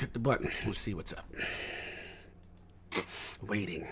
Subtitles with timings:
[0.00, 0.50] hit the button.
[0.66, 1.24] Let's see what's up.
[3.42, 3.86] Waiting.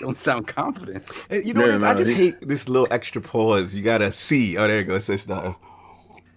[0.00, 1.04] Don't sound confident.
[1.28, 1.84] Hey, you know Yeah, what?
[1.84, 3.74] I just he- hate this little extra pause.
[3.74, 4.56] You gotta see.
[4.56, 4.94] Oh, there you go.
[4.96, 5.54] It says nothing.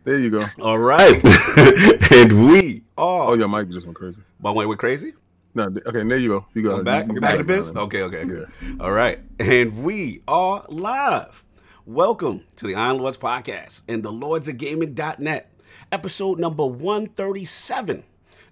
[0.03, 0.45] There you go.
[0.61, 1.19] All right.
[2.11, 3.35] and we Oh, are.
[3.37, 4.21] your mic just went crazy.
[4.39, 5.13] By the way, we're crazy.
[5.53, 6.45] No, th- okay, there you go.
[6.53, 6.77] You go.
[6.77, 7.05] I'm back.
[7.05, 7.71] You, We're you back to it biz.
[7.71, 7.81] now.
[7.81, 8.45] Okay, okay, okay.
[8.79, 9.19] All right.
[9.39, 11.43] And we are live.
[11.85, 15.51] Welcome to the Iron Lords Podcast and the Lords of Gaming.net,
[15.91, 18.03] episode number 137.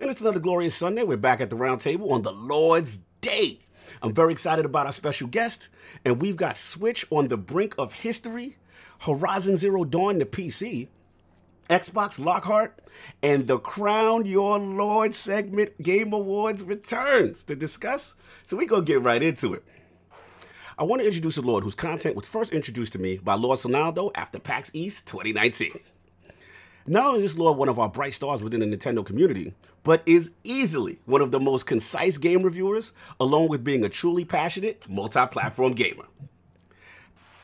[0.03, 1.03] And it's another glorious Sunday.
[1.03, 3.59] We're back at the round table on the Lord's Day.
[4.01, 5.69] I'm very excited about our special guest,
[6.03, 8.57] and we've got Switch on the brink of history,
[8.99, 10.89] Horizon Zero Dawn to PC,
[11.69, 12.81] Xbox Lockhart,
[13.21, 18.15] and the Crown Your Lord segment Game Awards returns to discuss.
[18.43, 19.63] So we're gonna get right into it.
[20.77, 23.57] I want to introduce a Lord whose content was first introduced to me by Lord
[23.57, 25.79] Sonaldo after PAX East 2019.
[26.85, 30.31] Not only is Lord one of our bright stars within the Nintendo community, but is
[30.43, 35.73] easily one of the most concise game reviewers, along with being a truly passionate multi-platform
[35.73, 36.05] gamer.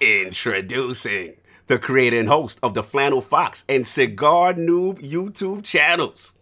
[0.01, 1.35] Introducing
[1.67, 6.33] the creator and host of the Flannel Fox and Cigar Noob YouTube channels.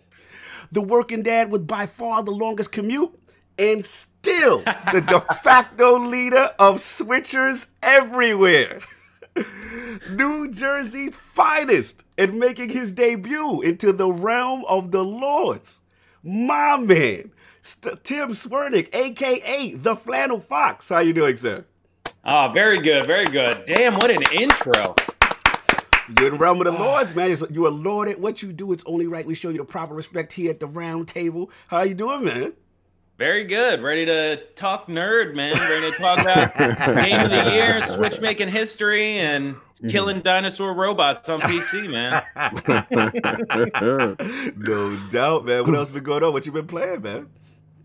[0.72, 3.18] The working dad with by far the longest commute
[3.60, 4.60] and still
[4.92, 8.80] the de facto leader of switchers everywhere.
[10.12, 15.80] New Jersey's finest and making his debut into the realm of the Lords.
[16.24, 20.90] My man, St- Tim Swernick, aka the Flannel Fox.
[20.90, 21.66] How you doing, sir?
[22.24, 23.64] Oh, very good, very good.
[23.66, 24.96] Damn, what an intro.
[26.18, 27.36] You're in the realm of the lords, man.
[27.52, 28.72] You are lord at what you do.
[28.72, 31.52] It's only right we show you the proper respect here at the round table.
[31.68, 32.54] How you doing, man?
[33.18, 33.82] Very good.
[33.82, 35.58] Ready to talk nerd, man.
[35.58, 39.90] Ready to talk about game of the year, Switch making history, and mm-hmm.
[39.90, 42.24] killing dinosaur robots on PC, man.
[44.58, 45.66] no doubt, man.
[45.66, 46.32] What else been going on?
[46.32, 47.28] What you been playing, man?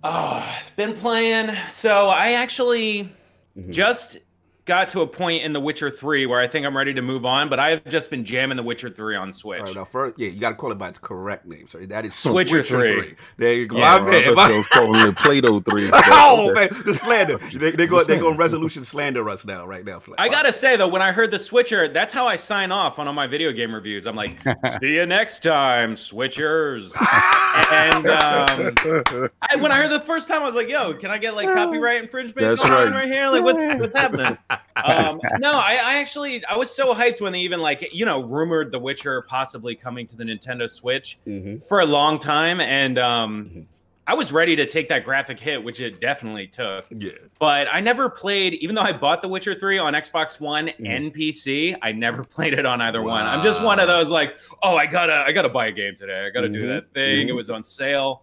[0.04, 1.56] Oh, it's been playing.
[1.70, 3.10] So I actually
[3.56, 3.70] mm-hmm.
[3.70, 4.18] just
[4.64, 7.24] got to a point in The Witcher 3 where I think I'm ready to move
[7.24, 9.60] on, but I've just been jamming The Witcher 3 on Switch.
[9.60, 11.66] All right, now first, yeah, you got to call it by its correct name.
[11.68, 13.14] So that is Switcher Switcher three.
[13.36, 13.76] There you go.
[13.76, 14.34] Yeah, My I man.
[14.34, 15.90] thought you was calling it Play-Doh 3.
[15.92, 17.38] oh man, the slander.
[17.38, 20.00] They they go they go resolution slander us now, right now.
[20.18, 23.06] I gotta say though, when I heard the switcher, that's how I sign off on
[23.08, 24.06] all my video game reviews.
[24.06, 24.36] I'm like,
[24.80, 26.92] "See you next time, switchers."
[27.72, 31.18] and um, I, when I heard the first time, I was like, "Yo, can I
[31.18, 33.02] get like copyright infringement That's going on right.
[33.02, 33.28] right here?
[33.28, 34.38] Like, what's what's happening?"
[34.76, 38.20] Um, no, I, I actually I was so hyped when they even like you know
[38.22, 41.66] rumored The Witcher possibly coming to the Nintendo Switch Mhm.
[41.68, 43.66] for a long time, and um,
[44.06, 47.12] I was ready to take that graphic hit, which it definitely took Yeah.
[47.38, 51.14] but I never played, even though I bought The Witcher 3 on Xbox One and
[51.14, 53.24] PC, I never played it on either one.
[53.24, 56.26] I'm just one of those like, oh, I gotta, I gotta buy a game today.
[56.26, 56.68] I gotta do Mhm.
[56.74, 57.28] that thing.
[57.28, 57.36] It Mhm.
[57.36, 58.22] was on sale.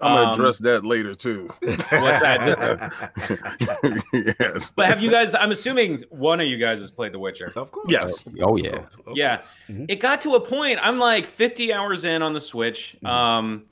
[0.00, 1.48] I'm going to Um, address that later, too.
[1.60, 2.92] What's that?
[4.40, 4.70] yes.
[4.74, 5.34] But have you guys?
[5.34, 7.52] I'm assuming one of you guys has played The Witcher.
[7.56, 7.86] Of course.
[7.88, 8.12] Yes.
[8.42, 8.70] Oh, yeah.
[9.06, 9.12] Okay.
[9.14, 9.86] Yeah, Mhm.
[9.88, 10.78] it got to a point.
[10.82, 12.96] I'm like 50 hours in on the Switch.
[13.04, 13.08] Mhm.
[13.08, 13.62] Um,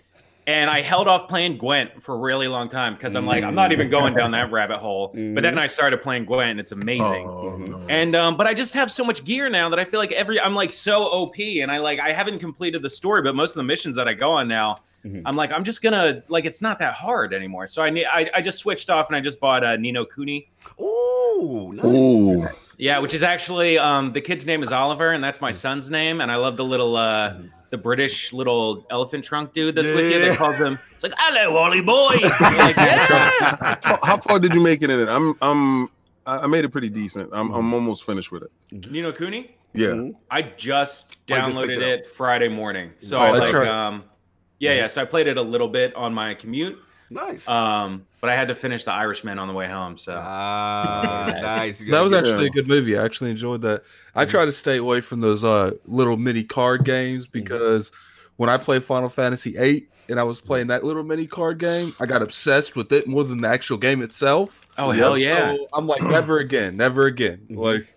[0.47, 3.54] and I held off playing Gwent for a really long time because I'm like, I'm
[3.54, 5.09] not even going down that rabbit hole.
[5.15, 7.28] But then I started playing Gwent, and it's amazing.
[7.28, 7.81] Oh, no.
[7.89, 10.41] And um, but I just have so much gear now that I feel like every
[10.41, 13.56] I'm like so OP, and I like I haven't completed the story, but most of
[13.56, 15.22] the missions that I go on now, Mhm.
[15.24, 17.66] I'm like I'm just gonna like it's not that hard anymore.
[17.68, 20.04] So I need I, I just switched off and I just bought uh, Ni no
[20.04, 20.48] Kuni.
[20.80, 21.84] Ooh, nice.
[21.84, 22.46] Ooh.
[22.78, 26.20] Yeah, which is actually um the kid's name is Oliver, and that's my son's name,
[26.20, 27.34] and I love the little uh
[27.70, 30.28] the British little elephant trunk dude that's with you Yeah.
[30.30, 30.78] that calls him.
[30.94, 32.14] It's like hello, Ollie boy.
[32.41, 33.76] Like, yeah.
[33.82, 35.08] How, how far did you make it in it?
[35.08, 35.84] I'm, I'm,
[36.26, 37.30] I I made it pretty decent.
[37.32, 37.56] I'm, Mm-hmm.
[37.56, 38.50] I'm almost finished with it.
[38.91, 39.56] Ni no Kuni.
[39.74, 40.10] Yeah.
[40.30, 42.92] I just Oh, you just downloaded it it, Friday morning.
[43.00, 43.68] So Oh, I that's like right.
[43.68, 44.04] um
[44.62, 44.86] yeah, yeah.
[44.88, 46.78] So I played it a little bit on my commute.
[47.10, 47.46] Nice.
[47.46, 49.98] Um, but I had to finish the Irishman on the way home.
[49.98, 51.78] So Ah, nice.
[51.78, 52.48] That was actually Yeah.
[52.48, 52.96] a good movie.
[52.96, 53.82] I actually enjoyed that.
[54.14, 54.30] I Mhm.
[54.30, 57.92] try to stay away from those uh, little mini card games because
[58.36, 61.94] when I play Final Fantasy VIII and I was playing that little mini card game,
[62.00, 64.66] I got obsessed with it more than the actual game itself.
[64.78, 64.98] oh Yep.
[64.98, 65.54] hell yeah.
[65.54, 67.41] So I'm like, never again, never again.
[67.50, 67.56] Mhm.
[67.58, 67.94] Like,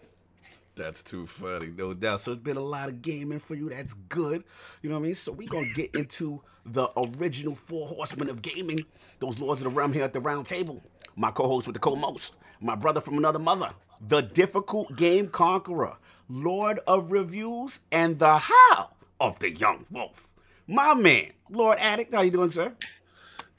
[0.76, 2.20] That's too funny, no doubt.
[2.20, 3.70] So it's been a lot of gaming for you.
[3.70, 4.44] That's good.
[4.82, 5.16] You know what I mean?
[5.16, 6.88] So we're gonna get into the
[7.20, 8.86] original four horsemen of gaming,
[9.20, 10.84] those lords of the realm here at the round table.
[11.16, 13.72] My co-host with the co-most, my brother from another mother,
[14.06, 15.98] the difficult game conqueror,
[16.28, 18.90] Lord of Reviews, and the how
[19.20, 20.34] of the young wolf.
[20.68, 22.74] My man, Lord Addict, how you doing, sir?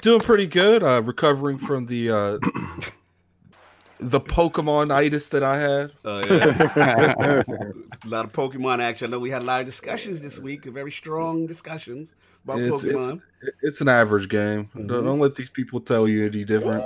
[0.02, 0.82] doing pretty good.
[0.82, 2.38] Uh, recovering from the uh,
[4.00, 5.92] the Pokemon itis that I had.
[6.04, 7.42] Uh, yeah.
[7.46, 9.08] a lot of Pokemon action.
[9.08, 12.14] I know we had a lot of discussions this week, very strong discussions.
[12.46, 13.22] About It's, it's, Pokemon?
[13.62, 14.70] it's an average game.
[14.76, 14.86] Mhm.
[14.86, 16.84] Don't, don't let these people tell you any different.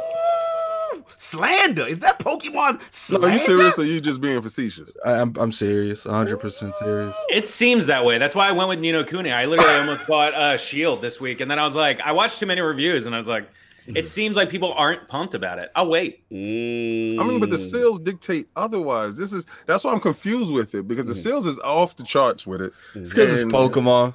[0.95, 1.87] Ooh, slander.
[1.87, 3.27] Is that Pokemon No, slander?
[3.29, 4.91] are you serious or you just being facetious?
[5.05, 7.15] I, I'm I'm serious, 100 percent serious.
[7.29, 8.17] It seems that way.
[8.17, 9.31] That's why I went with Ni no Kuni.
[9.33, 12.39] I literally almost bought a Shield this week, and then I was like, I watched
[12.41, 13.47] too many reviews, and I was like,
[13.87, 15.71] it seems like people aren't pumped about it.
[15.75, 16.23] I'll wait.
[16.31, 17.71] I mean, but the Mm.
[17.71, 19.17] sales dictate otherwise.
[19.17, 21.23] This is that's why I'm confused with it because the Mm.
[21.23, 22.73] sales is off the charts with it.
[22.95, 24.15] It's because it's Pokemon.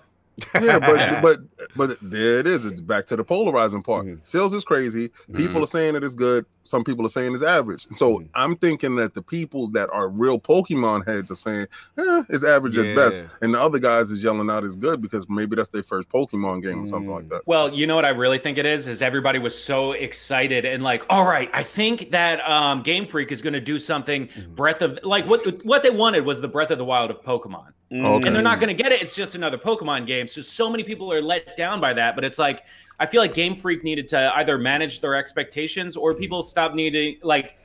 [0.54, 1.40] Yeah, but but
[1.76, 2.66] but there it is.
[2.66, 4.06] It's back to the polarizing part.
[4.06, 4.20] Mhm.
[4.26, 5.10] Sales is crazy.
[5.34, 6.46] People are saying it is good.
[6.64, 7.88] Some people are saying it's average.
[7.96, 8.30] So Mhm.
[8.36, 11.68] I'm thinking that the people that are real Pokemon heads are saying,
[11.98, 13.22] eh, it's average at best.
[13.42, 16.64] And the other guys is yelling out it's good because maybe that's their first Pokemon
[16.64, 17.30] game or something like Mm.
[17.30, 17.42] that.
[17.46, 20.84] Well, you know what I really think it is is everybody was so excited and
[20.84, 24.28] like, all right, I think that um, Game Freak is going to do something.
[24.56, 27.68] Breath of like what what they wanted was the Breath of the Wild of Pokemon,
[28.04, 28.28] Okay.
[28.28, 29.02] and they're not going to get it.
[29.02, 30.28] It's just another Pokemon game.
[30.28, 32.16] So so many people are let down by that.
[32.16, 32.64] But it's like
[33.00, 37.18] I feel like Game Freak needed to either manage their expectations or people stop needing
[37.24, 37.58] like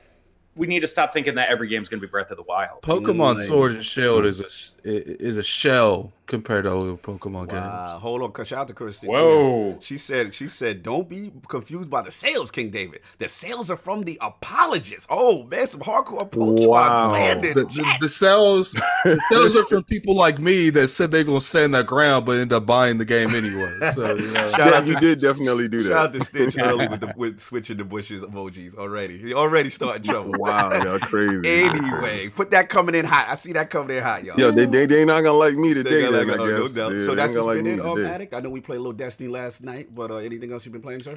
[0.55, 2.81] we need to stop thinking that every game's going to be Breath of the Wild.
[2.81, 6.93] Pokemon Like- Sword and Shield is a sh- i- is a shell compared to other
[6.93, 7.89] Pokemon Wow.
[7.91, 8.01] games.
[8.01, 8.31] Hold on.
[8.31, 9.07] 'cause Shout out to Christy.
[9.07, 9.77] Whoa.
[9.81, 13.01] She said, she said, don't be confused by the sales, King David.
[13.17, 15.05] The sales are from the apologists.
[15.09, 17.09] Oh, man, some hardcore Pokemon Wow.
[17.09, 17.53] slander.
[17.53, 18.71] The, the the, sales,
[19.03, 22.39] the sales are from people like me that said they're gonna stand their ground, but
[22.39, 23.77] end up buying the game anyway.
[23.93, 25.89] So you know, Shout Yeah, out you to- did definitely do that.
[25.89, 29.17] Shout out to Stitch early with the with switching the bushes emojis already.
[29.17, 30.31] He already starting trouble.
[30.39, 31.41] Wow, y'all crazy.
[31.45, 33.25] Anyway, put that coming in hot.
[33.27, 34.39] I see that coming in hot, y'all.
[34.39, 36.73] Yo, they, they, they not gonna like me today, then, like, I oh, no guess.
[36.73, 36.93] doubt.
[36.93, 38.05] Yeah, so that's just gonna been like it, um.
[38.05, 38.33] Addict.
[38.33, 40.81] I know we played a little Destiny last night, but uh, anything else you've been
[40.81, 41.13] playing, sir?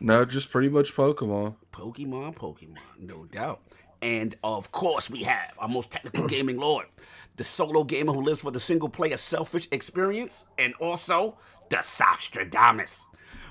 [0.00, 1.56] no, just pretty much Pokemon.
[1.72, 3.60] Pokemon, Pokemon, no doubt.
[4.00, 6.86] And of course, we have our most technical gaming lord,
[7.36, 11.36] the solo gamer who lives for the single player selfish experience, and also
[11.70, 13.00] the Sostradamus,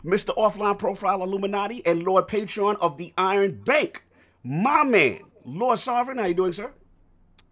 [0.06, 0.36] Mr.
[0.38, 4.04] Offline Profile Illuminati and Lord Patron of the Iron Bank,
[4.44, 6.18] my man, Lord Sovereign.
[6.18, 6.72] How you doing, sir?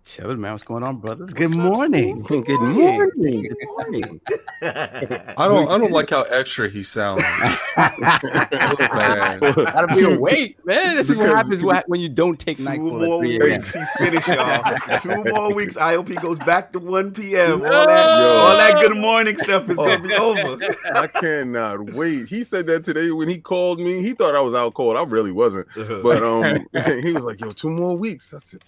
[0.05, 0.51] Chilling, man.
[0.51, 1.33] What's going on, brothers?
[1.33, 2.21] Good What's up, morning.
[2.21, 3.41] Good morning.
[3.41, 4.21] Good morning.
[4.61, 7.21] I don't I don't like how extra he sounds.
[7.75, 10.95] Gotta be awake, man.
[10.95, 13.73] This is what happens when- when you don't take night Two for more 3 weeks.
[13.75, 13.83] a.m.
[13.83, 14.99] He's finished, y'all.
[14.99, 15.75] Two more weeks.
[15.75, 17.53] IOP goes back to 1 p.m.
[17.53, 20.59] All that, all that good morning stuff is gonna be over.
[20.93, 22.27] I cannot wait.
[22.27, 24.03] He said that today when he called me.
[24.03, 24.97] He thought I was out cold.
[24.97, 25.67] I really wasn't.
[25.75, 26.67] But um,
[27.01, 28.59] he was like, "Yo, two more weeks." I said,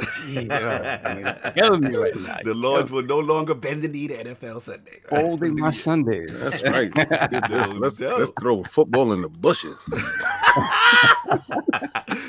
[0.00, 2.36] "Thank God." Killing me right now.
[2.44, 5.00] the Lords will no longer bend the knee to NFL Sunday.
[5.08, 6.40] Folding my Sundays.
[6.40, 6.90] That's right.
[7.50, 9.80] Let's, let's, let's throw football in the bushes.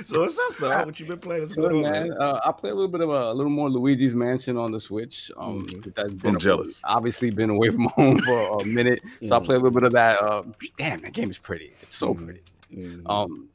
[0.06, 0.86] so what's up, sir?
[0.86, 1.44] What you been playing?
[1.44, 2.10] What's Good on, man.
[2.10, 2.18] man?
[2.20, 4.80] Uh, I play a little bit of a, a little more Luigi's Mansion on the
[4.80, 5.32] Switch.
[5.38, 5.98] Um, Mhm.
[5.98, 6.80] I've been I'm jealous.
[6.84, 9.46] Obviously, been away from home for a minute, so I Mhm.
[9.46, 10.22] play a little bit of that.
[10.22, 10.44] Uh,
[10.78, 11.74] damn, that game is pretty.
[11.82, 12.26] It's so Mhm.
[12.26, 12.42] pretty.
[12.76, 13.02] Mm.
[13.10, 13.48] Um,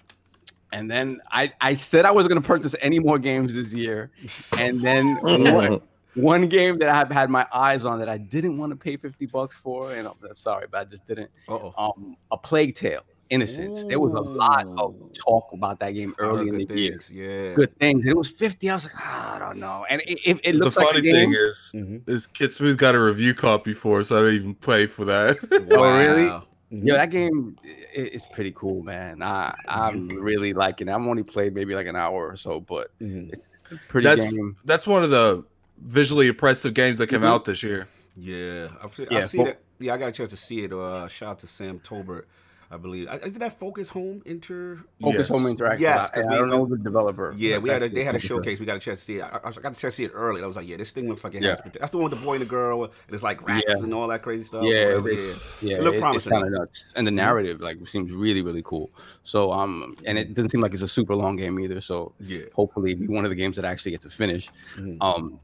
[0.76, 4.11] and then I I said I wasn't gonna purchase any more games this year,
[4.58, 5.81] and then one,
[6.14, 9.26] one game that I've had my eyes on that I didn't want to pay fifty
[9.26, 11.31] bucks for, and I'm, I'm sorry, but I just didn't.
[11.49, 11.73] Uh-oh.
[11.78, 13.00] Um, a Plague Tale,
[13.31, 13.84] Innocence.
[13.84, 17.00] There was a lot of talk about that game early in the good year.
[17.11, 17.55] Yeah.
[17.55, 18.05] Good things.
[18.05, 18.69] And it was fifty.
[18.70, 19.87] I was like, ah, I don't know.
[19.90, 21.14] And it, it, it the looks like a funny game.
[21.14, 22.08] thing is, Mhm.
[22.08, 25.05] is Kid Smooth got a review copy for, it, so I didn't even pay for
[25.06, 25.38] that.
[25.72, 26.45] Oh, really?
[26.71, 26.81] Wow.
[26.83, 29.23] Yo, that game i- is pretty cool, man.
[29.23, 30.93] I I'm really liking it.
[30.93, 33.32] I've only played maybe like an hour or so, but Mhm.
[33.32, 34.56] it's a pretty That's- game.
[34.65, 35.44] That's one of the
[35.79, 37.27] visually impressive games that came Mhm.
[37.27, 37.87] out this year.
[38.17, 39.61] Yeah, I've seen, Yeah, I've seen fo- it.
[39.79, 40.73] Yeah, I got a chance to see it.
[40.73, 42.25] Uh, shout out to Sam Tolbert,
[42.70, 43.08] I believe.
[43.25, 44.81] Isn't that Focus Home Inter?
[45.01, 45.29] Focus Yes.
[45.29, 45.79] Home Interactive.
[45.79, 47.32] Yes, I, 'cause I we- don't know the developer.
[47.37, 48.58] Yeah, we had a, they had a showcase.
[48.58, 49.23] We got a chance to see it.
[49.23, 50.43] I, I got a chance to see it early.
[50.43, 51.51] I was like, yeah, this thing looks like it Yeah.
[51.51, 51.58] has.
[51.61, 51.81] potential.
[51.81, 52.85] That's the one with the boy and the girl.
[52.85, 53.85] And it's like rats Yeah.
[53.85, 54.65] and all that crazy stuff.
[54.65, 57.87] Yeah, it's- Yeah, It looked it- it's promising, kind of nuts, and the narrative like
[57.87, 58.91] seems really really cool.
[59.23, 61.81] So um, and it doesn't seem like it's a super long game either.
[61.81, 62.43] So yeah.
[62.55, 64.51] hopefully be one of the games that I actually get to finish.
[64.77, 64.96] Mhm.
[65.01, 65.39] Um,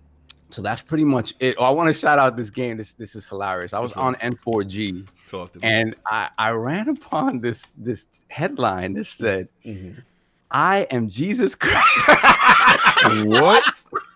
[0.53, 1.57] so that's pretty much it.
[1.59, 2.77] Oh, I want to shout out this game.
[2.77, 3.73] This this is hilarious.
[3.73, 9.05] I was on N4G Talk to and I I ran upon this this headline that
[9.07, 10.03] said, Mhm.
[10.51, 12.09] "I am Jesus Christ."
[13.25, 13.65] what?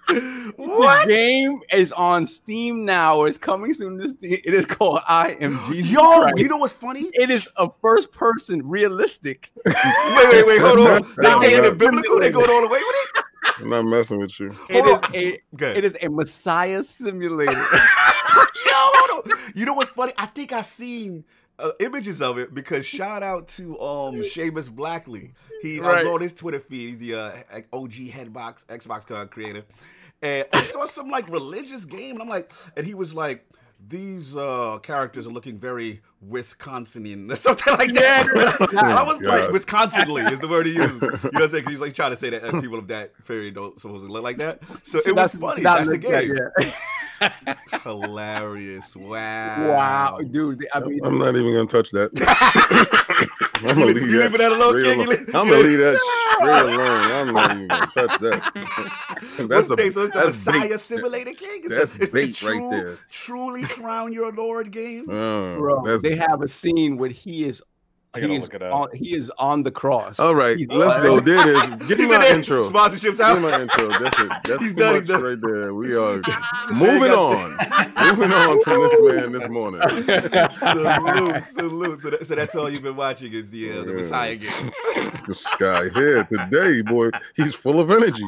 [0.56, 1.06] what?
[1.08, 3.24] The game is on Steam now.
[3.24, 3.96] It's coming soon.
[3.96, 6.38] This it is called I am Jesus Yo, Christ.
[6.38, 7.10] you know what's funny?
[7.14, 9.50] it is a first person realistic.
[9.66, 9.74] wait,
[10.30, 11.02] wait, wait, hold on.
[11.16, 11.68] They No, taking no.
[11.68, 12.20] it biblical.
[12.20, 13.24] They going all the way with it.
[13.58, 14.48] I'm not messing with you.
[14.68, 15.14] It Hold is on.
[15.16, 15.78] a Okay.
[15.78, 17.52] it is a Messiah simulator.
[18.66, 19.38] Yo, hold on.
[19.54, 20.12] You know what's funny?
[20.18, 21.24] I think I seen
[21.58, 25.32] uh, images of it because shout out to um Seamus Blackley.
[25.62, 26.04] He Right.
[26.04, 26.90] uploaded his Twitter feed.
[26.90, 29.64] He's the uh, OG Headbox Xbox card creator,
[30.22, 33.46] and I saw some like religious game, and I'm like, and he was like.
[33.88, 38.26] These uh, characters are looking very Wisconsinian, or something like that.
[38.76, 40.94] I was Oh, like, Wisconsinly is the word he used.
[41.02, 41.50] You know what I'm saying?
[41.50, 44.12] Because he's like trying to say that uh, people of that fairy don't supposed to
[44.12, 44.60] look like that.
[44.82, 45.62] So, it was funny.
[45.62, 46.72] that That's the looked like- game.
[47.20, 47.54] yeah.
[47.82, 48.94] Hilarious.
[48.94, 49.68] Wow.
[49.68, 50.66] Wow, dude.
[50.74, 52.10] I mean, I'm not even gonna touch that.
[53.62, 54.24] I'm gonna You leave leave- you that.
[54.32, 55.06] leaving that alone, straight King?
[55.06, 55.26] Alone.
[55.28, 55.98] I'm gonna leave- leave that
[56.32, 56.80] straight alone.
[57.12, 59.48] I'm not even gonna touch that.
[59.48, 59.92] What's a the name?
[59.92, 60.80] So it's the that's Messiah bait.
[60.80, 61.60] Simulator King.
[61.64, 62.98] It's That's the, it's bait the right true, there.
[63.10, 65.08] Truly crown your Lord game.
[65.08, 67.62] Uh, bro, that's they have a scene where he is.
[68.16, 68.74] I gotta he is look it up.
[68.74, 70.18] On, he is on the cross.
[70.18, 70.56] all right.
[70.56, 71.20] He's Let's go.
[71.20, 71.88] There it is.
[71.88, 72.34] Give me He's in my there.
[72.34, 72.62] intro.
[72.62, 73.40] Give Sponsorships me out.
[73.40, 73.88] my intro.
[73.88, 74.28] That's it.
[74.44, 75.22] That's He's too done, he's much done.
[75.22, 75.74] right there.
[75.74, 76.20] We are
[76.72, 77.50] moving on.
[78.06, 79.80] Moving on from this man this morning.
[80.50, 82.00] salute, salute.
[82.00, 83.96] So, that, so that's all you've been watching is the uh, the Yeah.
[83.96, 84.72] Messiah game.
[85.26, 88.24] This guy here today, boy, he's full of energy.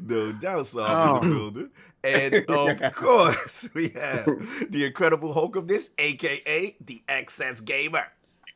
[0.00, 1.70] no doubt, Saul in the building.
[2.04, 4.26] And of course, we have
[4.70, 8.06] the Incredible Hulk of this, aka the Excess Gamer,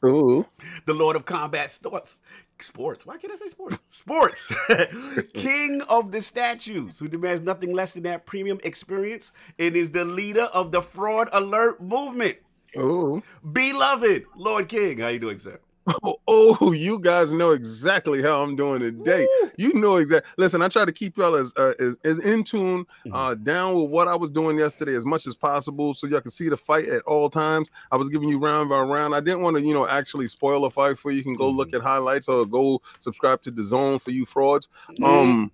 [0.05, 0.47] Ooh.
[0.87, 2.17] the Lord of Combat Sports.
[2.61, 3.07] Sports.
[3.07, 3.79] Why can't I say sports?
[3.89, 4.53] Sports.
[5.33, 9.31] King of the statues, who demands nothing less than that premium experience.
[9.59, 12.37] It is the leader of the Fraud Alert movement.
[12.77, 13.23] Ooh.
[13.53, 14.99] Beloved Lord King.
[14.99, 15.61] How you doing, sir?
[16.03, 19.27] Oh, oh, you guys know exactly how I'm doing today.
[19.57, 20.31] You know exactly.
[20.37, 23.91] Listen, I try to keep y'all as uh, as, as in tune, uh, down with
[23.91, 26.89] what I was doing yesterday as much as possible, so y'all can see the fight
[26.89, 27.71] at all times.
[27.91, 29.15] I was giving you round by round.
[29.15, 31.19] I didn't want to, you know, actually spoil a fight for you.
[31.19, 34.69] You can go look at highlights or go subscribe to the Zone for you frauds.
[35.03, 35.51] Um,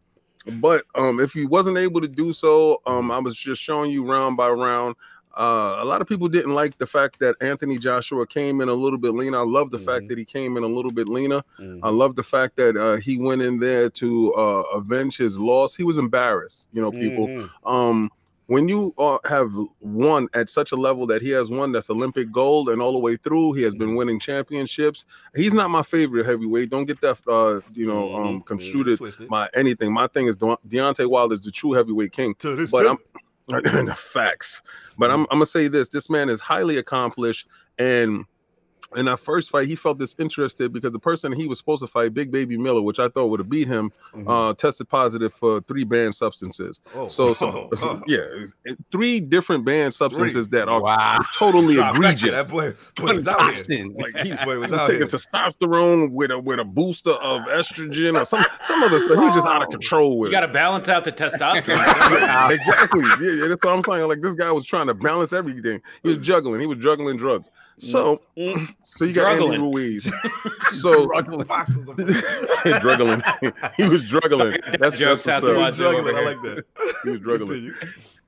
[0.60, 4.04] but um, if you wasn't able to do so, um, I was just showing you
[4.04, 4.96] round by round.
[5.36, 8.74] Uh, a lot of people didn't like the fact that Anthony Joshua came in a
[8.74, 9.38] little bit leaner.
[9.38, 9.84] I love the Mhm.
[9.84, 11.42] fact that he came in a little bit leaner.
[11.58, 11.80] Mhm.
[11.82, 15.74] I love the fact that uh, he went in there to uh, avenge his loss.
[15.74, 17.26] He was embarrassed, you know, people.
[17.28, 17.48] Mhm.
[17.64, 18.10] Um,
[18.46, 19.50] when you uh, have
[19.80, 22.98] won at such a level that he has won, that's Olympic gold, and all the
[22.98, 25.06] way through, he has been winning championships.
[25.34, 26.68] He's not my favorite heavyweight.
[26.68, 28.18] Don't get that, uh, you know, Mhm.
[28.26, 28.46] um, Mhm.
[28.46, 29.00] construed
[29.30, 29.92] my anything.
[29.94, 32.36] My thing is De- Deontay Wilder is the true heavyweight king.
[32.70, 32.86] But.
[32.86, 32.98] I'm
[33.48, 34.62] the facts.
[34.96, 37.46] But I'm, I'm gonna say this: this man is highly accomplished,
[37.78, 38.24] and
[38.96, 42.14] in that first fight, he felt disinterested because the person he was supposed to fight,
[42.14, 44.24] Big Baby Miller, which I thought would have beat him, Mhm.
[44.50, 46.80] uh, tested positive for three banned substances.
[46.94, 47.08] Oh.
[47.08, 48.02] So, so Oh.
[48.06, 51.18] yeah, it's- it- three different banned substances that are wow.
[51.34, 52.30] totally Trifecta, egregious.
[52.30, 53.86] That boy, boy was out here.
[53.96, 55.06] Like he boy was He was out taking here.
[55.08, 59.18] testosterone with a with a booster of estrogen or some some other stuff.
[59.18, 62.50] He was just out of control with You got to balance out the testosterone.
[62.50, 63.02] exactly.
[63.20, 64.08] Yeah, yeah, that's what I'm saying.
[64.08, 65.80] Like this guy was trying to balance everything.
[66.02, 66.60] He was juggling.
[66.60, 67.50] He was juggling drugs.
[67.78, 68.20] So,
[68.82, 69.72] so you got Andy Juggling.
[69.72, 70.10] Ruiz.
[70.70, 71.46] So druggling.
[71.50, 71.66] are-
[73.76, 74.58] he was juggling.
[74.78, 75.94] That's jokes that's out the what's up.
[75.94, 76.64] I like that.
[77.04, 77.48] He was druggling.
[77.48, 77.74] Continue.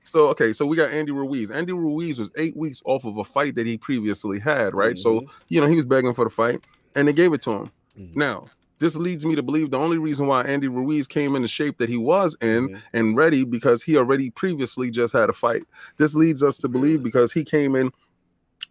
[0.04, 1.50] So okay, so we got Andy Ruiz.
[1.50, 4.98] Andy Ruiz was eight weeks off of a fight that he previously had, right?
[4.98, 5.28] So Mhm.
[5.48, 6.60] you know he was begging for the fight,
[6.94, 7.70] and they gave it to him.
[7.98, 8.16] Mhm.
[8.16, 8.46] Now
[8.78, 11.78] this leads me to believe the only reason why Andy Ruiz came in the shape
[11.78, 12.82] that he was in Mhm.
[12.92, 15.62] and ready because he already previously just had a fight.
[15.96, 17.90] This leads us to believe because he came in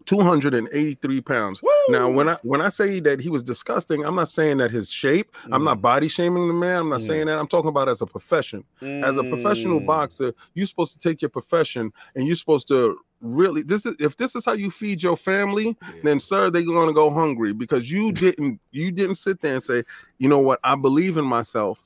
[0.06, 1.62] 283 pounds.
[1.90, 4.90] Now, when I when I say that he was disgusting, I'm not saying that his
[4.90, 5.36] shape.
[5.52, 6.80] I'm not body shaming the man.
[6.82, 7.08] I'm not Mm.
[7.08, 7.38] saying that.
[7.38, 9.86] I'm talking about as a profession as a professional Mm.
[9.86, 14.18] boxer, you're supposed to take your profession and you're supposed to really this is if
[14.18, 15.90] this is how you feed your family, Yeah.
[16.04, 19.84] then sir, they're gonna go hungry because you didn't you didn't sit there and say,
[20.20, 21.80] you know what, I believe in myself.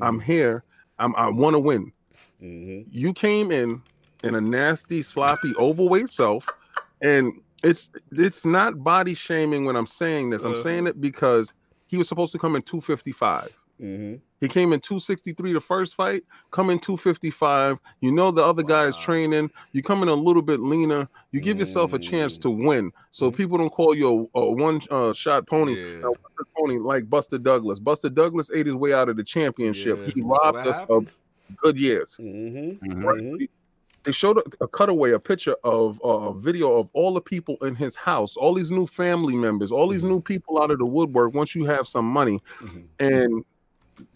[0.00, 0.64] I'm here.
[0.98, 1.92] I'm I want to win.
[2.42, 2.84] Mhm.
[2.90, 3.82] You came in
[4.22, 6.46] in a nasty, sloppy, overweight self,
[7.00, 10.44] and it's it's not body shaming when I'm saying this.
[10.44, 10.62] I'm Uh-huh.
[10.62, 11.52] saying it because
[11.86, 13.54] he was supposed to come in 255.
[13.80, 14.20] Mhm.
[14.40, 17.78] He came in 263 the first fight, come in 255.
[18.00, 19.50] You know the other guy is training.
[19.72, 21.08] You come in a little bit leaner.
[21.32, 22.42] You give yourself a chance Mm.
[22.42, 22.92] to win.
[23.12, 25.74] So people don't call you a, a one uh, shot pony.
[25.76, 26.08] Yeah.
[26.08, 27.78] A pony like Buster Douglas.
[27.80, 29.98] Buster Douglas ate his way out of the championship.
[30.06, 31.16] Yeah, He robbed us of
[31.56, 32.16] good years.
[32.20, 32.78] Mhm.
[32.80, 33.04] Mhm.
[33.04, 33.50] Right?
[34.04, 37.56] They showed a, a cutaway, a picture of uh, a video of all the people
[37.62, 40.08] in his house, all these new family members, all these Mhm.
[40.08, 41.34] new people out of the woodwork.
[41.34, 42.84] Once you have some money, Mhm.
[43.00, 43.44] and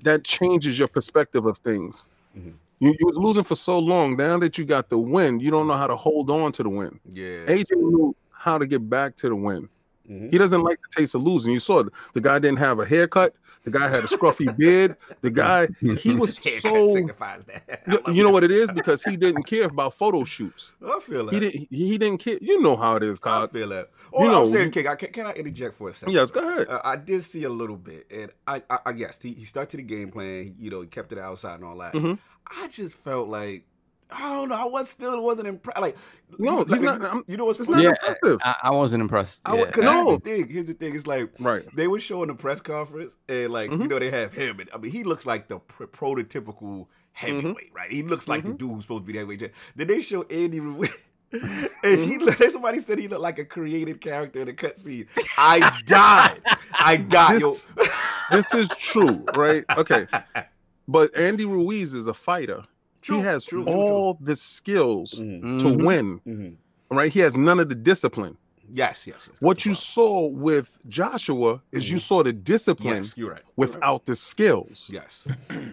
[0.03, 2.05] that changes your perspective of things.
[2.39, 2.55] Mhm.
[2.79, 4.17] You, you was losing for so long.
[4.17, 6.69] Now that you got the win, you don't know how to hold on to the
[6.69, 6.99] win.
[7.11, 7.45] Yeah.
[7.47, 9.69] AJ knew how to get back to the win.
[10.11, 10.31] Mhm.
[10.31, 11.53] He doesn't like the taste of losing.
[11.53, 11.89] You saw it.
[12.15, 13.35] the guy didn't have a haircut.
[13.65, 14.97] The guy had a scruffy beard.
[15.21, 15.69] The guy
[16.01, 16.93] he was so.
[16.95, 17.83] signifies that.
[17.87, 20.73] You, you know what it is because he didn't care about photo shoots.
[20.85, 21.35] I feel that.
[21.35, 21.69] He didn't.
[21.71, 22.39] He, didn't care.
[22.41, 23.45] You know how it is, Kyle.
[23.45, 23.91] I feel that.
[24.13, 26.13] Oh, You I'm saying, King, I, can, can I interject for a second?
[26.15, 26.69] Yes, go ahead.
[26.69, 29.69] Uh, I did see a little bit, and I, I, I guess he, he stuck
[29.71, 30.55] to the game plan.
[30.59, 31.93] You know, he kept it outside and all that.
[31.95, 32.19] Mhm.
[32.61, 33.65] I just felt like
[34.15, 34.55] I don't know.
[34.55, 35.81] I was still wasn't impressed.
[35.81, 35.97] Like,
[36.39, 37.85] No, like, he's not- You, I'm- you know what's It's funny?
[37.85, 38.41] not Yeah, impressive.
[38.45, 39.41] I, I wasn't impressed.
[39.45, 39.71] I, yeah.
[39.71, 39.93] Cause No.
[39.93, 40.49] here's the thing.
[40.49, 40.95] Here's the thing.
[40.95, 41.65] It's like right.
[41.75, 43.89] they were showing the press conference, and like you Mhm.
[43.89, 44.61] know they have him.
[44.61, 47.75] And, I mean, he looks like the pr- prototypical heavyweight, Mm-hmm.
[47.77, 47.91] right?
[47.91, 48.59] He looks like the Mhm.
[48.59, 49.41] dude who's supposed to be the heavyweight.
[49.41, 49.53] champ.
[49.77, 50.91] Then they show Andy Ruiz.
[51.33, 52.03] And Mm-hmm.
[52.11, 55.07] he looked, somebody said he looked like a created character in a cutscene.
[55.39, 56.43] I died.
[56.75, 57.41] I died.
[57.41, 57.53] Yo.
[57.53, 57.67] This-
[58.31, 59.65] this is true, right?
[59.77, 60.07] Okay.
[60.89, 62.65] But Andy Ruiz is a fighter.
[63.03, 65.85] True, he has true, true, all the skills Mhm, to Mhm.
[65.85, 66.57] win, mhm.
[66.91, 67.13] right?
[67.13, 68.37] He has none of the discipline.
[68.75, 69.37] Yes, yes, yes.
[69.41, 72.01] What you saw with Joshua is you Mhm.
[72.01, 73.43] saw the discipline Yes, you're right.
[73.57, 75.27] without the skills, Yes.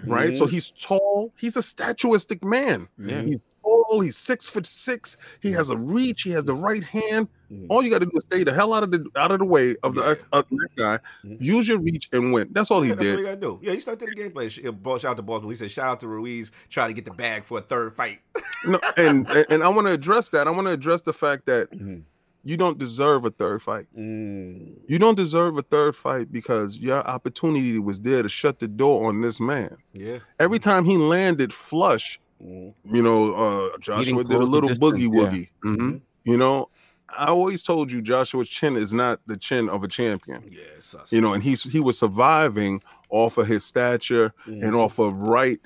[0.06, 0.36] right?
[0.36, 0.50] So Mhm.
[0.50, 1.32] he's tall.
[1.38, 2.90] He's a statuistic man.
[2.98, 3.22] Yeah.
[3.22, 3.46] He's
[3.90, 4.02] tall.
[4.02, 5.18] He's six foot six.
[5.42, 6.22] He has a reach.
[6.24, 7.28] He has the right hand.
[7.52, 7.66] Mhm.
[7.70, 9.46] All you got to do is stay the hell out of the out of the
[9.46, 10.10] way of the Yeah.
[10.12, 11.00] ex- of next guy.
[11.26, 11.42] Mhm.
[11.42, 12.50] Use your reach and win.
[12.52, 13.20] That's all he Yeah, that's what did.
[13.20, 13.60] you gotta do.
[13.62, 14.50] Yeah, he started the gameplay.
[14.50, 15.52] Sh- uh, Shout out to Baltimore.
[15.52, 18.20] He said, "Shout out to Ruiz trying to get the bag for a third fight."
[18.66, 20.48] No, and and- I want to address that.
[20.48, 22.04] I want to address the fact that Mhm.
[22.44, 23.88] you don't deserve a third fight.
[23.98, 24.74] Mm.
[24.88, 29.08] You don't deserve a third fight because your opportunity was there to shut the door
[29.10, 29.76] on this man.
[29.94, 30.20] Yeah.
[30.40, 32.20] Every time he landed flush.
[32.40, 35.20] You know, uh, Joshua did a little distance, boogie yeah.
[35.30, 35.48] woogie.
[35.64, 36.02] Mhm.
[36.24, 36.70] You know,
[37.18, 40.44] I always told you Joshua's chin is not the chin of a champion.
[40.50, 41.02] Yeah.
[41.10, 44.64] You know, and he's he was surviving off of his stature Mhm.
[44.64, 45.60] and off of right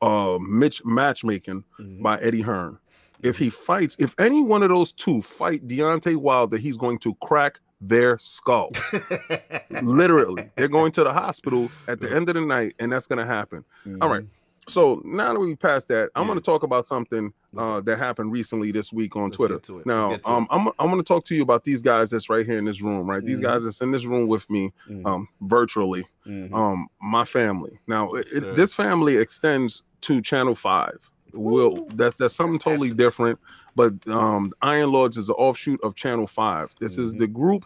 [0.00, 2.02] uh Mitch matchmaking Mhm.
[2.02, 2.78] by Eddie Hearn.
[3.22, 7.14] If he fights, if any one of those two fight Deontay Wilder, he's going to
[7.22, 8.70] crack their skull.
[9.82, 13.18] Literally, they're going to the hospital at the end of the night, and that's going
[13.18, 13.64] to happen.
[14.00, 14.24] All right.
[14.68, 16.26] So now that we passed that, I'm Yeah.
[16.28, 19.54] going to talk about something uh, that happened recently this week on Let's Twitter.
[19.54, 19.86] get to it.
[19.86, 20.46] Let's Now, um.
[20.50, 22.82] I'm I'm going to talk to you about these guys that's right here in this
[22.82, 23.24] room, right?
[23.24, 23.44] These Mhm.
[23.44, 25.06] guys that's in this room with me, Mhm.
[25.06, 26.52] um, virtually, Mhm.
[26.52, 27.78] um, my family.
[27.86, 30.98] Now, it, Yes, it- this family extends to Channel Five.
[31.32, 31.88] Will Woo.
[31.94, 33.38] that's that's something totally different,
[33.74, 36.74] but um, Iron Lords is an offshoot of Channel Five.
[36.80, 37.18] This is Mhm.
[37.18, 37.64] the group.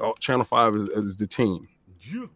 [0.00, 1.68] Oh, Channel Five is, is the team.
[2.00, 2.26] Yeah.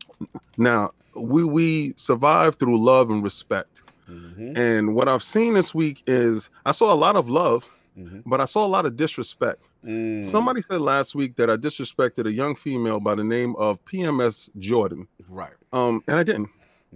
[0.57, 3.83] Now, we we survive through love and respect.
[4.09, 4.57] Mhm.
[4.57, 8.23] And what I've seen this week is I saw a lot of love, Mhm.
[8.27, 9.63] but I saw a lot of disrespect.
[9.85, 10.23] Mm.
[10.23, 14.51] Somebody said last week that I disrespected a young female by the name of PMS
[14.59, 15.07] Jordan.
[15.29, 15.53] Right.
[15.73, 16.49] Um, and I didn't.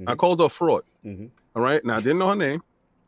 [0.07, 0.19] I Mhm.
[0.19, 0.83] called her a fraud.
[1.05, 1.31] Mhm.
[1.57, 1.85] All right.
[1.85, 2.63] Now I didn't know her name.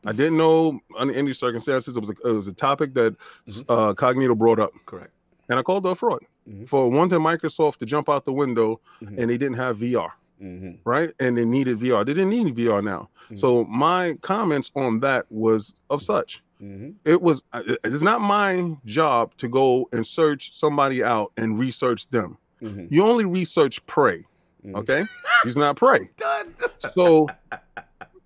[0.05, 1.97] I didn't know under any circumstances.
[1.97, 3.15] It was a, it was a topic that
[3.47, 3.65] Mhm.
[3.69, 5.13] uh, Cognito brought up, Correct.
[5.49, 6.69] and I called her a fraud Mhm.
[6.69, 10.11] for wanting Microsoft to jump out the window, and they didn't have VR.
[10.43, 10.79] Mhm.
[10.85, 11.13] right?
[11.21, 12.05] And they needed VR.
[12.05, 13.09] They didn't need VR now.
[13.31, 13.39] Mhm.
[13.39, 16.43] So my comments on that was of such.
[16.61, 16.95] Mhm.
[17.05, 22.09] It was uh, it's not my job to go and search somebody out and research
[22.09, 22.39] them.
[22.61, 22.89] Mhm.
[22.91, 24.25] You only research prey,
[24.65, 24.77] Mhm.
[24.77, 25.05] okay?
[25.45, 26.11] He's not prey.
[26.95, 27.29] So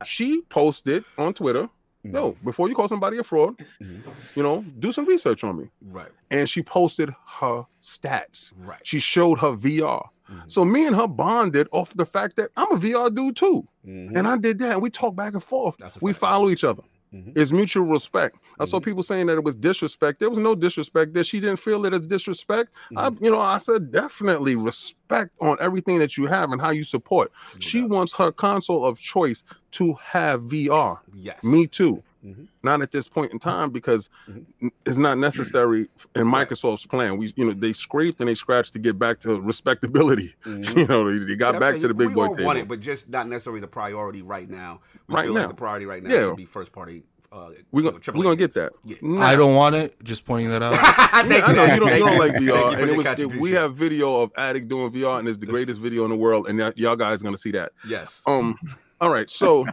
[0.04, 1.68] she posted on Twitter,
[2.04, 2.44] Mm-hmm.
[2.44, 4.00] before you call somebody a fraud, Mhm.
[4.36, 5.70] you know, do some research on me.
[5.82, 6.12] Right.
[6.30, 8.52] And she posted her stats.
[8.56, 8.78] Right.
[8.86, 10.08] She showed her VR.
[10.30, 10.50] Mhm.
[10.50, 13.66] So me and her bonded off the fact that I'm a VR dude too.
[13.86, 14.16] Mhm.
[14.16, 14.72] And I did that.
[14.74, 15.76] And we talk back and forth.
[16.00, 16.20] We fact.
[16.20, 16.82] follow each other.
[17.14, 17.32] Mhm.
[17.36, 18.36] It's mutual respect.
[18.58, 18.84] I saw Mhm.
[18.84, 20.18] people saying that it was disrespect.
[20.18, 21.14] There was no disrespect.
[21.14, 22.72] That she didn't feel it as disrespect.
[22.96, 23.22] I, Mhm.
[23.22, 27.30] you know, I said definitely respect on everything that you have and how you support.
[27.60, 31.00] She wants her console of choice to have VR.
[31.14, 31.44] Yes.
[31.44, 32.02] Me too.
[32.26, 32.48] Mhm.
[32.62, 34.70] Not at this point in time because Mhm.
[34.84, 37.16] it's not necessary in Microsoft's plan.
[37.18, 40.34] We, you know, they scraped and they scratched to get back to respectability.
[40.44, 40.76] Mhm.
[40.76, 42.46] You know, they, they got Yeah, back saying to the big we boy all table.
[42.46, 44.80] want it, but just not necessarily the priority right now.
[45.08, 45.40] We Right feel now.
[45.42, 46.20] like the priority right now Yeah.
[46.28, 47.04] should be first party.
[47.32, 48.72] Uh, we're gonna know, we gonna get that.
[48.84, 48.96] Yeah.
[49.02, 49.96] Now- I don't want it.
[50.02, 50.74] Just pointing that out.
[51.28, 53.06] Thank Yeah, I know you don't, you don't like Thank you VR, and it was
[53.06, 56.16] it, we have video of Addict doing VR, and it's the greatest video in the
[56.16, 57.72] world, and y- y'all guys are gonna see that.
[57.86, 58.22] Yes.
[58.26, 58.56] Um,
[59.00, 59.66] all right, so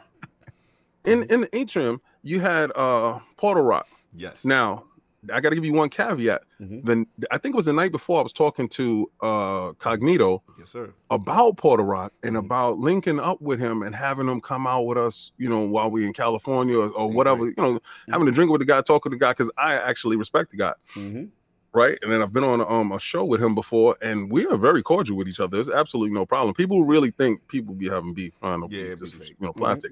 [1.06, 3.88] in in the atrium you had uh Portal Rock.
[4.16, 4.44] yes.
[4.46, 4.86] Now
[5.34, 6.42] I got to give you one caveat.
[6.60, 6.84] Mhm.
[6.84, 10.70] Then I think it was the night before I was talking to uh Cognito Yes,
[10.72, 10.94] sir.
[11.12, 12.40] about Portal Rock and Mhm.
[12.46, 15.90] about linking up with him and having him come out with us, you know, while
[15.90, 19.12] we're in California or, or whatever, you know, having a drink with the guy, talking
[19.12, 20.74] to the guy, because I actually respect the guy.
[20.96, 21.30] Mhm.
[21.76, 21.98] right?
[22.04, 24.84] And then I've been on um, a show with him before, and we are very
[24.84, 25.58] cordial with each other.
[25.58, 26.54] There's absolutely no problem.
[26.54, 28.34] People really think people be having beef.
[28.44, 29.36] I don't know, Yeah, beef, it'd be this is, fake.
[29.40, 29.58] you know, Mhm.
[29.58, 29.92] plastic.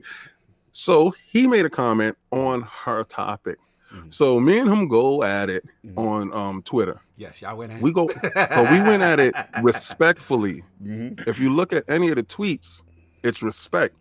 [0.71, 3.57] So he made a comment on her topic.
[3.93, 4.13] Mhm.
[4.13, 5.97] So me and him go at it Mhm.
[5.97, 7.01] on um, Twitter.
[7.17, 10.63] Yes, y'all went at We go, but we went at it respectfully.
[10.84, 11.27] Mhm.
[11.27, 12.81] If you look at any of the tweets,
[13.23, 13.95] it's respect.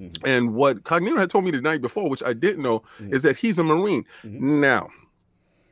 [0.00, 0.18] Mhm.
[0.26, 3.14] And what Cognito had told me the night before, which I didn't know, Mhm.
[3.14, 4.04] is that he's a Marine.
[4.24, 4.40] Mhm.
[4.40, 4.88] Now,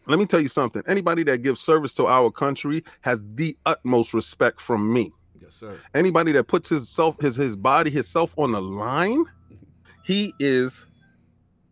[0.06, 0.82] let me tell you something.
[0.86, 5.12] Anybody that gives service to our country has the utmost respect from me.
[5.42, 5.76] Yes, sir.
[5.94, 9.24] Anybody that puts his self, his his body, his self on the line,
[10.04, 10.86] he is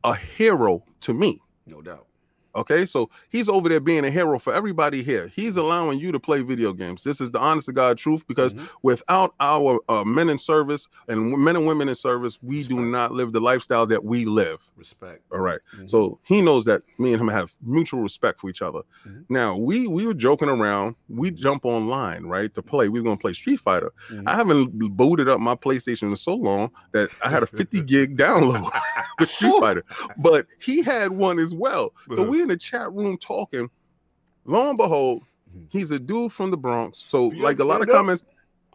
[0.04, 1.40] a hero to me.
[1.66, 2.06] No doubt.
[2.54, 5.28] Okay, so he's over there being a hero for everybody here.
[5.28, 7.02] He's allowing you to play video games.
[7.02, 8.68] This is the honest to God truth because Mhm.
[8.82, 13.12] without our uh, men in service and men and women in service, we do not
[13.12, 14.58] live the lifestyle that we live.
[14.76, 15.22] Respect.
[15.32, 15.60] All right.
[15.78, 15.88] Mhm.
[15.88, 18.80] So he knows that me and him have mutual respect for each other.
[19.08, 19.24] Mhm.
[19.30, 20.94] Now we we were joking around.
[21.08, 22.88] We jump online right to play.
[22.88, 23.92] We are gonna play Street Fighter.
[24.10, 24.24] Mhm.
[24.26, 28.16] I haven't booted up my PlayStation in so long that I had a 50 gig
[28.18, 28.70] download
[29.18, 29.84] with Street Fighter,
[30.18, 31.94] but he had one as well.
[32.10, 32.30] So Uh-huh.
[32.42, 33.70] We in the chat room talking.
[34.44, 35.22] Lo and behold,
[35.56, 35.66] Mhm.
[35.70, 36.98] he's a dude from the Bronx.
[36.98, 37.94] So You like a lot of up?
[37.94, 38.24] comments.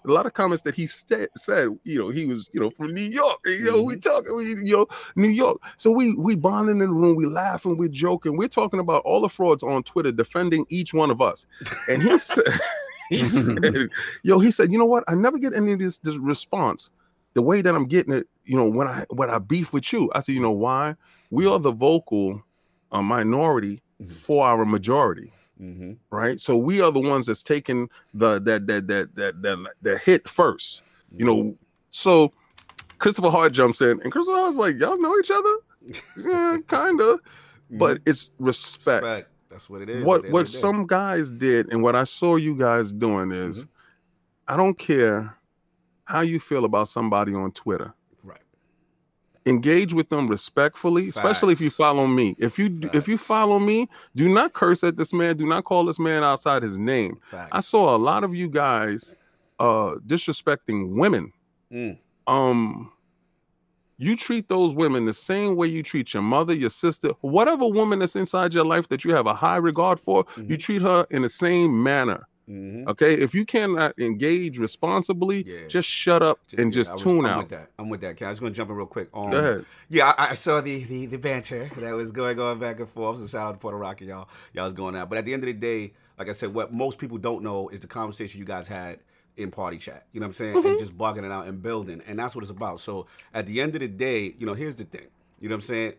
[0.06, 2.94] A lot of comments that he sta- said, you know, he was, you know, from
[2.94, 3.40] New York.
[3.46, 4.02] You know, we Mhm.
[4.02, 5.58] talking, we, you know, New York.
[5.76, 9.20] So we we bonding in the room, we laughing, we're joking, we're talking about all
[9.22, 11.46] the frauds on Twitter defending each one of us.
[11.90, 12.46] And he said,
[13.10, 13.90] he said,
[14.24, 15.04] yo, he said, you know what?
[15.10, 16.90] I never get any of this, this response
[17.34, 20.10] the way that I'm getting it, you know, when I when I beef with you.
[20.16, 20.96] I said, you know why?
[21.32, 22.42] We are the vocal
[22.92, 24.12] uh, minority Mhm.
[24.12, 25.94] for our majority, Mm-hmm.
[26.12, 26.40] right?
[26.40, 30.28] So we are the ones that's taking the that that that that that, that hit
[30.28, 30.84] first,
[31.16, 31.58] you know.
[31.90, 32.32] So
[33.00, 35.56] Christopher Hart jumps in, and Christopher Hart's like, y'all know each other?
[36.18, 37.18] Yeah, kinda.
[37.72, 39.04] But it's respect.
[39.04, 39.12] Mm-hmm.
[39.14, 39.32] Respect.
[39.50, 40.04] That's what it is.
[40.04, 40.60] What at the end what of the day.
[40.60, 43.68] some guys did, and what I saw you guys doing is, Mhm.
[44.50, 45.36] I don't care
[46.06, 47.94] how you feel about somebody on Twitter.
[49.48, 52.36] Engage with them respectfully, especially if you follow me.
[52.38, 55.38] If you d- if you follow me, do not curse at this man.
[55.38, 57.18] Do not call this man outside his name.
[57.24, 57.50] Facts.
[57.52, 59.14] I saw a lot of you guys
[59.60, 61.32] uh disrespecting women.
[61.72, 61.98] Mm.
[62.28, 62.92] Um
[64.00, 67.98] you treat those women the same way you treat your mother, your sister, whatever woman
[68.00, 70.60] that's inside your life that you have a high regard for, you Mhm.
[70.60, 72.28] treat her in the same manner.
[72.50, 72.88] Mhm.
[72.88, 73.14] Okay.
[73.14, 75.68] If you cannot engage responsibly, Yeah.
[75.68, 77.38] just shut up and yeah, just was- tune I'm out.
[77.40, 77.70] With that.
[77.78, 78.12] I'm with that.
[78.12, 79.10] Okay, I was gonna jump in real quick.
[79.14, 79.66] Um, Go ahead.
[79.90, 83.20] Yeah, I, I saw the, the the banter that was going on back and forth.
[83.20, 84.30] So shout out to Puerto Rico, y'all.
[84.54, 85.10] Y'all was going out.
[85.10, 87.68] But at the end of the day, like I said, what most people don't know
[87.70, 89.00] is the conversation you guys had
[89.36, 90.06] in party chat.
[90.14, 90.56] You know what I'm saying?
[90.56, 90.68] Mm-hmm.
[90.68, 92.02] And just bugging it out and building.
[92.08, 92.80] And that's what it's about.
[92.80, 95.08] So at the end of the day, you know, here's the thing.
[95.40, 95.94] You know what I'm saying?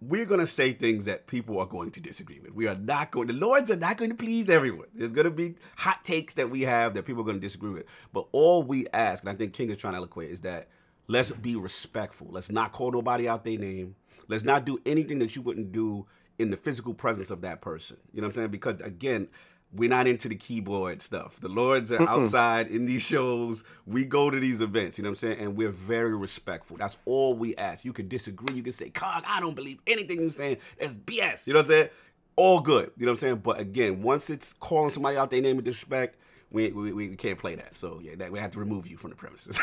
[0.00, 2.52] We're gonna say things that people are going to disagree with.
[2.52, 3.28] We are not going.
[3.28, 4.88] The Lords are not going to please everyone.
[4.94, 7.86] There's gonna be hot takes that we have that people are going to disagree with.
[8.12, 10.68] But all we ask, and I think King is trying to eloquate, is that
[11.08, 12.28] let's be respectful.
[12.30, 13.96] Let's not call nobody out their name.
[14.28, 16.06] Let's not do anything that you wouldn't do
[16.38, 17.96] in the physical presence of that person.
[18.12, 18.50] You know what I'm saying?
[18.50, 19.28] Because again,
[19.76, 21.38] we're not into the keyboard stuff.
[21.40, 23.62] The Lords are outside in these shows.
[23.86, 25.38] We go to these events, you know what I'm saying?
[25.40, 26.76] And we're very respectful.
[26.76, 27.84] That's all we ask.
[27.84, 28.54] You can disagree.
[28.56, 30.58] You can say, Cog, I don't believe anything you're saying.
[30.80, 31.46] That's BS.
[31.46, 31.88] You know what I'm saying?
[32.36, 32.90] All good.
[32.96, 33.36] You know what I'm saying?
[33.36, 36.16] But again, once it's calling somebody out their name with disrespect,
[36.50, 37.74] we, we, we can't play that.
[37.74, 39.58] So yeah, that, we have to remove you from the premises.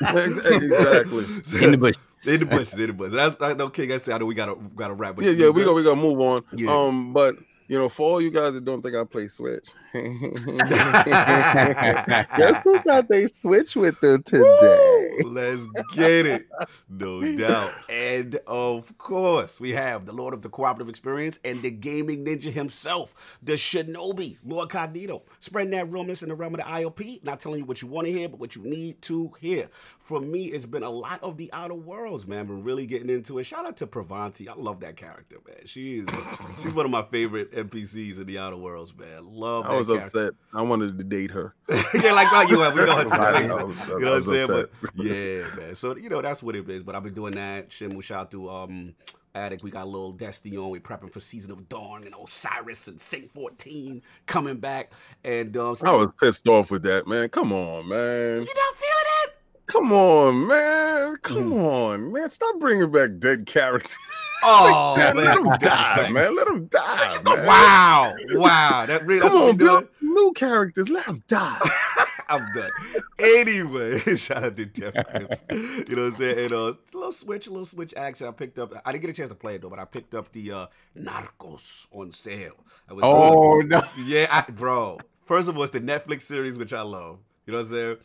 [0.00, 1.24] Ex- exactly.
[1.64, 1.96] in the bush.
[2.26, 3.12] In the bush, in the bush.
[3.12, 3.92] That's I know King.
[3.92, 5.16] I said I know we gotta gotta wrap.
[5.16, 5.66] but Yeah, yeah, we good?
[5.66, 6.44] got we gotta move on.
[6.52, 6.70] Yeah.
[6.74, 7.36] Um, but
[7.68, 10.04] you know, for all you guys that don't think I play Switch, guess
[12.64, 15.08] who got they Switch with them today?
[15.22, 15.30] Woo!
[15.30, 16.46] Let's get it.
[16.88, 17.72] No doubt.
[17.88, 22.52] And of course, we have the Lord of the Cooperative Experience and the gaming ninja
[22.52, 25.22] himself, the Shinobi, Lord Cognito.
[25.40, 28.06] Spreading that realness in the realm of the IOP, not telling you what you want
[28.06, 29.68] to hear, but what you need to hear.
[30.06, 32.38] For me, it's been a lot of the Outer Worlds, man.
[32.38, 33.44] I've Been really getting into it.
[33.44, 34.48] Shout out to Parvati.
[34.48, 35.66] I love that character, man.
[35.66, 36.06] She is
[36.62, 39.26] she's one of my favorite NPCs in the Outer Worlds, man.
[39.26, 40.06] Love that I was character.
[40.28, 40.34] upset.
[40.54, 41.56] I wanted to date her.
[41.68, 42.74] yeah, like oh, you have.
[42.74, 44.46] We know her I was- You know what I'm saying?
[44.46, 45.74] But yeah, man.
[45.74, 46.84] So you know that's what it is.
[46.84, 47.70] But I've been doing that.
[47.70, 48.94] Shimu shout to um
[49.36, 49.62] Addict.
[49.62, 50.70] We got a little Destiny on.
[50.70, 54.92] We prepping for Season of Dawn and Osiris and Saint 14 coming back.
[55.24, 57.28] And um, I was pissed off with that, man.
[57.28, 58.40] Come on, man.
[58.40, 58.95] you feeling it?
[59.66, 61.16] Come on, man.
[61.22, 62.28] Come on, man.
[62.28, 63.96] Stop bringing back dead characters.
[64.42, 66.36] Oh Man, man, let them die, man.
[66.36, 67.22] Let them die.
[67.24, 67.46] man.
[67.46, 68.84] Wow, wow.
[68.86, 70.90] That really, Come on, build new characters.
[70.90, 71.58] Let them die.
[72.28, 72.70] I'm done.
[73.18, 75.42] Anyway, shout out to Def Crips.
[75.50, 76.38] You know what I'm saying?
[76.44, 78.26] And uh, a little switch, a little switch action.
[78.26, 78.74] I picked up.
[78.84, 80.66] I didn't get a chance to play it though, but I picked up the uh,
[80.96, 82.56] Narcos on sale.
[82.90, 83.82] Was, Oh no!
[83.96, 84.98] yeah, I, bro.
[85.24, 87.18] First of all, it's the Netflix series, which I love.
[87.46, 87.96] You know what I'm saying?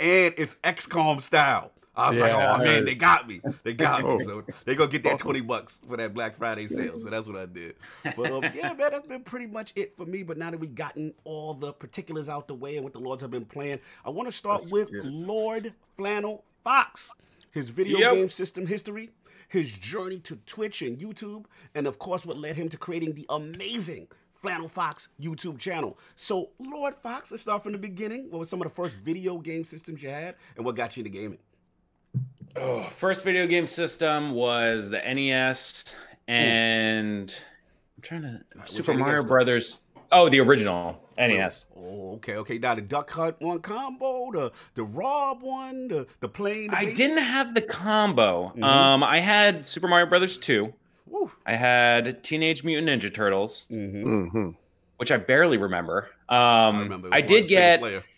[0.00, 1.72] And it's XCOM style.
[1.94, 3.42] I was like, oh man, they got me.
[3.62, 4.16] They got Oh.
[4.18, 4.24] me.
[4.24, 6.98] So they gonna get that 20 bucks for that Black Friday sale.
[6.98, 7.74] So that's what I did.
[8.16, 10.22] But um, yeah, man, that's been pretty much it for me.
[10.22, 13.20] But now that we've gotten all the particulars out the way and what the Lords
[13.22, 15.04] have been playing, I want to start Let's with it.
[15.04, 17.10] Lord Flannel Fox.
[17.50, 18.12] His video Yep.
[18.14, 19.10] game system history,
[19.48, 23.26] his journey to Twitch and YouTube, and of course what led him to creating the
[23.28, 24.06] amazing
[24.40, 25.98] Flannel Fox YouTube channel.
[26.16, 28.30] So, Lord Fox, let's start from the beginning.
[28.30, 31.02] What were some of the first video game systems you had, and what got you
[31.04, 31.38] into gaming?
[32.56, 35.94] Oh, first video game system was the NES,
[36.26, 37.34] and
[37.96, 39.22] I'm trying to which Super Mario?
[39.22, 39.78] Brothers.
[40.12, 41.66] Oh, the original NES.
[41.76, 42.58] Oh, okay, okay.
[42.58, 46.70] Now the Duck Hunt one combo, the the Rob one, the the plane.
[46.70, 48.52] the I didn't have the combo.
[48.56, 48.64] Mhm.
[48.64, 50.72] Um, I had Super Mario Brothers 2.
[51.10, 51.30] Woo.
[51.44, 54.30] I had Teenage Mutant Ninja Turtles, Mhm.
[54.30, 54.50] hmm
[54.96, 56.08] which I barely remember.
[56.28, 57.08] Um, I I, remember.
[57.08, 57.80] it was one did get.
[57.80, 58.02] player.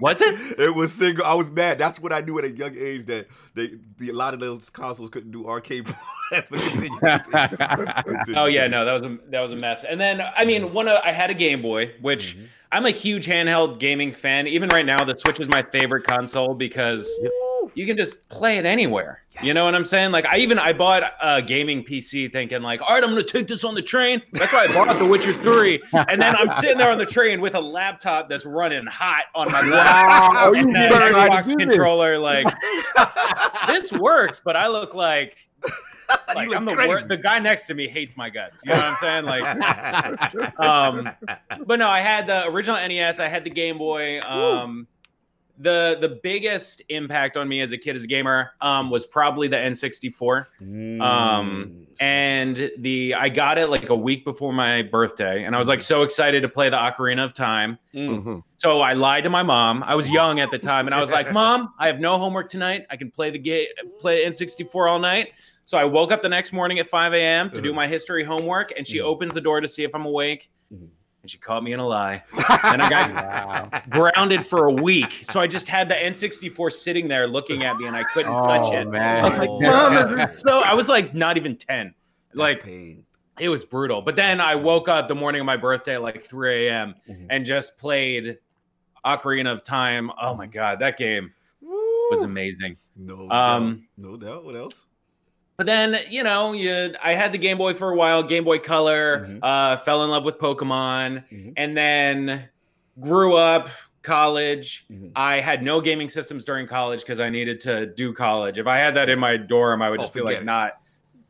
[0.00, 0.58] Was it?
[0.58, 1.24] It was single.
[1.24, 1.78] I was mad.
[1.78, 4.70] That's what I knew at a young age that they the, a lot of those
[4.70, 5.86] consoles couldn't do arcade.
[6.30, 8.34] Continue, continue.
[8.36, 9.82] oh yeah, no, that was a that was a mess.
[9.84, 12.46] And then I mean, one of I had a Game Boy, which Mhm.
[12.72, 14.46] I'm a huge handheld gaming fan.
[14.46, 17.72] Even right now, the Switch is my favorite console because Woo.
[17.74, 19.22] you can just play it anywhere.
[19.42, 20.12] You know what I'm saying?
[20.12, 23.48] Like I even I bought a gaming PC thinking like, all right, I'm gonna take
[23.48, 24.22] this on the train.
[24.32, 25.82] That's why I bought The Witcher 3.
[25.92, 29.50] And then I'm sitting there on the train with a laptop that's running hot on
[29.50, 30.32] my lap.
[30.34, 31.68] Wow, and you an Xbox do this.
[31.68, 32.18] controller.
[32.18, 32.46] Like
[33.66, 35.36] this works, but I look like
[36.34, 37.04] like I'm the.
[37.08, 38.60] The guy next to me hates my guts.
[38.64, 39.24] You know what I'm saying?
[39.24, 41.10] Like um,
[41.66, 43.20] but no, I had the original NES.
[43.20, 44.20] I had the Game Boy.
[44.20, 44.86] Um,
[45.62, 49.46] the the biggest impact on me as a kid as a gamer um, was probably
[49.46, 50.46] the N64.
[50.62, 51.00] Mm.
[51.02, 55.68] Um, and the I got it like a week before my birthday, and I was
[55.68, 57.78] like so excited to play the Ocarina of Time.
[57.94, 58.22] Mm.
[58.22, 59.82] hmm So I lied to my mom.
[59.82, 62.48] I was young at the time, and I was like, "Mom, I have no homework
[62.48, 62.86] tonight.
[62.90, 63.66] I can play the game,
[63.98, 65.28] play N64 all night."
[65.66, 67.50] So I woke up the next morning at 5 a.m.
[67.50, 67.76] to do Uh-huh.
[67.76, 69.04] my history homework, and she Mhm.
[69.04, 70.88] opens the door to see if I'm awake, Mhm.
[71.22, 72.22] And she caught me in a lie.
[72.64, 75.20] And I got grounded for a week.
[75.24, 78.66] So I just had the N64 sitting there looking at me, and I couldn't touch
[78.66, 78.88] Oh, it.
[78.88, 79.20] man.
[79.20, 81.94] I was like, "Mom, this is so." I was like, not even 10.
[82.34, 83.04] Like pain.
[83.38, 84.02] it was brutal.
[84.02, 86.94] But then I woke up the morning of my birthday at like 3 a.m.
[87.08, 87.26] Mhm.
[87.30, 88.38] and just played
[89.04, 90.10] Ocarina of Time.
[90.20, 92.76] Oh my god, that game was amazing.
[92.96, 94.10] No, Um, doubt.
[94.10, 94.44] no doubt.
[94.44, 94.84] What else?
[95.60, 98.58] But then, you know, you I had the Game Boy for a while, Game Boy
[98.58, 99.40] Color, Mhm.
[99.42, 101.52] uh, fell in love with Pokemon, Mhm.
[101.54, 102.48] and then
[102.98, 103.68] grew up,
[104.00, 104.86] college.
[104.90, 105.12] Mhm.
[105.14, 108.58] I had no gaming systems during college because I needed to do college.
[108.58, 110.44] If I had that in my dorm, I would Oh, just feel like it.
[110.46, 110.78] not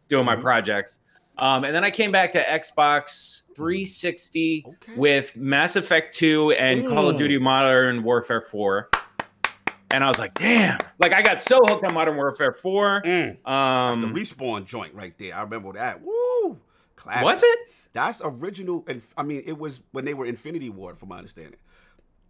[0.06, 0.42] doing my Mhm.
[0.42, 1.00] projects.
[1.36, 4.92] Um, and then I came back to Xbox 360 Okay.
[4.96, 7.18] with Mass Effect 2 and Call of Mm.
[7.18, 8.90] Duty Modern Warfare 4.
[9.92, 10.79] And I was like, damn.
[10.98, 13.03] Like I got so hooked on Modern Warfare 4.
[13.05, 13.26] Mm.
[13.44, 15.35] That's the Um respawn joint right there.
[15.35, 16.00] I remember that.
[16.03, 16.59] Woo!
[16.96, 17.24] Classic.
[17.24, 17.59] was it?
[17.92, 21.59] That's original, and I mean, it was when they were Infinity Ward, from my understanding.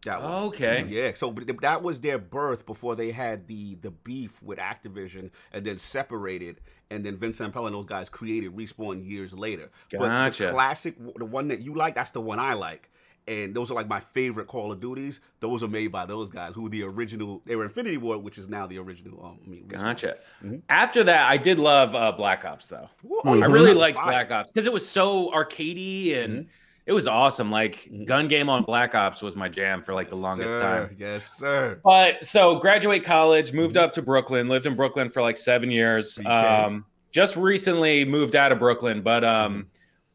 [0.06, 0.32] That one.
[0.44, 0.86] Okay.
[0.88, 5.30] Yeah, so but that was their birth before they had the the beef with Activision,
[5.52, 9.70] and then separated, and then Vince Zampella and those guys created Respawn years later.
[9.92, 10.50] But the Gotcha.
[10.50, 12.90] classic, the one that you like, that's the one I like.
[13.28, 15.20] And those are like my favorite Call of Duties.
[15.40, 17.42] Those are made by those guys who the original.
[17.46, 19.24] They were Infinity Ward, which is now the original.
[19.24, 19.80] Um, I mean, Respawn.
[19.82, 20.16] Gotcha.
[20.44, 20.62] Mhm.
[20.68, 22.88] After that, I did love uh, Black Ops though.
[23.02, 24.06] Woo, I really that's liked fire.
[24.06, 26.46] Black Ops because it was so arcadey and Mhm.
[26.86, 27.50] it was awesome.
[27.52, 28.06] Like Mhm.
[28.06, 30.58] gun game on Black Ops was my jam for like the longest sir.
[30.88, 30.96] time.
[30.98, 31.78] Yes, sir.
[31.84, 33.80] But so graduate college, moved Mhm.
[33.82, 36.16] up to Brooklyn, lived in Brooklyn for like seven years.
[36.16, 36.26] BK.
[36.28, 39.66] Um, just recently moved out of Brooklyn, but um,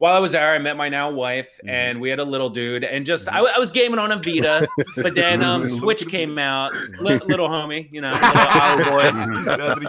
[0.05, 1.69] while I was there, I met my now wife, Mhm.
[1.71, 4.67] and we had a little dude, and just I, I was gaming on a Vita,
[4.97, 9.01] but then um, Switch came out, li- little homie, you know, little boy,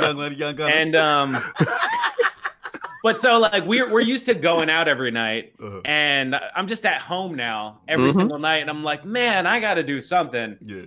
[0.01, 0.73] young, the young gunner.
[0.75, 1.37] and um,
[3.03, 5.83] but so like we're we're used to going out every night, Uh-huh.
[5.85, 8.15] and I'm just at home now every Mhm.
[8.17, 10.57] single night, and I'm like, man, I got to do something.
[10.65, 10.83] yeah.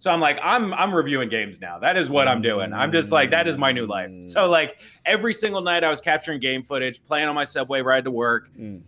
[0.00, 1.78] So I'm like, I'm I'm reviewing games now.
[1.78, 2.72] That is what I'm doing.
[2.72, 4.12] I'm just like, that is my new life.
[4.24, 8.04] So like every single night I was capturing game footage, playing on my subway ride
[8.04, 8.80] to work, Mm.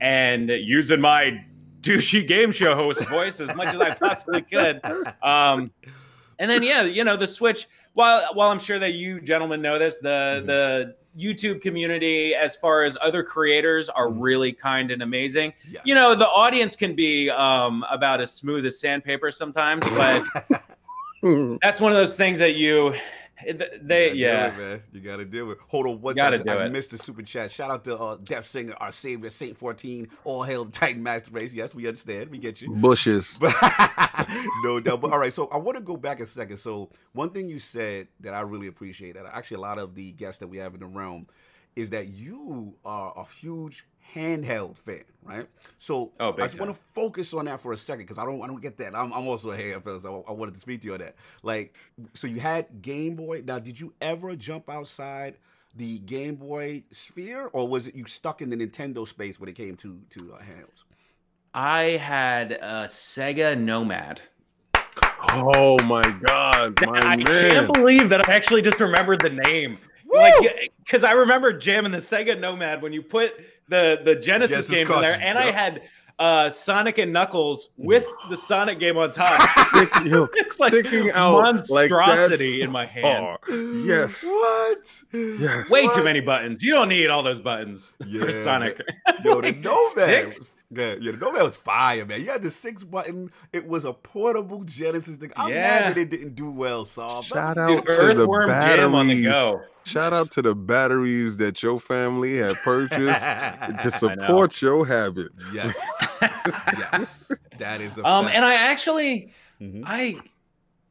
[0.00, 1.44] and using my
[1.82, 4.80] douchey game show host voice as much as I possibly could.
[5.22, 5.70] Um,
[6.38, 7.68] and then yeah, you know, the Switch.
[7.92, 10.08] While while I'm sure that you gentlemen know this, the
[10.42, 10.46] Mhm.
[10.46, 14.16] the YouTube community, as far as other creators, are Mhm.
[14.18, 15.52] really kind and amazing.
[15.70, 15.82] Yes.
[15.84, 20.24] You know, the audience can be um, about as smooth as sandpaper sometimes, but
[21.62, 22.94] that's one of those things that you
[23.82, 24.82] they You yeah it, man.
[24.92, 25.58] You gotta deal with.
[25.68, 26.72] Hold on, one Gotta I it.
[26.72, 27.50] missed the super chat.
[27.50, 30.08] Shout out to uh, Deaf Singer, our savior, Saint 14.
[30.24, 31.52] All hail the Titan Master Race.
[31.52, 32.30] Yes, we understand.
[32.30, 32.70] We get you.
[32.74, 33.36] Bushes.
[33.40, 33.54] But
[34.62, 35.00] no doubt.
[35.00, 36.56] But all right, so I want to go back a second.
[36.58, 40.12] So one thing you said that I really appreciate, that actually a lot of the
[40.12, 41.26] guests that we have in the realm,
[41.76, 45.46] is that you are a huge handheld fan, right?
[45.78, 48.42] So Oh, I just want to focus on that for a second because I don't
[48.42, 48.94] I don't get that.
[48.94, 51.16] I'm, I'm also a handheld so I, I wanted to speak to you on that.
[51.42, 51.76] Like,
[52.12, 53.42] so you had Game Boy.
[53.44, 55.36] Now, did you ever jump outside?
[55.76, 59.54] The Game Boy sphere, or was it you stuck in the Nintendo space when it
[59.56, 60.84] came to to uh, handhelds?
[61.52, 64.20] I had a Sega Nomad.
[65.30, 67.24] Oh my God, my I man.
[67.26, 69.78] can't believe that I actually just remembered the name.
[70.12, 73.34] like because I remember jamming the Sega Nomad when you put
[73.68, 75.82] the the Genesis, Genesis games in there, cartridge, and I had
[76.18, 79.40] uh Sonic and Knuckles with the Sonic game on top.
[80.36, 83.36] It's like sticking out like that monstrosity in my hands.
[83.46, 83.54] far.
[83.56, 84.22] Yes.
[84.22, 85.02] What?
[85.12, 85.68] Yes.
[85.70, 85.94] Way What?
[85.96, 86.62] too many buttons.
[86.62, 88.80] You don't need all those buttons Yeah, for Sonic.
[89.24, 89.90] Yo, the Like, Nomad.
[89.96, 90.40] six?
[90.76, 92.20] Yeah, yeah, the Nomad was fire, man.
[92.20, 93.30] You had the six button.
[93.52, 95.30] It was a portable Genesis thing.
[95.36, 95.54] I'm Yeah.
[95.80, 97.22] mad that it didn't do well, Saul.
[97.22, 99.40] Shout Dude, out to the Earthworm Jim on the batteries.
[99.42, 99.62] go.
[99.84, 103.20] Shout out to the batteries that your family had purchased
[103.82, 105.28] to support your habit.
[105.52, 105.76] Yes,
[106.78, 108.36] yes, that is a Um, fact.
[108.36, 109.82] and I actually, Mhm.
[109.84, 110.16] I,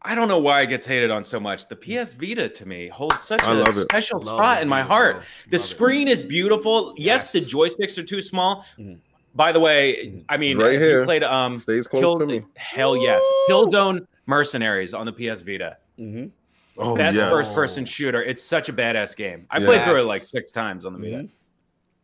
[0.04, 1.68] I don't know why it gets hated on so much.
[1.70, 4.70] The PS Vita to me holds such I a love special Love spot the in
[4.70, 5.16] my heart.
[5.18, 5.24] bro.
[5.50, 6.94] The Love screen is beautiful.
[6.98, 8.64] Yes, the joysticks are too small.
[8.80, 9.00] Mhm.
[9.36, 11.00] By the way, I mean, right if here.
[11.00, 12.44] you played um, Stays close Kill, to me.
[12.56, 15.78] hell yes, Killzone Mercenaries on the PS Vita.
[16.00, 16.30] Mhm.
[16.78, 17.30] Oh, Best yes.
[17.32, 18.24] first-person shooter.
[18.24, 19.46] It's such a badass game.
[19.52, 21.24] I played through it like six times on the Vita.
[21.24, 21.30] Mhm.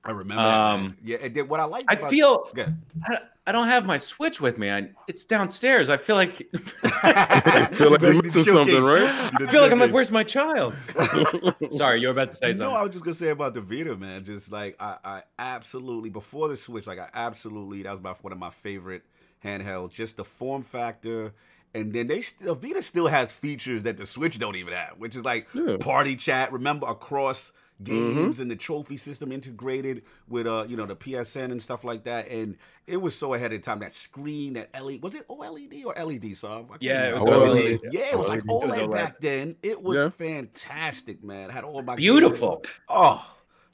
[0.06, 0.44] I remember.
[0.44, 0.56] that.
[0.56, 1.84] Um, yeah, and then what I like.
[1.88, 2.76] I feel Good.
[3.08, 4.70] I don't, I don't have my Switch with me.
[4.70, 5.90] I, it's downstairs.
[5.90, 6.48] I feel like
[6.84, 9.10] I feel like you're missing something, right?
[9.10, 10.76] I feel like I'm like, where's my child?
[11.72, 12.76] Sorry, you were about to say You know, something.
[12.78, 14.24] I was just gonna say about the Vita, man.
[14.24, 18.32] Just like I, I absolutely before the Switch, like I absolutely that was my one
[18.34, 19.02] of my favorite
[19.44, 19.94] handhelds.
[19.94, 21.34] Just the form factor,
[21.74, 25.16] and then they still Vita still has features that the Switch don't even have, which
[25.16, 25.78] is like Yeah.
[25.80, 26.52] party chat.
[26.54, 27.52] Remember across
[27.82, 27.94] Mm-hmm.
[28.14, 32.04] games and the trophy system integrated with uh you know the PSN and stuff like
[32.04, 33.80] that, and it was so ahead of time.
[33.80, 36.36] That screen, that LED was it OLED or LED?
[36.36, 37.46] So I can't Yeah, it was remember.
[37.48, 37.80] OLED.
[37.92, 38.92] Yeah, it was like It was OLED OLED.
[38.94, 39.56] back then.
[39.64, 40.10] It was Yeah.
[40.10, 41.50] fantastic, man.
[41.50, 42.64] Had all my Beautiful.
[42.90, 43.26] Oh,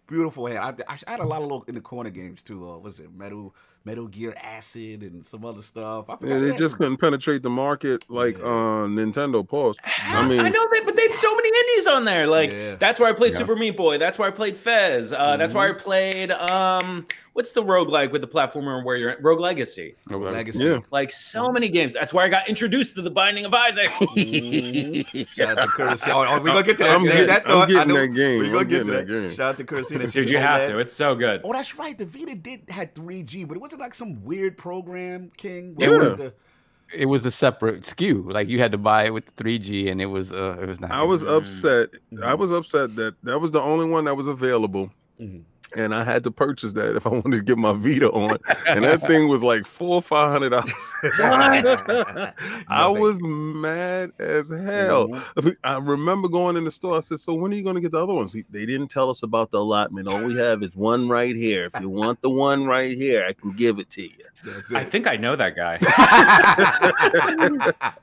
[0.08, 0.60] beautiful hand.
[0.88, 2.70] I, I, I had a lot of little in the corner games too.
[2.70, 6.10] Uh, was it Metal Metal Gear Acid and some other stuff?
[6.10, 8.44] I Yeah, they had just some- couldn't penetrate the market like Yeah.
[8.44, 9.80] uh, Nintendo paused.
[10.08, 12.26] I mean, I know that, but they had so many indies on there.
[12.28, 12.76] Like Yeah.
[12.76, 13.40] that's where I played Yeah.
[13.40, 13.98] Super Meat Boy.
[13.98, 15.12] That's where I played Fez.
[15.14, 19.24] Uh, That's where I played um, what's the roguelike with the platformer where you're at?
[19.24, 19.96] Rogue Legacy.
[20.10, 20.64] Legacy.
[20.64, 20.80] Yeah.
[20.92, 21.94] Like so many games.
[21.94, 23.88] That's where I got introduced to the Binding of Isaac.
[24.46, 25.28] Mhm.
[25.36, 26.12] Shout out to Courtesy.
[26.12, 26.96] Oh, oh, we're gonna get to that.
[26.96, 28.40] I'm getting- that I'm getting that game.
[28.40, 29.08] We're gonna get to that.
[29.08, 29.30] that game.
[29.30, 29.98] Shout out to Courtesy.
[29.98, 30.80] That's Dude, just you have to.
[30.80, 31.42] It's so good.
[31.44, 31.98] Oh, that's right.
[31.98, 35.76] The Vita did had 3G, but it wasn't like some weird program, King.
[35.80, 36.34] It was- the-
[36.94, 38.32] It was a separate SKU.
[38.32, 40.92] Like you had to buy it with 3G, and it was uh, it was not.
[40.92, 41.90] I was upset.
[42.22, 42.38] I Mhm.
[42.38, 44.92] was upset that that was the only one that was available.
[45.20, 45.42] Mhm.
[45.74, 48.84] And I had to purchase that if I wanted to get my Vita on, and
[48.84, 50.74] that thing was like four or five hundred dollars.
[52.70, 55.10] I was mad as hell.
[55.64, 56.98] I remember going in the store.
[56.98, 59.10] I said, "So when are you going to get the other ones?" They didn't tell
[59.10, 60.08] us about the allotment.
[60.08, 61.66] All we have is one right here.
[61.66, 64.26] If you want the one right here, I can give it to you.
[64.46, 65.80] That's I think I know that guy.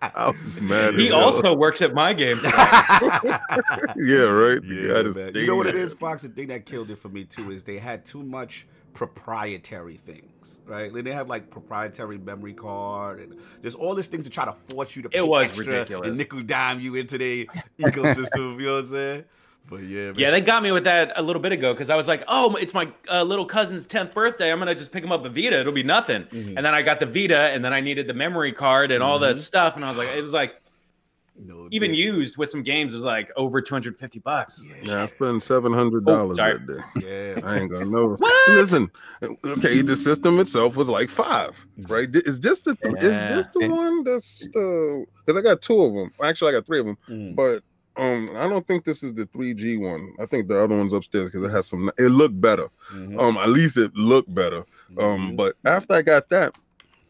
[0.02, 0.94] I was mad.
[0.94, 1.20] he as hell.
[1.20, 2.38] also works at my game.
[2.44, 4.58] yeah, right.
[4.64, 5.34] Yeah, guy just man.
[5.34, 6.22] You know what it is, Fox?
[6.22, 10.58] The thing that killed it for me too is they had too much proprietary things,
[10.66, 10.92] right?
[10.92, 14.54] Like, they have like proprietary memory card, and there's all these things to try to
[14.70, 15.08] force you to.
[15.08, 16.08] Pay It was extra ridiculous.
[16.08, 18.58] and nickel dime you into the ecosystem.
[18.60, 19.24] you know what I'm saying?
[19.72, 20.14] But yeah, man.
[20.18, 22.54] Yeah, they got me with that a little bit ago because I was like, "Oh,
[22.56, 24.52] it's my uh, little cousin's tenth birthday.
[24.52, 25.58] I'm gonna just pick him up a Vita.
[25.60, 26.56] It'll be nothing." Mhm.
[26.56, 29.18] And then I got the Vita, and then I needed the memory card and all
[29.18, 30.56] the stuff, and I was like, "It was like
[31.34, 34.84] No, even they- used with some games it was like over 250 bucks." It's like,
[34.86, 36.82] Yeah, I spent seven hundred dollars Oh, that day.
[37.40, 38.16] Yeah, I ain't gonna know.
[38.18, 38.48] What?
[38.50, 38.90] Listen,
[39.22, 42.10] okay, the system itself was like five, right?
[42.12, 45.06] Is this the th- is this the one that's the?
[45.24, 46.12] Because I got two of them.
[46.22, 47.34] Actually, I got three of them, Mhm.
[47.34, 47.62] but
[47.96, 50.14] um, I don't think this is the three G one.
[50.20, 51.90] I think the other one's upstairs because it has some.
[51.98, 52.68] It looked better.
[52.92, 53.18] Mhm.
[53.20, 54.64] Um, at least it looked better.
[54.98, 55.36] Um, Mhm.
[55.36, 56.54] but after I got that.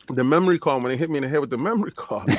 [0.08, 2.26] The memory card when they hit me in the head with the memory card,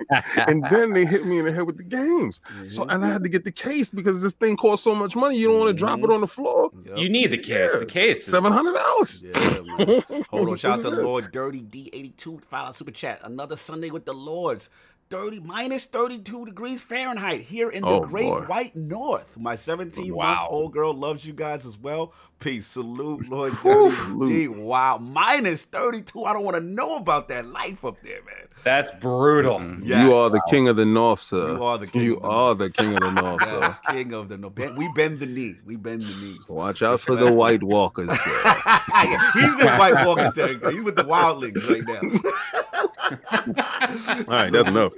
[0.48, 2.40] and then they hit me in the head with the games.
[2.64, 2.94] So Mhm.
[2.94, 5.36] and I had to get the case because this thing costs so much money.
[5.36, 6.14] You don't want to drop it Mhm.
[6.14, 6.70] on the floor.
[6.86, 6.96] Yep.
[6.96, 7.70] You need the case.
[7.78, 8.24] The case.
[8.24, 9.22] Seven hundred dollars.
[9.22, 10.00] Yeah.
[10.30, 10.56] Hold on.
[10.56, 10.90] Shout out to.
[11.02, 12.40] Lord Dirty D82.
[12.50, 13.20] File super chat.
[13.24, 14.70] Another Sunday with the Lords.
[15.08, 18.40] 30 minus 32 degrees Fahrenheit here in the Oh, great boy.
[18.42, 19.36] white north.
[19.38, 20.48] My 17 month Wow.
[20.50, 22.12] old girl loves you guys as well.
[22.40, 22.66] Peace.
[22.66, 23.90] Salute, Lord Whew.
[24.18, 24.48] Dirty D.
[24.48, 24.98] Wow.
[24.98, 26.24] Minus 32.
[26.24, 28.46] I don't want to know about that life up there, man.
[28.64, 29.62] That's brutal.
[29.82, 30.02] Yes.
[30.04, 31.54] You are the king of the north, sir.
[31.54, 33.60] You are the king You of the are the king of the north, sir.
[33.60, 34.50] Yes, king of the no.
[34.50, 35.56] ben- We bend the knee.
[35.64, 36.36] We bend the knee.
[36.48, 38.42] Watch out for the White Walkers, sir.
[39.34, 40.74] He's in White Walker territory.
[40.74, 42.62] He's with the Wildlings right now.
[42.76, 44.92] All right, that's enough.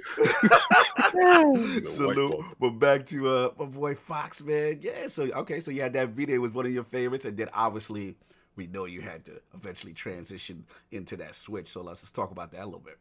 [1.85, 2.45] Salute.
[2.59, 4.79] But back to uh my boy Fox, man.
[4.81, 7.49] Yeah, so okay, so you had that Vita was one of your favorites, and then
[7.53, 8.17] obviously
[8.55, 11.69] we know you had to eventually transition into that switch.
[11.69, 12.97] So let's just talk about that a little bit.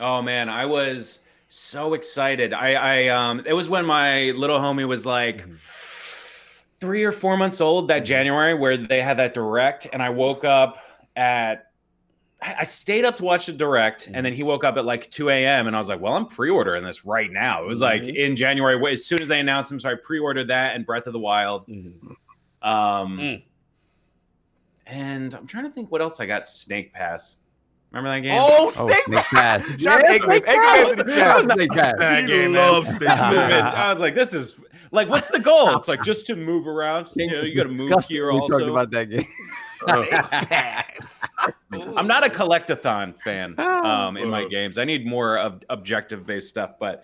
[0.00, 2.52] Oh man, I was so excited.
[2.52, 5.44] I, I um it was when my little homie was like,
[6.78, 10.44] three or four months old that January where they had that direct, and I woke
[10.44, 10.78] up
[11.16, 11.71] at.
[12.42, 15.10] I I stayed up to watch the direct, and then he woke up at like
[15.10, 15.66] 2 a.m.
[15.68, 18.14] and I was like, "Well, I'm pre-ordering this right now." It was like Mhm.
[18.16, 21.12] in January, as soon as they announced them, so I pre-ordered that and Breath of
[21.12, 21.66] the Wild.
[21.68, 22.16] Mhm.
[22.62, 23.42] Um, Mm.
[24.86, 26.46] and I'm trying to think what else I got.
[26.48, 27.38] Snake Pass.
[27.90, 28.40] Remember that game?
[28.42, 29.80] Oh, Oh, Snake Snake Pass.
[29.80, 30.40] Shout out Eggman.
[30.46, 31.42] Eggman's in the chat.
[31.42, 31.94] Snake Pass.
[31.98, 32.84] That He game, man.
[32.86, 33.74] Snake Pass.
[33.76, 34.58] I was like, this is
[34.92, 35.76] like, what's the goal?
[35.76, 37.10] It's like just to move around.
[37.14, 38.58] You know, you got to move Disgusting here when we also.
[38.58, 39.26] talked about that game.
[41.96, 44.78] I'm not a collectathon fan um, in my games.
[44.78, 47.02] I need more of objective based stuff, but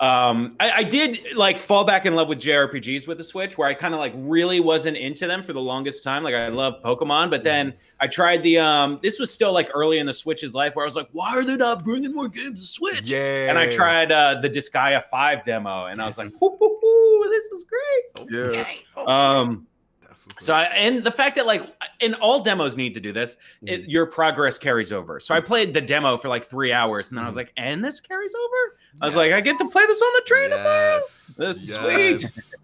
[0.00, 3.68] um, I, I did like fall back in love with JRPGs with the Switch, where
[3.68, 6.22] I kind of like really wasn't into them for the longest time.
[6.22, 8.58] Like I love Pokemon, but then I tried the.
[8.58, 11.30] um This was still like early in the Switch's life, where I was like, why
[11.30, 13.10] are they not bringing more games to Switch?
[13.10, 13.50] Yeah.
[13.50, 17.28] And I tried uh, the Disgaea 5 demo, and I was like, "Hoo, hoo, hoo,
[17.28, 18.30] this is great.
[18.30, 18.40] Yeah.
[18.40, 18.66] Okay.
[18.96, 19.69] Um, That's what's
[20.38, 20.54] so.
[20.54, 21.62] I, and the fact that like
[22.00, 23.90] and all demos need to do this, it, mm-hmm.
[23.90, 25.20] your progress carries over.
[25.20, 25.46] So I mm-hmm.
[25.46, 27.40] played the demo for like three hours, and then I was mm-hmm.
[27.40, 28.76] like, and this carries over.
[29.00, 30.96] I was like, I get to play this on the train tomorrow.
[30.96, 31.34] Yes.
[31.38, 32.54] This is Yes.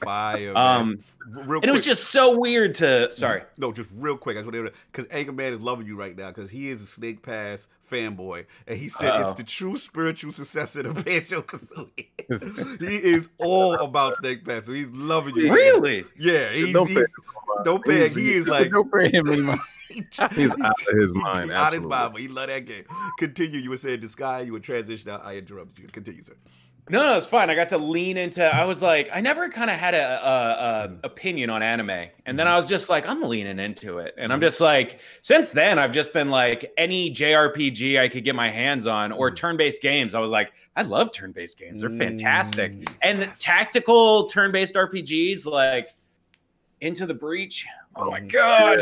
[0.00, 0.56] Fire.
[0.56, 3.12] Um, real and it was just so weird to.
[3.12, 3.42] Sorry.
[3.58, 4.36] No, just real quick.
[4.36, 6.86] I just want to because Anchorman is loving you right now because he is a
[6.86, 9.34] Snake Pass fanboy, and he said it's Uh-oh.
[9.34, 12.78] the true spiritual successor to Banjo Kazooie.
[12.80, 15.52] he is all about Snake Pass, so he's loving you.
[15.52, 16.04] Really?
[16.18, 17.04] Yeah, he's, Don't he's, pay
[17.64, 17.98] don't pay.
[18.00, 19.60] He's- He is like don't for him.
[19.90, 20.70] He's out of his mind.
[20.86, 21.88] He's out his absolutely.
[21.88, 22.84] mind, but he love that game.
[23.18, 23.58] Continue.
[23.58, 24.40] You were saying the sky.
[24.42, 25.24] You would transition out.
[25.24, 25.88] I interrupted you.
[25.88, 26.34] Continue, sir.
[26.90, 27.50] No, no, it's fine.
[27.50, 28.44] I got to lean into.
[28.44, 32.10] I was like, I never kind of had a, a, a opinion on anime, and
[32.26, 32.48] then mm-hmm.
[32.48, 34.46] I was just like, I'm leaning into it, and I'm mm-hmm.
[34.46, 38.88] just like, since then, I've just been like, any JRPG I could get my hands
[38.88, 39.36] on or mm-hmm.
[39.36, 40.16] turn-based games.
[40.16, 42.94] I was like, I love turn-based games; they're fantastic, Mm.
[43.02, 45.86] and tactical turn-based RPGs like
[46.80, 47.66] Into the Breach.
[47.94, 48.80] Oh my god,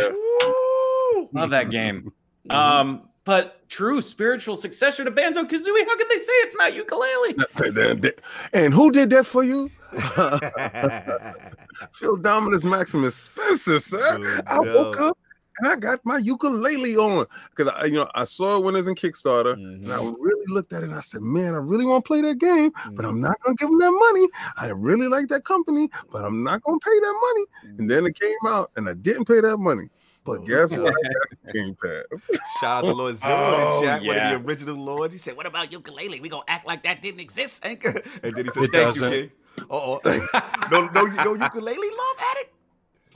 [1.33, 2.13] love that game.
[2.49, 5.85] Um, but true spiritual successor to Banjo Kazooie.
[5.87, 8.19] How can they say it's not Yooka-Laylee?
[8.55, 9.71] And who did that for you?
[11.93, 14.17] Phil Dominus Maximus Spencer, sir.
[14.17, 15.19] Good I woke up
[15.59, 18.79] and I got my Yooka-Laylee on because I, you know, I saw it when it
[18.79, 20.15] was in Kickstarter, and I Mhm.
[20.19, 20.87] really looked at it.
[20.87, 23.09] and I said, "Man, I really want to play that game, but Mhm.
[23.11, 24.27] I'm not gonna give them that money.
[24.57, 28.19] I really like that company, but I'm not gonna pay that money." And then it
[28.19, 29.91] came out, and I didn't pay that money.
[30.29, 30.95] But Oh, guess what?
[30.95, 32.39] I got Game Pass.
[32.61, 35.15] Shout out to Lord Zero in Oh, the chat, one of the original lords.
[35.15, 36.21] He said, What about Yooka-Laylee?
[36.21, 38.01] We gonna act like that didn't exist, Anchor.
[38.23, 39.11] And then he said, It Thank you, doesn't.
[39.11, 39.31] King.
[39.71, 40.01] Uh-oh.
[40.71, 42.53] no, no, no Yooka-Laylee love at it.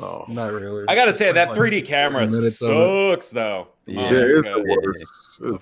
[0.00, 0.84] Oh, Not really.
[0.88, 3.12] I gotta say that 3D camera minutes of it.
[3.12, 3.68] sucks though.
[3.86, 4.00] Yeah.
[4.00, 5.04] Oh it's the worst.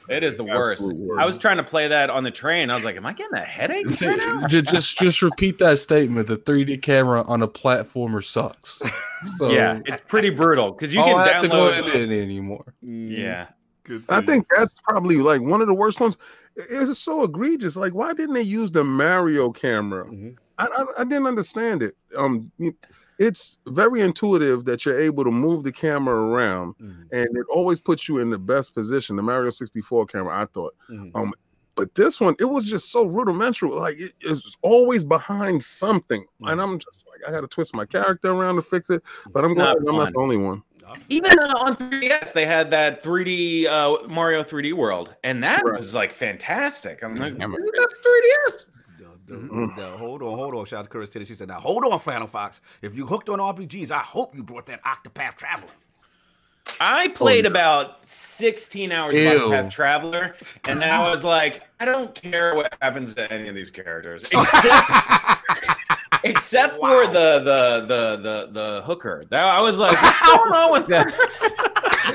[0.08, 0.82] It is the worst.
[0.82, 2.70] Absolute I was trying to play that on the train.
[2.70, 4.46] I was like, "Am I getting a headache?" right now?
[4.46, 6.26] just, just just repeat that statement.
[6.26, 8.80] The 3D camera on a platformer sucks.
[9.36, 11.94] So yeah, it's pretty brutal because you can don't have to go download.
[11.94, 12.72] in it anymore.
[12.80, 13.48] Yeah,
[13.84, 16.16] Good I think that's probably like one of the worst ones.
[16.56, 17.76] It's so egregious.
[17.76, 20.06] Like, why didn't they use the Mario camera?
[20.06, 20.36] Mhm.
[20.58, 21.94] I, I, I didn't understand it.
[22.16, 22.74] Um, you-
[23.20, 27.06] it's very intuitive that you're able to move the camera around, Mhm.
[27.12, 29.14] and it always puts you in the best position.
[29.14, 31.10] The Mario 64 camera, I thought, Mhm.
[31.14, 31.32] um,
[31.76, 33.68] but this one, it was just so rudimentary.
[33.70, 36.62] Like it, it's always behind something, and Mhm.
[36.64, 39.02] I'm just like, I got to twist my character around to fix it.
[39.30, 40.62] But I'm It's glad not I'm not the only one.
[41.08, 45.74] Even uh, on 3DS they had that 3D uh, Mario 3D World, and that Right.
[45.74, 47.04] was like fantastic.
[47.04, 48.70] I'm like, that's 3DS.
[49.30, 49.76] The- the- Mhm.
[49.76, 50.64] the- hold on, hold on.
[50.64, 51.24] Shout out to Curtis Titty.
[51.24, 52.60] She said, Now hold on, Flannel Fox.
[52.82, 55.70] If you hooked on RPGs, I hope you brought that Octopath Traveler.
[56.80, 60.34] I played about 16 hours of Octopath Traveler,
[60.68, 64.24] and then I was like, I don't care what happens to any of these characters,
[64.24, 64.64] except,
[66.24, 69.24] except for the, the the the the hooker.
[69.30, 71.12] That I was like, what's going on with that?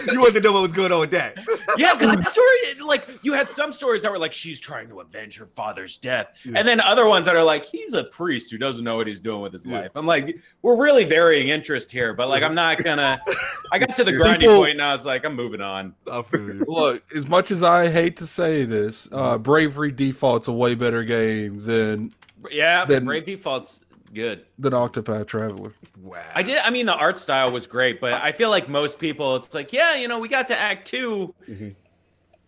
[0.11, 1.37] you wanted to know what was going on with that.
[1.77, 4.99] yeah, because the story, like, you had some stories that were like, she's trying to
[4.99, 6.53] avenge her father's death, Yeah.
[6.59, 9.19] and then other ones that are like, he's a priest who doesn't know what he's
[9.19, 9.81] doing with his Yeah.
[9.81, 9.91] life.
[9.95, 13.19] I'm like, we're really varying interest here, but like, I'm not gonna.
[13.71, 15.93] I got to the grinding People- point, and I was like, I'm moving on.
[16.11, 16.65] I feel you.
[16.67, 21.03] Look, as much as I hate to say this, uh, Bravely Default's a way better
[21.03, 22.13] game than
[22.51, 23.81] Yeah, Then- Bravely Default's
[24.15, 24.45] good.
[24.57, 25.73] than Octopath Traveler.
[26.01, 26.23] Wow.
[26.33, 26.57] I did.
[26.59, 29.71] I mean, the art style was great, but I feel like most people, it's like,
[29.73, 31.75] yeah, you know, we got to Act 2 Mhm.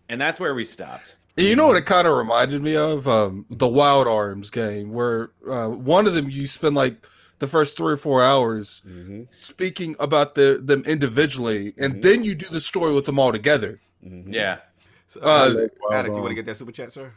[0.08, 1.18] and that's where we stopped.
[1.36, 3.06] You know what it kind of reminded me of?
[3.06, 7.06] Um, the Wild Arms game, where uh, one of them you spend like
[7.38, 9.22] the first three or four hours Mm-hmm.
[9.30, 12.02] speaking about the them individually, and Mhm.
[12.02, 13.78] then you do the story with them all together.
[14.04, 14.34] Mm-hmm.
[14.34, 14.58] Yeah.
[15.06, 17.12] So, Uh, Alec, Alec, you want to get that super chat, sir?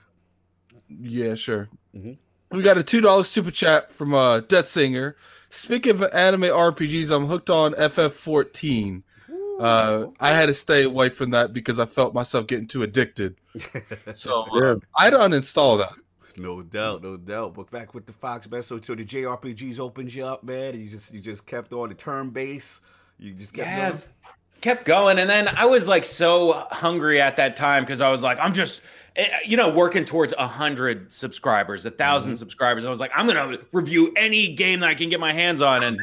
[0.87, 1.67] Yeah, sure.
[2.51, 5.15] We got a two dollar super chat from uh Death Singer.
[5.49, 9.03] Speaking of anime RPGs, I'm hooked on FF14.
[9.59, 13.35] Uh, I had to stay away from that because I felt myself getting too addicted.
[14.15, 14.75] So uh, Yeah.
[14.97, 15.93] I'd uninstall that.
[16.37, 17.53] No doubt, no doubt.
[17.53, 18.63] But back with the Fox, man.
[18.63, 20.79] So, so the JRPGs opens you up, man.
[20.79, 22.79] You just, you just kept on the turn base.
[23.19, 24.13] You just kept Yes.
[24.61, 25.19] Kept going.
[25.19, 28.53] And then I was like so hungry at that time because I was like, I'm
[28.53, 28.81] just,
[29.45, 32.86] you know, working towards a hundred subscribers, a 1000 subscribers.
[32.86, 35.84] I was like, I'm gonna review any game that I can get my hands on.
[35.84, 35.99] And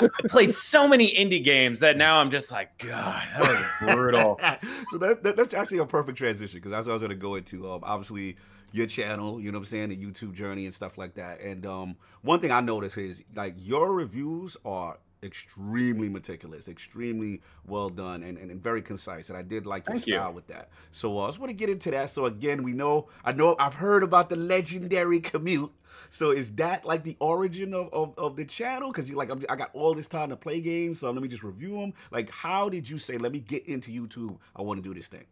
[0.00, 4.38] I played so many indie games that now I'm just like, God, that was brutal.
[4.90, 7.16] so that, that, that's actually a perfect transition because that's what I was going to
[7.16, 7.70] go into.
[7.70, 8.36] Um, obviously,
[8.72, 11.40] your channel, you know what I'm saying, the YouTube journey and stuff like that.
[11.40, 17.90] And um, one thing I noticed is like your reviews are extremely meticulous, extremely well
[17.90, 19.28] done, and, and, and very concise.
[19.28, 20.14] And I did like your Thank you.
[20.14, 20.70] style with that.
[20.90, 22.10] So uh, I just want to get into that.
[22.10, 25.72] So again, we know, I know, I've heard about the legendary commute.
[26.08, 28.90] So is that like the origin of, of, of the channel?
[28.90, 31.28] Because you like, I'm, I got all this time to play games, so let me
[31.28, 31.92] just review them.
[32.10, 34.38] Like, how did you say, let me get into YouTube?
[34.54, 35.24] I want to do this thing.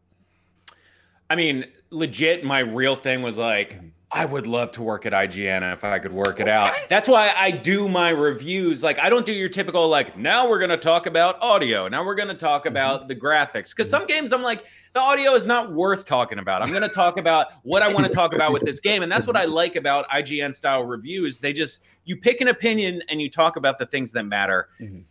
[1.31, 3.81] I mean, legit, my real thing was like,
[4.15, 6.73] I would love to work at IGN if I could work it out.
[6.89, 8.81] That's why I do my reviews.
[8.85, 11.89] Like, I don't do your typical, like, now we're going to talk about audio.
[11.89, 12.69] Now we're going to talk mm-hmm.
[12.69, 13.71] about the graphics.
[13.71, 14.09] Because some mm-hmm.
[14.09, 16.63] games, I'm like, the audio is not worth talking about.
[16.63, 19.03] I'm going to talk about what I want to talk about with this game.
[19.03, 19.55] And that's what I mm-hmm.
[19.55, 21.39] like about IGN style reviews.
[21.39, 24.69] They just, you pick an opinion and you talk about the things that matter.
[24.81, 25.03] Mhm.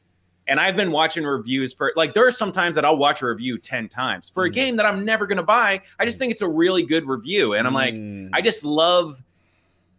[0.48, 3.28] And I've been watching reviews for like there are some times that I'll watch a
[3.28, 4.54] review 10 times for a Mhm.
[4.54, 5.82] game that I'm never gonna buy.
[6.00, 7.54] I just think it's a really good review.
[7.54, 8.30] And I'm like, Mm.
[8.34, 9.22] I just love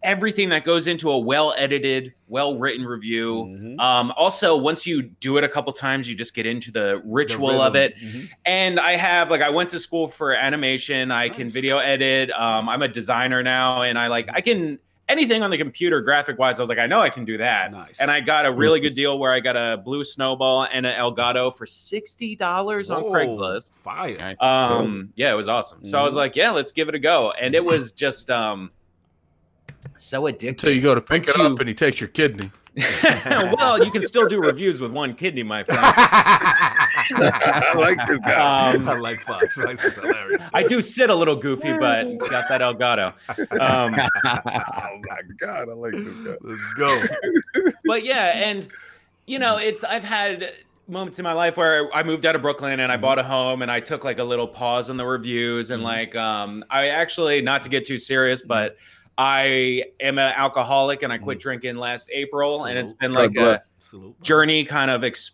[0.02, 3.46] everything that goes into a well edited, well written review.
[3.48, 3.80] Mhm.
[3.80, 7.02] Um, also, once you do it a couple times, you just get into the The
[7.06, 7.92] ritual of rhythm.
[7.98, 8.04] it.
[8.04, 8.28] Mhm.
[8.44, 11.10] And I have like I went to school for animation.
[11.10, 12.30] I can video edit.
[12.32, 14.78] Um, I'm a designer now, and I like I can
[15.08, 16.58] anything on the computer graphic wise.
[16.58, 17.72] I was like, I know I can do that.
[17.72, 17.98] Nice.
[18.00, 20.94] And I got a really good deal where I got a blue snowball and an
[20.98, 23.78] Elgato for sixty dollars on Craigslist.
[23.78, 24.34] Fire.
[24.40, 25.84] Um, yeah, it was awesome.
[25.84, 26.18] So I was Mhm.
[26.18, 27.32] like, yeah, let's give it a go.
[27.32, 28.70] And it was just um
[29.96, 30.48] so addictive.
[30.50, 32.50] Until you go to pick it Once up and he takes your kidney.
[33.56, 35.80] well, you can still do reviews with one kidney, my friend.
[35.84, 38.72] I like this guy.
[38.74, 39.56] Um, I like Fox.
[39.56, 40.42] Fox is hilarious.
[40.52, 43.12] I do sit a little goofy, but got that Elgato.
[43.60, 46.36] Um, oh my god, I like this guy.
[46.40, 47.00] Let's go.
[47.84, 48.66] but yeah, and
[49.26, 50.52] you know, it's I've had
[50.88, 53.62] moments in my life where I moved out of Brooklyn and I bought a home
[53.62, 55.86] and I took like a little pause on the reviews and Mhm.
[55.86, 58.76] like um I actually not to get too serious, but
[59.16, 63.36] I am an alcoholic and I quit drinking last April and it's been God like
[63.36, 63.60] a.
[63.78, 64.20] Salute.
[64.22, 65.32] journey kind of ex-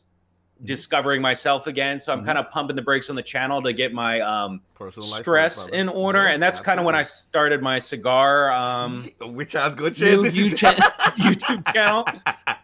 [0.65, 2.01] discovering myself again.
[2.01, 2.27] So I'm Mhm.
[2.27, 5.75] kind of pumping the brakes on the channel to get my um Personal stress brother.
[5.77, 9.65] in order Yeah, and that's kind of when I started my cigar um Which I
[9.67, 11.11] was going to new transition YouTube, to.
[11.63, 12.07] YouTube channel.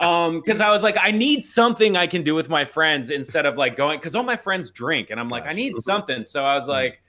[0.01, 3.47] Um, because I was like, I need something I can do with my friends instead
[3.47, 5.57] of like going because all my friends drink, and I'm like, I Gotcha.
[5.57, 6.27] need something.
[6.27, 7.01] So I was like,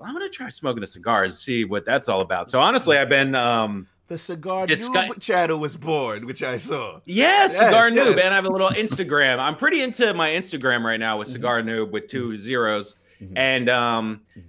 [0.00, 2.48] well, I'm gonna try smoking a cigar and see what that's all about.
[2.50, 7.00] So honestly, I've been um The cigar Disgu- noob channel was born, which I saw.
[7.04, 8.24] yeah, cigar Yes, noob, yes.
[8.24, 9.38] and I have a little Instagram.
[9.38, 11.32] I'm pretty into my Instagram right now with Mhm.
[11.32, 13.32] cigar noob with two zeros, Mhm.
[13.36, 14.20] and um.
[14.36, 14.42] Mhm.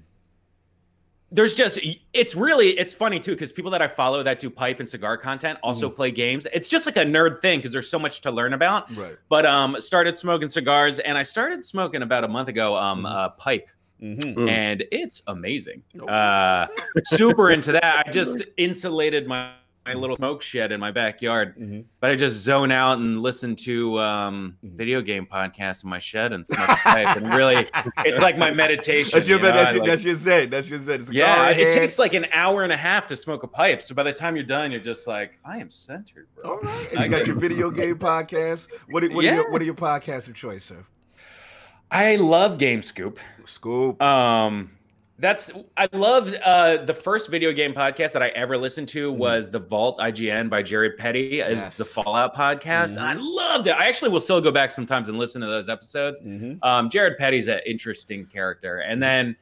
[1.33, 1.79] There's just
[2.11, 5.15] it's really it's funny too because people that I follow that do pipe and cigar
[5.15, 5.95] content also Mm-hmm.
[5.95, 6.45] play games.
[6.53, 8.93] It's just like a nerd thing because there's so much to learn about.
[8.97, 9.15] Right.
[9.29, 13.29] but um started smoking cigars and i started smoking about a month ago um uh
[13.29, 13.69] pipe
[14.01, 14.39] Mm-hmm.
[14.39, 14.49] Mm.
[14.49, 16.11] and it's amazing Okay.
[16.11, 16.65] uh
[17.03, 19.51] super into that i just insulated my,
[19.85, 21.85] my little smoke shed in my backyard Mhm.
[21.99, 24.75] but i just zone out and listen to um Mhm.
[24.75, 27.67] video game podcasts in my shed and smoke a pipe and really
[28.05, 29.53] it's like my meditation That's your, you know?
[29.53, 30.49] that's, I your, like- that's your zen.
[30.49, 31.01] That's your zen.
[31.01, 31.73] Cigar yeah, in it hand.
[31.75, 33.81] takes like an hour and a half to smoke a pipe.
[33.83, 36.51] So by the time you're done, you're just like, I am centered, bro.
[36.53, 36.89] All right.
[36.91, 38.67] And I you got your video game podcast.
[38.89, 40.83] What, are, what, are your, what are your podcasts of choice, sir?
[41.91, 43.19] I love Game Scoop.
[43.45, 44.01] Scoop.
[44.01, 44.71] Um,
[45.19, 49.17] that's I loved uh the first video game podcast that I ever listened to Mhm.
[49.17, 51.41] was the Vault IGN by Jared Petty.
[51.41, 51.77] It's Yes.
[51.77, 53.19] the Fallout podcast, and I Mhm.
[53.21, 53.71] loved it.
[53.71, 56.19] I actually will still go back sometimes and listen to those episodes.
[56.21, 56.57] Mhm.
[56.63, 59.35] Um, Jared Petty's an interesting character, and then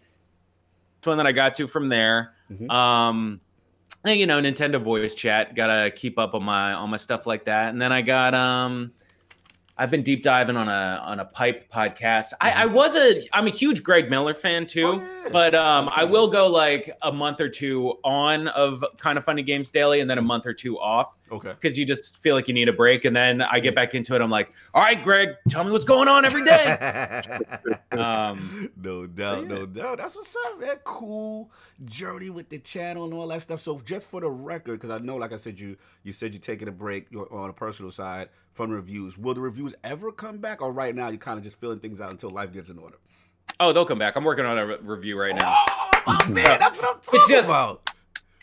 [1.01, 2.33] this one that I got to from there.
[2.51, 2.69] Mhm.
[2.71, 3.39] Um,
[4.05, 5.55] and, you know, Nintendo voice chat.
[5.55, 8.91] Gotta keep up on my on my stuff like that, and then I got um.
[9.79, 12.33] I've been deep diving on a on a pipe podcast.
[12.41, 14.87] I, I was a I'm a huge Greg Miller fan too.
[14.87, 15.29] Oh, yeah.
[15.31, 19.41] But um, I will go like a month or two on of kind of funny
[19.41, 21.15] games daily, and then a month or two off.
[21.31, 21.49] Okay.
[21.49, 23.05] because you just feel like you need a break.
[23.05, 24.21] And then I get back into it.
[24.21, 27.21] I'm like, all right, Greg, tell me what's going on every day.
[27.91, 29.47] Um, no doubt, yeah.
[29.47, 29.97] no doubt.
[29.97, 30.77] That's what's up, man.
[30.83, 31.51] Cool
[31.85, 33.61] journey with the channel and all that stuff.
[33.61, 36.39] So just for the record, because I know, like I said, you you said you're
[36.41, 39.17] taking a break you're on a personal side from reviews.
[39.17, 41.99] Will the reviews ever come back, or right now you're kind of just filling things
[41.99, 42.97] out until life gets in order?
[43.59, 44.15] oh, they'll come back.
[44.15, 45.53] I'm working on a re- review right now.
[45.67, 47.89] Oh, my man, that's what I'm talking just- about.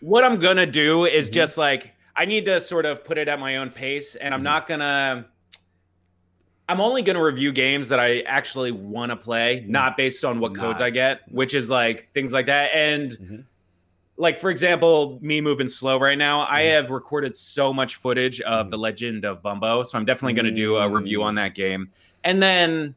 [0.01, 1.35] what I'm gonna do is Mhm.
[1.35, 4.41] just like I need to sort of put it at my own pace, and I'm
[4.41, 4.45] Mhm.
[4.45, 5.27] not gonna.
[6.69, 10.55] I'm only gonna review games that I actually want to play, not based on what
[10.55, 12.75] codes I get, which is like things like that.
[12.75, 13.45] And Mhm.
[14.17, 16.71] like for example, me moving slow right now, I Mhm.
[16.73, 18.71] have recorded so much footage of Mhm.
[18.71, 21.25] the Legend of Bum-bo, so I'm definitely gonna do a review Mm.
[21.25, 21.91] on that game,
[22.25, 22.95] and then.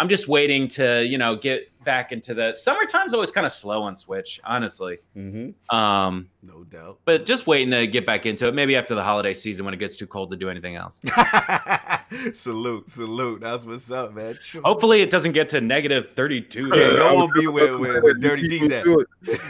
[0.00, 3.82] I'm just waiting to, you know, get back into the summertime's always kind of slow
[3.82, 4.98] on Switch, honestly.
[5.16, 5.74] Mm-hmm.
[5.76, 6.98] Um, No doubt.
[7.04, 8.54] but just waiting to get back into it.
[8.54, 11.02] Maybe after the holiday season when it gets too cold to do anything else.
[12.32, 13.40] salute, salute.
[13.40, 14.38] That's what's up, man.
[14.40, 14.62] Sure.
[14.62, 16.68] Hopefully, it doesn't get to negative 32.
[16.68, 18.84] Yeah, I y'all won't be where, about to where, where Dirty beat D's at.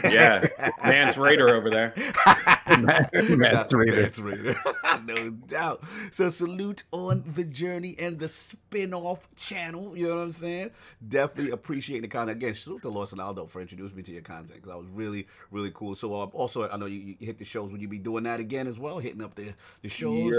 [0.11, 0.45] Yeah,
[0.83, 1.93] Mance Rayder over there.
[2.67, 3.95] Mance Rayder.
[4.01, 5.05] Mance Rayder.
[5.05, 5.83] no doubt.
[6.11, 9.95] So salute on the journey and the spin-off channel.
[9.97, 10.71] You know what I'm saying?
[11.07, 14.69] Definitely appreciate the Again, salute to Los Aldo for introducing me to your content because
[14.69, 15.95] that was really, really cool.
[15.95, 17.71] So um, also, I know you, you hit the shows.
[17.71, 18.99] Would you be doing that again as well?
[18.99, 20.33] Hitting up the, the shows?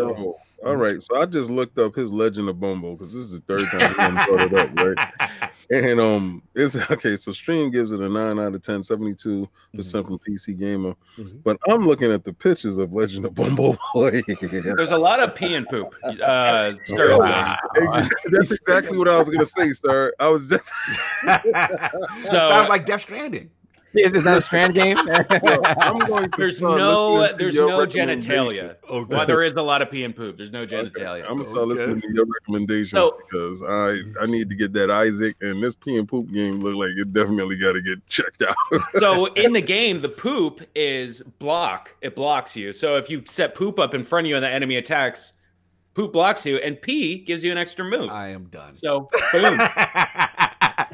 [0.64, 3.56] All right, so I just looked up his Legend of Bum-bo because this is the
[3.56, 5.50] third time he brought it up, right?
[5.72, 7.14] And um, it's okay.
[7.16, 10.96] So Steam gives it a nine out of 10, 72 percent from PC Gamer.
[11.16, 11.44] Mhm.
[11.44, 14.20] But I'm looking at the pictures of Legend of Bum-bo Boy.
[14.40, 15.94] There's a lot of pee and poop.
[16.04, 17.56] Uh, stir Wow.
[17.76, 18.08] fries.
[18.32, 20.12] That's exactly what I was gonna say, sir.
[20.18, 20.68] I was just
[22.24, 23.48] so, sounds like Death Stranding.
[23.94, 24.96] Is this not a strand game?
[24.98, 28.76] I'm going to There's no, listening to there's no genitalia.
[28.88, 29.14] Okay.
[29.16, 30.36] Well, there is a lot of pee and poop.
[30.36, 31.22] There's no genitalia.
[31.28, 31.70] I'm gonna start Okay.
[31.70, 35.74] listening to your recommendations So- because I I need to get that Isaac and this
[35.74, 38.54] pee and poop game look like it definitely got to get checked out.
[38.98, 41.94] so in the game, the poop is block.
[42.00, 42.72] It blocks you.
[42.72, 45.32] So if you set poop up in front of you and the enemy attacks,
[45.94, 48.10] poop blocks you, and pee gives you an extra move.
[48.10, 48.74] I am done.
[48.76, 49.58] So boom.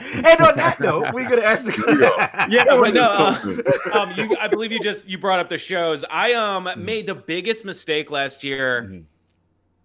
[0.14, 1.72] and on that note, we're gonna ask the
[2.50, 6.04] Yeah, but no, uh, um, you, I believe you just you brought up the shows.
[6.10, 9.04] I um made the biggest mistake last year Mhm.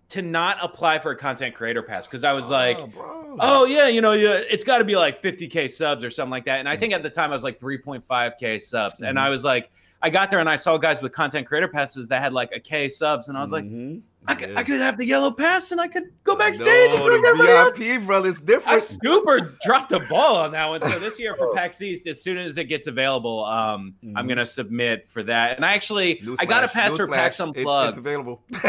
[0.10, 3.38] to not apply for a content creator pass because I was like, Oh, bro.
[3.40, 6.46] oh yeah, you know, yeah, it's got to be like 50k subs or something like
[6.46, 6.60] that.
[6.60, 9.22] And I think at the time I was like 3.5k subs, and Mhm.
[9.22, 12.22] I was like, I got there and I saw guys with content creator passes that
[12.22, 14.02] had like a k subs, and I was like, Mhm.
[14.28, 16.92] I could, I could have the yellow pass and I could go backstage.
[16.92, 17.78] just know, like the everybody else.
[17.78, 18.82] VIP, brother, it's I different.
[18.84, 20.80] super dropped the ball on that one.
[20.82, 24.30] So this year for PAX East, as soon as it gets available, um, I'm Mhm.
[24.30, 25.56] gonna submit for that.
[25.56, 27.98] And I actually, I got a Newsflash, pass for newsflash, PAX it's- Unplugged.
[27.98, 28.44] It's, available.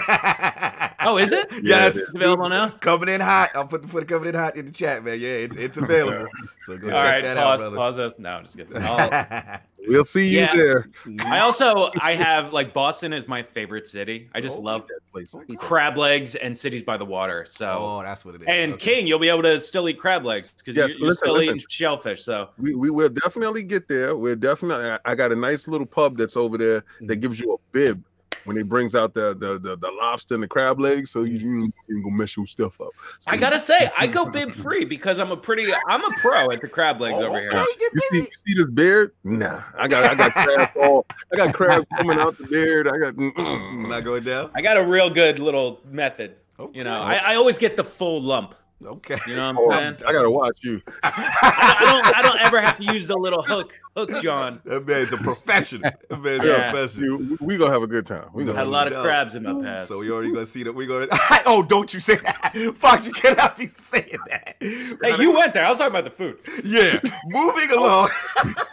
[1.01, 1.51] oh, is it?
[1.63, 2.71] Yes, It's available now.
[2.71, 3.51] Coming in hot.
[3.55, 5.21] I'll put the put it coming in hot in the chat, man.
[5.21, 6.29] Yeah, it's it's available.
[6.65, 7.77] So go All check right, that pause, out, brother.
[7.77, 8.15] pause us.
[8.19, 8.77] No, I'm just kidding.
[8.81, 10.55] I'll- we'll see you Yeah.
[10.55, 10.87] there.
[11.25, 14.31] I also, I have like Boston is my favorite city.
[14.33, 15.35] I just Oh, love that place.
[15.59, 17.45] Crab legs and cities by the water.
[17.47, 17.79] So.
[17.79, 18.49] Oh, that's what it is.
[18.49, 18.95] And Okay.
[18.97, 21.35] King, you'll be able to still eat crab legs because Yes, you, you're listen, still
[21.35, 21.57] listen.
[21.57, 22.23] eating shellfish.
[22.23, 24.17] So We, we will definitely get there.
[24.17, 24.91] We're definitely.
[24.91, 27.21] I- I got a nice little pub that's over there that mm-hmm.
[27.21, 28.03] gives you a bib
[28.45, 31.39] when it brings out the the the, the lobster and the crab legs, so you,
[31.39, 32.91] you ain't gonna mess your stuff up.
[33.19, 36.51] So I gotta say, I go bib free because I'm a pretty, I'm a pro
[36.51, 37.51] at the crab legs Oh, over here.
[37.51, 39.13] get You see, you see this beard?
[39.25, 41.07] Nah, I got I got crabs all.
[41.33, 42.89] I got crabs coming out the beard.
[42.89, 43.17] I got.
[43.17, 44.51] Not going down.
[44.55, 46.37] I got a real good little method.
[46.59, 46.79] Okay.
[46.79, 48.55] You know, I, I always get the full lump.
[48.85, 49.17] Okay.
[49.27, 50.09] You know Oh, what I I'm saying?
[50.09, 50.81] I gotta watch you.
[51.03, 54.61] I, I don't, I don't ever have to use the little hook, hook, John.
[54.65, 55.91] That man's a professional.
[56.09, 56.69] That man's Yeah.
[56.69, 57.21] a professional.
[57.21, 58.29] You- we gonna have a good time.
[58.33, 59.05] We No gonna Had a lot of doubt.
[59.05, 59.89] crabs in my past.
[59.89, 60.73] So we already gonna see that.
[60.73, 61.07] We gonna.
[61.47, 63.07] oh, don't you say that, Fox?
[63.07, 64.57] You cannot be saying that.
[64.61, 65.65] Hey, you went there.
[65.65, 66.39] I was talking about the food.
[66.65, 66.99] Yeah.
[67.27, 68.09] Moving oh.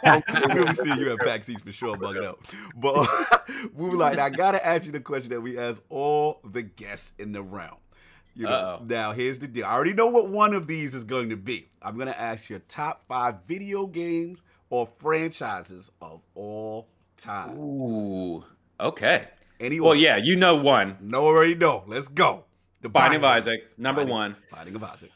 [0.04, 0.22] along.
[0.54, 2.40] we'll be seeing you at PAX East for sure, bugging out.
[2.76, 3.08] But
[3.76, 4.16] moving along.
[4.16, 7.42] Now, I gotta ask you the question that we ask all the guests in the
[7.42, 7.76] round.
[8.40, 8.84] You know, Uh-oh.
[8.86, 9.66] now here's the deal.
[9.66, 11.68] I already know what one of these is going to be.
[11.82, 16.88] I'm gonna ask your top five video games or franchises of all
[17.18, 17.58] time.
[17.58, 18.42] Ooh.
[18.80, 19.28] Okay.
[19.60, 19.88] Anyone?
[19.88, 20.96] Well, yeah, you know one.
[21.02, 21.84] No, already know.
[21.86, 22.44] Let's go.
[22.80, 24.36] The Binding of Isaac, number Binding- one.
[24.50, 25.10] Binding of Isaac.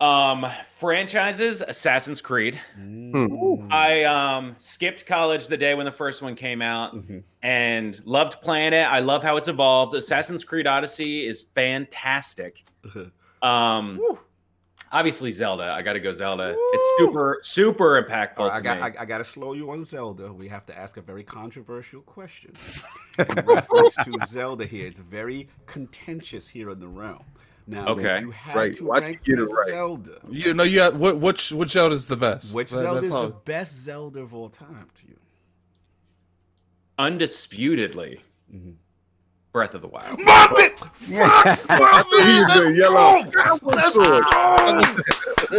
[0.00, 0.46] Um,
[0.78, 2.58] franchises, Assassin's Creed.
[2.80, 3.70] Mm.
[3.70, 7.22] I um skipped college the day when the first one came out Mhm.
[7.42, 8.90] and loved playing it.
[8.90, 9.94] I love how it's evolved.
[9.94, 12.64] Assassin's Creed Odyssey is fantastic.
[13.42, 14.18] Um, Woo.
[14.92, 15.72] obviously Zelda.
[15.72, 16.54] I got to go Zelda.
[16.58, 18.82] It's super super impactful All right, I got me.
[18.98, 20.30] I, I got to slow you on Zelda.
[20.30, 22.52] We have to ask a very controversial question
[23.18, 24.86] in reference to Zelda here.
[24.86, 27.24] It's very contentious here in the realm.
[27.66, 28.20] Now, Okay.
[28.20, 29.68] you have Right, to watch you rank get it right.
[29.68, 31.18] Zelda, You know, you have, what?
[31.18, 32.54] Which which Zelda is the best?
[32.54, 35.16] which That- Zelda that's is the best Zelda of all time to you?
[36.98, 38.20] Undisputedly,
[38.54, 38.74] Mhm.
[39.52, 40.18] Breath of the Wild.
[40.20, 40.78] Muppet!
[40.78, 41.62] Fox!
[41.62, 43.20] He's the yellow
[43.62, 44.22] Let's sword.
[44.30, 44.80] go!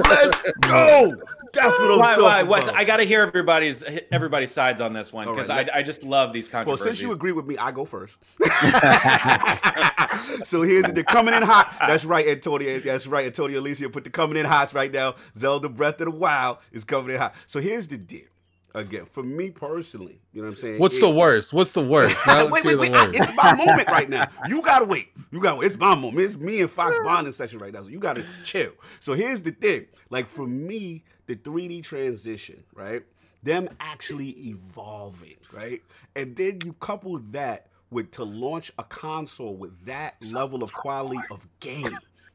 [0.09, 1.15] Let's go!
[1.53, 2.79] That's what I'm Why, talking why, what's, about.
[2.79, 6.03] I got to hear everybody's everybody's sides on this one because right, I, I just
[6.03, 6.85] love these controversies.
[6.85, 8.17] Well, since you agree with me, I go first.
[10.47, 11.75] so here's the they're coming in hot.
[11.85, 12.79] That's right, Antonio.
[12.79, 15.15] That's right, Antonio Alicia put the coming in hot right now.
[15.35, 17.35] Zelda Breath of the Wild is coming in hot.
[17.47, 18.30] So here's the deal.
[18.73, 20.79] Again, for me personally, you know what I'm saying?
[20.79, 21.51] What's It- the worst?
[21.51, 22.15] What's the worst?
[22.27, 22.93] Now wait, wait, the wait.
[22.93, 24.27] I- it's my moment right now.
[24.47, 25.09] You gotta wait.
[25.31, 25.71] You gotta wait.
[25.71, 26.19] It's my moment.
[26.19, 27.81] It's me and Fox bonding session right now.
[27.83, 28.71] So you gotta chill.
[29.01, 29.87] So here's the thing.
[30.09, 33.03] Like for me, the 3D transition, right?
[33.43, 35.81] Them actually evolving, right?
[36.15, 41.19] And then you couple that with to launch a console with that level of quality
[41.29, 41.87] of game.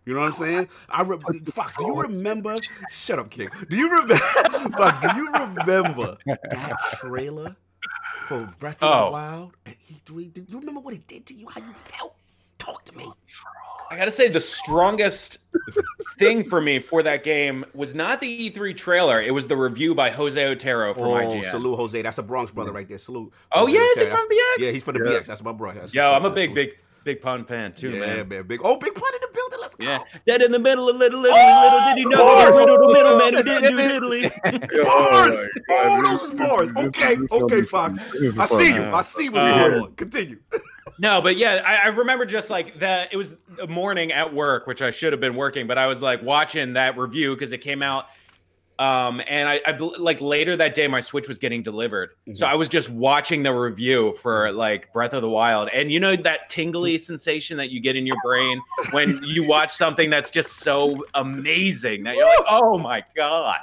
[0.07, 0.69] You know what I'm saying?
[0.89, 1.19] I re-
[1.53, 2.57] Fox, do you remember?
[2.91, 3.49] Shut up, King.
[3.69, 4.17] Do you remember?
[4.77, 7.57] Fox, do you remember that trailer
[8.29, 9.05] for Breath of Oh.
[9.07, 10.33] the Wild at E3?
[10.33, 11.49] Did you remember what it did to you?
[11.49, 12.15] How you felt?
[12.59, 13.13] Talk to me.
[13.91, 15.39] I gotta say the strongest
[16.19, 19.21] thing for me for that game was not the E3 trailer.
[19.21, 21.45] It was the review by Jose Otero from Oh, IGN.
[21.51, 22.01] salute Jose.
[22.03, 22.99] That's a Bronx brother right there.
[22.99, 23.33] Salute.
[23.53, 24.59] Oh Jose yeah, is he from BX?
[24.59, 25.19] Yeah, he's from the Yeah.
[25.21, 25.27] BX.
[25.27, 25.81] That's my brother.
[25.81, 26.55] That's Yo, what's I'm a big, Salute.
[26.71, 28.29] big, big pun fan too, yeah, man.
[28.29, 28.47] man.
[28.47, 28.61] Big.
[28.63, 29.59] Oh, big pun in the building.
[29.61, 29.87] Let's go.
[29.87, 32.53] Yeah, dead in the middle of little, little, Oh, little did he know bars.
[32.53, 34.85] the riddle, the middleman who didn't do diddly.
[34.85, 35.49] Bars.
[35.69, 36.73] my Oh, those this- is bars.
[36.75, 37.63] this- Okay, this is okay.
[37.63, 37.99] Fox.
[38.39, 38.83] I see you.
[38.85, 39.95] I see what's Uh, going on.
[39.95, 40.39] Continue.
[40.99, 43.13] No, but yeah, I, I remember just like that.
[43.13, 46.01] It was a morning at work, which I should have been working, but I was
[46.01, 48.07] like watching that review because it came out.
[48.79, 52.51] Um, and I, I like later that day, my Switch was getting delivered, so Mhm.
[52.51, 56.15] I was just watching the review for like Breath of the Wild, and you know
[56.17, 58.61] that tingly sensation that you get in your brain
[58.91, 63.57] when you watch something that's just so amazing that you're like, oh my god.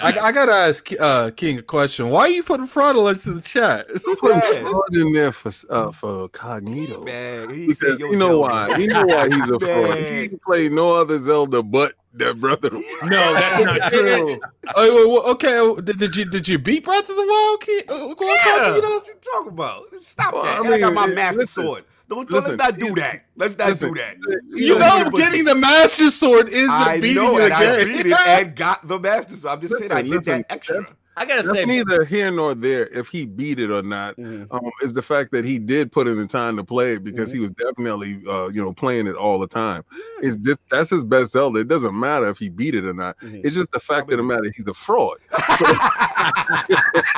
[0.00, 2.10] I, I gotta ask uh, King a question.
[2.10, 3.88] Why are you putting fraud alerts in the chat?
[4.20, 7.04] Putting fraud in there for uh, for Cognito.
[7.04, 8.76] Man, he said, Because you know Zelda." why?
[8.78, 9.98] You know why he's a fraud.
[9.98, 12.70] He didn't play no other Zelda but that brother.
[13.02, 14.40] No, that's not true.
[14.74, 17.60] Oh, wait, wait, okay, oh, did, did you did you beat Breath of the Wild,
[17.60, 17.82] King?
[17.88, 18.90] Uh, go Yeah, Fox, you know?
[18.98, 19.82] what you talking about?
[20.02, 20.62] Stop Well, that.
[20.62, 21.84] I I, got mean, my it- master listen, sword.
[22.08, 23.24] Don't, listen, let's not do that.
[23.36, 24.16] Let's not listen, do that.
[24.50, 28.12] You know, getting the Master Sword isn't I beating know, the and I beat it
[28.12, 29.52] and got the master sword.
[29.54, 30.74] I'm just saying I Listen, did listen, that extra.
[30.76, 34.16] that's- I gotta That's say, neither here nor there if he beat it or not.
[34.18, 34.46] Mhm.
[34.50, 37.30] Um, is the fact that he did put in the time to play it because
[37.30, 37.36] Mm-hmm.
[37.36, 39.82] he was definitely, uh, you know, playing it all the time.
[40.20, 41.60] Is this that's his best Zelda?
[41.60, 43.18] It doesn't matter if he beat it or not.
[43.20, 43.40] Mhm.
[43.44, 45.16] It's just the fact of the matter he's a fraud.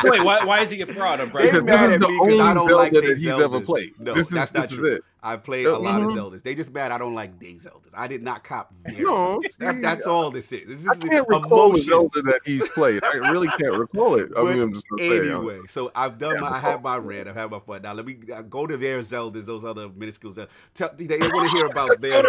[0.03, 2.09] So wait, why, why is he a fraud on Breath They because this is the
[2.09, 3.90] me 'cause I only don't Zelda like they that he's ever played.
[3.99, 4.92] No, this is that's not this is true.
[4.94, 5.03] it.
[5.20, 6.16] I played a lot of Mhm.
[6.16, 6.42] Zeldas.
[6.44, 7.90] They just bad I don't like day Zeldas.
[7.92, 9.56] I did not cop their No, Zeldas.
[9.58, 10.84] That, that's all this is.
[10.84, 11.86] This I is can't recall the emotions.
[11.86, 13.02] Zelda that he's played.
[13.02, 14.30] I really can't recall it.
[14.36, 15.18] I But mean, I'm just gonna say.
[15.30, 17.82] um, Anyway, so I've done my, I had my rant, I've had my fun.
[17.82, 20.48] Now let me uh, go to their Zeldas, those other minuscule Zeldas.
[20.74, 22.22] Tell, they, they want to hear about their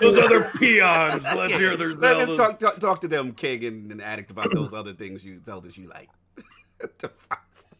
[0.00, 1.24] Those other peons.
[1.24, 4.54] Let's hear their Let us talk, talk, talk to them, King and, and Addict, about
[4.54, 6.08] those other things you Zeldas you like.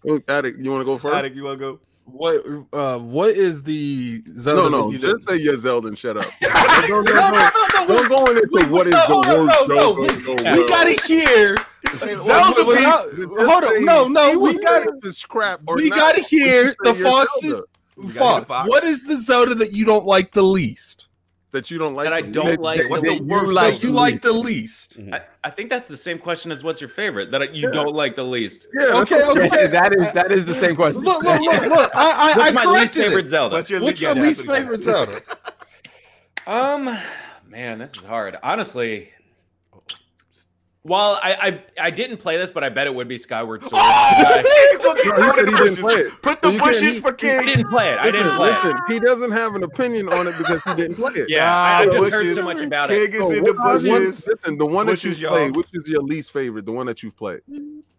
[0.05, 1.15] Oh, Addict, you want to go first?
[1.15, 1.81] Addict, you want to go?
[2.05, 4.63] What uh, what is the Zelda?
[4.63, 6.27] no, no, you just say your Zelda and shut up.
[6.43, 6.49] no,
[6.89, 9.67] no, no, no, no, Don't go into Wait, what wait, no, the no, worst no,
[9.67, 10.69] no, Zelda we- in the We world.
[10.69, 11.57] gotta hear
[12.17, 15.61] Zelda without- Just Hold say on, no, no, he we gotta saying this crap.
[15.67, 15.99] Or we not.
[15.99, 18.47] gotta hear the Say your Fox's Zelda We gotta hear Fox.
[18.47, 18.69] Fox.
[18.69, 21.02] What is the Zelda that you don't like the least?
[21.53, 22.07] That you don't like.
[22.07, 22.61] That I don't least.
[22.61, 24.99] like What's the the worst You like you like the least.
[25.13, 27.73] I, I think that's the same question as what's your favorite that you Yeah.
[27.73, 28.69] don't like the least.
[28.75, 29.47] Yeah, Okay, okay.
[29.47, 29.67] okay.
[29.69, 31.03] that is that is the same question.
[31.03, 31.91] Look, look, look, look.
[31.95, 33.29] I I, What's I my least favorite it.
[33.29, 33.57] Zelda?
[33.57, 34.83] What's your, What's your that's least favorite.
[34.83, 35.21] Zelda?
[36.47, 36.99] Um,
[37.49, 38.37] man, this is hard.
[38.43, 39.11] Honestly,
[40.85, 41.33] while I,
[41.79, 43.73] I I didn't play this, but I bet it would be Skyward Sword.
[43.77, 45.79] I, He's gonna keep No, he the didn't bushes.
[45.79, 46.23] play it.
[46.23, 47.39] Put So the you bushes he- for he- King.
[47.39, 47.99] I didn't play it.
[47.99, 48.65] I didn't play it.
[48.65, 51.29] listen, he doesn't have an opinion on it because he didn't play it.
[51.31, 53.15] Yeah, I, I Nah, just heard so much about King it.
[53.15, 54.27] is So in the what- what- bushes.
[54.29, 55.53] listen, the one that Bushes, you've played, y'all.
[55.55, 56.67] which is your least favorite?
[56.67, 57.43] The one that you've played.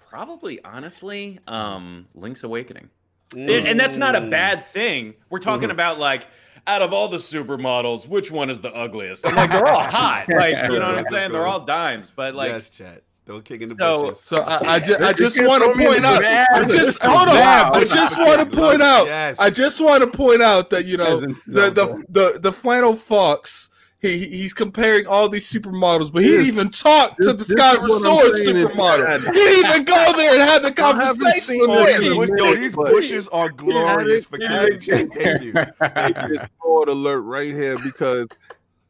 [0.10, 2.90] Probably, honestly, um, Link's Awakening,
[3.32, 4.30] And- and that's not a Mm.
[4.30, 5.14] bad thing.
[5.30, 5.74] We're talking Mhm.
[5.74, 6.26] about like.
[6.66, 9.28] Out of all the supermodels, which one is the ugliest?
[9.28, 10.26] I'm like, they're all hot.
[10.30, 11.32] Like, you know what I'm saying?
[11.34, 13.04] They're all dimes, but like, yes, chat.
[13.26, 14.20] Don't kick in the So- bushes.
[14.22, 16.24] So I, I just, I just want to point out.
[16.24, 17.36] I just hold on.
[17.36, 17.72] Wow.
[17.74, 19.06] I just want to point out.
[19.06, 19.40] Yes.
[19.40, 23.70] I just want to point out that you know the, the the the flannel fox.
[24.10, 27.56] He he's comparing all these supermodels, but he didn't even talk to the this is
[27.56, 29.20] Skyward Sword supermodel.
[29.28, 32.38] He didn't even go there and have the conversation with this these, in bush- a
[32.38, 34.68] yo, these bushes are glorious for Yeah.
[34.68, 35.54] Captain Thank you.
[35.54, 36.28] Thank you.
[36.38, 38.28] this fraud alert right here because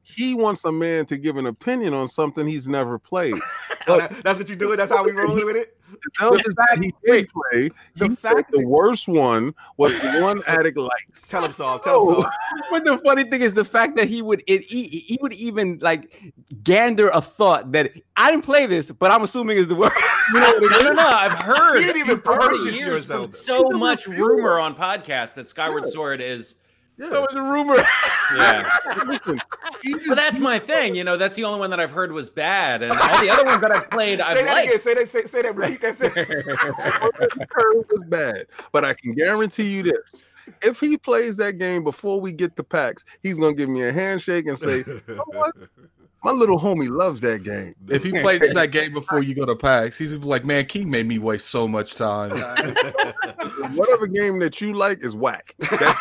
[0.02, 3.36] he wants a man to give an opinion on something he's never played.
[3.86, 4.78] Oh, that- that's what you doing?
[4.78, 5.78] That's how we roll with it?
[6.20, 10.22] The Zeldas that he did play, the he said fact the worst one was the
[10.22, 11.28] one Addict likes.
[11.28, 11.78] Tell him, so.
[11.80, 12.32] Tell him, Saul.
[12.72, 15.80] But the funny thing is the fact that he would it, he, he would even
[15.82, 16.34] like
[16.64, 19.96] gander a thought that I didn't play this, but I'm assuming is the worst.
[20.34, 21.08] no, no, no.
[21.08, 21.80] I've heard.
[21.80, 23.32] He didn't even heard purchase years yours, from though.
[23.32, 25.92] so He's much rumor on podcasts that Skyward Yeah.
[25.92, 26.56] Sword is.
[26.98, 27.10] Yeah.
[27.10, 27.78] So it's a rumor.
[28.36, 28.78] Yeah,
[30.08, 30.96] but that's my thing.
[30.96, 33.46] You know, that's the only one that I've heard was bad, and all the other
[33.46, 34.68] ones that I've played, Say I've that liked.
[34.68, 34.80] again.
[34.80, 35.10] Say that.
[35.10, 35.56] Say, say that.
[35.56, 35.96] Repeat that.
[35.96, 40.24] Say the curve was bad, but I can guarantee you this:
[40.62, 43.92] if he plays that game before we get the PAX, he's gonna give me a
[43.92, 45.56] handshake and say, what?
[46.24, 49.56] "My little homie loves that game." If he plays that game before you go to
[49.56, 52.32] PAX, he's like, "Man, King made me waste so much time."
[53.76, 55.56] Whatever game that you like is whack.
[55.60, 55.98] That's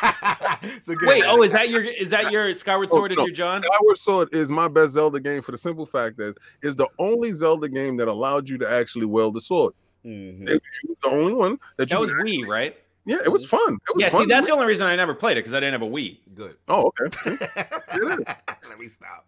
[0.62, 1.39] It's a good Wait, one.
[1.39, 3.12] oh, is that your is that your Skyward Oh, Sword?
[3.12, 3.62] Is your John?
[3.62, 7.33] Skyward Sword is my best Zelda game for the simple fact that it's the only
[7.33, 9.75] Zelda game that allowed you to actually wield the sword.
[10.07, 10.49] Mhm.
[10.49, 12.77] It was the only one that you That was could actually- Wii, right?
[13.05, 13.78] Yeah, it was fun.
[13.88, 14.09] It was Yeah.
[14.11, 14.20] fun.
[14.22, 16.18] See, that's the only reason I never played it because I didn't have a Wii.
[16.34, 16.57] Good.
[16.68, 17.36] Oh, okay.
[17.98, 19.26] Let me stop.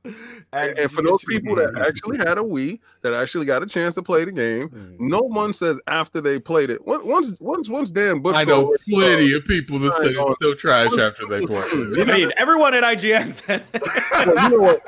[0.53, 3.95] And, and for those people that actually had a Wii that actually got a chance
[3.97, 5.01] to play the game, Mm.
[5.01, 6.85] no one says after they played it.
[6.87, 10.27] Once once once, once Dan Bush, I know plenty of people that say Right.
[10.29, 11.63] it's still trash after they play.
[11.73, 13.65] I mean, everyone at IGN said.
[14.13, 14.83] Well, you know what?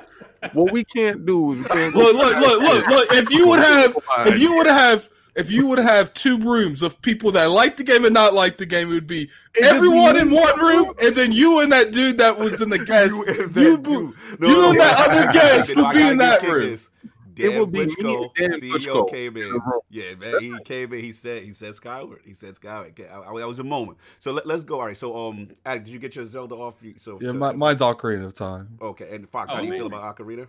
[0.53, 3.13] What we can't do is we can't Look, look, look, look, look.
[3.13, 7.01] If you would have, if you would have, if you would have two rooms of
[7.03, 10.17] people that like the game and not like the game, it would be just everyone
[10.17, 13.15] in one room, and then you and that dude that was in the guest.
[13.15, 14.15] You and you that bo- dude.
[14.41, 16.61] you and that other guest no, would I be in that room.
[16.71, 16.91] this.
[17.39, 19.49] It Dan would be me Butchko, and Dan CEO Butchko came in in.
[19.53, 19.81] the room.
[19.91, 21.01] Yeah, man, he came in.
[21.05, 22.23] He said, he said Skyward.
[22.25, 22.93] He said Skyward.
[22.99, 23.99] Okay, I, I- that was a moment.
[24.21, 24.81] So let, us go.
[24.81, 24.97] All right.
[24.97, 26.83] So um, Alec, did you get your Zelda off?
[26.83, 28.79] You- So Yeah, so- my, mine's Ocarina of Time.
[28.81, 29.15] okay.
[29.15, 30.47] And Fox, Oh, how do you feel about Ocarina?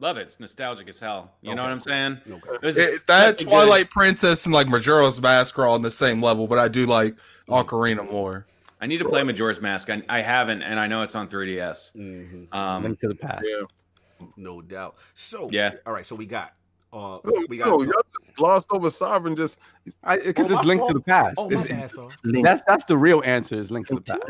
[0.00, 0.22] Love it.
[0.22, 1.30] It's nostalgic as hell.
[1.42, 2.18] You know what I'm saying?
[2.28, 2.68] Okay.
[2.68, 5.90] It that such a good- Twilight Princess and like Majora's Mask are all on the
[5.90, 7.14] same level, but I do like
[7.48, 8.46] Ocarina more.
[8.80, 9.90] I need to play Majora's Mask.
[9.90, 11.92] I, I haven't, and I know it's on 3DS.
[11.92, 13.46] hmm Um, Link to the past.
[13.46, 14.26] Yeah.
[14.38, 14.96] No doubt.
[15.14, 15.72] So Yeah.
[15.86, 16.04] All right.
[16.06, 16.54] So we got.
[16.92, 17.68] Uh, we got.
[17.68, 19.36] no, y'all just glossed over Sovereign.
[19.36, 21.36] Just Because Oh, it's my Link to the past.
[21.38, 23.56] oh, my It's- bad, that's that's the real answer.
[23.58, 24.22] Is Link to the past.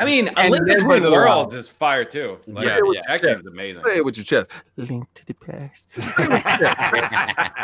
[0.00, 1.54] I mean, A And Link then Between the Worlds Wild.
[1.54, 2.38] is fire too.
[2.46, 3.00] Like, Yeah, yeah, yeah.
[3.08, 3.84] that game's amazing.
[3.84, 4.50] say it with your chest.
[4.76, 5.88] Link to the past.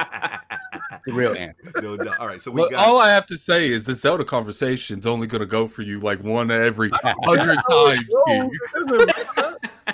[1.07, 1.71] The real answer.
[1.81, 2.19] no doubt.
[2.19, 2.41] All right.
[2.41, 2.87] So we Look, got.
[2.87, 6.01] all I have to say is the Zelda conversation's only going to go for you
[6.01, 8.05] like one every hundred times.
[8.11, 8.51] No, King.
[8.61, 9.11] this isn't-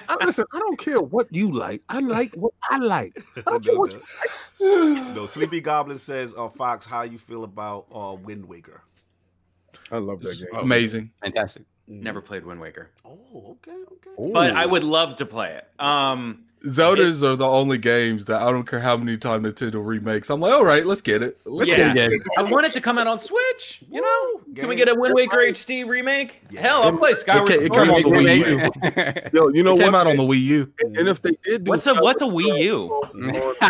[0.08, 1.82] I, listen, I don't care what you like.
[1.88, 3.22] I like what I like.
[3.36, 3.96] I don't care no, what
[4.60, 5.12] no.
[5.14, 8.82] no, Sleepy Goblin says, uh, Fox, how you feel about uh, Wind Waker?
[9.90, 10.48] I love that It's game.
[10.56, 11.10] amazing.
[11.22, 11.64] Fantastic.
[11.86, 13.18] Never played Wind Waker, Oh,
[13.66, 14.32] okay, okay.
[14.32, 15.68] but I would love to play it.
[15.84, 20.30] Um, Zeldas are the only games that I don't care how many times Nintendo remakes.
[20.30, 21.38] I'm like, all right, let's get it.
[21.44, 21.92] Let's Yeah.
[21.92, 22.22] get it.
[22.38, 23.82] I want it to come out on Switch.
[23.90, 26.40] You know, can we get a Wind Waker HD remake?
[26.50, 26.62] Yeah.
[26.62, 29.38] Hell, I'll play Skyward It, it came on the Wii U.
[29.38, 30.00] Yo, you know It came what?
[30.00, 30.72] out on the Wii U.
[30.82, 33.02] and if they did do What's a what's a Wii U?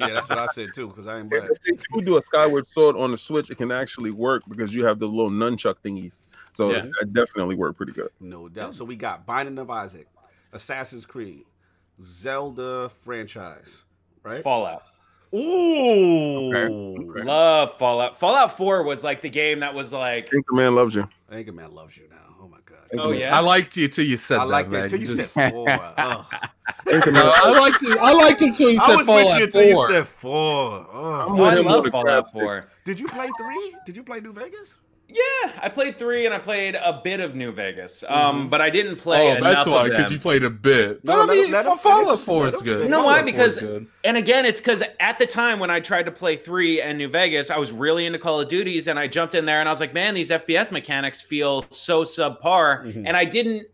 [0.00, 1.50] Yeah, that's what I said too, because I ain't on- black.
[1.50, 4.74] if they do do a Skyward Sword on the Switch, it can actually work because
[4.74, 6.18] you have the little nunchuck thingies.
[6.56, 6.86] So Yeah.
[7.00, 8.08] that definitely worked pretty good.
[8.18, 8.74] No doubt.
[8.74, 10.06] So we got Binding of Isaac,
[10.54, 11.44] Assassin's Creed,
[12.02, 13.82] Zelda franchise,
[14.22, 14.42] right?
[14.42, 14.82] Fallout.
[15.34, 16.50] Ooh.
[16.50, 17.22] Okay.
[17.24, 18.18] Love Fallout.
[18.18, 21.06] Fallout 4 was like the game that was like, Anchorman loves you.
[21.30, 22.16] Anchorman loves you now.
[22.40, 22.78] Oh my god.
[22.98, 23.36] oh yeah.
[23.36, 24.82] I liked you till you said I that, like man.
[24.82, 25.68] that till you just- said four.
[25.70, 26.24] Ugh.
[27.12, 27.98] No, I liked it.
[27.98, 29.88] I liked him till you I said was with Fallout you till you 4.
[29.92, 30.78] said four.
[30.80, 30.86] Ugh.
[30.92, 32.70] Oh, I with him love Fallout 4.
[32.86, 33.74] Did you play three?
[33.84, 34.74] Did you play New Vegas?
[35.08, 38.70] Yeah, I played three and I played a bit of New Vegas, um, but I
[38.70, 41.04] didn't play Oh, that's why, because you played a bit.
[41.04, 42.62] No, No, I let mean, let him Fallout 4 is good.
[42.64, 42.82] finish.
[42.84, 43.20] You know why?
[43.20, 46.10] Fallout 4 is Because- And again, it's because at the time when I tried to
[46.12, 49.34] play three and New Vegas, I was really into Call of Duties, and I jumped
[49.36, 53.04] in there and I was like, man, these FPS mechanics feel so subpar, Mhm.
[53.06, 53.68] and I didn't,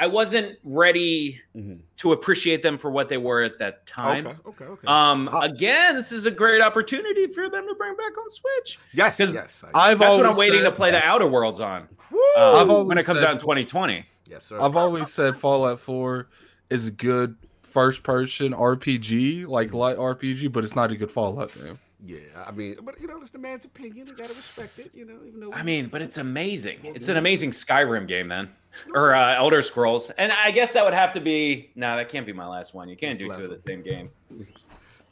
[0.00, 1.78] I wasn't ready Mhm.
[1.98, 4.26] to appreciate them for what they were at that time.
[4.26, 4.86] Okay, okay, okay.
[4.88, 8.78] Um, I- again, this is a great opportunity for them to bring back on Switch.
[8.92, 9.62] Yes, yes.
[9.72, 12.18] I- I've That's what I'm always waiting to said- play the Outer Worlds on Woo!
[12.36, 14.04] uh, I've when it comes said- out in 2020.
[14.28, 14.60] yes, sir.
[14.60, 16.28] I've always said Fallout 4
[16.70, 21.54] is a good first person RPG, like light RPG, but it's not a good Fallout
[21.54, 21.78] game.
[22.04, 24.06] yeah, I mean, but you know, it's the man's opinion.
[24.08, 24.90] You gotta respect it.
[24.94, 25.52] You know, even though.
[25.52, 26.78] I mean, but it's amazing.
[26.82, 28.50] It's an amazing Skyrim game, man.
[28.94, 31.70] Or uh, Elder Scrolls, and I guess that would have to be.
[31.74, 32.88] No, that can't be my last one.
[32.88, 34.10] You can't do two of the same game.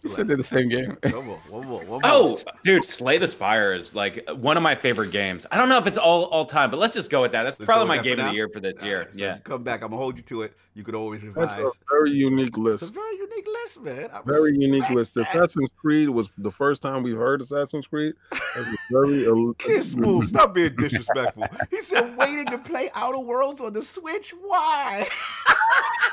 [0.03, 0.97] You said they're the same game.
[1.13, 2.01] One more, one more, one more.
[2.05, 5.47] Oh, dude, Slay the Spire is like one of my favorite games.
[5.53, 7.45] I don't know if it's all all time, but let's just go with that.
[7.45, 8.99] That's Let's probably my that game of the year for this All year.
[9.01, 9.39] right, so yeah.
[9.45, 9.83] come back.
[9.83, 10.55] I'm gonna hold you to it.
[10.75, 11.57] You could always revise.
[11.57, 12.83] That's a very unique list.
[12.83, 14.11] It's a very unique list, man.
[14.13, 15.15] I Very unique respect list.
[15.15, 15.29] that.
[15.37, 18.15] Assassin's Creed was the first time we've heard Assassin's Creed.
[18.31, 20.29] That's a very el- Kiss move.
[20.29, 21.47] Stop being disrespectful.
[21.71, 24.35] He said waiting to play Outer Worlds on the Switch.
[24.43, 25.09] Why?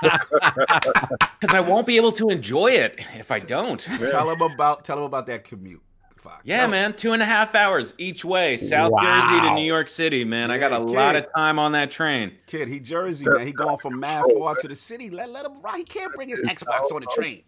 [0.02, 3.79] Because I won't be able to enjoy it if I don't.
[3.82, 5.82] Tell him about tell him about that commute.
[6.18, 6.42] Fox.
[6.44, 9.88] Yeah, Tell- man, two and a half hours each way, South Jersey to New York
[9.88, 10.26] City.
[10.26, 12.34] Man, I got a Yeah, lot of time on that train.
[12.46, 13.48] Kid, he Jersey, man.
[13.48, 15.10] He going from mad far to the city.
[15.10, 15.78] Let let him ride.
[15.78, 17.44] He can't bring his Xbox on the train.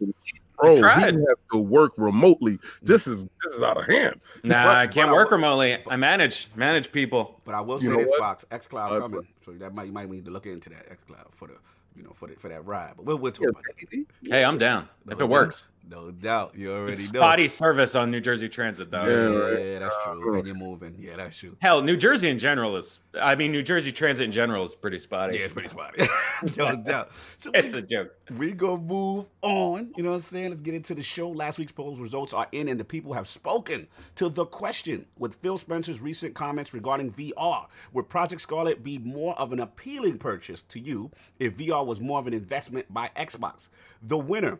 [0.57, 1.01] Bro, he tried.
[1.15, 2.59] has to work remotely.
[2.81, 4.21] This is this is out of hand.
[4.43, 5.77] Nah, But- I can't but I work remotely.
[5.89, 7.41] I manage manage people.
[7.43, 8.19] But I will You say know this, what?
[8.19, 9.27] Fox, X Cloud Uh, coming.
[9.43, 11.55] So that might you might need to look into that X Cloud for the
[11.97, 12.93] you know for the, for that ride.
[12.95, 14.05] But we'll we'll talk about that.
[14.23, 15.67] Hey, I'm down if it works.
[15.89, 16.55] No doubt.
[16.55, 17.19] You already It's know.
[17.19, 19.03] spotty service on New Jersey Transit, though.
[19.03, 19.29] Yeah.
[19.29, 19.79] Yeah, right.
[19.79, 20.35] that's true.
[20.37, 20.95] And you're moving.
[20.97, 21.57] Yeah, that's true.
[21.61, 22.99] Hell, New Jersey in general is.
[23.19, 25.37] I mean, New Jersey Transit in general is pretty spotty.
[25.37, 26.03] Yeah, it's pretty spotty.
[26.57, 27.11] no doubt.
[27.35, 28.15] So It's we, a joke.
[28.37, 29.91] we gonna move on.
[29.97, 30.51] You know what I'm saying?
[30.51, 31.29] Let's get into the show.
[31.29, 35.35] Last week's polls results are in, and the people have spoken to the question with
[35.35, 37.65] Phil Spencer's recent comments regarding VR.
[37.91, 42.19] Would Project Scarlett be more of an appealing purchase to you if VR was more
[42.19, 43.67] of an investment by Xbox?
[44.03, 44.57] The winner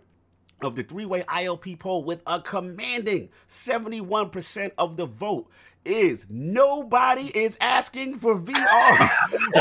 [0.64, 5.50] of the three-way ILP poll with a commanding 71% of the vote
[5.86, 9.10] is nobody is asking for VR.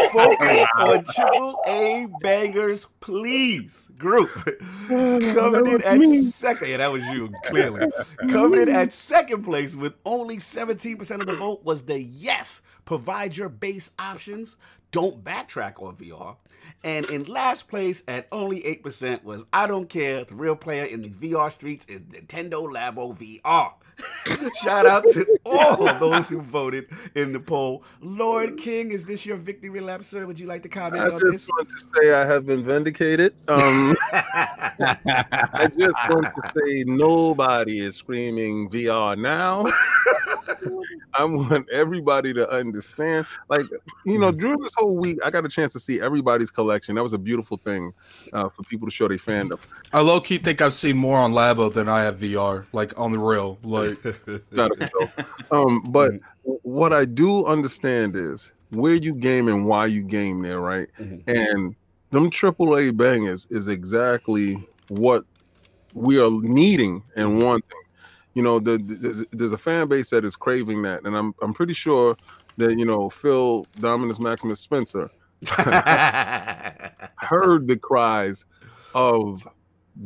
[0.13, 3.91] Focus on triple A bangers, please.
[3.97, 4.31] Group
[4.89, 6.69] coming in at second.
[6.69, 7.91] Yeah, that was you clearly.
[8.29, 12.63] Coming in at second place with only 17% of the vote was the yes.
[12.85, 14.57] Provide your base options.
[14.91, 16.37] Don't backtrack on VR.
[16.83, 20.25] And in last place at only 8% was I don't care.
[20.25, 23.73] The real player in these VR streets is Nintendo Labo VR.
[24.63, 27.85] Shout out to all of those who voted in the poll.
[28.01, 30.27] Lord King, is this your victory lap, sir?
[30.27, 31.23] Would you like to comment I on this?
[31.23, 33.35] I just want to say I have been vindicated.
[33.49, 39.67] Um, I just want to say nobody is screaming VR now.
[41.15, 43.27] I want everybody to understand.
[43.49, 43.65] Like,
[44.05, 46.95] you know, during this whole week, I got a chance to see everybody's collection.
[46.95, 47.93] That was a beautiful thing
[48.33, 49.59] uh, for people to show their fandom.
[49.93, 53.13] I low key think I've seen more on Labo than I have VR, like on
[53.13, 53.59] the real.
[53.63, 53.90] Like,
[54.59, 55.09] Out of control.
[55.51, 56.13] Um, but
[56.43, 60.89] what I do understand is where you game and why you game there, right?
[60.99, 61.23] Mhm.
[61.29, 61.75] And
[62.11, 65.25] them AAA bangers is exactly what
[65.95, 67.69] we are needing and wanting.
[68.35, 71.35] You know, the, the- there's, there's a fan base that is craving that, and I'm
[71.43, 72.17] I'm pretty sure
[72.59, 75.11] that you know Phil Dominus Maximus Spencer
[77.17, 78.45] heard the cries
[78.95, 79.47] of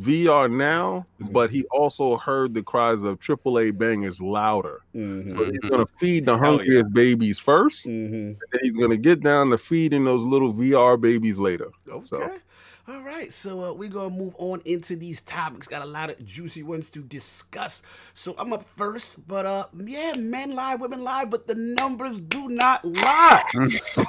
[0.00, 4.80] VR now, but he also heard the cries of AAA bangers louder.
[4.94, 6.58] Mhm, So he's gonna feed the Hell yeah.
[6.58, 7.90] hungriest babies first, mhm.
[7.90, 11.70] and then he's gonna get down to feeding those little VR babies later.
[11.88, 12.04] Okay.
[12.06, 12.30] So-
[12.86, 13.32] All right.
[13.32, 15.66] So uh, we're going to move on into these topics.
[15.66, 17.82] Got a lot of juicy ones to discuss.
[18.12, 19.26] So I'm up first.
[19.26, 23.42] But uh, yeah, men lie, women lie, but the numbers do not lie.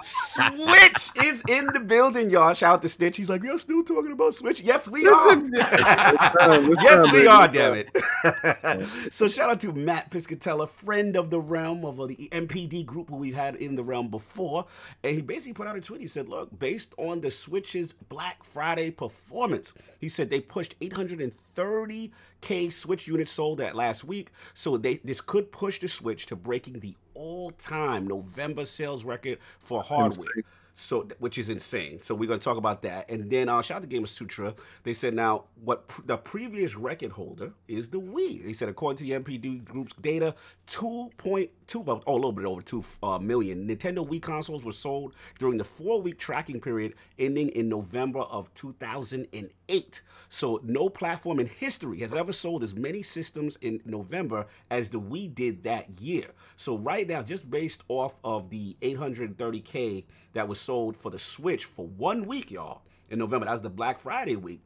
[0.03, 2.53] Switch is in the building, y'all.
[2.53, 3.15] Shout out to Stitch.
[3.15, 4.59] He's like, we're still talking about Switch.
[4.59, 5.41] Yes, we are.
[5.55, 8.83] yes, we are, damn it.
[9.13, 13.09] so shout out to Matt Piscatella, friend of the realm of uh, the NPD group
[13.09, 14.65] who we've had in the realm before.
[15.01, 16.01] And he basically put out a tweet.
[16.01, 18.64] He said, look, based on the Switch's Black Friday
[18.97, 24.31] performance, he said they pushed 830K Switch units sold that last week.
[24.53, 29.81] So they this could push the Switch to breaking the all-time November sales record for
[29.81, 30.43] hardware.
[30.77, 32.01] So, which is insane.
[32.01, 34.57] So we're going to talk about that, and then uh, shout out to Gamasutra.
[34.83, 38.43] They said now what pr- the previous record holder is the Wii.
[38.43, 40.35] They said according to the NPD Group's data,
[40.67, 44.71] two point two, oh, a little bit over two uh, million Nintendo Wii consoles were
[44.71, 50.01] sold during the four-week tracking period ending in November of 2008.
[50.29, 54.99] So no platform in history has ever sold as many systems in November as the
[54.99, 56.27] Wii did that year.
[56.55, 60.03] So right now, just based off of the 830k
[60.33, 63.45] that was sold for the Switch for one week, y'all, in November.
[63.45, 64.61] That was the Black Friday week.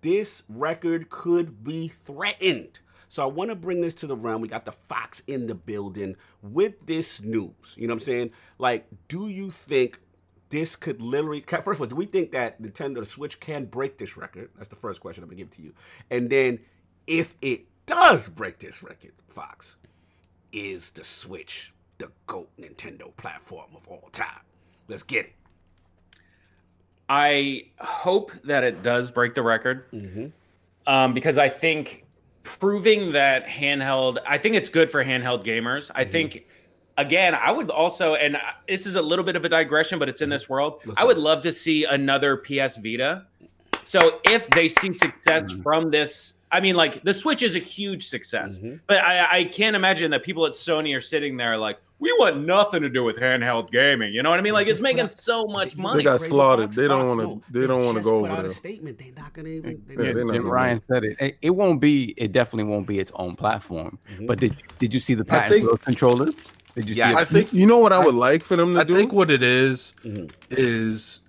[0.00, 2.80] This record could be threatened.
[3.12, 4.40] So I want to bring this to the realm.
[4.40, 7.74] We got the Fox in the building with this news.
[7.76, 8.32] You know what I'm saying?
[8.56, 10.00] Like, do you think
[10.48, 13.98] this could literally first of all, do we think that Nintendo the Switch can break
[13.98, 14.48] this record?
[14.56, 15.74] That's the first question I'm gonna give to you.
[16.10, 16.60] And then
[17.06, 19.76] if it does break this record, Fox,
[20.50, 24.40] is the Switch the GOAT Nintendo platform of all time?
[24.88, 25.32] Let's get it.
[27.10, 30.28] I hope that it does break the record Mm-hmm.
[30.86, 32.01] um, because I think
[32.42, 35.90] proving that handheld, I think it's good for handheld gamers.
[35.94, 36.10] I Mhm.
[36.10, 36.46] think,
[36.98, 38.36] again, I would also, and
[38.68, 40.80] this is a little bit of a digression, but it's in this world.
[40.84, 43.24] Let's I would love to see another PS Vita.
[43.84, 45.62] So if they see success Mm-hmm.
[45.62, 48.80] from this, I mean, like the Switch is a huge success, Mhm.
[48.86, 52.44] but I, I can't imagine that people at Sony are sitting there like, we want
[52.44, 54.12] nothing to do with handheld gaming.
[54.12, 54.52] You know what I mean?
[54.54, 55.98] Like it's making out- so much They- money.
[55.98, 56.64] They got Crazy slaughtered.
[56.66, 57.42] Fox- They don't wanna- no.
[57.50, 58.50] they don't wanna just go put over out a there.
[58.56, 58.98] statement.
[58.98, 59.82] They're not gonna even.
[59.86, 61.16] they're Yeah, not they're gonna not Jim gonna- Ryan said it.
[61.20, 61.36] it.
[61.40, 62.12] It won't be.
[62.16, 63.98] It definitely won't be its own platform.
[64.18, 64.26] Mhm.
[64.26, 66.50] But did did you see the I patent think- those controllers?
[66.74, 67.12] Did you Yes.
[67.12, 67.18] see?
[67.18, 67.28] I it?
[67.28, 68.94] think You know what I I- would like for them to I do?
[68.94, 70.30] I think what it is Mhm.
[70.50, 71.22] is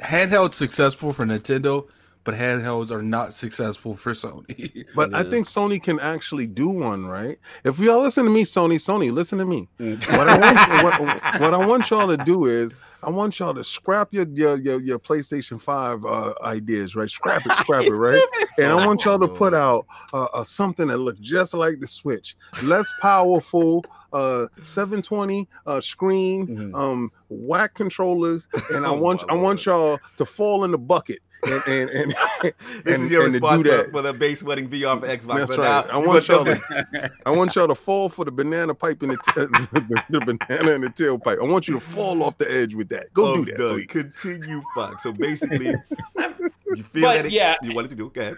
[0.00, 1.86] handheld successful for Nintendo,
[2.28, 4.84] but handhelds are not successful for Sony.
[4.94, 7.38] But I think Sony can actually do one, right?
[7.64, 9.66] If y'all listen to me, Sony, Sony, listen to me.
[9.80, 9.98] Mm.
[10.18, 13.64] What I want, what, what I want y'all to do is, I want y'all to
[13.64, 17.08] scrap your your your, your PlayStation Five uh, ideas, right?
[17.10, 18.22] Scrap it, scrap it, right?
[18.58, 21.86] And I want y'all to put out uh, uh, something that looks just like the
[21.86, 26.74] Switch, less powerful, uh, 720 uh, screen, Mhm.
[26.74, 30.78] um, whack controllers, and I Oh, want my I want y'all to fall in the
[30.78, 31.20] bucket.
[31.44, 32.12] And and, and
[32.84, 33.90] This and- is your response do for, that.
[33.92, 35.36] for the base wedding VR for Xbox.
[35.36, 35.86] That's but right.
[35.86, 39.10] now I want y'all to, I want y'all to fall for the banana pipe in
[39.10, 41.40] the, t- the, the banana in the tailpipe.
[41.40, 43.12] I want you to fall off the edge with that.
[43.14, 43.58] Go Oh, do that.
[43.58, 43.86] Doug, please.
[43.88, 45.02] Continue, Fox.
[45.02, 45.66] So basically,
[46.16, 47.54] you feel But that it, yeah.
[47.62, 48.10] you wanted to do.
[48.14, 48.36] Go ahead.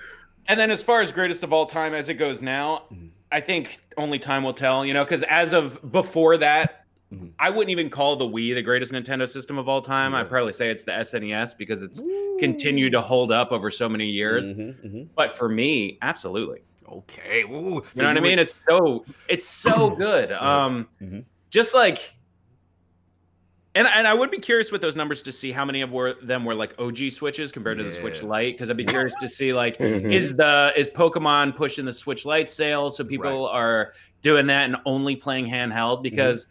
[0.49, 3.11] And then as far as greatest of all time as it goes now, Mhm.
[3.33, 6.80] I think only time will tell, you know, because as of before that,
[7.13, 7.33] Mhm.
[7.41, 10.13] I wouldn't even call the Wii the greatest Nintendo system of all time.
[10.13, 10.21] Yeah.
[10.21, 12.01] I'd probably say it's the SNES because it's
[12.39, 14.53] continued to hold up over so many years.
[14.53, 15.09] Mhm, mhm.
[15.17, 16.61] But for me, absolutely.
[16.89, 17.43] Okay.
[17.43, 18.39] Ooh, You so know what I mean?
[18.39, 20.31] It's so it's so good.
[20.33, 21.25] Um Mhm.
[21.51, 22.15] just like
[23.77, 26.15] and, and I would be curious with those numbers to see how many of were,
[26.25, 28.85] them were like OG switches compared to the Switch Lite because I'd be
[29.15, 30.13] curious to see like Mhm.
[30.13, 33.93] is the is Pokemon pushing the Switch Lite sales so people are
[34.23, 36.49] doing that and only playing handheld because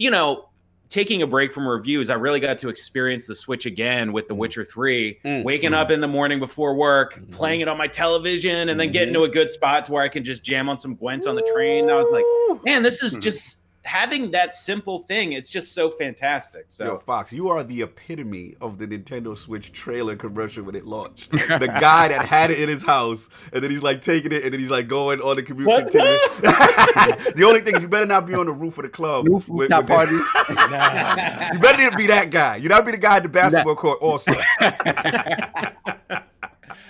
[0.00, 0.46] you know
[0.88, 4.34] taking a break from reviews I really got to experience the Switch again with The
[4.34, 4.38] Mhm.
[4.38, 5.44] Witcher 3 Mm.
[5.44, 7.30] waking up in the morning before work Mhm.
[7.30, 8.92] playing it on my television and then Mhm.
[8.92, 11.36] getting to a good spot to where I can just jam on some Gwent on
[11.36, 13.22] the train I was like man this is Mhm.
[13.22, 17.80] just having that simple thing it's just so fantastic so Yo, Fox, you are the
[17.82, 21.30] epitome of the Nintendo Switch trailer commercial when it launched.
[21.32, 24.52] the guy that had it in his house, and then he's like taking it, and
[24.52, 25.66] then he's like going on the commute.
[27.34, 29.26] The only thing is, you better not be on the roof of the club.
[29.26, 30.12] Roof- with- with the- party.
[30.12, 32.56] you better not be that guy.
[32.56, 33.98] You not be the guy at the basketball court.
[34.02, 34.32] Also,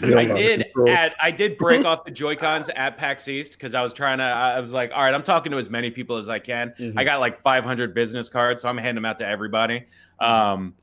[0.02, 3.82] I did add, I did break off the Joy Cons at PAX East because I
[3.82, 4.24] was trying to.
[4.24, 6.74] I was like, all right, I'm talking to as many people as I can.
[6.78, 6.94] Mhm.
[6.96, 9.84] I got like 500 business cards, so I'm handing them out to everybody.
[10.18, 10.74] Um,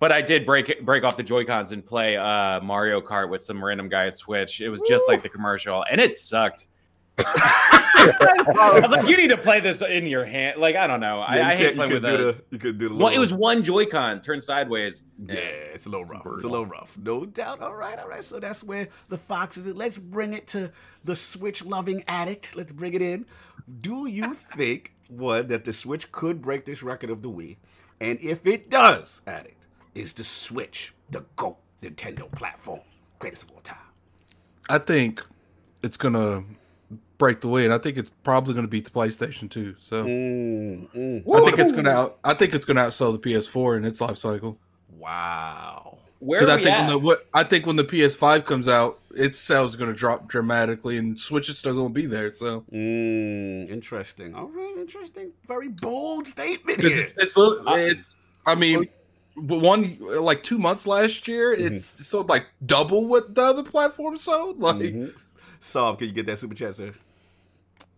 [0.00, 3.42] but I did break break off the Joy Cons and play uh, Mario Kart with
[3.42, 4.60] some random guy at Switch.
[4.60, 6.68] It was just like the commercial, and it sucked.
[7.98, 10.60] I was like, you need to play this in your hand.
[10.60, 11.20] Like, I don't know.
[11.20, 12.32] I, Yeah, I you hate playing with could do the.
[12.32, 12.42] the.
[12.50, 12.94] You could do the.
[12.94, 15.02] Well, it was one Joy-Con turned sideways.
[15.26, 16.26] Yeah, it's a little rough.
[16.26, 16.96] It's a little rough.
[16.98, 17.60] No doubt.
[17.60, 18.24] All right, all right.
[18.24, 19.66] So that's where the fox is.
[19.66, 20.70] Let's bring it to
[21.04, 22.56] the Switch loving addict.
[22.56, 23.26] Let's bring it in.
[23.80, 27.56] Do you think, one, that the Switch could break this record of the Wii?
[28.00, 32.80] And if it does, addict, is the Switch the GOAT Nintendo platform?
[33.18, 33.76] Greatest of all time.
[34.68, 35.22] I think
[35.82, 36.44] it's gonna
[37.18, 39.74] break the way, and I think it's probably gonna beat the PlayStation 2.
[39.78, 42.18] So I think it's gonna out.
[42.24, 44.58] I think it's gonna outsell the PS4 in its life cycle.
[44.96, 45.98] Wow.
[46.20, 46.78] Where Because are I think at?
[46.80, 50.26] when the what I think when the PS5 comes out, its sales are gonna drop
[50.28, 52.30] dramatically, and Switch is still gonna be there.
[52.30, 54.34] So Mm, interesting.
[54.34, 55.32] All right, interesting.
[55.46, 56.80] Very bold statement.
[56.80, 56.90] here.
[57.02, 58.14] it's, it's, a- it's
[58.46, 58.88] I mean,
[59.36, 61.74] but one like two months last year, Mm-hmm.
[61.74, 64.58] it's sold like double what the other platform sold.
[64.60, 65.20] Like Mhm.
[65.60, 66.94] Saab, can you get that super chat, sir?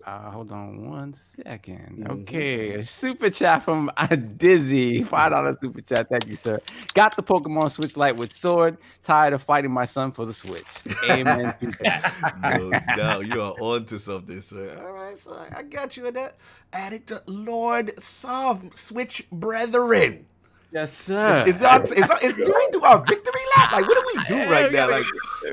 [0.07, 1.99] Uh, hold on one second.
[1.99, 2.23] Mhm.
[2.23, 6.09] Okay, a super chat from uh, Dizzy, five dollar super chat.
[6.09, 6.59] Thank you, sir.
[6.95, 8.79] Got the Pokemon Switch Lite with sword.
[9.03, 10.67] Tired of fighting my son for the Switch.
[11.05, 11.55] Amen.
[12.43, 13.27] no doubt.
[13.27, 14.83] You are on to something, sir.
[14.83, 16.39] All right, so I, got you in that.
[16.73, 20.27] Added to Lord Soft Switch Brethren.
[20.73, 21.45] Yes, sir.
[21.47, 23.73] Is, is, our, is, our, is do we do our victory lap?
[23.73, 24.89] Like, what do we do right now?
[24.89, 25.05] Like,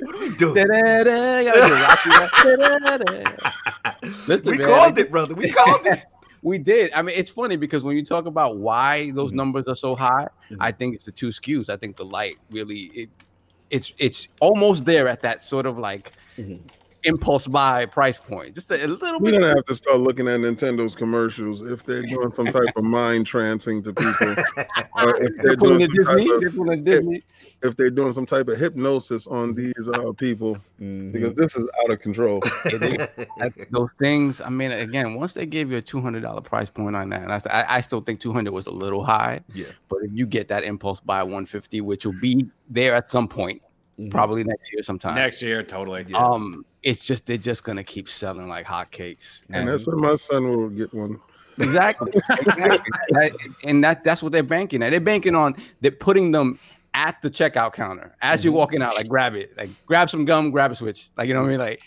[0.02, 0.54] what do we do?
[4.28, 5.34] Listen, we man, called it, brother.
[5.34, 6.04] We called it.
[6.44, 6.92] We did.
[6.94, 9.36] I mean, it's funny because when you talk about why those Mhm.
[9.36, 10.58] numbers are so high, Mhm.
[10.60, 11.68] I think it's the two SKUs.
[11.68, 13.10] I think the light really it,
[13.72, 16.60] it's it's almost there at that sort of like Mhm.
[17.08, 18.54] Impulse buy price point.
[18.56, 19.42] Just a, a little We're bit.
[19.42, 23.26] gonna have to start looking at Nintendo's commercials if they're doing some type of mind
[23.26, 24.28] trancing to people.
[25.04, 26.60] or if they're They're pulling doing some type Disney.
[26.60, 27.24] of- They're Disney.
[27.64, 31.12] if they're doing some type of hypnosis on these uh, people Mm-hmm.
[31.12, 32.40] because this is out of control.
[32.66, 33.26] It is.
[33.40, 34.40] That's those things.
[34.42, 37.24] I mean, again, once they gave you a two hundred dollar price point on that,
[37.24, 39.40] and I, s- I, I still think two hundred was a little high.
[39.56, 39.66] Yeah.
[39.90, 43.28] But if you get that impulse buy one fifty, which will be there at some
[43.28, 43.64] point.
[44.10, 45.16] Probably next year sometime.
[45.16, 46.06] Next year, totally.
[46.08, 46.18] Yeah.
[46.18, 49.44] Um, it's just they're just gonna keep selling like hotcakes.
[49.50, 51.20] And that's when my son will get one.
[51.60, 52.12] Exactly.
[52.30, 52.92] exactly.
[53.10, 53.32] That-
[53.64, 54.92] and that that's what they're banking at.
[54.92, 56.60] They're banking on they're putting them
[56.94, 58.96] at the checkout counter as you're walking out.
[58.96, 61.10] Like grab it, like grab some gum, grab a switch.
[61.18, 61.60] Like you know what I mean?
[61.60, 61.82] Like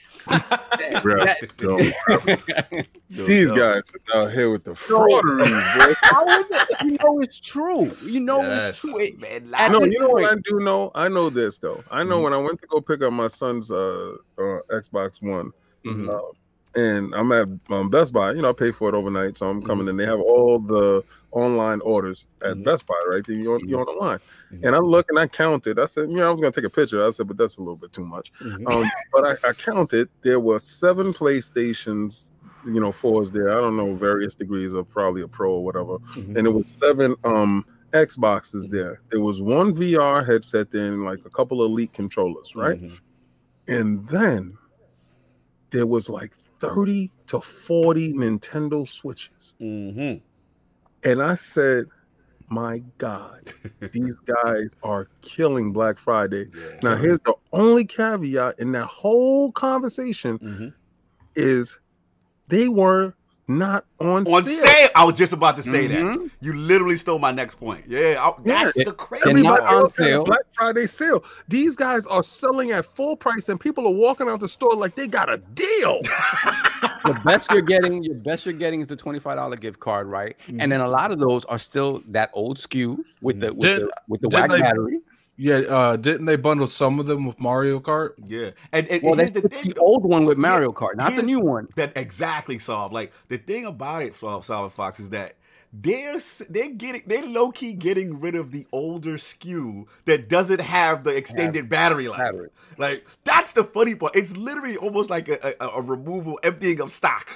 [1.03, 3.59] Grab that- No These doubt.
[3.59, 5.45] guys is out here with the fraudery,
[5.77, 5.95] bro.
[6.03, 6.83] How is it?
[6.85, 7.91] You know it's true.
[8.05, 8.71] You know Yes.
[8.71, 8.99] it's true.
[9.01, 10.91] It- Man, at No, you know what I do know?
[10.95, 11.83] I know this though.
[11.91, 12.25] I know Mhm.
[12.25, 15.53] when I went to go pick up my son's uh, uh Xbox One,
[15.85, 16.09] Mhm.
[16.09, 16.21] uh,
[16.75, 18.33] and I'm at um, Best Buy.
[18.33, 19.91] You know, I pay for it overnight, so I'm coming Mhm.
[19.91, 21.03] and they have all the
[21.33, 22.65] online orders at Mhm.
[22.65, 23.27] Best Buy, right?
[23.29, 24.19] You're, you're on the line,
[24.53, 24.65] Mhm.
[24.67, 25.79] and I look and I counted.
[25.79, 27.05] I said, you know, I was gonna take a picture.
[27.07, 28.33] I said, but that's a little bit too much.
[28.41, 28.71] Mhm.
[28.73, 30.09] Um, but I, I counted.
[30.23, 32.31] There were seven PlayStations,
[32.67, 33.51] you know, fours there.
[33.51, 37.15] I don't know various degrees of probably a Pro or whatever and it was seven
[37.25, 39.01] um Xboxes there.
[39.11, 42.81] There was one VR headset there and like a couple of elite controllers, right?
[43.67, 44.57] And then
[45.71, 49.55] there was like 30 to 40 Nintendo Switches.
[49.61, 50.21] Mhm.
[51.05, 51.87] And I said,
[52.49, 53.43] my God,
[53.93, 56.47] these guys are killing Black Friday.
[56.55, 56.81] Yeah.
[56.83, 60.75] Now, here's the only caveat in that whole conversation Mhm.
[61.37, 61.79] is
[62.49, 63.15] they were
[63.59, 64.65] not on, On sale.
[64.65, 64.89] sale.
[64.95, 65.99] I was just about to say that.
[65.99, 66.31] Mhm.
[66.41, 67.85] You literally stole my next point.
[67.89, 68.85] Yeah, I, that's Yeah.
[68.85, 69.75] the crazy They're Everybody not part.
[69.77, 70.25] on else had a sale.
[70.25, 71.25] Black Friday sale.
[71.49, 74.95] These guys are selling at full price, and people are walking out the store like
[74.95, 76.01] they got a deal.
[77.05, 80.37] the best you're getting, your best you're getting is the twenty-five dollar gift card, right?
[80.59, 83.83] And then a lot of those are still that old SKU with the with Did-
[83.83, 85.01] the with the didn't whack they- battery.
[85.41, 88.11] Yeah, uh, didn't they bundle some of them with Mario Kart?
[88.27, 91.23] Yeah, and, and Well, here's that's the the, old one with Mario Kart, not the
[91.23, 91.69] new one.
[91.77, 92.93] that exactly solved.
[92.93, 95.37] Like the thing about it, Sol- Solid Fox, is that
[95.73, 96.19] they're
[96.49, 101.17] they're getting they're low key getting rid of the older SKU that doesn't have the
[101.17, 102.19] extended battery life.
[102.19, 102.49] battery.
[102.77, 104.17] Like that's the funny part.
[104.17, 107.31] It's literally almost like a, a, a removal, emptying of stock.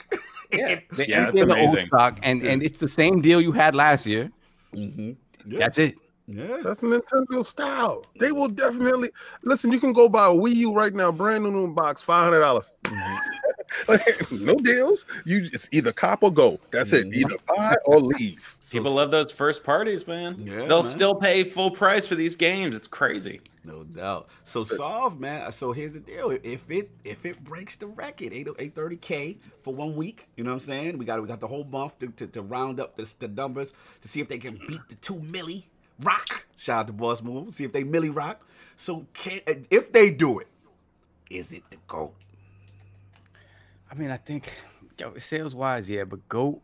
[0.51, 1.89] Yeah, Yeah, that's the old amazing.
[1.89, 4.31] stock, and and it's the same deal you had last year.
[4.75, 5.17] hmm
[5.47, 5.95] Yeah, That's it.
[6.27, 6.59] Yeah.
[6.63, 8.05] That's Nintendo style.
[8.19, 9.11] They will definitely
[9.43, 9.71] listen.
[9.73, 12.41] You can go buy a Wii U right now, brand new new box, five hundred
[12.41, 12.71] dollars.
[13.89, 15.07] like, no deals.
[15.25, 16.59] You just either cop or go.
[16.71, 17.07] That's it.
[17.09, 17.15] Mhm.
[17.15, 18.57] Either buy or leave.
[18.61, 20.37] So People love those first parties, man.
[20.47, 20.91] Yeah, They'll man.
[20.91, 22.77] still pay full price for these games.
[22.77, 23.41] It's crazy.
[23.65, 24.29] No doubt.
[24.43, 25.51] So So- solve, man.
[25.53, 26.31] So here's the deal.
[26.43, 30.51] If it if it breaks the record, 8 830 K for one week, you know
[30.51, 30.99] what I'm saying?
[30.99, 33.73] We got we got the whole month to, to, to round up the, the numbers
[34.03, 35.65] to see if they can beat the two milli
[36.03, 36.45] rock.
[36.57, 37.53] Shout out to Boss Move.
[37.55, 38.47] See if they Millie rock.
[38.77, 39.41] So can
[39.71, 40.49] if they do it,
[41.31, 42.15] is it the GOAT?
[43.91, 44.53] I mean, I think
[45.19, 46.61] sales wise, yeah, but goat.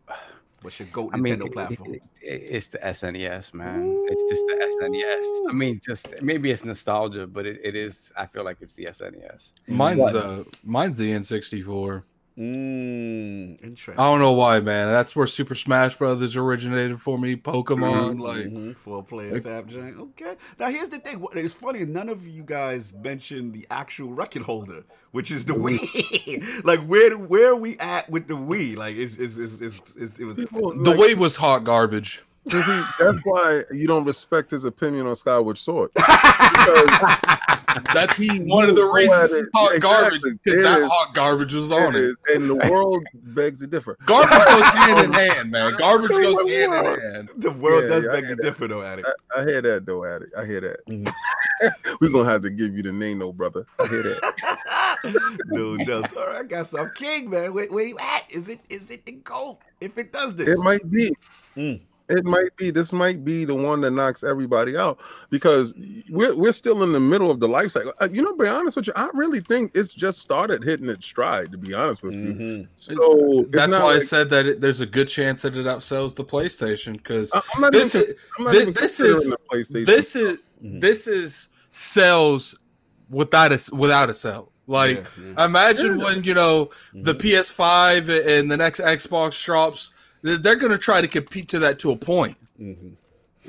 [0.62, 1.94] What's your GOAT I mean, Nintendo it- platform?
[1.94, 4.04] it- it- it's the SNES, man.
[4.08, 5.50] It's just the SNES.
[5.50, 8.12] I mean, just maybe it's nostalgia, but it, it is.
[8.16, 9.52] I feel like it's the SNES.
[9.68, 10.16] Mine's What?
[10.16, 12.02] uh, mine's the N64.
[12.40, 13.98] Mm, interesting.
[14.00, 14.90] I don't know why, man.
[14.90, 17.36] That's where Super Smash Brothers originated for me.
[17.36, 19.96] Pokemon, like Mhm, four player like- tap joint.
[19.98, 20.36] Okay.
[20.58, 21.24] Now here's the thing.
[21.34, 21.84] It's funny.
[21.84, 26.64] None of you guys mentioned the actual record holder, which is the Wii.
[26.64, 28.76] like where where are we at with the Wii?
[28.76, 32.22] Like is is is is it was People, the like, way was hot garbage.
[32.48, 35.90] see, see, that's why you don't respect his opinion on Skyward Sword.
[36.50, 37.38] Because
[37.94, 39.80] That's he one of the go reasons at it's hot Exactly.
[39.80, 40.88] garbage because that is.
[40.88, 42.04] hot garbage was on it it.
[42.04, 43.96] is, and the world begs to differ.
[44.06, 45.74] Garbage goes hand in hand, man.
[45.76, 47.30] Garbage goes hand in hand.
[47.36, 49.08] the world Yeah, does yeah, beg to hear differ though, Addict.
[49.36, 50.34] I, I hear that though, Addict.
[50.36, 50.86] I hear that.
[50.86, 51.12] Mhm.
[52.00, 53.66] We're gonna have to give you the name, though, brother.
[53.78, 55.40] I hear that.
[55.48, 56.02] no, no.
[56.04, 57.52] Sorry, I got some king, man.
[57.52, 58.24] Where, where you at?
[58.30, 59.58] Is it is it the GOAT?
[59.80, 60.48] If it does this.
[60.48, 61.12] It might be.
[61.56, 61.80] Mm.
[62.10, 62.70] It might be.
[62.70, 64.98] This might be the one that knocks everybody out
[65.30, 65.72] because
[66.10, 67.92] we're we're still in the middle of the life cycle.
[68.00, 71.06] Uh, You know, be honest with you, I really think it's just started hitting its
[71.06, 71.52] stride.
[71.52, 72.68] To be honest with you, Mhm.
[72.76, 75.66] so it's That's not why I said that it, there's a good chance that it
[75.66, 78.10] outsells the PlayStation because I- I'm this even.
[78.10, 79.34] is I'm not thi- even this is-
[79.86, 82.54] this is this is sales
[83.08, 84.52] without a without a sell.
[84.66, 85.44] Like Yeah, yeah.
[85.46, 86.04] imagine Yeah.
[86.04, 87.18] when you know the Mhm.
[87.20, 89.92] PS5 and the next Xbox drops,
[90.22, 92.36] they're they're gonna try to compete to that to a point.
[92.60, 92.94] Mhm.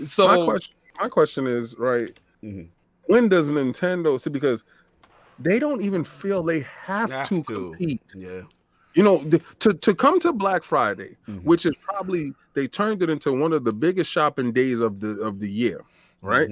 [0.06, 0.76] So my question.
[1.00, 2.18] My question is right.
[2.44, 2.68] Mhm.
[3.06, 4.30] When does Nintendo see?
[4.30, 4.64] Because
[5.40, 7.54] they don't even feel they have, Have to, to.
[7.72, 8.02] compete.
[8.16, 8.42] Yeah.
[8.94, 11.44] You know, th- to to come to Black Friday, Mhm.
[11.44, 15.20] which is probably they turned it into one of the biggest shopping days of the
[15.22, 15.82] of the year,
[16.22, 16.50] right?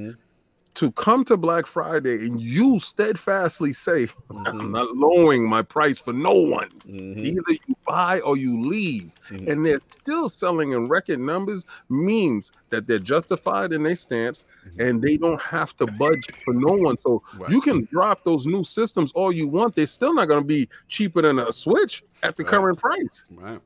[0.80, 4.72] To come to Black Friday and you steadfastly say, "I'm Mhm.
[4.72, 7.18] not lowering my price for no one." Mhm.
[7.18, 9.50] Either you buy or you leave, Mhm.
[9.50, 14.88] and they're still selling in record numbers means that they're justified in their stance, Mhm.
[14.88, 16.98] and they don't have to budge for no one.
[16.98, 17.50] So Right.
[17.52, 20.70] you can drop those new systems all you want; they're still not going to be
[20.88, 22.52] cheaper than a Switch at the Right.
[22.52, 23.26] current price.
[23.36, 23.60] Right.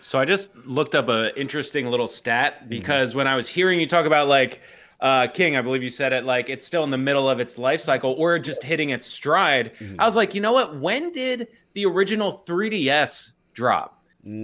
[0.00, 3.86] So I just looked up a interesting little stat because when I was hearing you
[3.86, 4.60] talk about like
[5.00, 7.58] uh, King, I believe you said it like it's still in the middle of its
[7.58, 9.72] life cycle or just hitting its stride.
[9.78, 9.96] Mhm.
[9.98, 10.76] I was like, you know what?
[10.80, 14.00] When did the original 3DS drop?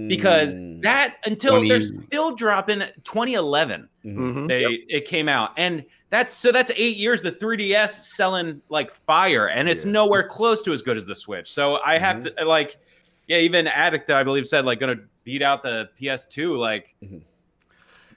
[0.07, 0.81] Because Mm.
[0.83, 3.89] that until 20 they're still dropping 2011.
[4.05, 4.17] Mhm.
[4.17, 4.47] Mhm.
[4.47, 7.21] They it came out and that's so that's eight years.
[7.23, 9.91] The 3DS selling like fire, and it's Yeah.
[9.93, 11.49] nowhere close to as good as the Switch.
[11.51, 12.77] So I have to like,
[13.27, 16.57] yeah, even Addict, I believe, said like gonna beat out the PS2.
[16.57, 16.93] Like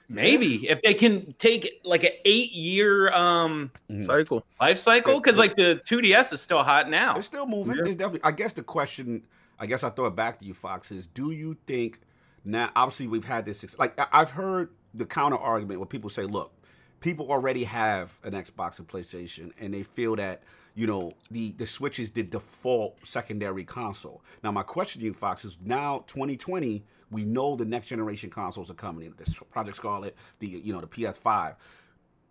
[0.07, 4.03] Maybe if they can take like an eight year um Mhm.
[4.03, 4.45] Cycle.
[4.61, 7.17] life cycle, because like the 2DS is still hot now.
[7.17, 7.77] It's still moving.
[7.77, 7.85] Yeah.
[7.85, 8.21] It's definitely.
[8.23, 9.23] I guess the question,
[9.59, 12.01] I guess I throw it back to you, Fox, is do you think
[12.43, 12.69] now?
[12.75, 13.77] Obviously, we've had this.
[13.79, 16.53] Like I- I've heard the counter argument where people say, "Look,
[16.99, 20.43] people already have an Xbox and PlayStation, and they feel that."
[20.77, 24.21] You know the the Switch is the default secondary console.
[24.43, 26.83] Now my question to you, Fox, is now 2020.
[27.11, 29.13] We know the next generation consoles are coming.
[29.17, 31.55] This Project Scarlett, the you know the PS5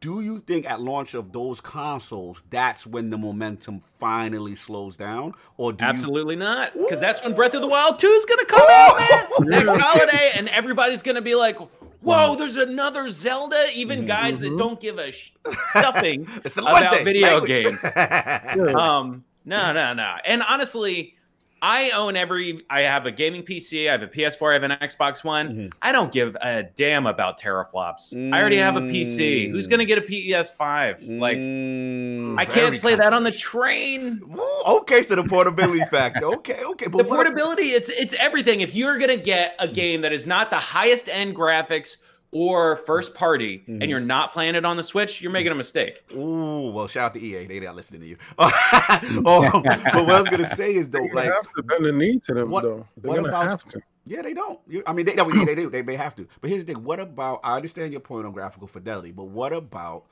[0.00, 5.32] do you think at launch of those consoles that's when the momentum finally slows down
[5.56, 8.66] or do Absolutely not, because that's when Breath of the Wild 2 is gonna come
[8.68, 9.26] out, man.
[9.48, 11.56] Next holiday, and everybody's gonna be like,
[12.02, 14.58] "Whoa, there's another Zelda." Even guys that Mhm.
[14.58, 15.30] don't give a sh-
[15.70, 17.48] stuffing it's the about Lord's video language.
[17.80, 17.84] games.
[18.74, 20.16] Um, no, no, no.
[20.26, 21.16] And honestly,
[21.66, 22.62] I own every.
[22.68, 23.88] I have a gaming PC.
[23.88, 24.50] I have a PS4.
[24.50, 25.48] I have an Xbox One.
[25.48, 25.72] Mhm.
[25.80, 28.12] I don't give a damn about teraflops.
[28.34, 29.50] I already have a PC.
[29.50, 31.00] Who's gonna get a PS5?
[31.08, 34.20] Like, Mm, I can't play that on the train.
[34.36, 38.60] Ooh, okay so the portability factor okay okay but the what- portability it's it's everything
[38.60, 41.96] if you're going to get a game that is not the highest end graphics
[42.34, 43.80] or first party Mhm.
[43.80, 47.06] and you're not playing it on the switch you're making a mistake Ooh, well, shout
[47.06, 47.46] out to EA.
[47.46, 48.16] they're not listening to you.
[48.38, 51.84] oh, but what I was gonna say is though, They're gonna like, have to bend
[51.86, 52.86] the knee to them, what- though.
[52.96, 53.80] They're what gonna about- have to.
[54.06, 54.60] Yeah, they don't.
[54.86, 55.70] I mean, they, no, yeah, they do.
[55.70, 56.28] They may have to.
[56.42, 57.40] But here's the thing: what about?
[57.42, 60.04] I understand your point on graphical fidelity, but what about?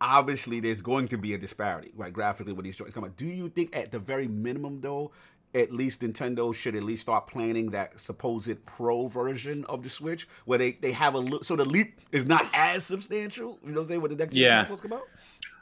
[0.00, 2.12] Obviously, there's going to be a disparity, right?
[2.12, 5.10] Graphically, when these joints come out, do you think, at the very minimum, though,
[5.54, 10.28] at least Nintendo should at least start planning that supposed pro version of the Switch,
[10.44, 13.58] where they they have a look, so the leap is not as substantial.
[13.62, 14.00] You know what I'm saying?
[14.02, 14.58] When the next gen Yeah.
[14.60, 15.02] consoles come out.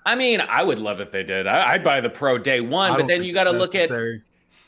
[0.06, 2.96] i mean i would love if they did I, i'd buy the pro day one
[2.96, 4.22] but then you got to look at necessary.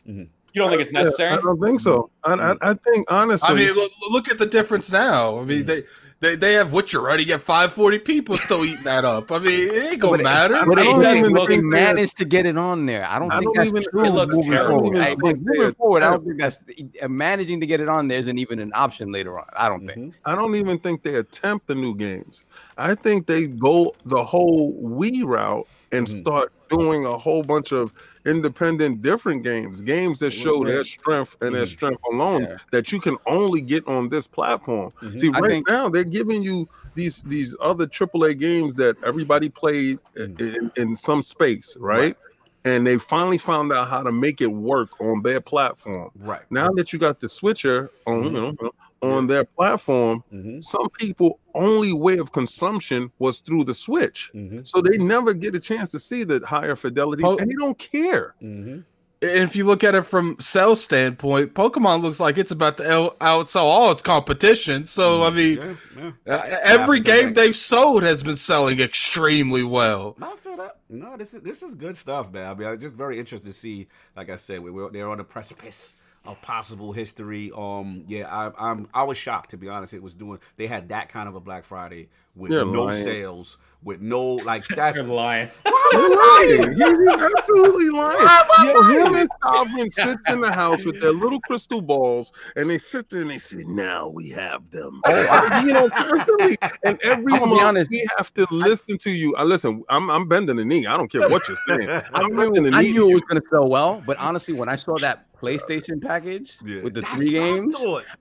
[0.07, 0.21] Mm-hmm.
[0.53, 2.11] you don't think it's Yeah, necessary I don't think so.
[2.25, 5.39] I, I, I think honestly, I mean, look, look at the difference now.
[5.39, 5.67] I mean, mm-hmm.
[5.69, 5.83] they
[6.23, 9.31] they, they have Witcher already get 540 people still eating that up.
[9.33, 10.55] I mean, it ain't gonna But it- matter.
[10.57, 13.05] I But don't they, even but they think they're- managed to get it on there.
[13.05, 14.05] I don't I think don't that's even- true.
[14.05, 14.79] It looks moving terrible.
[14.79, 14.99] forward.
[14.99, 16.63] I I- like, moving forward, I don't think that's
[17.03, 19.47] uh, managing to get it on there isn't even an option later on.
[19.55, 19.99] I don't think.
[19.99, 20.15] Mhm.
[20.25, 22.45] I don't even think they attempt the new games.
[22.79, 26.21] I think they go the whole Wii route and Mhm.
[26.23, 27.93] start doing a whole bunch of
[28.25, 31.69] independent different games, games that show their strength and their Mhm.
[31.69, 32.57] strength alone Yeah.
[32.71, 34.93] that you can only get on this platform.
[35.03, 35.19] Mhm.
[35.19, 39.99] See, right think- now they're giving you these these other AAA games that everybody played
[40.17, 40.41] Mhm.
[40.41, 42.01] in, in some space, right?
[42.01, 42.17] Right.
[42.65, 46.11] And they finally found out how to make it work on their platform.
[46.17, 46.43] Right.
[46.51, 48.25] Now that you got the switcher on, Mhm.
[48.25, 48.71] you know,
[49.03, 50.61] on their platform, Mm-hmm.
[50.61, 54.61] some people only way of consumption was through the switch Mm-hmm.
[54.63, 57.37] so they never get a chance to see the higher fidelities Oh.
[57.37, 58.81] and they don't care Mm-hmm.
[59.25, 62.91] And if you look at it from sales standpoint, Pokemon looks like it's about to
[62.93, 64.85] out- outsell all its competition.
[64.85, 66.35] So I mean, yeah, yeah.
[66.35, 70.17] uh, every game they've sold has been selling extremely well.
[70.19, 70.79] No, I feel that.
[70.89, 72.51] No, this is this is good stuff, man.
[72.51, 73.89] I mean, I'm just very interested to see.
[74.17, 77.51] Like I said, we we're they're on the precipice of possible history.
[77.57, 79.95] Um, yeah, I, I'm I was shocked to be honest.
[79.95, 80.39] It was doing.
[80.57, 83.05] They had that kind of a Black Friday with You're no lying.
[83.05, 84.95] sales, with no like that.
[84.95, 85.51] You're lying.
[85.93, 86.73] You're lying.
[86.73, 88.67] He's, he's absolutely lying.
[88.67, 92.79] Yo, him and Sovereign sits in the house with their little crystal balls, and they
[92.79, 96.57] sit there and they say, "Now we have them." Oh, you know, constantly.
[96.85, 97.91] And every I'm gonna be month honest.
[97.91, 99.35] we have to listen to you.
[99.37, 99.83] I listen.
[99.89, 100.87] I'm I'm bending the knee.
[100.87, 101.89] I don't care what you're saying.
[102.15, 102.77] I'm bending the knee.
[102.77, 106.01] I knew it was going to sell well, but honestly, when I saw that PlayStation
[106.01, 106.83] package Yeah.
[106.83, 107.77] with the That's three what I games.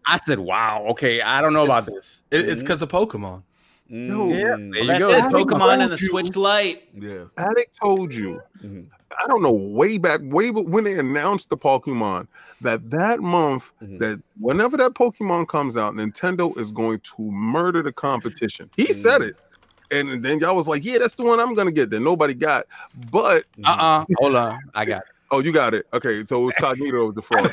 [0.07, 3.43] I said, "Wow, okay, I don't know about this." It, it's because of Pokemon.
[3.88, 5.10] Yo, Yeah, there you go.
[5.10, 6.84] it, Addict Pokemon and the you- Switch Lite.
[6.98, 7.26] Yeah.
[7.38, 8.41] Addict told you.
[8.64, 8.85] Mhm.
[9.22, 12.27] I don't know way back, way b- when they announced the Pokemon
[12.61, 13.99] that that month, Mhm.
[13.99, 18.69] that whenever that Pokemon comes out, Nintendo is going to murder the competition.
[18.77, 19.27] He said Mm.
[19.31, 19.35] it,
[19.91, 22.68] and then y'all was like, "Yeah, that's the one I'm gonna get." Then nobody got,
[23.11, 23.65] but Mhm.
[23.68, 24.06] Uh-uh.
[24.19, 24.57] Hold on.
[24.73, 25.11] I got it.
[25.34, 25.86] Oh, you got it.
[25.94, 27.45] Okay, so it was Cognito was the fraud.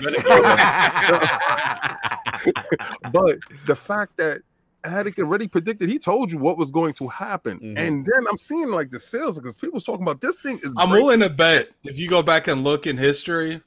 [3.13, 4.43] but the fact that
[4.85, 7.79] Addict already predicted, he told you what was going to happen, Mhm.
[7.79, 10.71] and then I'm seeing like the sales because people's talking about this thing is.
[10.77, 11.03] I'm great.
[11.03, 13.61] willing to bet if you go back and look in history,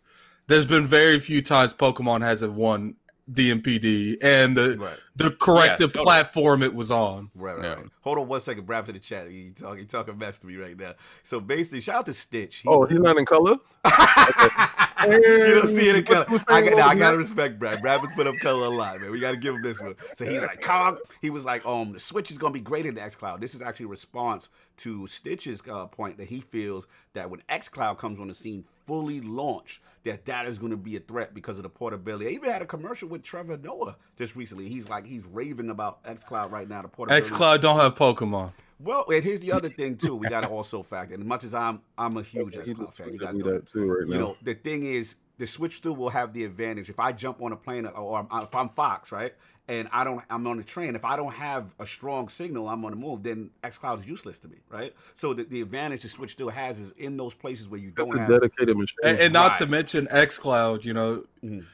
[0.47, 2.95] there's been very few times Pokemon hasn't won
[3.31, 4.99] DMPD and the Right.
[5.15, 6.03] The corrective totally.
[6.05, 7.29] platform it was on.
[7.35, 7.73] Right, right, Yeah.
[7.73, 7.85] right.
[8.01, 9.29] Hold on one second, Brad, to the chat.
[9.29, 10.93] He talking, he talking mess to me right now.
[11.23, 12.57] So basically, shout out to Stitch.
[12.57, 13.57] He- Oh, he's not in color.
[13.85, 16.25] you don't see it in color.
[16.47, 17.81] I, got, nah, I gotta respect Brad.
[17.81, 19.11] Brad was put up color a lot, man.
[19.11, 19.95] We gotta give him this one.
[20.15, 20.99] So he's like, Cog.
[21.21, 23.39] He was like, um, the Switch is gonna be great in the XCloud.
[23.41, 27.97] This is actually a response to Stitch's uh, point that he feels that when XCloud
[27.97, 31.57] comes on the scene fully launched, that that is going to be a threat because
[31.57, 32.25] of the portability.
[32.27, 34.67] I even had a commercial with Trevor Noah just recently.
[34.67, 36.81] He's like, he's raving about XCloud right now.
[36.81, 37.29] The port portability.
[37.35, 38.53] XCloud don't have Pokemon.
[38.79, 40.15] Well, and here's the other thing too.
[40.15, 41.13] We got to also factor.
[41.13, 43.07] And as much as I'm, I'm a huge He XCloud fan.
[43.13, 44.19] You gave guys me know that too right you now.
[44.19, 46.89] know, the thing is, the Switch still will have the advantage.
[46.89, 49.33] If I jump on a plane or, or I'm, if I'm Fox, right,
[49.67, 50.95] and I don't, I'm on the train.
[50.95, 53.23] If I don't have a strong signal, I'm on the move.
[53.23, 54.93] Then XCloud is useless to me, right?
[55.15, 58.07] So the, the advantage the Switch still has is in those places where you That's
[58.09, 58.29] don't a have.
[58.29, 58.97] dedicated machine.
[59.03, 59.71] And, and not to Right.
[59.71, 61.65] mention XCloud, you know, Mhm.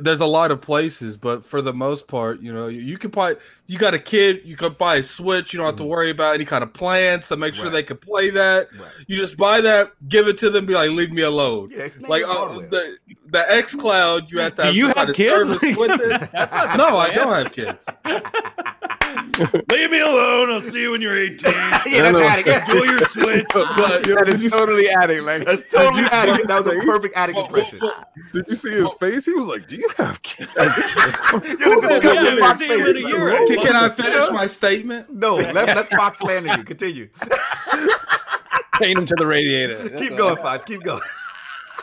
[0.00, 3.10] There's a lot of places, but for the most part, you know, you, you can
[3.10, 3.36] buy,
[3.66, 5.88] you got a kid, you could buy a Switch, you don't have to Mhm.
[5.88, 7.72] worry about any kind of plans to make sure Right.
[7.72, 8.68] they can play that.
[8.78, 8.88] Right.
[9.06, 11.70] You just buy that, give it to them, be like, leave me alone.
[11.70, 12.68] Yeah, Like native uh, hardware.
[12.68, 12.96] the
[13.28, 15.34] the XCloud, you have to Do you have kids?
[15.34, 16.30] service with it.
[16.32, 17.86] That's not the no, I don't have kids.
[19.70, 20.50] Leave me alone.
[20.50, 21.52] I'll see you when you're 18.
[21.52, 22.22] yeah, that's know.
[22.22, 22.48] addict.
[22.70, 23.44] Enjoy your Switch.
[23.52, 25.24] But, yo, That did, you, totally adding.
[25.24, 26.48] Like, That's totally you- addict.
[26.48, 27.80] That was a perfect addict impression.
[28.32, 29.26] did you see his face?
[29.26, 32.38] He was like, "Do you have kids?" Yo, look at Yeah, this yeah, guy, yeah,
[32.38, 33.08] Fox see you in a face.
[33.08, 33.46] year.
[33.46, 35.12] Can, can I finish my statement?
[35.12, 36.64] No, let, let's Fox slander you.
[36.64, 37.08] Continue.
[38.82, 39.88] chain him to the radiator.
[39.96, 40.64] Keep going, Fox.
[40.64, 41.02] Keep going.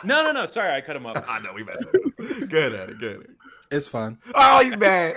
[0.02, 0.46] No, no, no.
[0.46, 1.24] Sorry, I cut him off.
[1.28, 2.48] I know we messed up.
[2.48, 2.98] Good at it.
[2.98, 3.30] Good at it.
[3.70, 4.18] It's fine.
[4.34, 5.16] Oh, he's mad.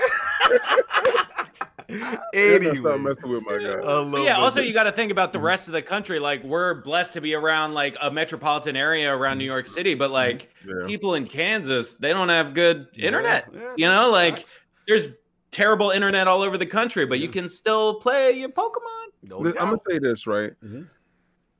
[1.89, 3.73] And I anyway, started messing with my guy.
[3.73, 4.39] I But love yeah, that.
[4.39, 6.19] also you got to think about the rest of the country.
[6.19, 10.11] Like we're blessed to be around like a metropolitan area around New York City, but
[10.11, 10.85] like Yeah.
[10.85, 13.47] people in Kansas, they don't have good Yeah, internet.
[13.53, 14.47] yeah, You know, like
[14.87, 15.07] there's
[15.51, 19.07] terrible internet all over the country, but you can still play your Pokemon.
[19.23, 20.51] No I'm gonna say this right.
[20.63, 20.87] Mhm.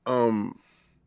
[0.06, 0.60] Um,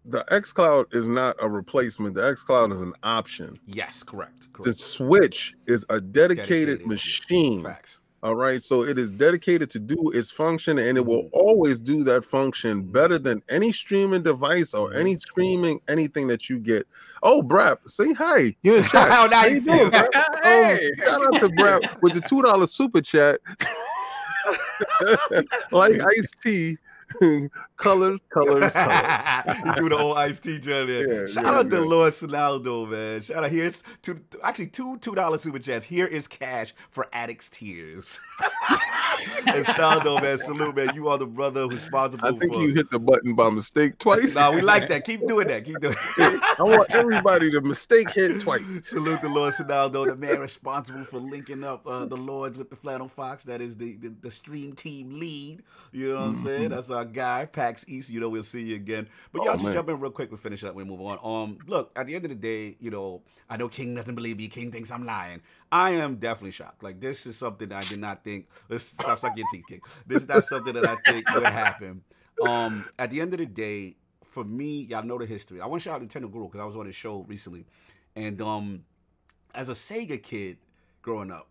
[0.04, 2.14] the X Cloud is not a replacement.
[2.14, 3.58] The X Cloud is an option.
[3.66, 4.48] Yes, correct.
[4.62, 4.72] The.
[4.72, 7.62] Switch is a dedicated, Dedicated, machine.
[7.62, 7.98] Facts.
[8.22, 11.30] All right, so it is dedicated to do its function, and it will Mhm.
[11.32, 15.20] always do that function better than any streaming device or any Mhm.
[15.20, 16.86] streaming anything that you get.
[17.22, 18.54] Oh, Brap, say hi.
[18.62, 18.92] You in chat?
[19.08, 19.90] Oh, How now you you see doing.
[19.90, 20.08] Brap?
[20.44, 20.90] Hey.
[20.90, 23.40] Um, shout out to Brap with the two dollar super chat.
[25.70, 26.76] like iced tea,
[27.76, 28.72] colors, colors, colors.
[29.64, 30.88] you do the old iced tea joint.
[30.88, 31.82] Yeah, Shout yeah, out to yeah.
[31.82, 33.20] Lord Sinaldo, man.
[33.20, 35.86] Shout out here's two actually two two dollar super chats.
[35.86, 38.20] Here is cash for addicts tears.
[39.46, 40.94] and Sinaldo, man, salute, man.
[40.94, 42.62] You are the brother who's responsible I think for.
[42.62, 44.34] you hit the button by mistake twice.
[44.34, 45.04] Nah, we like that.
[45.04, 45.64] Keep doing that.
[45.64, 46.40] Keep doing it.
[46.58, 48.62] I want everybody to mistake hit twice.
[48.82, 52.76] Salute the Lord Sinaldo, the man responsible for linking up uh, the Lords with the
[52.76, 53.44] Flannel Fox.
[53.44, 55.62] That is the, the, the stream team lead.
[55.92, 56.68] You know what I'm saying?
[56.70, 58.10] That's our guy, PAX East.
[58.10, 59.08] You know, we'll see you again.
[59.32, 59.72] But y'all Oh, just man.
[59.74, 60.30] jump in real quick.
[60.30, 60.74] We finish up.
[60.74, 61.18] We move on.
[61.22, 64.36] Um, Look, at the end of the day, you know, I know King doesn't believe
[64.38, 64.48] me.
[64.48, 65.40] King thinks I'm lying.
[65.72, 66.82] I am definitely shocked.
[66.82, 68.48] Like, this is something I did not think.
[68.68, 69.80] Let's stop sucking your teeth, King.
[70.06, 72.02] This is not something that I think would happen.
[72.46, 75.60] Um, At the end of the day, for me, y'all know the history.
[75.60, 77.66] I want to shout out Nintendo Guru because I was on his show recently.
[78.16, 78.84] And um,
[79.54, 80.58] as a Sega kid
[81.02, 81.48] growing up,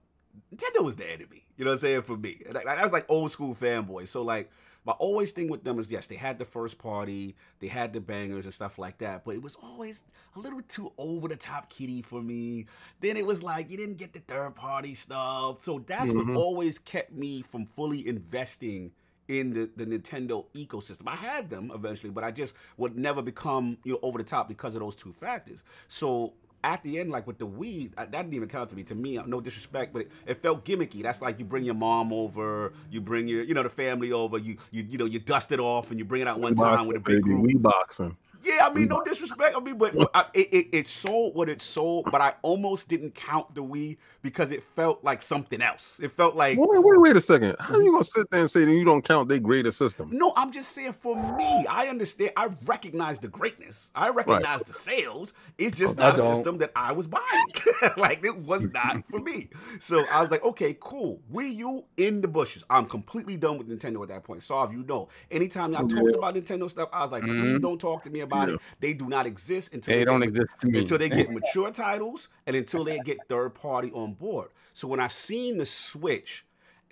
[0.53, 1.45] Nintendo was the enemy.
[1.57, 2.01] You know what I'm saying?
[2.03, 4.07] For me, and I, I was like old school fanboy.
[4.07, 4.49] So like
[4.89, 8.01] my always thing with them is yes, they had the first party, they had the
[8.01, 10.01] bangers and stuff like that, but it was always
[10.35, 12.65] a little too over the top kitty for me.
[12.99, 15.63] Then it was like you didn't get the third party stuff.
[15.63, 16.25] So that's Mhm.
[16.25, 18.91] what always kept me from fully investing
[19.27, 21.03] in the, the Nintendo ecosystem.
[21.05, 24.47] I had them eventually, but I just would never become you know over the top
[24.47, 25.63] because of those two factors.
[25.87, 26.33] So
[26.63, 28.83] at the end, like with the weed, I- that didn't even count to me.
[28.83, 31.01] To me, uh, no disrespect, but it, it felt gimmicky.
[31.01, 34.37] That's like you bring your mom over, you bring your, you know, the family over,
[34.37, 36.87] you, you, you know, you dust it off and you bring it out one time
[36.87, 37.45] with a big baby, group.
[37.45, 38.17] we boxing.
[38.43, 39.05] Yeah, I mean, no mm.
[39.05, 39.55] disrespect.
[39.55, 43.15] I mean, but I, it, it, it sold what it sold, but I almost didn't
[43.15, 45.99] count the Wii because it felt like something else.
[46.01, 47.55] It felt like Wait, wait, wait a second.
[47.59, 50.09] How are you gonna sit there and say that you don't count their greater system?
[50.11, 50.33] no.
[50.35, 52.31] I'm just saying for me, I understand.
[52.37, 53.91] I recognize the greatness.
[53.93, 55.33] I recognize the sales.
[55.57, 56.35] It's just not a don't.
[56.35, 57.25] system that I was buying.
[57.97, 59.49] like it was not for me.
[59.79, 61.19] So I was like, okay, cool.
[61.33, 62.63] Wii U in the bushes.
[62.69, 64.43] I'm completely done with Nintendo at that point.
[64.43, 67.57] So if you know, anytime y'all talked about Nintendo stuff, I was like, please mm-hmm.
[67.57, 68.55] don't talk to me about Yeah.
[68.55, 68.61] it.
[68.79, 70.79] They do not exist until They get don't ma- exist to me.
[70.79, 74.49] until they get mature titles and until they get third party on board.
[74.73, 76.45] So when I seen the Switch,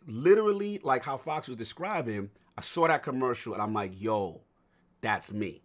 [0.05, 4.41] literally like how Fox was describing, I saw that commercial and I'm like, yo,
[5.01, 5.61] that's me.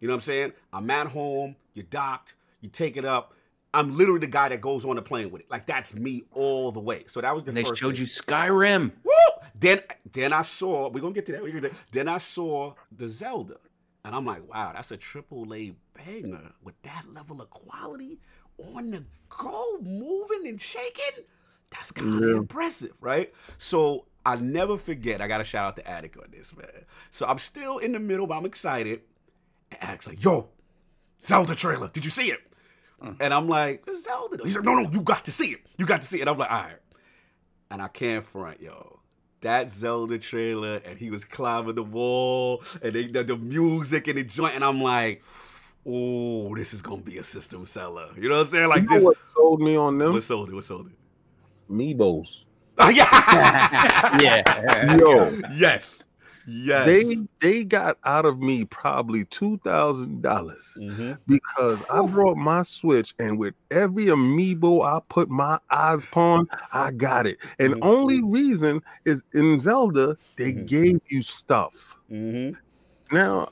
[0.00, 0.52] You know what I'm saying?
[0.72, 3.32] I'm at home, you're docked, you take it up.
[3.72, 5.50] I'm literally the guy that goes on the plane with it.
[5.50, 7.04] Like that's me all the way.
[7.08, 8.02] So that was the And they first showed thing.
[8.02, 8.92] you Skyrim.
[9.04, 9.12] Woo!
[9.58, 9.80] Then
[10.12, 11.42] then I saw we're gonna get to that.
[11.42, 11.86] We're gonna get to that.
[11.92, 13.56] Then I saw the Zelda,
[14.04, 18.18] and I'm like, wow, that's a triple A banger with that level of quality
[18.74, 21.24] on the go, moving and shaking.
[21.70, 22.36] That's kind of Yeah.
[22.36, 23.32] impressive, right?
[23.58, 25.20] So I never forget.
[25.20, 26.84] I got to shout out to Addict on this, man.
[27.10, 29.00] So I'm still in the middle, but I'm excited.
[29.72, 30.48] And Addict's like, yo,
[31.22, 31.88] Zelda trailer.
[31.88, 32.40] Did you see it?
[33.02, 33.16] Mm.
[33.20, 34.38] And I'm like, Zelda.
[34.44, 35.60] He's like, no, no, you got to see it.
[35.78, 36.28] You got to see it.
[36.28, 36.76] I'm like, all right.
[37.70, 39.00] And I can't front, yo.
[39.44, 44.16] That Zelda trailer, and he was climbing the wall, and they, the, the music and
[44.16, 45.22] the joint, and I'm like,
[45.86, 48.08] oh, this is gonna be a system seller.
[48.16, 48.68] You know what I'm saying?
[48.70, 49.04] Like you know this.
[49.04, 50.14] what sold me on them?
[50.14, 50.54] What sold it?
[50.54, 51.72] What sold it?
[51.72, 52.26] Meebos.
[52.92, 54.18] Yeah.
[54.20, 54.96] yeah.
[54.96, 56.04] Yo, yes.
[56.46, 56.86] Yes.
[56.86, 61.18] they they got out of me probably two thousand dollars Mhm.
[61.26, 66.90] because I brought my Switch and with every amiibo I put my eyes upon, I
[66.92, 67.38] got it.
[67.58, 67.82] And Mhm.
[67.82, 70.66] only reason is in Zelda they Mhm.
[70.66, 71.96] gave you stuff.
[72.08, 72.56] Mhm.
[73.12, 73.48] Now,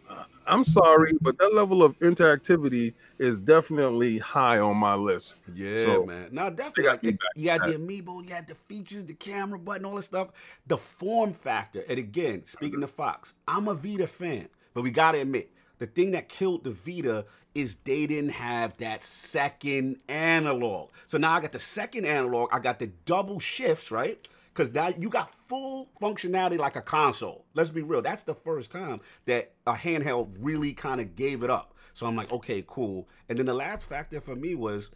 [0.46, 5.36] I'm sorry, but that level of interactivity is definitely high on my list.
[5.54, 6.28] Yeah, So, man.
[6.32, 6.84] No, definitely.
[6.84, 9.96] got Like, it- you had the amiibo, you had the features, the camera button, all
[9.96, 10.28] this stuff.
[10.66, 11.84] The form factor.
[11.88, 16.12] And again, speaking to Fox, I'm a Vita fan, but we gotta admit, the thing
[16.12, 17.24] that killed the Vita
[17.54, 20.90] is they didn't have that second analog.
[21.06, 22.48] So now I got the second analog.
[22.52, 24.26] I got the double shifts, right?
[24.52, 27.46] Because now you got full functionality like a console.
[27.54, 28.02] Let's be real.
[28.02, 31.74] That's the first time that a handheld really kind of gave it up.
[31.94, 33.08] So I'm like, okay, cool.
[33.28, 34.90] And then the last factor for me was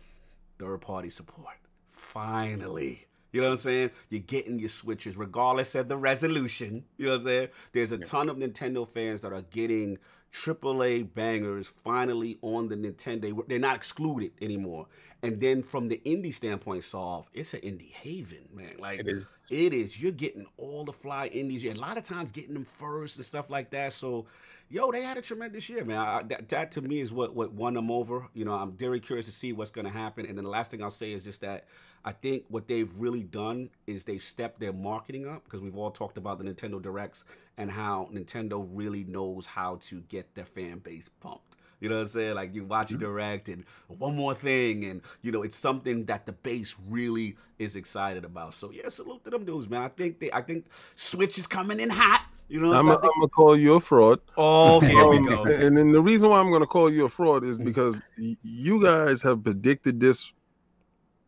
[0.58, 1.56] third party support.
[1.90, 3.06] Finally.
[3.32, 3.90] You know what I'm saying?
[4.08, 6.84] You're getting your switches, regardless of the resolution.
[6.96, 7.48] You know what I'm saying?
[7.72, 9.98] There's a ton of Nintendo fans that are getting
[10.32, 13.46] AAA bangers finally on the Nintendo.
[13.48, 14.86] They're not excluded anymore.
[15.22, 18.74] And then from the indie standpoint, solve it's an indie haven, man.
[18.78, 19.24] Like It is.
[19.50, 20.00] it is.
[20.00, 21.64] You're getting all the fly indies.
[21.64, 23.92] You're a lot of times getting them first and stuff like that.
[23.94, 24.26] So,
[24.68, 25.98] yo, they had a tremendous year, man.
[25.98, 28.28] I, that, that to me is what what won them over.
[28.34, 30.26] You know, I'm very curious to see what's going to happen.
[30.26, 31.64] And then the last thing I'll say is just that
[32.06, 35.90] I think what they've really done is they've stepped their marketing up because we've all
[35.90, 37.24] talked about the Nintendo Directs
[37.58, 41.56] and how Nintendo really knows how to get their fan base pumped.
[41.80, 42.34] You know what I'm saying?
[42.36, 42.94] Like you watch Mm-hmm.
[42.94, 47.36] a direct and one more thing, and you know it's something that the base really
[47.58, 48.54] is excited about.
[48.54, 49.82] So yeah, salute to them dudes, man.
[49.82, 52.22] I think they, I think Switch is coming in hot.
[52.48, 54.20] You know what I'm I'm gonna call you a fraud.
[54.36, 55.44] oh, here we Um, go.
[55.44, 58.36] And then the reason why I'm going to call you a fraud is because y-
[58.42, 60.32] you guys have predicted this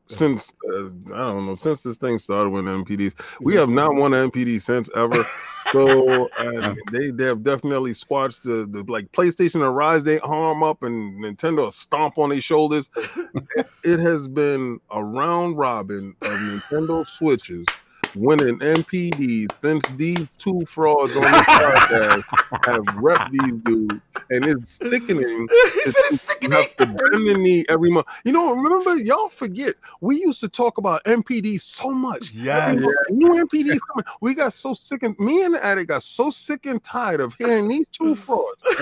[0.09, 3.15] since uh, I don't know since this thing started with MPDs.
[3.41, 5.25] We have not won an NPD since ever.
[5.73, 10.63] So uh, they they have definitely squashed the, the like PlayStation to rise their arm
[10.63, 12.89] up and Nintendo to stomp on their shoulders.
[12.97, 17.67] it, it has been a round robin of Nintendo Switches
[18.15, 22.25] winning NPD since these two frauds on the podcast
[22.67, 25.49] have repped these dudes, and it's sickening.
[25.75, 26.53] he to said it's You sickening.
[26.53, 28.07] have to bend the knee every month.
[28.25, 32.33] You know, remember, y'all forget we used to talk about NPD so much.
[32.33, 32.79] Yes.
[33.11, 34.05] New MPDs coming.
[34.21, 37.35] We got so sick and me and the addict got so sick and tired of
[37.35, 38.63] hearing these two frauds.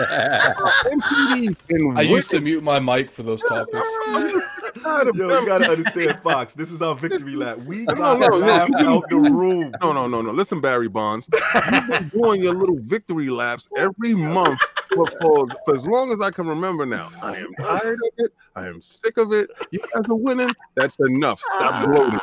[0.86, 3.88] NPD and I used to mute my mic for those topics.
[4.82, 5.40] tired of Yo, them.
[5.42, 6.54] you gotta understand, Fox.
[6.54, 7.58] This is our victory lap.
[7.58, 9.74] We No, got no, no, laughed you- out the room.
[9.82, 10.32] No, no, no, no.
[10.32, 11.28] Listen, Barry Bonds.
[11.32, 14.60] You've been doing your little victory laps every month
[14.94, 17.08] for, for, for as long as I can remember now.
[17.22, 18.32] I am tired of it.
[18.54, 19.50] I am sick of it.
[19.70, 20.52] You guys are winning.
[20.74, 21.40] That's enough.
[21.40, 22.20] Stop over.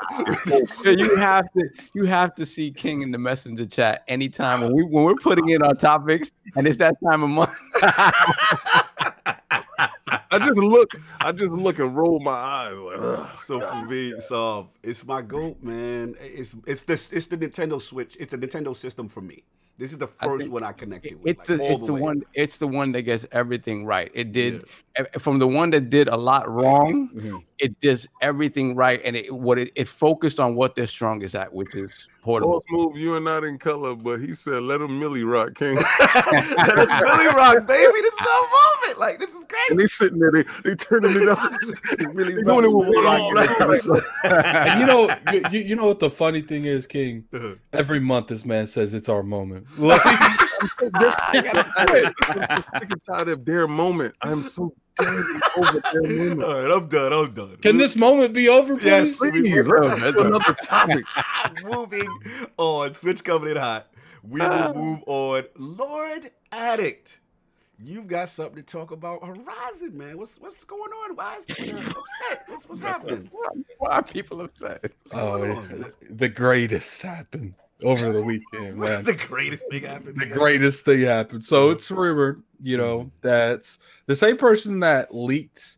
[0.83, 4.73] Yeah, you have to you have to see King in the messenger chat anytime when
[4.75, 7.51] we when we're putting in our topics and it's that time of month.
[10.34, 10.91] I just look.
[11.22, 12.77] I just look and roll my eyes.
[12.77, 13.35] Like, ugh.
[13.38, 16.15] So for me, so it's my goat, man.
[16.19, 18.18] It's it's this it's the Nintendo Switch.
[18.19, 19.43] It's the Nintendo system for me.
[19.80, 21.31] This is the first think one I connected with.
[21.31, 22.01] It's like, the it's the way.
[22.01, 24.11] one it's the one that gets everything right.
[24.14, 24.65] It did
[24.95, 27.10] eh, from the one that did a lot wrong.
[27.10, 27.43] Mhm.
[27.57, 31.51] It does everything right, and it what it, it focused on what they're strongest at,
[31.51, 32.60] which is portable.
[32.60, 35.76] Boss move, you are not in color, but he said, "Let him Millie rock, King."
[35.76, 37.99] that is Millie Rock, baby.
[37.99, 38.82] This is our moment.
[38.97, 39.63] Like this is crazy.
[39.69, 39.83] and great.
[39.83, 41.51] they sitting there, they they turning it up.
[42.13, 44.01] really They doing it with one arm.
[44.23, 47.25] And you know, you, you, you know what the funny thing is, King?
[47.33, 47.55] Uh-huh.
[47.71, 49.67] Every month, this man says it's our moment.
[49.83, 54.15] Like, I'm so sick and tired of their moment.
[54.21, 56.43] I'm so dang over their moment.
[56.43, 57.13] All right, I'm done.
[57.13, 57.57] I'm done.
[57.57, 58.85] can this moment be over, please?
[58.85, 59.17] Yes.
[59.17, 61.03] Please, let's another topic.
[61.65, 62.07] Moving
[62.57, 62.93] on.
[62.93, 63.89] Switch coming in hot.
[64.23, 65.43] We will move on.
[65.57, 67.19] Lord Addict.
[67.85, 70.18] You've got something to talk about Horizon, man.
[70.18, 71.15] What's what's going on?
[71.15, 72.43] Why is people upset?
[72.47, 73.30] What's what's happening?
[73.77, 74.81] Why are people upset?
[75.03, 75.91] What's Oh, going on?
[76.10, 79.03] the greatest happened over the weekend, man.
[79.03, 80.19] the greatest thing happened.
[80.19, 81.43] the greatest thing happened.
[81.43, 85.77] So it's rumored, you know, that's the same person that leaked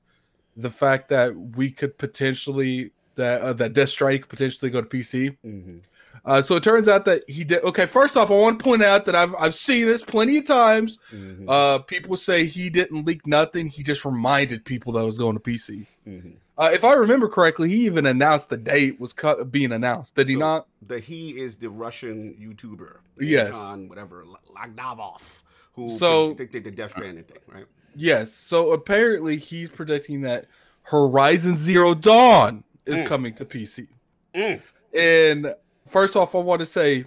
[0.58, 4.88] the fact that we could potentially that uh, that Death Strike could potentially go to
[4.88, 5.38] PC.
[5.46, 5.82] Mhm.
[6.26, 7.64] Uh, so it turns out that he did.
[7.64, 10.46] Okay, first off, I want to point out that I've I've seen this plenty of
[10.46, 10.98] times.
[11.14, 11.46] Mhm.
[11.48, 13.68] Uh, people say he didn't leak nothing.
[13.68, 15.86] He just reminded people that it was going to PC.
[16.08, 16.34] Mhm.
[16.58, 20.16] Uh, if I remember correctly, he even announced the date was cut, being announced.
[20.16, 20.68] Did he not?
[20.88, 22.98] The he is the Russian YouTuber.
[23.20, 23.48] Yes.
[23.48, 24.26] Anton, whatever,
[24.56, 25.42] Lagdavov,
[25.74, 27.66] who So- did, did the Death Stranding thing, right?
[27.96, 28.32] Yes.
[28.34, 30.48] So apparently he's predicting that
[30.84, 33.06] Horizon Zero Dawn is Mm.
[33.06, 33.88] coming to PC.
[34.34, 34.62] Mm.
[34.94, 35.54] And
[35.88, 37.06] first off, I want to say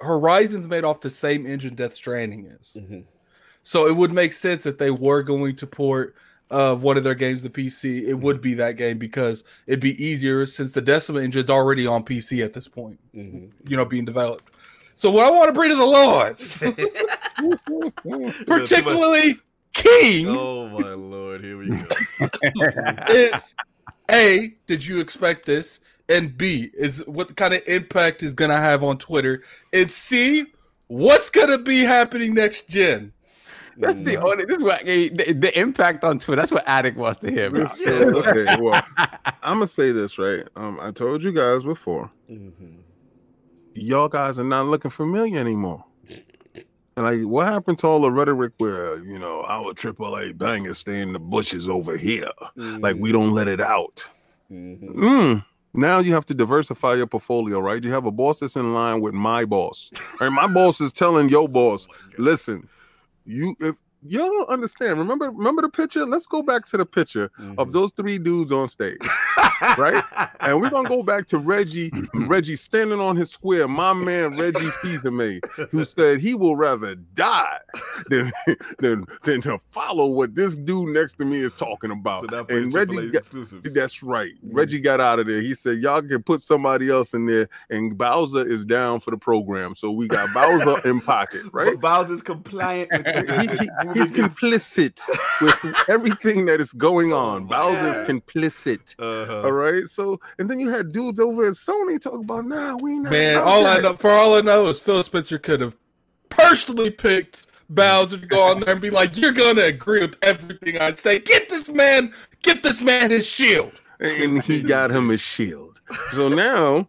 [0.00, 2.76] Horizon's made off the same engine Death Stranding is.
[2.78, 3.04] Mhm.
[3.62, 6.14] So it would make sense if they were going to port
[6.50, 10.02] uh, one of their games to PC, it would be that game because it'd be
[10.02, 13.50] easier since the Decima engine's already on PC at this point, Mhm.
[13.68, 14.50] you know, being developed.
[14.96, 16.64] So what I want to bring to the lords,
[18.46, 19.36] particularly
[19.74, 21.86] King, Oh my lord, here we go.
[23.10, 23.54] is
[24.10, 25.80] A, did you expect this?
[26.08, 29.42] And B, is what kind of impact is going to have on Twitter?
[29.72, 30.46] And C,
[30.86, 33.12] what's going to be happening next gen?
[33.76, 34.44] That's the only.
[34.44, 36.40] This is what the, the impact on Twitter.
[36.42, 37.48] That's what Addict wants to hear.
[37.48, 37.60] Bro.
[37.60, 38.82] This is- okay, well,
[39.40, 40.44] I'm gonna say this right.
[40.56, 42.78] Um, I told you guys before, Mhm.
[43.74, 45.84] y'all guys are not looking familiar anymore.
[46.96, 51.00] And like, what happened to all the rhetoric where you know our AAA bangers stay
[51.00, 54.08] in the bushes over here, like we don't let it out?
[54.50, 54.94] Mhm.
[54.96, 55.44] Mm.
[55.74, 57.82] Now you have to diversify your portfolio, right?
[57.82, 59.90] You have a boss that's in line with my boss.
[60.20, 60.30] Right?
[60.30, 62.68] My boss is telling your boss, oh listen,
[63.24, 63.74] you if
[64.08, 66.04] you don't understand, remember, remember the picture?
[66.06, 68.98] Let's go back to the picture of those three dudes on stage.
[69.76, 70.02] right?
[70.40, 74.70] And we're gonna go back to Reggie, Reggie standing on his square, my man Reggie
[74.80, 75.40] Fils-Aimé,
[75.70, 77.58] who said he will rather die
[78.08, 78.30] than,
[78.78, 82.30] than than to follow what this dude next to me is talking about.
[82.30, 83.24] So and Reggie got,
[83.74, 84.30] that's right.
[84.44, 84.50] Mhm.
[84.52, 85.40] Reggie got out of there.
[85.42, 89.18] He said, Y'all can put somebody else in there, and Bowser is down for the
[89.18, 89.74] program.
[89.74, 91.72] So we got Bowser in pocket, right?
[91.72, 92.90] But Bowser's compliant.
[92.92, 93.56] With He,
[93.92, 95.00] he- he's complicit
[95.40, 95.56] with
[95.88, 97.46] everything that is going on.
[97.46, 98.94] Bowser's complicit.
[98.98, 99.86] uh All right.
[99.88, 103.10] So, and then you had dudes over at Sony talk about, nah, we not.
[103.12, 105.76] Man, all I know, for all I know, is Phil Spencer could have
[106.28, 110.78] personally picked Bowser to go on there and be like, "You're gonna agree with everything
[110.78, 111.18] I say.
[111.18, 115.80] Get this man, get this man his shield." and he got him a shield.
[116.12, 116.88] So now,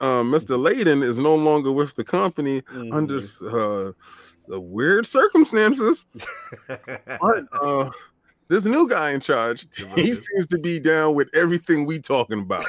[0.00, 0.58] uh, Mr.
[0.58, 2.92] Layden is no longer with the company Mm-hmm.
[2.92, 3.18] under
[3.88, 3.92] uh,
[4.50, 6.04] the weird circumstances.
[7.20, 7.90] But uh,
[8.48, 12.64] this new guy in charge, he seems to be down with everything we talking about.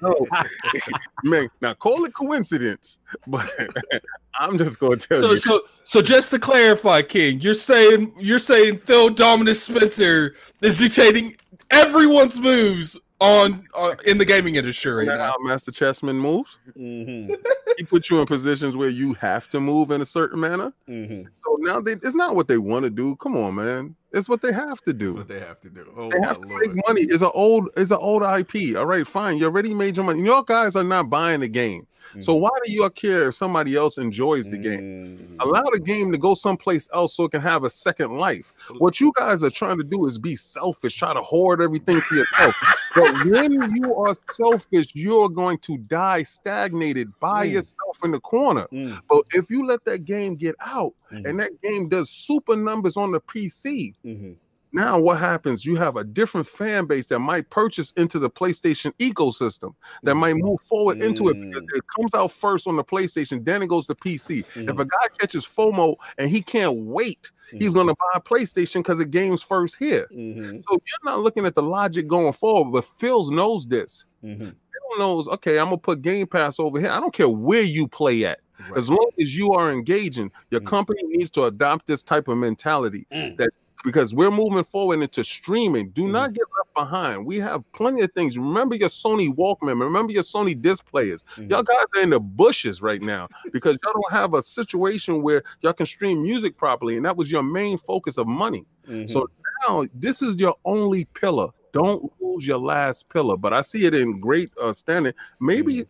[0.00, 0.26] So,
[1.24, 3.50] man, now call it coincidence, but
[4.38, 5.38] I'm just gonna tell So, you.
[5.38, 11.36] so, so just to clarify, King, you're saying you're saying Phil Dominus Spencer is dictating
[11.70, 15.18] everyone's moves on, on in the gaming industry right now.
[15.18, 16.58] how Master Chessman moves?
[16.78, 17.34] Mhm.
[17.78, 20.72] He put you in positions where you have to move in a certain manner.
[20.88, 21.26] Mhm.
[21.32, 23.16] So now they, it's not what they want to do.
[23.16, 23.96] Come on, man.
[24.12, 25.14] It's what they have to That's do.
[25.14, 25.86] what they have to do.
[25.96, 26.74] Oh They my have to lord.
[26.74, 27.02] make money.
[27.02, 28.76] It's an old, it's an old IP.
[28.76, 29.38] All right, fine.
[29.38, 30.22] You already made your money.
[30.22, 31.86] Y'all guys are not buying the game.
[32.20, 32.40] So Mhm.
[32.40, 35.16] why do y'all care if somebody else enjoys the game?
[35.18, 35.36] Mhm.
[35.40, 38.52] Allow the game to go someplace else so it can have a second life.
[38.78, 42.14] What you guys are trying to do is be selfish, try to hoard everything to
[42.16, 42.54] yourself.
[42.94, 47.52] but when you are selfish, you're going to die stagnated by Mm.
[47.52, 48.66] yourself in the corner.
[48.70, 49.00] Mm.
[49.08, 51.28] But if you let that game get out Mhm.
[51.28, 54.36] and that game does super numbers on the PC, Mhm.
[54.74, 55.66] Now what happens?
[55.66, 60.36] You have a different fan base that might purchase into the PlayStation ecosystem that might
[60.36, 61.76] move forward into it because Mm.
[61.76, 64.38] it comes out first on the PlayStation, then it goes to PC.
[64.38, 64.80] If Mhm.
[64.80, 67.74] a guy catches FOMO and he can't wait, he's Mhm.
[67.74, 70.08] gonna buy a PlayStation because the game's first here.
[70.10, 70.62] Mhm.
[70.62, 74.06] So you're not looking at the logic going forward, but Phil's knows this.
[74.24, 74.38] Mhm.
[74.38, 76.88] Phil knows, okay, I'm gonna put Game Pass over here.
[76.88, 78.40] I don't care where you play at.
[78.68, 78.78] Right.
[78.78, 80.66] As long as you are engaging, your Mm.
[80.66, 83.36] company needs to adopt this type of mentality Mm.
[83.38, 83.50] that
[83.84, 85.90] because we're moving forward into streaming.
[85.90, 86.10] Do Mhm.
[86.12, 87.26] not get left behind.
[87.26, 88.38] We have plenty of things.
[88.38, 89.80] Remember your Sony Walkman.
[89.80, 91.24] Remember your Sony disc players.
[91.34, 91.50] Mhm.
[91.50, 95.42] Y'all guys are in the bushes right now because y'all don't have a situation where
[95.62, 98.64] y'all can stream music properly, and that was your main focus of money.
[98.86, 99.10] Mhm.
[99.10, 99.28] So
[99.68, 101.48] now this is your only pillar.
[101.72, 103.36] Don't lose your last pillar.
[103.36, 105.14] But I see it in great uh, standing.
[105.40, 105.86] Maybe Mhm.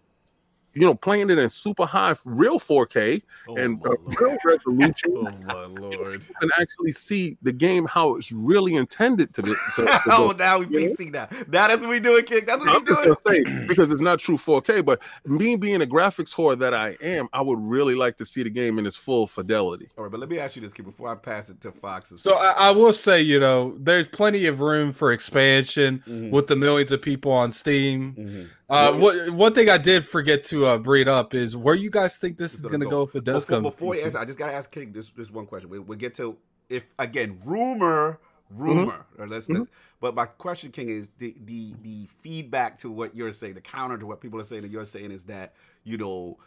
[0.74, 3.90] You know playing it in super high real 4K Oh, and uh,
[4.20, 4.92] real resolution.
[5.22, 6.24] Oh my lord!
[6.28, 9.54] You can actually see the game how it's really intended to be.
[9.76, 10.36] To, to oh, go.
[10.36, 10.88] now we Yeah.
[10.88, 11.28] PC now.
[11.48, 12.44] That is what we doing, King.
[12.46, 13.44] That's what I'm we just doing.
[13.44, 17.28] say because it's not true 4K, but me being a graphics whore that I am,
[17.32, 19.88] I would really like to see the game in its full fidelity.
[19.98, 22.12] All right, but let me ask you this, King, before I pass it to Fox.
[22.18, 26.30] So I, I will say, you know, there's plenty of room for expansion Mhm.
[26.30, 28.14] with the millions of people on Steam.
[28.18, 28.48] Mhm.
[28.72, 32.16] Uh, what one thing I did forget to uh, bring up is where you guys
[32.16, 32.90] think this is gonna go.
[32.90, 33.62] go if it does before, come.
[33.64, 35.68] before you answer, I just gotta ask King this this one question.
[35.68, 36.36] We, we'll get to
[36.70, 38.18] if again rumor,
[38.50, 39.04] rumor.
[39.18, 39.68] Or let's, Mhm.
[40.00, 43.98] But my question, King, is the the the feedback to what you're saying, the counter
[43.98, 45.54] to what people are saying, that you're saying is that
[45.84, 46.38] you know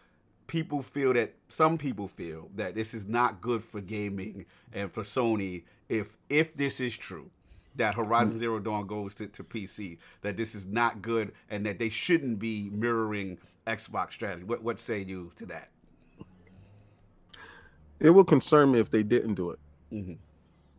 [0.48, 5.04] people feel that some people feel that this is not good for gaming and for
[5.04, 7.30] Sony if if this is true
[7.76, 11.80] that Horizon Zero Dawn goes to, to PC that this is not good and that
[11.80, 13.38] they shouldn't be mirroring
[13.68, 14.44] Xbox strategy.
[14.46, 15.70] What what say you to that?
[18.00, 19.60] It would concern me if they didn't do it.
[19.92, 20.18] Mhm.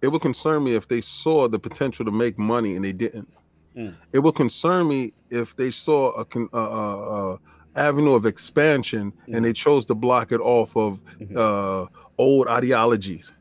[0.03, 3.29] It would concern me if they saw the potential to make money and they didn't.
[3.77, 3.95] Mm.
[4.13, 7.37] It would concern me if they saw a, uh, uh, uh,
[7.75, 9.37] avenue of expansion Mm.
[9.37, 11.37] and they chose to block it off of Mhm.
[11.37, 11.87] uh,
[12.19, 13.33] old ideologies.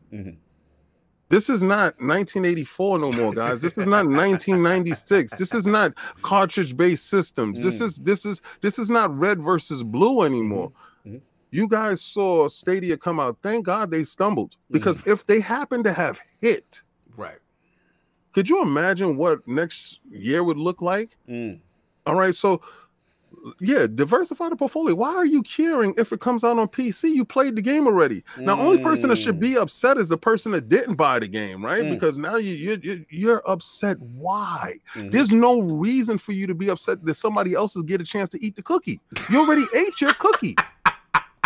[1.30, 3.62] This is not 1984 no more, guys.
[3.62, 5.34] This is not 1996.
[5.34, 7.64] This is not cartridge-based systems.
[7.64, 7.86] This Mm.
[7.86, 10.72] is this is this is not red versus blue anymore.
[11.06, 11.22] Mhm.
[11.52, 13.38] You guys saw Stadia come out.
[13.42, 15.14] Thank God they stumbled because Mm.
[15.14, 16.84] if they happen to have hit,
[17.18, 17.40] Right.
[18.34, 21.18] could you imagine what next year would look like?
[21.28, 21.60] Mm.
[22.06, 22.62] All right, so
[23.60, 24.96] yeah, diversify the portfolio.
[24.96, 27.12] Why are you caring if it comes out on PC?
[27.14, 28.24] You played the game already.
[28.38, 29.40] Now, only person that should Mm.
[29.42, 31.84] be upset is the person that didn't buy the game, right?
[31.84, 31.92] Mm.
[31.92, 33.98] Because now you, you you you're upset.
[34.00, 34.74] Why?
[34.96, 35.12] Mhm.
[35.12, 38.30] There's no reason for you to be upset that somebody else is get a chance
[38.30, 39.00] to eat the cookie.
[39.30, 40.56] You already ate your cookie.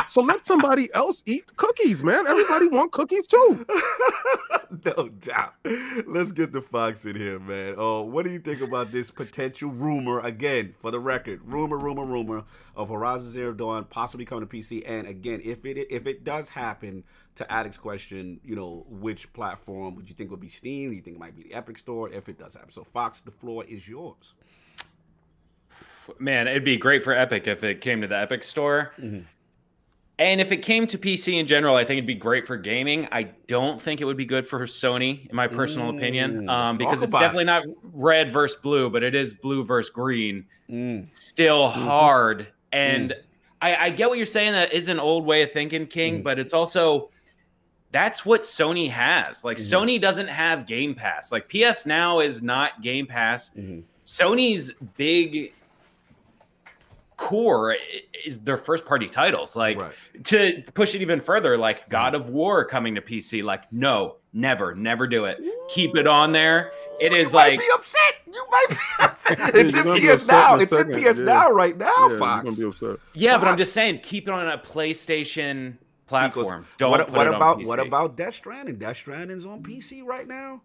[0.08, 2.26] So let somebody else eat cookies, man.
[2.26, 3.64] Everybody want cookies too.
[4.86, 5.54] no doubt.
[6.08, 7.76] Let's get the Fox in here, man.
[7.78, 10.20] Oh, what do you think about this potential rumor?
[10.22, 12.44] Again, for the record, rumor, rumor, rumor
[12.76, 14.84] of Horizon Zero Dawn possibly coming to PC.
[14.88, 17.04] And again, if it if it does happen,
[17.36, 20.90] to Addict's question, you know, which platform would you think would be Steam?
[20.90, 22.10] Do you think it might be the Epic Store?
[22.10, 24.34] If it does happen, so Fox, the floor is yours.
[26.18, 28.92] Man, it'd be great for Epic if it came to the Epic store.
[29.00, 29.26] Mhm.
[30.20, 33.08] And if it came to PC in general, I think it'd be great for gaming.
[33.12, 36.76] I don't think it would be good for Sony, in my personal Mm, opinion, um,
[36.76, 37.64] because it's definitely not
[37.94, 40.46] red versus blue, but it is blue versus green.
[40.70, 41.08] Mm.
[41.08, 41.86] Still Mm-hmm.
[41.86, 42.48] hard.
[42.74, 43.16] And
[43.62, 44.52] I, I get what you're saying.
[44.52, 46.24] That is an old way of thinking, King, Mhm.
[46.24, 47.10] but it's also
[47.92, 49.44] that's what Sony has.
[49.46, 49.62] Like Mhm.
[49.96, 51.32] Sony doesn't have Game Pass.
[51.32, 53.50] Like PS Now is not Game Pass.
[53.58, 53.84] Mhm.
[54.06, 55.54] Sony's big
[57.20, 57.76] core
[58.26, 59.56] is their first party titles.
[59.56, 59.94] Like Right.
[60.26, 61.92] to push it even further, like hmm.
[61.92, 63.44] God of War coming to PC.
[63.44, 65.40] Like, no, never, never do it.
[65.70, 66.72] Keep it on there.
[67.00, 68.16] It oh, is you might like be upset.
[68.28, 69.56] You might be upset.
[69.56, 70.54] It's You're in PS now.
[70.56, 71.26] in a It's in PS yeah.
[71.26, 72.56] now right now, yeah, Fox.
[72.58, 72.98] be upset.
[73.14, 75.78] yeah, but I'm just saying, keep it on a PlayStation
[76.08, 76.66] platform.
[76.78, 77.68] Don't what, put what it about on PC.
[77.68, 78.78] what about Death Stranding?
[78.78, 80.62] Death Stranding's on PC right now.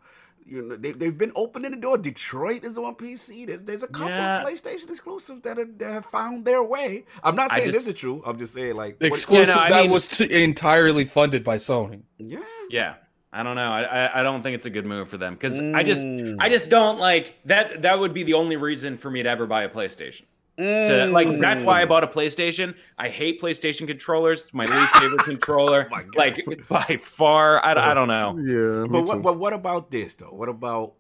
[0.47, 1.97] You know, they, they've been opening the door.
[1.97, 3.47] Detroit is on PC.
[3.47, 4.43] There's, there's a couple Yeah.
[4.43, 7.07] of PlayStation exclusives that, are, that have found their way.
[7.23, 8.23] I'm not saying just- this is true.
[8.27, 12.03] I'm just saying like what- Exclusives I that mean- was t- entirely funded by Sony.
[12.19, 12.41] yeah.
[12.71, 12.95] Yeah,
[13.33, 13.71] I don't know.
[13.71, 16.37] I I, I don't think it's a good move for them because I just Mm.
[16.41, 17.83] I just don't like that.
[17.83, 20.23] That would be the only reason for me to ever buy a PlayStation.
[20.57, 21.89] To, like that's why I Mm.
[21.89, 22.75] bought a PlayStation.
[22.97, 24.43] I hate PlayStation controllers.
[24.45, 25.89] It's my least favorite controller.
[25.91, 26.17] Oh my God.
[26.17, 27.65] like by far.
[27.65, 28.39] I, I don't know.
[28.45, 29.05] Yeah, me But too.
[29.07, 30.27] what, but what about this though?
[30.31, 30.93] What about?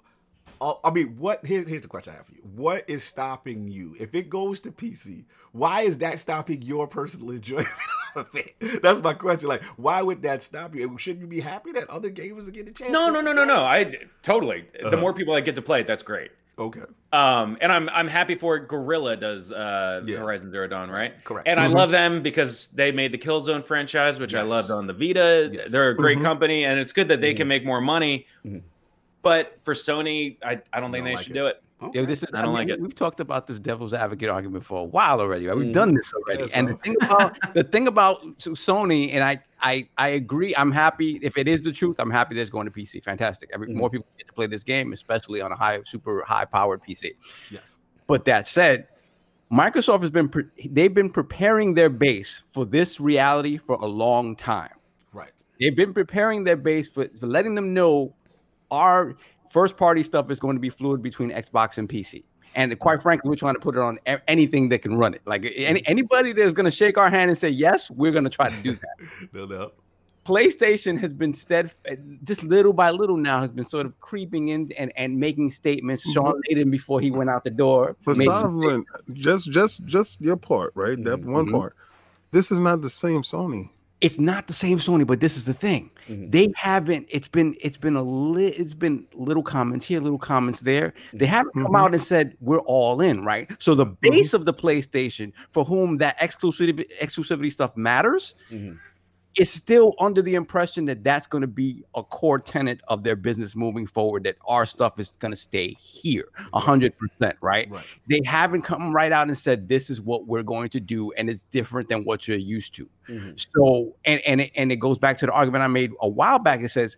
[0.60, 1.44] Uh, I mean, what?
[1.46, 2.40] Here's here's the question I have for you.
[2.54, 5.24] What is stopping you if it goes to PC?
[5.52, 7.68] Why is that stopping your personal enjoyment
[8.82, 9.48] That's my question.
[9.48, 10.96] Like, why would that stop you?
[10.98, 12.92] Shouldn't you be happy that other gamers are getting a chance?
[12.92, 13.64] No, no, no, no, no.
[13.64, 14.66] I totally.
[14.80, 14.90] Uh-huh.
[14.90, 16.30] The more people that get to play it, that's great.
[16.58, 16.80] Okay.
[17.12, 18.68] Um, and I'm I'm happy for it.
[18.68, 20.18] Guerrilla does uh Yeah.
[20.18, 21.22] Horizon Zero Dawn, right?
[21.24, 21.48] Correct.
[21.48, 21.74] And I Mhm.
[21.74, 25.50] love them because they made the Killzone franchise, which I loved on the Vita.
[25.52, 25.72] Yes.
[25.72, 26.22] They're a great Mhm.
[26.22, 27.38] company, and it's good that they Mhm.
[27.38, 28.26] can make more money.
[28.46, 28.62] Mhm.
[29.22, 31.40] But for Sony, I, I don't think don't they like should it.
[31.40, 31.62] do it.
[31.84, 32.00] Okay.
[32.00, 32.30] Yeah, this is.
[32.34, 32.80] I don't like it.
[32.80, 35.46] We've talked about this devil's advocate argument for a while already.
[35.46, 35.56] Right?
[35.56, 35.72] We've Mhm.
[35.72, 36.44] done this already.
[36.44, 40.54] Yeah, and the thing about the thing about S- Sony, and I, I, I agree.
[40.56, 41.96] I'm happy if it is the truth.
[41.98, 43.02] I'm happy that it's going to PC.
[43.02, 43.50] Fantastic.
[43.52, 43.74] Every, Mhm.
[43.74, 47.10] More people get to play this game, especially on a high, super high powered PC.
[47.50, 47.76] yes.
[48.06, 48.88] But that said,
[49.52, 54.34] Microsoft has been pre- they've been preparing their base for this reality for a long
[54.36, 54.72] time.
[55.12, 55.30] Right.
[55.60, 58.14] They've been preparing their base for, for letting them know
[58.70, 59.14] our
[59.50, 62.24] first party stuff is going to be fluid between Xbox and PC.
[62.56, 63.98] And quite frankly, we're trying to put it on
[64.28, 65.22] anything that can run it.
[65.26, 68.30] Like any, anybody that's going to shake our hand and say yes, we're going to
[68.30, 69.08] try to do that.
[69.32, 69.72] No, no.
[70.24, 71.70] PlayStation has been stead
[72.22, 76.10] just little by little now has been sort of creeping in and, and making statements.
[76.10, 77.94] Shawn Layden before he went out the door.
[78.06, 80.96] But sovereign, just just just your part, right?
[81.04, 81.24] That Mhm.
[81.32, 81.52] one Mhm.
[81.52, 81.76] part.
[82.30, 83.68] This is not the same Sony.
[84.00, 85.90] it's not the same Sony, but this is the thing.
[86.08, 86.30] Mhm.
[86.30, 87.06] They haven't.
[87.10, 87.54] It's been.
[87.60, 90.92] It's been a li- It's been little comments here, little comments there.
[91.12, 91.78] They haven't come Mhm.
[91.78, 93.50] out and said we're all in, right?
[93.58, 98.78] So the base of the PlayStation, for whom that exclusivity exclusivity stuff matters, Mhm.
[99.36, 103.16] Is still under the impression that that's going to be a core tenet of their
[103.16, 104.24] business moving forward.
[104.24, 107.68] That our stuff is going to stay here, a hundred percent, right?
[107.70, 107.84] Right.
[108.08, 111.28] They haven't come right out and said this is what we're going to do, and
[111.28, 112.88] it's different than what you're used to.
[113.08, 113.46] Mhm.
[113.56, 116.38] So, and and it, and it goes back to the argument I made a while
[116.38, 116.60] back.
[116.60, 116.96] It says,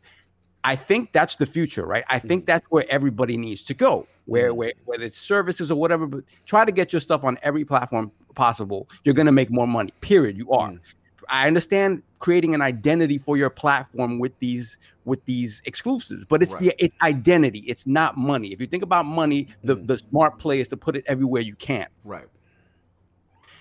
[0.65, 2.05] I think that's the future, right?
[2.09, 4.07] I think that's where everybody needs to go.
[4.27, 4.57] Where, Mhm.
[4.57, 8.11] where whether it's services or whatever, but try to get your stuff on every platform
[8.35, 8.89] possible.
[9.05, 9.93] You're gonna make more money.
[10.01, 10.37] Period.
[10.37, 10.75] You are.
[11.29, 16.55] I understand creating an identity for your platform with these with these exclusives, but it's
[16.57, 17.61] the it's identity.
[17.61, 18.53] It's not money.
[18.53, 19.87] If you think about money, the Mhm.
[19.87, 21.87] the smart play is to put it everywhere you can.
[22.05, 22.27] Right.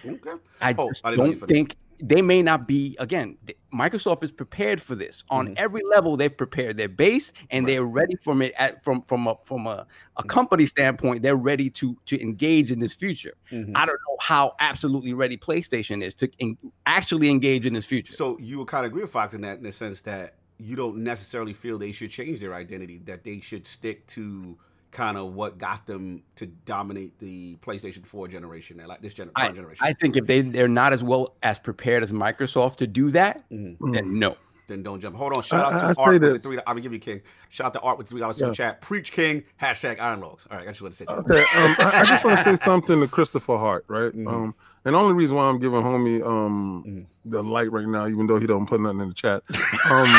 [0.06, 0.32] Okay.
[0.62, 1.54] I Oh, just I didn't know you don't finished.
[1.54, 3.38] think they may not be again.
[3.74, 5.54] Microsoft is prepared for this on Mhm.
[5.58, 6.16] every level.
[6.18, 7.74] They've prepared their base and Right.
[7.74, 9.86] they're ready from it at, from from a from a,
[10.18, 10.28] a Mhm.
[10.30, 11.22] company standpoint.
[11.22, 13.34] They're ready to to engage in this future.
[13.52, 13.72] Mhm.
[13.76, 18.14] I don't know how absolutely ready PlayStation is to en- actually engage in this future.
[18.14, 20.76] So you would kind of agree with Fox in that, in the sense that you
[20.76, 24.58] don't necessarily feel they should change their identity, that they should stick to
[24.96, 29.30] kind of what got them to dominate the PlayStation 4 generation, and like this gen-
[29.38, 29.86] current generation.
[29.86, 33.44] I think if they they're not as well as prepared as Microsoft to do that,
[33.52, 33.94] Mhm.
[33.94, 34.38] then no.
[34.68, 35.16] Then don't jump.
[35.18, 35.44] Hold on.
[35.44, 36.44] Shout I- out I to say Art with the this.
[36.44, 36.58] three.
[36.60, 37.22] I'm gonna give you King.
[37.50, 38.50] Shout out to Art with three dollars in Yeah.
[38.52, 38.82] the chat.
[38.82, 39.44] Preach King.
[39.62, 40.48] Hashtag Iron Lords.
[40.50, 41.06] All right, I just want to say.
[41.06, 41.32] something.
[41.36, 44.12] Okay, um, I, I just want to say something to Christopher Hart, right?
[44.14, 44.28] Mhm.
[44.28, 44.56] Um,
[44.86, 47.06] and the only reason why I'm giving homie um Mhm.
[47.26, 49.42] the light right now, even though he don't put nothing in the chat,
[49.92, 50.14] um,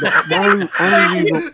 [0.00, 1.50] the, the only, only reason,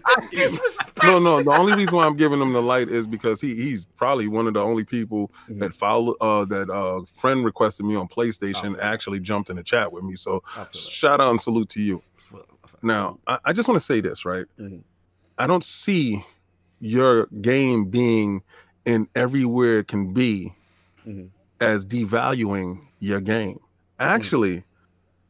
[1.02, 3.84] no, no, the only reason why I'm giving him the light is because he he's
[3.84, 5.60] probably one of the only people Mhm.
[5.60, 9.62] that follow uh that uh friend requested me on PlayStation feel actually jumped in the
[9.62, 10.16] chat with me.
[10.16, 10.74] So I that.
[10.76, 12.02] shout out and salute to you.
[12.82, 14.46] Now, I, I just want to say this, right?
[14.60, 14.82] Mhm.
[15.38, 16.24] I don't see
[16.80, 18.42] your game being
[18.84, 20.52] in everywhere it can be
[21.06, 21.30] Mhm.
[21.60, 23.58] As devaluing your game.
[23.98, 24.64] Actually,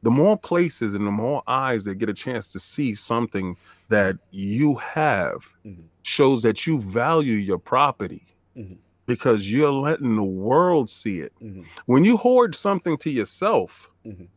[0.02, 3.56] the more places and the more eyes that get a chance to see something
[3.88, 5.84] that you have Mhm.
[6.02, 8.26] shows that you value your property
[8.56, 8.78] Mhm.
[9.06, 11.32] because you're letting the world see it.
[11.40, 11.64] Mhm.
[11.86, 14.28] When you hoard something to yourself, Mhm.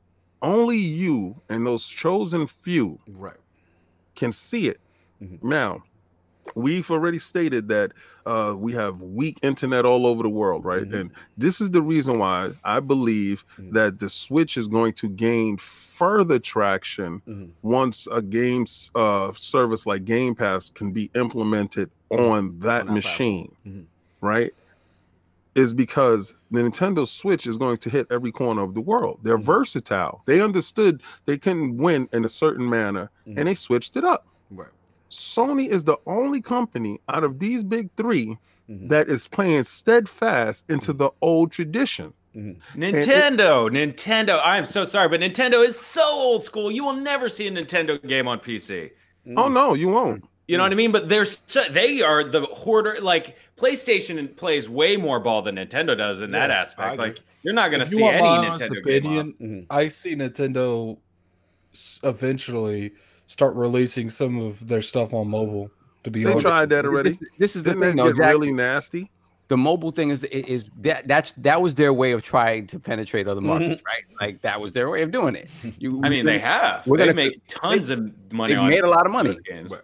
[0.41, 3.38] only you and those chosen few Right.
[4.16, 4.80] can see it.
[5.22, 5.44] Mhm.
[5.44, 5.84] Now,
[6.56, 7.92] we've already stated that
[8.26, 10.88] uh, we have weak internet all over the world, right?
[10.88, 11.00] Mhm.
[11.00, 13.74] And this is the reason why I believe Mhm.
[13.74, 17.50] that the Switch is going to gain further traction Mhm.
[17.62, 23.56] once a games uh, service like Game Pass can be implemented on that On machine,
[23.68, 23.86] Mhm.
[24.22, 24.52] right?
[25.56, 29.20] Is because the Nintendo Switch is going to hit every corner of the world.
[29.24, 29.44] They're Mhm.
[29.44, 30.22] versatile.
[30.26, 34.28] They understood they couldn't win in a certain manner, and they switched it up.
[34.52, 34.70] Right.
[35.10, 38.38] Sony is the only company out of these big 3
[38.69, 38.90] Mhm.
[38.90, 42.14] that is playing steadfast into the old tradition.
[42.36, 42.57] Mhm.
[42.76, 44.40] Nintendo, Nintendo.
[44.44, 46.69] I'm so sorry, but Nintendo is so old school.
[46.69, 48.91] You will never see a Nintendo game on PC.
[49.36, 49.53] Oh Mhm.
[49.53, 50.23] no, you won't.
[50.48, 50.91] You know what I mean?
[50.91, 52.98] But they're so, they are the hoarder.
[53.02, 56.94] Like PlayStation plays way more ball than Nintendo does in that Yeah, I aspect.
[56.94, 57.06] agree.
[57.06, 59.65] Like you're not going to see any my honest Nintendo game.
[59.69, 59.76] off.
[59.76, 60.98] I see Nintendo
[62.03, 62.91] eventually
[63.30, 65.70] start releasing some of their stuff on mobile.
[66.04, 67.10] To be They honest, tried that already.
[67.12, 68.32] This, this is the Didn't thing, that though, Jack.
[68.34, 69.10] really nasty?
[69.50, 73.28] the mobile thing is is that that's that was their way of trying to penetrate
[73.28, 74.04] other markets, right?
[74.22, 75.50] Like that was their way of doing it.
[75.80, 76.86] You, I mean, they have.
[76.86, 78.54] We're they gonna- make tons of money.
[78.54, 79.30] they on made a lot of money.
[79.32, 79.72] those games.
[79.72, 79.82] Right.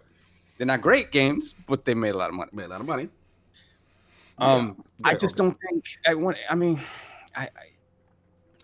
[0.56, 2.50] They're not great games, but they made a lot of money.
[2.52, 3.08] Made a lot of money.
[4.38, 5.44] Um, I just okay.
[5.44, 6.36] don't think I want.
[6.48, 6.80] I mean,
[7.34, 7.44] I.
[7.44, 7.48] I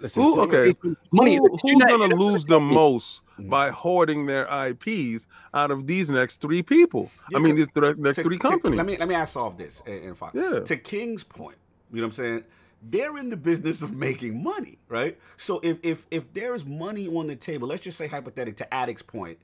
[0.02, 0.74] listen, Who- okay.
[1.12, 1.36] money.
[1.36, 3.48] Who, who's gonna lose the most Mhm.
[3.48, 7.10] by hoarding their IPs out of these next three people?
[7.30, 8.76] Yeah, I mean, these th- next To- three to- companies.
[8.76, 10.16] let me let me ask solve this and, and.
[10.34, 10.60] Yeah.
[10.60, 11.56] To King's point,
[11.90, 12.44] you know what I'm saying?
[12.84, 15.16] They're in the business of making money, right?
[15.36, 18.74] So if if if there is money on the table, let's just say hypothetically to
[18.74, 19.38] Addict's point,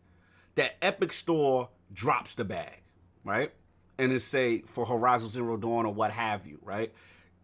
[0.57, 2.83] that Epic Store drops the bag,
[3.25, 3.53] right?
[3.97, 6.93] And it's say for Horizon Zero Dawn or what have you, right?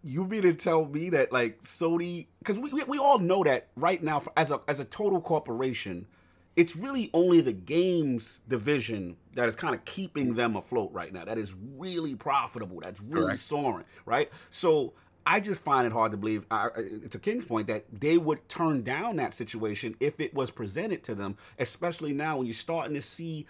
[0.06, 3.68] You mean to tell me that like Sony, because we, we we all know that
[3.74, 6.06] right now for, as a as a total corporation,
[6.56, 11.24] it's really only the games division that is kind of keeping them afloat right now.
[11.24, 12.80] That is really profitable.
[12.80, 13.40] That's really Correct.
[13.40, 14.30] soaring, right?
[14.50, 14.92] So
[15.26, 16.68] I just find it hard to believe, uh,
[17.10, 21.14] to King's point, that they would turn down that situation if it was presented to
[21.14, 23.46] them, especially now when you're starting to see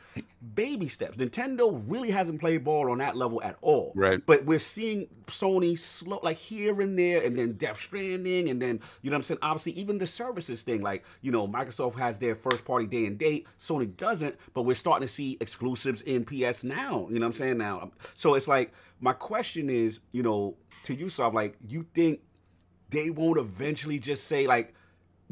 [0.54, 1.16] baby steps.
[1.16, 3.92] Nintendo really hasn't played ball on that level at all.
[3.94, 4.24] Right.
[4.24, 8.80] But we're seeing Sony slow, like here and there, and then Death Stranding, and then,
[9.02, 9.38] you know what I'm saying?
[9.42, 13.18] Obviously, even the services thing, like, you know, Microsoft has their first party day and
[13.18, 17.26] date, Sony doesn't, but we're starting to see exclusives in PS now, you know what
[17.26, 17.58] I'm saying?
[17.58, 22.20] Now, so it's like, my question is, you know, to you, Soft, like, you think
[22.90, 24.74] they won't eventually just say, like,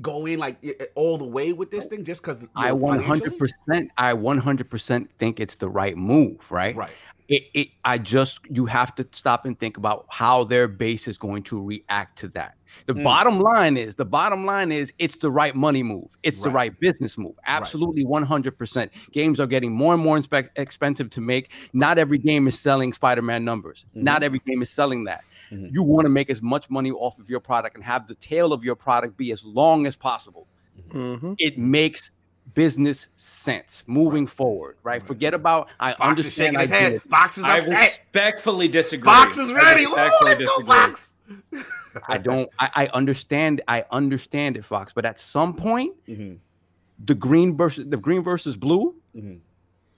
[0.00, 0.56] go in like
[0.94, 3.88] all the way with this thing just because I 100%.
[3.98, 6.74] I 100% think it's the right move, right?
[6.74, 6.92] right
[7.28, 7.68] It, it.
[7.84, 11.62] I just you have to stop and think about how their base is going to
[11.62, 12.56] react to that.
[12.86, 13.04] The Mm.
[13.04, 16.08] bottom line is the bottom line is it's the right money move.
[16.22, 16.70] It's the Right.
[16.70, 17.34] right business move.
[17.46, 18.90] Absolutely 100%.
[19.12, 20.20] Games are getting more and more
[20.56, 21.50] expensive to make.
[21.74, 23.84] Not every game is selling Spider-Man numbers.
[23.94, 24.02] Mhm.
[24.02, 25.22] Not every game is selling that.
[25.52, 25.70] Mhm.
[25.72, 28.52] You want to make as much money off of your product and have the tail
[28.52, 30.46] of your product be as long as possible
[30.90, 31.36] Mhm.
[31.38, 32.10] it makes
[32.54, 35.00] business sense moving forward, right?
[35.00, 35.06] Right.
[35.06, 37.02] Forget about I Fox is understand shaking his ideas.
[37.02, 39.04] head Fox is I upset respectfully disagree.
[39.04, 40.64] Fox is I ready Ooh, let's go disagree.
[40.66, 41.14] Fox
[42.08, 46.38] I don't I, I understand I understand it, Fox, but at some point Mhm,
[47.04, 49.38] the green versus the green versus blue mhm.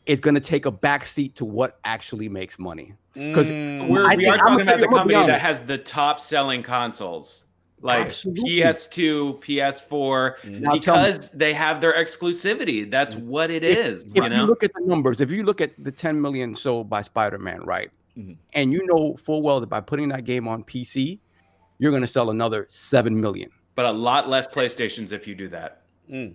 [0.07, 2.93] Is gonna take a backseat to what actually makes money.
[3.15, 5.15] 'Cause Mm, We're, I we think- are I'm talking gonna about the I'm gonna be
[5.15, 7.45] company that has the top selling consoles,
[7.81, 8.51] like Absolutely.
[8.51, 12.91] PS2, PS4, Now because they have their exclusivity.
[12.91, 14.05] That's what it is.
[14.05, 16.55] If you you, know, look at the numbers, if you look at the 10 million
[16.55, 17.91] sold by Spider-Man, right?
[18.19, 18.37] Mhm.
[18.53, 21.19] And you know full well that by putting that game on PC,
[21.79, 23.51] you're gonna sell another seven million.
[23.77, 25.83] but a lot less PlayStations if you do that.
[26.11, 26.33] mm.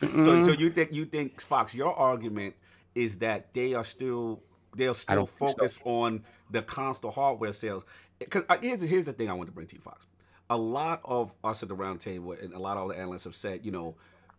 [0.00, 0.44] So, Mm.
[0.44, 1.74] so you think you think Fox?
[1.74, 2.54] Your argument
[2.96, 4.42] is that they are still
[4.74, 5.46] they'll still don't so.
[5.46, 7.84] focus on the console hardware sales.
[8.18, 10.04] Because uh, here's here's the thing I want to bring to you, Fox.
[10.50, 13.36] A lot of us at the round table and a lot of the analysts have
[13.36, 13.96] said, you know,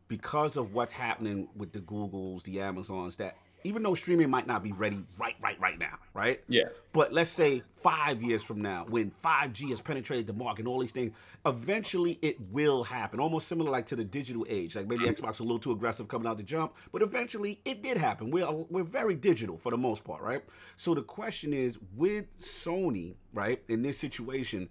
[0.07, 3.37] because of what's happening with the Googles, the Amazons, that
[3.67, 6.41] even though streaming might not be ready right, right, right now, right?
[6.47, 6.69] Yeah.
[6.93, 10.79] But let's say five years from now, when 5G has penetrated the market and all
[10.79, 11.13] these things,
[11.45, 13.19] eventually it will happen.
[13.19, 14.77] Almost similar like to the digital age.
[14.77, 15.21] Like maybe mm-hmm.
[15.21, 18.31] Xbox a little too aggressive coming out the jump, but eventually it did happen.
[18.31, 20.43] We're we're very digital for the most part, right?
[20.77, 24.69] So the question is, with Sony, right, in this situation,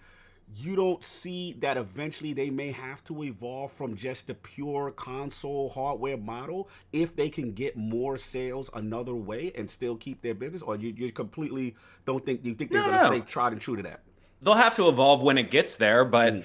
[0.55, 5.68] you don't see that eventually they may have to evolve from just the pure console
[5.68, 10.62] hardware model if they can get more sales another way and still keep their business,
[10.62, 11.74] or you, you completely
[12.06, 13.10] don't think you think they're No, going to no.
[13.10, 14.01] stay tried and true to that?
[14.43, 16.44] They'll have to evolve when it gets there, but Mm.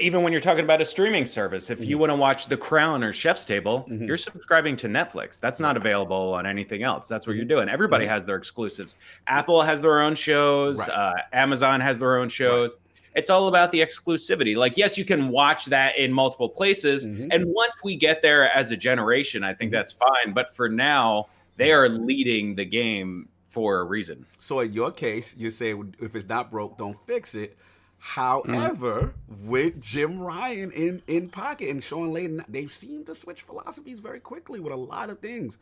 [0.00, 3.02] even when you're talking about a streaming service, if you want to watch The Crown
[3.02, 4.06] or Chef's Table, Mhm.
[4.06, 5.40] you're subscribing to Netflix.
[5.40, 7.08] That's not available on anything else.
[7.08, 7.68] That's what you're doing.
[7.68, 8.96] Everybody has their exclusives.
[9.26, 10.78] Apple has their own shows.
[10.78, 10.88] Right.
[10.88, 12.76] Uh, Amazon has their own shows.
[13.14, 14.56] It's all about the exclusivity.
[14.56, 17.06] Like, yes, you can watch that in multiple places.
[17.06, 17.28] Mhm.
[17.30, 20.32] And once we get there as a generation, I think that's fine.
[20.32, 21.26] But for now,
[21.56, 24.24] they are leading the game for a reason.
[24.38, 27.56] So in your case, you say if it's not broke, don't fix it.
[27.98, 29.14] However,
[29.44, 34.18] with Jim Ryan in in pocket and Shawn Layden, they seem to switch philosophies very
[34.18, 35.56] quickly with a lot of things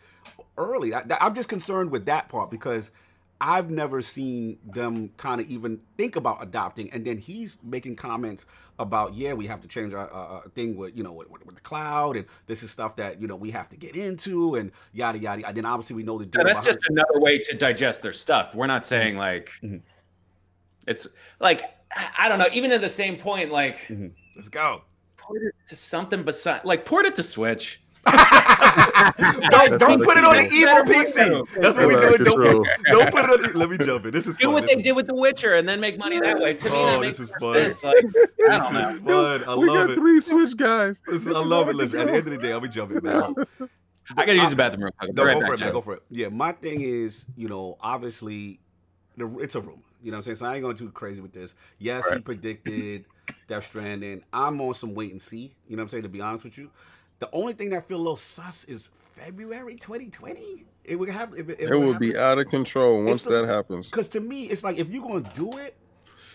[0.56, 0.94] early.
[0.94, 2.92] I, I'm just concerned with that part because
[3.40, 6.90] I've never seen them kind of even think about adopting.
[6.92, 8.44] And then he's making comments
[8.78, 11.54] about, yeah, we have to change our uh, uh, thing with you know with, with,
[11.54, 14.72] the cloud, and this is stuff that you know we have to get into, and
[14.92, 15.46] yada yada.
[15.46, 16.46] And then obviously we know the deal.
[16.46, 18.54] Yeah, that's just another way to digest their stuff.
[18.54, 19.80] We're not saying like Mhm.
[20.86, 21.06] it's
[21.40, 21.62] like
[22.18, 22.48] I don't know.
[22.52, 23.90] Even at the same point, like
[24.36, 24.82] let's go.
[25.16, 27.80] port it to something beside like port it to Switch.
[28.06, 31.46] Don't don't put it on the evil PC.
[31.60, 32.30] That's what we That's do.
[32.30, 33.42] out Don't, don't put it on.
[33.52, 34.12] The, let me jump in.
[34.12, 34.54] This is Do fun.
[34.54, 36.54] what This they is- did with The Witcher and then make money that way.
[36.54, 37.54] To me, Oh, that this is fun.
[37.54, 37.84] sense.
[37.84, 38.72] Like, This don't
[39.04, 39.34] know.
[39.34, 39.48] is fun.
[39.48, 39.94] I we love got it.
[39.96, 41.00] three Switch guys.
[41.06, 41.76] This is, I love it.
[41.76, 43.34] Listen, at the end of the day, I'll be jumping, man.
[44.16, 45.14] I gotta use the bathroom real quick.
[45.14, 45.72] No, right go back, for it, man.
[45.72, 46.02] Go for it.
[46.10, 48.58] Yeah, my thing is, you know, obviously,
[49.16, 49.76] the, it's a rumor.
[50.02, 50.36] You know what I'm saying?
[50.36, 51.54] So I ain't going too crazy with this.
[51.78, 53.04] Yes, he predicted
[53.46, 54.24] Death Stranding.
[54.32, 55.54] I'm on some wait and see.
[55.68, 56.02] You know what I'm saying?
[56.04, 56.70] To be honest with you,
[57.20, 60.64] the only thing that feel a little sus is February 2020.
[60.84, 61.34] It would have.
[61.36, 63.86] If, if It will be out of control once the- that happens.
[63.88, 65.76] Because to me, it's like if you're going to do it,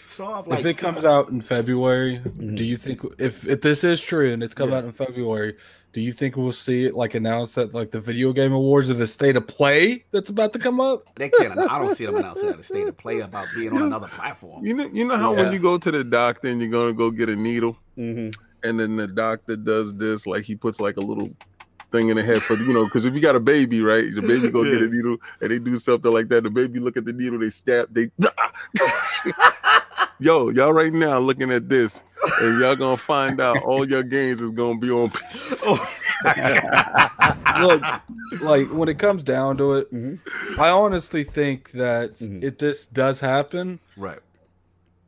[0.06, 2.56] soft like if it comes out in February, Mhm.
[2.56, 4.78] do you think if if this is true and it's come Yeah.
[4.78, 5.58] out in February,
[5.94, 8.94] do you think we'll see it like announced at like the video game awards or
[8.94, 11.04] the state of play that's about to come up?
[11.16, 11.58] They can't.
[11.58, 14.64] I don't see them announcing at the state of play about being on another platform.
[14.64, 15.46] You know, you know how Yeah.
[15.46, 18.30] when you go to the doctor and you're gonna go get a needle, Mm-hmm.
[18.66, 21.30] And then the doctor does this, like he puts like a little
[21.92, 24.22] thing in the head for you know, because if you got a baby, right, the
[24.22, 24.88] baby go get Yeah.
[24.88, 26.44] a needle and they do something like that.
[26.44, 28.10] The baby look at the needle, they stab, they.
[30.20, 32.02] Yo, y'all right now looking at this,
[32.42, 35.12] and y'all gonna find out all your games is gonna be on.
[37.62, 37.82] Look,
[38.42, 40.20] like when it comes down to it, Mhm.
[40.58, 42.44] I honestly think that Mhm.
[42.44, 44.20] if this does happen, Right.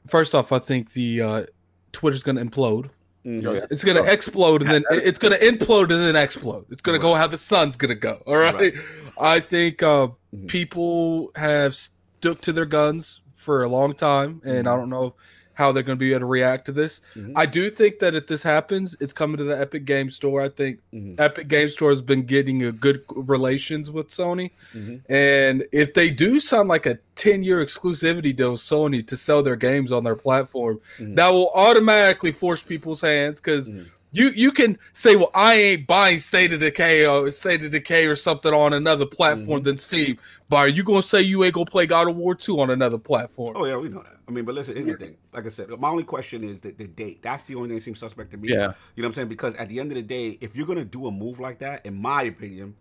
[0.07, 1.45] first off, I think the uh,
[1.93, 2.89] Twitter's going to implode.
[3.25, 3.67] Mhm.
[3.71, 6.65] It's going to explode and then it's going to implode and then explode.
[6.69, 8.21] It's going to go how the sun's going to go.
[8.25, 8.53] All right.
[8.55, 8.73] Right.
[9.19, 10.47] I think uh, Mhm.
[10.47, 14.77] people have stuck to their guns for a long time, and I Mhm.
[14.77, 15.15] don't know
[15.57, 17.01] how they're going to be able to react to this.
[17.15, 17.31] Mhm.
[17.35, 20.39] I do think that if this happens, it's coming to the Epic Game Store.
[20.43, 21.19] I think Mhm.
[21.19, 25.01] Epic Game Store has been getting a good relations with Sony, Mhm.
[25.09, 29.55] and if they do sign like a ten-year exclusivity deal with Sony to sell their
[29.55, 31.15] games on their platform, Mhm.
[31.15, 33.85] that will automatically force people's hands because Mhm.
[34.17, 38.05] You you can say, well, I ain't buying State of Decay or State of Decay
[38.05, 39.63] or something on another platform Mhm.
[39.63, 40.17] than Steam.
[40.49, 42.97] But are you gonna say you ain't gonna play God of War two on another
[42.97, 43.53] platform?
[43.55, 44.17] Oh yeah, we know that.
[44.27, 45.15] I mean, but listen, here's the thing.
[45.33, 47.21] Like I said, my only question is the, the date.
[47.21, 48.49] That's the only thing that seems suspect to me.
[48.49, 48.55] Yeah.
[48.55, 49.27] You know what I'm saying?
[49.29, 51.85] Because at the end of the day, if you're gonna do a move like that,
[51.85, 52.75] in my opinion,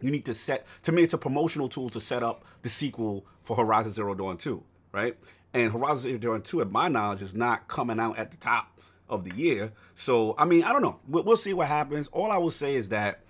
[0.00, 0.66] you need to set.
[0.84, 4.36] To me, it's a promotional tool to set up the sequel for Horizon Zero Dawn
[4.36, 5.16] Two, right?
[5.54, 8.77] And Horizon Zero Dawn Two, at my knowledge, is not coming out at the top
[9.08, 9.72] of the year.
[9.94, 10.98] So I mean, I don't know.
[11.08, 12.08] We'll, we'll see what happens.
[12.08, 13.20] All I will say is that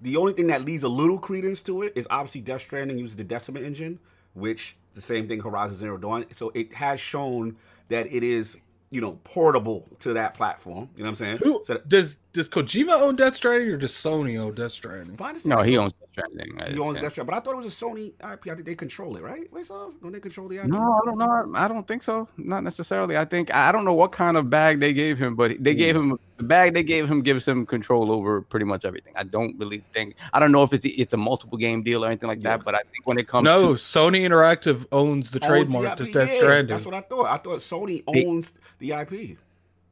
[0.00, 3.16] the only thing that leads a little credence to it is obviously Death Stranding uses
[3.16, 3.98] the Decima engine,
[4.34, 6.24] which the same thing Horizon Zero Dawn.
[6.32, 7.56] So it has shown
[7.88, 8.56] that it is,
[8.90, 10.88] you know, portable to that platform.
[10.96, 11.38] You know what I'm saying?
[11.42, 15.16] Who, So that, does does Kojima own Death Stranding or does Sony own Death Stranding?
[15.44, 16.72] No, he owns Death Stranding.
[16.72, 18.22] he owns Death Stranding, but I thought it was a Sony IP.
[18.22, 19.52] I think they control it, right?
[19.52, 20.66] Wait, so don't they control the IP?
[20.66, 21.52] No, I don't know.
[21.56, 22.28] I don't think so.
[22.36, 23.16] Not necessarily.
[23.16, 25.96] I think I don't know what kind of bag they gave him, but they gave
[25.96, 26.12] hmm.
[26.12, 29.12] him the bag they gave him gives him control over pretty much everything.
[29.16, 30.14] I don't really think.
[30.32, 32.50] I don't know if it's it's a multiple game deal or anything like Yeah.
[32.50, 35.48] that, but I think when it comes to No, to Sony Interactive owns the Owns
[35.48, 36.68] trademark the to Death yeah, Stranding.
[36.68, 37.26] That's what I thought.
[37.26, 39.38] I thought Sony They- owns the IP.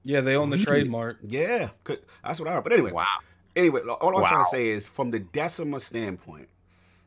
[0.06, 0.64] Yeah, they own the Really?
[0.66, 1.18] trademark.
[1.22, 1.70] Yeah,
[2.24, 2.64] that's what I heard.
[2.64, 3.06] But anyway, wow,
[3.54, 6.48] Anyway, all I'm trying to say is from the Decima standpoint,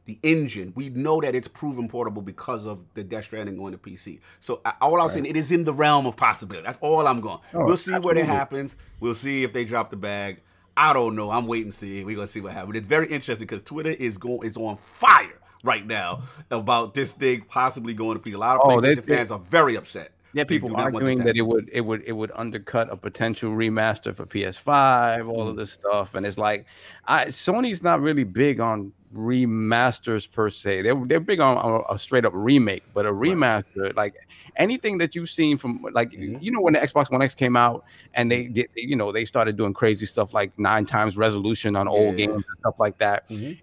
[0.06, 3.78] the engine, we know that it's proven portable because of the Death Stranding going to
[3.78, 4.20] PC.
[4.40, 6.66] So I- all I'm saying, it is in the realm of possibility.
[6.66, 7.38] That's all I'm going.
[7.54, 8.76] Oh, we'll see what it happens.
[9.00, 10.42] We'll see if they drop the bag.
[10.76, 11.30] I don't know.
[11.30, 12.04] I'm waiting to see.
[12.04, 12.78] We're gonna see what happens.
[12.78, 17.42] It's very interesting because Twitter is going is on fire right now about this thing
[17.48, 18.34] possibly going to PC.
[18.34, 20.14] A lot of Oh, PlayStation they- they- fans are very upset.
[20.34, 24.26] Yeah, people arguing that it would it would it would undercut a potential remaster for
[24.26, 25.50] PS5, all Mm.
[25.50, 26.66] of this stuff, and it's like,
[27.06, 30.84] I Sony's not really big on remasters per se.
[30.84, 34.14] They're they're big on, on a straight up remake, but a remaster, like
[34.56, 36.42] anything that you've seen from like Mhm.
[36.42, 37.84] you know when the Xbox One X came out
[38.14, 41.88] and they did you know they started doing crazy stuff like nine times resolution on
[41.88, 42.28] old Yeah.
[42.28, 43.28] games and stuff like that.
[43.30, 43.58] Mhm.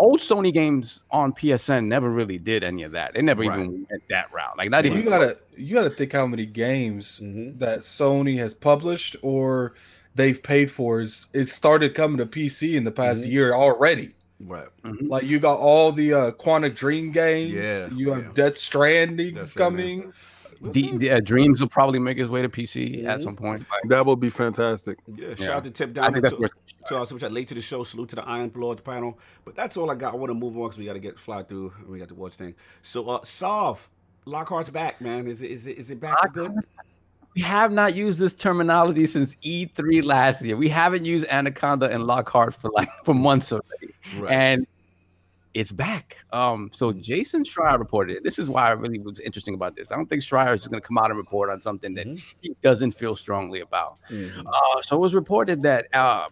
[0.00, 3.12] Old Sony games on PSN never really did any of that.
[3.14, 3.60] They never Right.
[3.60, 4.56] even went that route.
[4.56, 7.58] Like not You even gotta you gotta think how many games Mhm.
[7.58, 9.74] that Sony has published or
[10.14, 13.30] they've paid for is it started coming to PC in the past Mhm.
[13.30, 14.12] year already.
[14.40, 14.68] Right.
[14.84, 15.10] Mhm.
[15.10, 17.52] Like you got all the uh Quantic Dream games.
[17.52, 18.30] Yeah, You have yeah.
[18.32, 20.12] Death Stranding Death coming.
[20.60, 20.62] Stranding.
[20.62, 20.98] We'll D- see.
[20.98, 23.22] D- uh, Dreams will probably make his way to PC at Mhm.
[23.22, 23.60] some point.
[23.70, 24.98] Like, That would be fantastic.
[25.06, 26.50] Yeah, shout out to Tip I down think that's to, worth.
[26.86, 27.82] to our super chat late to the show.
[27.82, 29.18] Salute to the Iron Lords panel.
[29.44, 30.12] But that's all I got.
[30.12, 31.72] I want to move on because we got to get fly through.
[31.88, 32.54] We got the watch thing.
[32.82, 33.88] So, uh, Solve
[34.26, 35.26] Lockhart's back, man.
[35.26, 36.52] Is it is it is it back for good?
[37.36, 40.56] We have not used this terminology since E3 last year.
[40.56, 44.32] We haven't used Anaconda and Lockhart for like for months already, Right.
[44.32, 44.66] and
[45.54, 46.18] it's back.
[46.32, 48.24] Um, so Jason Schreier reported it.
[48.24, 49.88] This is why I really was interesting about this.
[49.90, 52.22] I don't think Schreier is going to come out and report on something that Mhm.
[52.40, 53.98] he doesn't feel strongly about.
[54.08, 54.46] Mhm.
[54.46, 56.28] Uh, so it was reported that uh,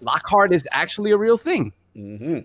[0.00, 1.72] Lockhart is actually a real thing.
[1.96, 2.38] Mm-hmm.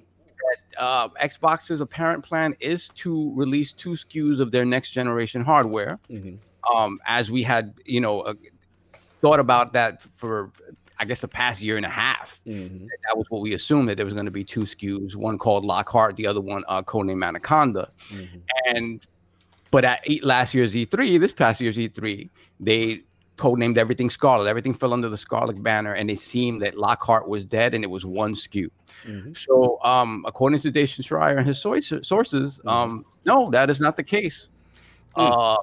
[0.77, 5.99] Uh, Xbox's apparent plan is to release two SKUs of their next generation hardware.
[6.10, 6.76] Mm-hmm.
[6.76, 8.34] Um, as we had, you know, uh,
[9.22, 10.51] thought about that for,
[10.99, 12.40] I guess, the past year and a half.
[12.45, 12.86] Mm-hmm.
[13.07, 15.65] That was what we assumed that there was going to be two SKUs, one called
[15.65, 17.90] Lockhart, the other one uh, codenamed Anaconda.
[18.10, 18.40] Mm-hmm.
[18.68, 19.06] And
[19.72, 22.30] but at last year's E3, this past year's E3,
[22.60, 23.02] they
[23.38, 24.48] codenamed everything Scarlett.
[24.48, 27.90] Everything fell under the Scarlett banner, and it seemed that Lockhart was dead, and it
[27.90, 28.68] was one SKU.
[29.06, 29.34] Mm-hmm.
[29.34, 33.98] So, um, according to Jason Schreier and his source- sources, um, no, that is not
[33.98, 34.49] the case.
[35.15, 35.57] Uh,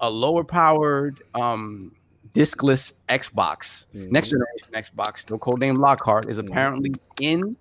[0.00, 1.92] a lower powered um,
[2.34, 4.10] diskless Xbox, Mhm.
[4.10, 6.48] next generation Xbox, still codenamed Lockhart, is Mhm.
[6.48, 7.56] apparently in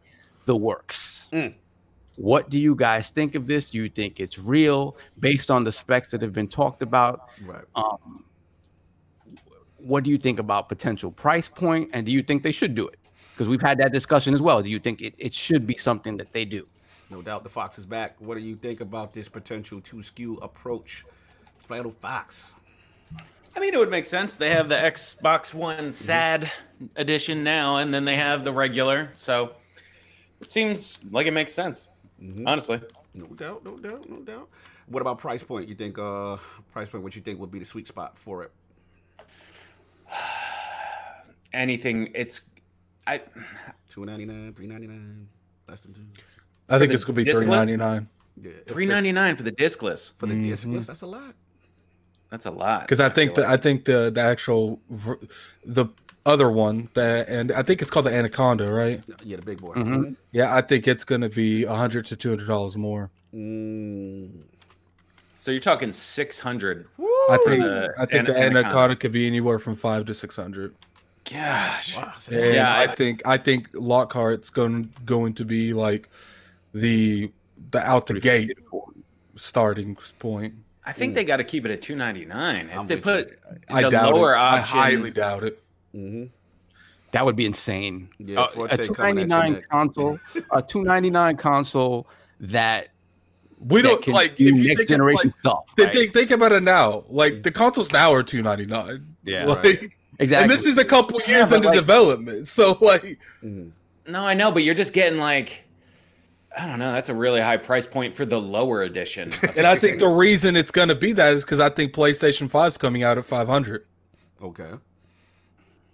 [0.45, 1.27] the works.
[1.33, 1.53] Mm.
[2.15, 3.69] What do you guys think of this?
[3.69, 7.29] Do you think it's real based on the specs that have been talked about?
[7.45, 7.63] Right.
[7.75, 8.23] Um,
[9.77, 12.87] what do you think about potential price point, and do you think they should do
[12.87, 12.99] it?
[13.33, 14.61] Because we've had that discussion as well.
[14.61, 16.67] Do you think it, it should be something that they do?
[17.09, 18.15] No doubt the Fox is back.
[18.19, 21.05] What do you think about this potential two SKU approach?
[21.65, 22.53] Flannel Fox.
[23.59, 24.35] I mean, it would make sense.
[24.37, 26.49] They have the Xbox One SAD
[26.95, 29.09] edition now, and then they have the regular.
[29.15, 29.51] So
[30.39, 31.89] it seems like it makes sense,
[32.23, 32.43] Mhm.
[32.47, 32.79] honestly.
[33.15, 34.47] No doubt, no doubt, no doubt.
[34.87, 35.67] What about price point?
[35.67, 36.37] You think uh
[36.71, 38.51] price point what you think would be the sweet spot for it?
[41.53, 42.43] Anything, it's
[43.07, 43.21] I
[43.89, 45.27] Two ninety nine, three ninety nine,
[45.67, 45.99] less than two.
[46.69, 48.07] I think it's gonna be disc three ninety nine
[48.41, 48.51] Yeah.
[48.51, 50.13] if three that's- ninety nine for the discless.
[50.17, 50.45] for the Mhm.
[50.45, 51.35] discless, that's a lot.
[52.29, 52.81] That's a lot.
[52.81, 55.19] because I think feel the I think the the actual ver-
[55.65, 55.85] the
[56.25, 59.01] other one that and I think it's called the Anaconda, right?
[59.23, 59.73] Yeah, the big boy.
[59.73, 60.15] Mhm.
[60.31, 63.09] Yeah, I think it's gonna be a hundred to two hundred dollars more.
[63.33, 64.29] Mm.
[65.35, 65.51] so.
[65.51, 66.87] You're talking six hundred.
[67.29, 68.59] I think the I think An- the Anaconda.
[68.59, 70.75] Anaconda could be anywhere from five to six hundred.
[71.31, 71.95] Gosh.
[71.95, 76.09] Wow, And Yeah, I, I- think I think Lockhart's going going to be like
[76.73, 77.31] the
[77.71, 78.57] the out the gate
[79.35, 80.53] starting point.
[80.89, 82.67] I think they got to keep it at two ninety nine.
[82.71, 83.35] If I'm they put you.
[83.69, 84.37] I the doubt lower it.
[84.39, 85.61] I highly doubt it.
[85.95, 86.29] Mhm.
[87.11, 88.09] That would be insane.
[88.19, 89.69] Yeah, Uh, a coming two at ninety your nine neck.
[89.69, 90.19] console,
[90.51, 92.07] a two ninety nine console
[92.39, 92.89] that
[93.59, 95.75] We that don't can like do if you next think generation Like, stuff.
[95.75, 95.93] they right?
[95.93, 97.03] think, think about it now.
[97.09, 99.05] Like the consoles now are two ninety nine.
[99.23, 100.43] Yeah, like, exactly.
[100.43, 102.47] and this is a couple years but into like- development.
[102.47, 103.71] So like, Mhm.
[104.07, 105.63] No, I know, but you're just getting like
[106.57, 106.91] I don't know.
[106.91, 109.31] That's a really high price point for the lower edition.
[109.55, 112.77] and I think the reason it's gonna be that is because I think PlayStation 5's
[112.77, 113.85] coming out at five hundred.
[114.41, 114.71] Okay.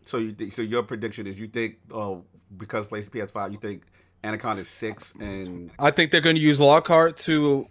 [0.05, 2.23] So you think so your prediction is you think oh
[2.57, 3.83] because PlayStation PS5 you think
[4.23, 7.67] Anaconda is six and I think they're going to use Lockhart to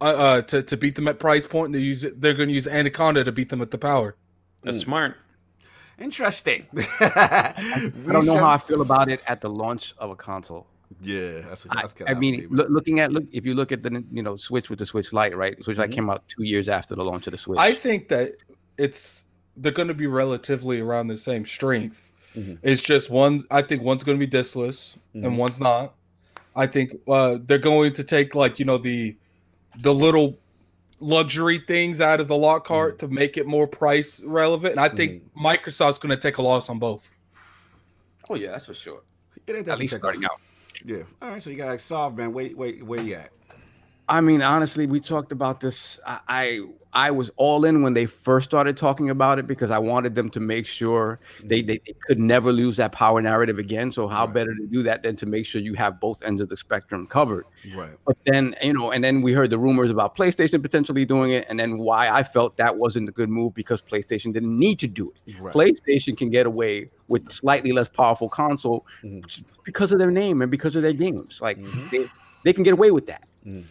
[0.00, 1.72] uh, uh to, to beat them at price point.
[1.72, 4.16] They use they're going to use Anaconda to beat them at the power.
[4.62, 5.16] that's smart.
[5.98, 6.66] interesting.
[7.00, 10.66] I don't know how I feel about it at the launch of a console.
[11.02, 14.04] Yeah, that's, I, that's I mean, loo- looking at look if you look at the
[14.12, 15.62] you know Switch with the Switch Lite, right?
[15.62, 15.94] Switch Lite Mhm.
[15.94, 17.58] came out two years after the launch of the Switch.
[17.58, 18.34] I think that
[18.78, 19.24] it's
[19.56, 22.12] they're going to be relatively around the same strength.
[22.36, 22.58] Mhm.
[22.62, 23.44] It's just one.
[23.50, 25.26] I think one's going to be diskless Mhm.
[25.26, 25.94] and one's not.
[26.54, 29.16] I think uh, they're going to take like you know the
[29.80, 30.38] the little
[31.00, 34.72] luxury things out of the Lockhart to make it more price relevant.
[34.72, 37.12] And I think Microsoft's going to take a loss on both.
[38.30, 39.02] oh yeah, that's for sure.
[39.46, 40.40] it ain't that At least starting out.
[40.84, 41.02] Yeah.
[41.22, 42.32] All right, so you got solved, man.
[42.32, 43.32] Wait, wait, where you at?
[44.08, 45.98] I mean, honestly, we talked about this.
[46.06, 46.60] I, I
[46.92, 50.30] I was all in when they first started talking about it because I wanted them
[50.30, 53.92] to make sure they, they, they could never lose that power narrative again.
[53.92, 54.32] So how Right.
[54.32, 57.06] better to do that than to make sure you have both ends of the spectrum
[57.06, 57.44] covered.
[57.74, 57.90] Right.
[58.06, 61.44] But then, you know, and then we heard the rumors about PlayStation potentially doing it,
[61.50, 64.86] and then why I felt that wasn't a good move because PlayStation didn't need to
[64.86, 65.34] do it.
[65.38, 65.54] Right.
[65.54, 69.44] PlayStation can get away with slightly less powerful console Mhm.
[69.64, 71.42] because of their name and because of their games.
[71.42, 71.90] Like Mhm.
[71.90, 72.08] they,
[72.44, 73.24] they can get away with that.
[73.46, 73.64] Mhm.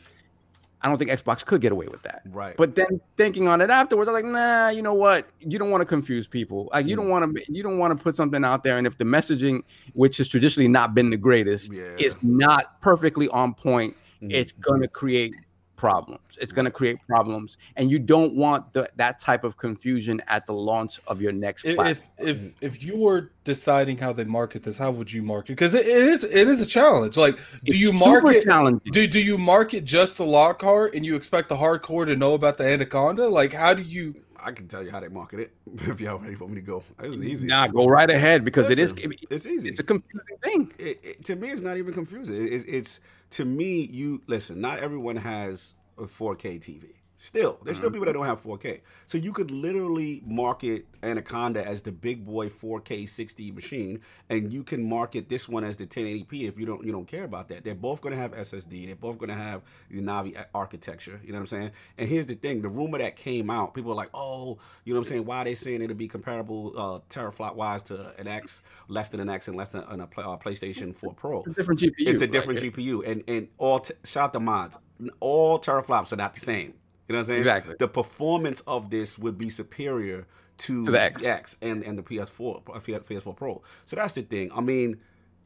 [0.86, 2.22] I don't think Xbox could get away with that.
[2.28, 2.56] Right.
[2.56, 5.28] But then thinking on it afterwards, I was like, nah, you know what?
[5.40, 6.70] You don't want to confuse people.
[6.72, 8.78] Like you don't want to you don't want to put something out there.
[8.78, 9.64] And if the messaging,
[9.94, 11.96] which has traditionally not been the greatest, Yeah.
[11.98, 14.32] is not perfectly on point, Mhm.
[14.32, 15.34] it's gonna create
[15.76, 16.22] problems.
[16.40, 17.58] It's gonna create problems.
[17.76, 21.66] And you don't want the, that type of confusion at the launch of your next
[21.66, 22.10] If platform.
[22.18, 25.54] if if, you were deciding how they market this, how would you market?
[25.54, 27.18] Because it, it is it is a challenge.
[27.18, 28.44] Like, do It's you market?
[28.46, 28.92] challenging.
[28.92, 32.34] Do do you market just the lock Lockhart and you expect the hardcore to know
[32.34, 33.28] about the Anaconda?
[33.28, 34.16] Like, how do you?
[34.46, 35.54] I can tell you how they market it
[35.90, 36.84] if y'all ready for me to go.
[37.02, 37.48] Is easy.
[37.48, 39.70] Nah, go right ahead because Listen, it is it- it's easy.
[39.70, 40.72] it's a confusing thing.
[40.78, 42.36] it, it, to me, it's not even confusing.
[42.36, 43.00] It, it, it's
[43.32, 44.62] to me, you listen.
[44.62, 46.84] Not everyone has a 4K TV,
[47.26, 48.82] Still, there's still people that don't have 4K.
[49.08, 54.64] So you could literally market Anaconda as the big boy 4K 60 machine, and you
[54.64, 57.64] can market this one as the 1080p if you don't you don't care about that.
[57.64, 58.86] They're both going to have SSD.
[58.86, 61.20] They're both going to have the Navi architecture.
[61.24, 61.72] You know what I'm saying?
[61.98, 65.00] And here's the thing: the rumor that came out, people are like, "Oh, you know
[65.00, 65.26] what I'm saying?
[65.26, 69.20] Why are they saying it'll be comparable uh, teraflop wise to an X, less than
[69.20, 71.94] an X, and less than a play, uh, PlayStation 4 Pro?" It's a different GPU.
[71.98, 72.32] It's a right?
[72.32, 74.78] different GPU, and and all t- shout out the mods.
[75.20, 76.76] All teraflops are not the same.
[77.08, 77.40] You know what I'm saying?
[77.42, 77.76] Exactly.
[77.78, 80.28] The performance of this would be superior
[80.60, 81.58] to, To the X.
[81.62, 83.62] and and the PS4 uh, PS4 Pro.
[83.86, 84.52] So that's the thing.
[84.56, 85.00] I mean,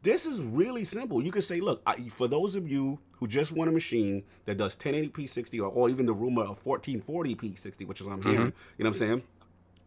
[0.04, 1.22] this is really simple.
[1.22, 4.58] You could say, look, I, for those of you who just want a machine that
[4.58, 8.22] does 1080p 60 or, or even the rumor of 1440p 60, which is what I'm
[8.22, 8.40] hearing.
[8.40, 9.24] You know what I'm saying?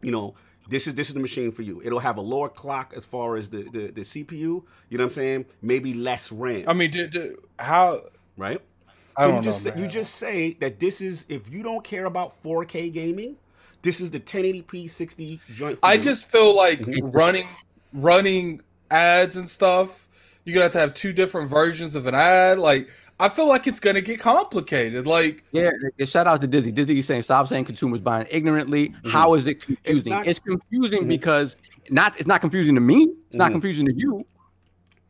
[0.02, 0.34] You know,
[0.68, 1.80] this is this is the machine for you.
[1.84, 4.30] It'll have a lower clock as far as the the, the CPU.
[4.32, 5.46] You know what I'm saying?
[5.62, 6.64] Maybe less RAM.
[6.68, 8.02] I mean, do, do, how?
[8.36, 8.60] right?
[9.16, 11.62] I So don't you just know, say, you just say that this is if you
[11.62, 13.36] don't care about 4K gaming,
[13.82, 15.78] this is the 1080p 60 joint.
[15.82, 16.02] I you.
[16.02, 17.10] just feel like Mm-hmm.
[17.10, 17.48] running
[17.92, 18.60] running
[18.90, 20.08] ads and stuff.
[20.44, 22.58] You're gonna have to have two different versions of an ad.
[22.58, 22.88] Like
[23.20, 25.06] I feel like it's gonna get complicated.
[25.06, 26.72] Like Yeah, yeah, shout out to Disney.
[26.72, 28.94] Dizzy, you saying stop saying consumers buying ignorantly.
[29.06, 30.10] How is it confusing?
[30.10, 31.08] not- It's, confusing Mhm.
[31.08, 31.56] because
[31.90, 33.12] not it's not confusing to me.
[33.28, 33.54] It's not Mhm.
[33.54, 34.26] confusing to you.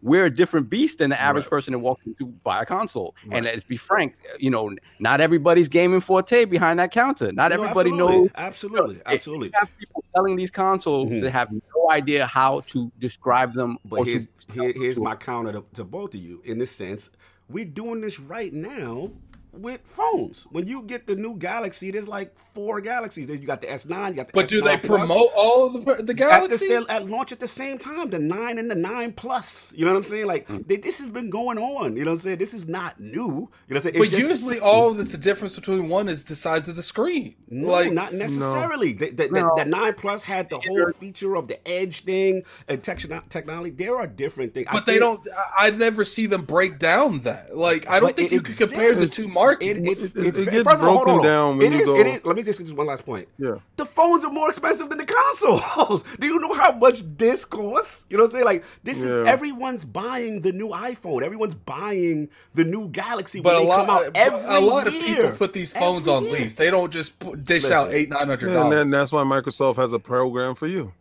[0.03, 1.51] We're a different beast than the average Right.
[1.51, 3.15] person that walks into buy a console.
[3.31, 7.31] And let's be frank, you know, not everybody's gaming forte behind that counter.
[7.33, 8.31] Not No, everybody absolutely, knows.
[8.35, 9.49] Absolutely, If absolutely.
[9.49, 11.20] You have people selling these consoles Mhm.
[11.20, 13.79] that have no idea how to describe them.
[13.85, 16.43] But here's here, here's my counter to, to both of you.
[16.45, 17.11] In this sense,
[17.49, 19.11] we're doing this right now
[19.53, 20.47] with phones.
[20.51, 23.27] When you get the new Galaxy, there's like four Galaxies.
[23.27, 25.09] There's- You got the S9, you got the but do they Plus.
[25.09, 26.73] promote all of the the at the Galaxy?
[26.89, 29.73] at launch at the same time, the nine and the nine plus.
[29.77, 30.27] You know what I'm saying?
[30.27, 30.66] Like Mm.
[30.66, 31.97] they, this has been going on.
[31.97, 32.39] You know what I'm saying?
[32.39, 33.12] This is not new.
[33.12, 33.95] You know what I'm saying?
[33.97, 36.83] It's but just- usually all that's the difference between one is the size of the
[36.83, 37.35] screen.
[37.49, 38.93] no, like not necessarily.
[38.95, 39.55] The, the, the- No.
[39.57, 42.99] the nine plus had the whole feature of the edge thing and tech,
[43.29, 43.70] technology.
[43.70, 44.66] There are different things.
[44.70, 47.57] I but they think- don't I, I never see them break down that.
[47.57, 49.16] Like I don't think it you can compare the exists.
[49.16, 49.78] two markets.
[49.78, 51.86] It, it's, It- it's, it gets first of all, broken down when It you is-
[51.86, 52.24] go- It is.
[52.24, 53.28] Let me just just one last point.
[53.39, 53.56] Yeah.
[53.77, 56.05] The phones are more expensive than the consoles.
[56.20, 58.06] Do you know how much this costs?
[58.10, 58.44] You know what I'm saying?
[58.44, 61.23] Like this is everyone's buying the new iPhone.
[61.23, 64.86] Everyone's buying the new Galaxy when but a they lot, come out every a lot
[64.86, 66.32] of people put these phones Every on year.
[66.32, 66.55] lease.
[66.55, 67.77] They don't just put, dish Listen.
[67.77, 68.74] out eight nine hundred and dollars.
[68.77, 70.93] then that's why Microsoft has a program for you.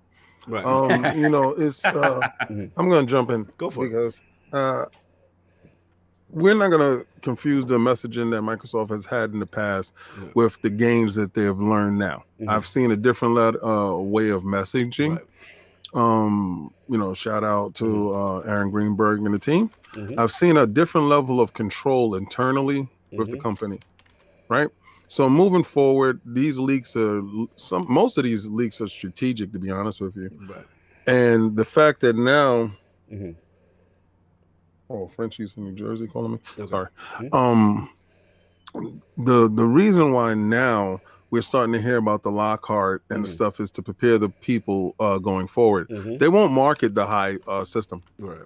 [0.47, 0.65] Right.
[0.65, 1.85] Um, you know, it's.
[1.85, 2.19] Uh,
[2.49, 3.47] I'm going to jump in.
[3.57, 3.89] Go for it.
[3.89, 4.19] because
[4.53, 4.85] uh,
[6.31, 10.27] we're not going to confuse the messaging that Microsoft has had in the past Yeah.
[10.33, 12.23] with the games that they have learned now.
[12.39, 12.49] Mhm.
[12.49, 15.17] I've seen a different let, uh, way of messaging.
[15.17, 15.25] Right.
[15.93, 19.69] Um, you know, shout out to uh, Aaron Greenberg and the team.
[19.93, 20.17] Mhm.
[20.17, 23.41] I've seen a different level of control internally with the Mhm.
[23.41, 23.79] company,
[24.47, 24.69] right?
[25.07, 27.21] So moving forward, these leaks are
[27.57, 27.85] some.
[27.89, 30.29] Most of these leaks are strategic, to be honest with you.
[30.49, 30.65] Right.
[31.07, 32.71] And the fact that now,
[33.11, 33.35] Mhm.
[34.91, 36.39] Oh, Frenchie's in New Jersey calling me.
[36.59, 36.69] Okay.
[36.69, 36.87] Sorry.
[37.31, 37.89] Um,
[39.17, 40.99] the the reason why now
[41.29, 43.31] we're starting to hear about the Lockhart and the Mhm.
[43.33, 45.87] stuff is to prepare the people uh, going forward.
[45.89, 46.19] Mhm.
[46.19, 48.01] They won't market the high uh, system.
[48.19, 48.39] Right.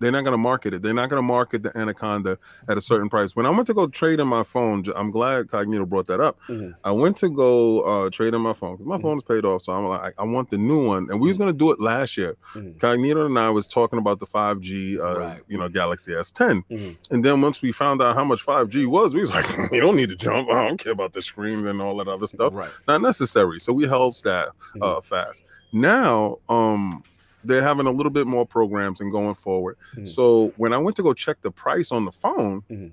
[0.00, 0.82] They're not going to market it.
[0.82, 2.38] They're not going to market the Anaconda
[2.68, 3.34] at a certain price.
[3.36, 6.38] When I went to go trade in my phone, I'm glad Cognito brought that up.
[6.48, 6.74] Mhm.
[6.84, 9.02] I went to go uh, trade in my phone because my Mhm.
[9.02, 9.62] phone is paid off.
[9.62, 11.80] So I'm like, I, want the new one, and we was going to do it
[11.80, 12.36] last year.
[12.54, 12.78] Mhm.
[12.78, 15.40] Cognito and I was talking about the 5G, uh, Right.
[15.48, 16.96] you know, Galaxy S10, Mhm.
[17.10, 19.96] and then once we found out how much 5G was, we was like, we don't
[19.96, 20.48] need to jump.
[20.50, 22.52] I don't care about the screens and all that other stuff.
[22.54, 22.70] Right.
[22.88, 23.60] Not necessary.
[23.60, 24.48] So we held staff
[24.82, 25.44] uh, fast.
[25.72, 27.02] Now, um,
[27.44, 29.76] they're having a little bit more programs and going forward.
[29.96, 30.08] Mhm.
[30.08, 32.90] So when I went to go check the price on the phone, Mhm.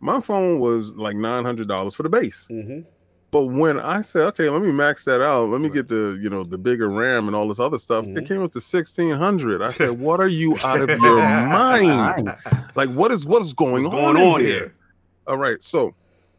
[0.00, 2.46] my phone was like nine hundred dollars for the base.
[2.50, 2.84] Mhm.
[3.30, 5.74] But when I said, okay, let me max that out, let me Right.
[5.76, 8.52] get the you know the bigger RAM and all this other stuff, it came up
[8.52, 9.62] to sixteen hundred.
[9.62, 12.34] I said, what are you out of your mind?
[12.74, 14.48] Like what is what is going, What's on, going in on here?
[14.48, 14.74] here?
[15.26, 15.94] All right, so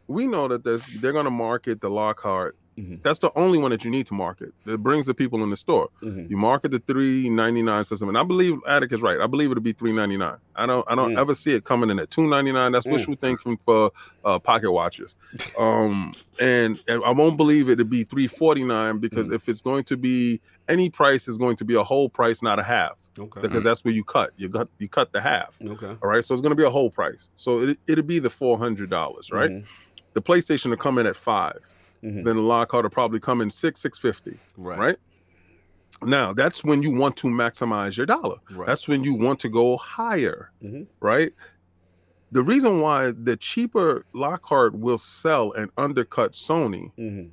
[0.06, 2.56] we know that this they're going to market the Lockhart.
[2.78, 3.02] Mhm.
[3.02, 4.52] That's the only one that you need to market.
[4.64, 5.90] That brings the people in the store.
[6.02, 6.28] Mhm.
[6.28, 9.20] You market the three ninety nine system, and I believe Addict is right.
[9.20, 10.38] I believe it'll be three ninety nine.
[10.56, 11.18] I don't I don't Mm.
[11.18, 12.72] ever see it coming in at two ninety nine.
[12.72, 12.92] That's Mm.
[12.92, 13.92] wishful thinking for
[14.24, 15.14] uh, pocket watches.
[15.58, 19.34] Um, and, and I won't believe it to be three forty nine because Mm.
[19.34, 22.58] if it's going to be any price is going to be a whole price, not
[22.58, 23.40] a half, Okay.
[23.42, 24.30] because that's where you cut.
[24.36, 25.58] You cut you cut the half.
[25.64, 25.96] Okay.
[26.02, 27.30] All right, so it's going to be a whole price.
[27.34, 29.50] So it it'll be the four hundred dollars, right?
[29.50, 29.64] Mhm.
[30.14, 31.58] The PlayStation will come in at five.
[32.04, 32.24] Mhm.
[32.24, 34.78] Then the Lockhart will probably come in six six fifty Right.
[34.78, 34.96] right?
[36.02, 38.36] Now, that's when you want to maximize your dollar.
[38.50, 38.66] Right.
[38.66, 40.86] That's when you want to go higher, Mhm.
[41.00, 41.32] right?
[42.32, 47.30] the reason why the cheaper Lockhart will sell and undercut Sony Mhm.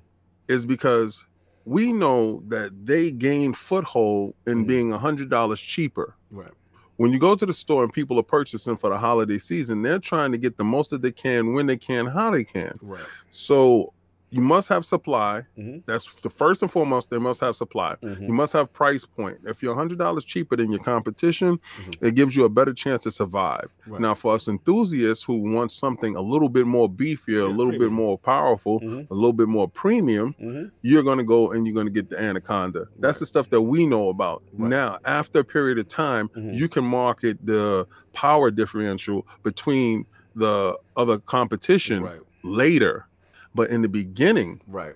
[0.48, 1.26] is because
[1.66, 4.68] we know that they gain foothold in Mhm.
[4.68, 6.14] being a hundred dollars cheaper.
[6.30, 6.52] Right.
[6.98, 9.98] When you go to the store and people are purchasing for the holiday season, they're
[9.98, 12.78] trying to get the most that they can, when they can, how they can.
[12.84, 13.02] Right.
[13.32, 13.94] So
[14.32, 15.44] you must have supply.
[15.58, 15.84] Mhm.
[15.86, 17.10] That's the first and foremost.
[17.10, 17.96] They must have supply.
[18.02, 18.28] Mhm.
[18.30, 19.40] You must have price point.
[19.46, 21.96] If you're hundred dollars cheaper than your competition, Mhm.
[22.08, 23.68] it gives you a better chance to survive.
[23.86, 24.00] Right.
[24.02, 27.78] Now, for us enthusiasts who want something a little bit more beefier, Yeah, a little
[27.78, 29.08] bit more powerful, Mhm.
[29.12, 30.72] a little bit more premium, Mhm.
[30.82, 32.88] you're going to go and you're going to get the anaconda.
[33.00, 33.20] That's Right.
[33.20, 34.44] the stuff that we know about.
[34.58, 34.70] Right.
[34.70, 36.54] Now, after a period of time, Mhm.
[36.54, 40.06] you can market the power differential between
[40.36, 42.08] the other competition
[42.44, 43.06] later.
[43.54, 44.96] But in the beginning, Right.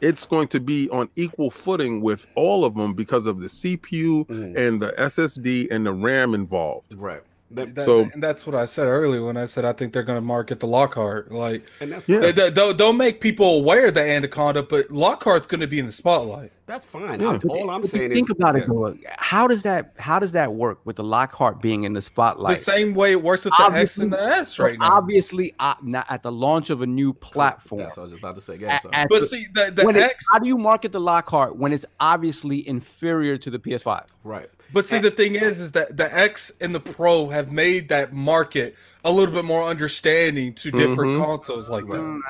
[0.00, 4.24] it's going to be on equal footing with all of them because of the CPU
[4.26, 4.56] Mhm.
[4.56, 6.94] and the SSD and the RAM involved.
[6.96, 7.22] Right.
[7.50, 10.02] That- That- So- and that's what I said earlier when I said I think they're
[10.02, 11.32] going to market the Lockhart.
[11.32, 12.18] Like and that's Yeah.
[12.18, 15.78] they, they, they'll, they'll make people aware of the Anaconda, but Lockhart's going to be
[15.78, 16.52] in the spotlight.
[16.66, 17.20] that's fine.
[17.20, 17.28] Yeah.
[17.28, 18.62] I'm- But all I'm if you saying think is about yeah.
[18.64, 18.94] it though.
[19.16, 22.56] How does that how does that work with the Lockhart being in the spotlight?
[22.58, 24.90] the same way it works with the X and the S So right now.
[24.92, 27.80] Obviously, uh, not at the launch of a new platform.
[27.80, 28.56] That's what I was about to say.
[28.56, 28.90] a- Yeah, so.
[28.92, 30.22] But the- see, the, the when it- X.
[30.30, 34.04] how do you market the Lockhart when it's obviously inferior to the PS5?
[34.24, 34.50] right.
[34.72, 38.12] But see, the thing is, is that the X and the Pro have made that
[38.12, 41.24] market a little bit more understanding to different Mhm.
[41.24, 41.92] consoles like that.
[41.92, 42.20] Mm,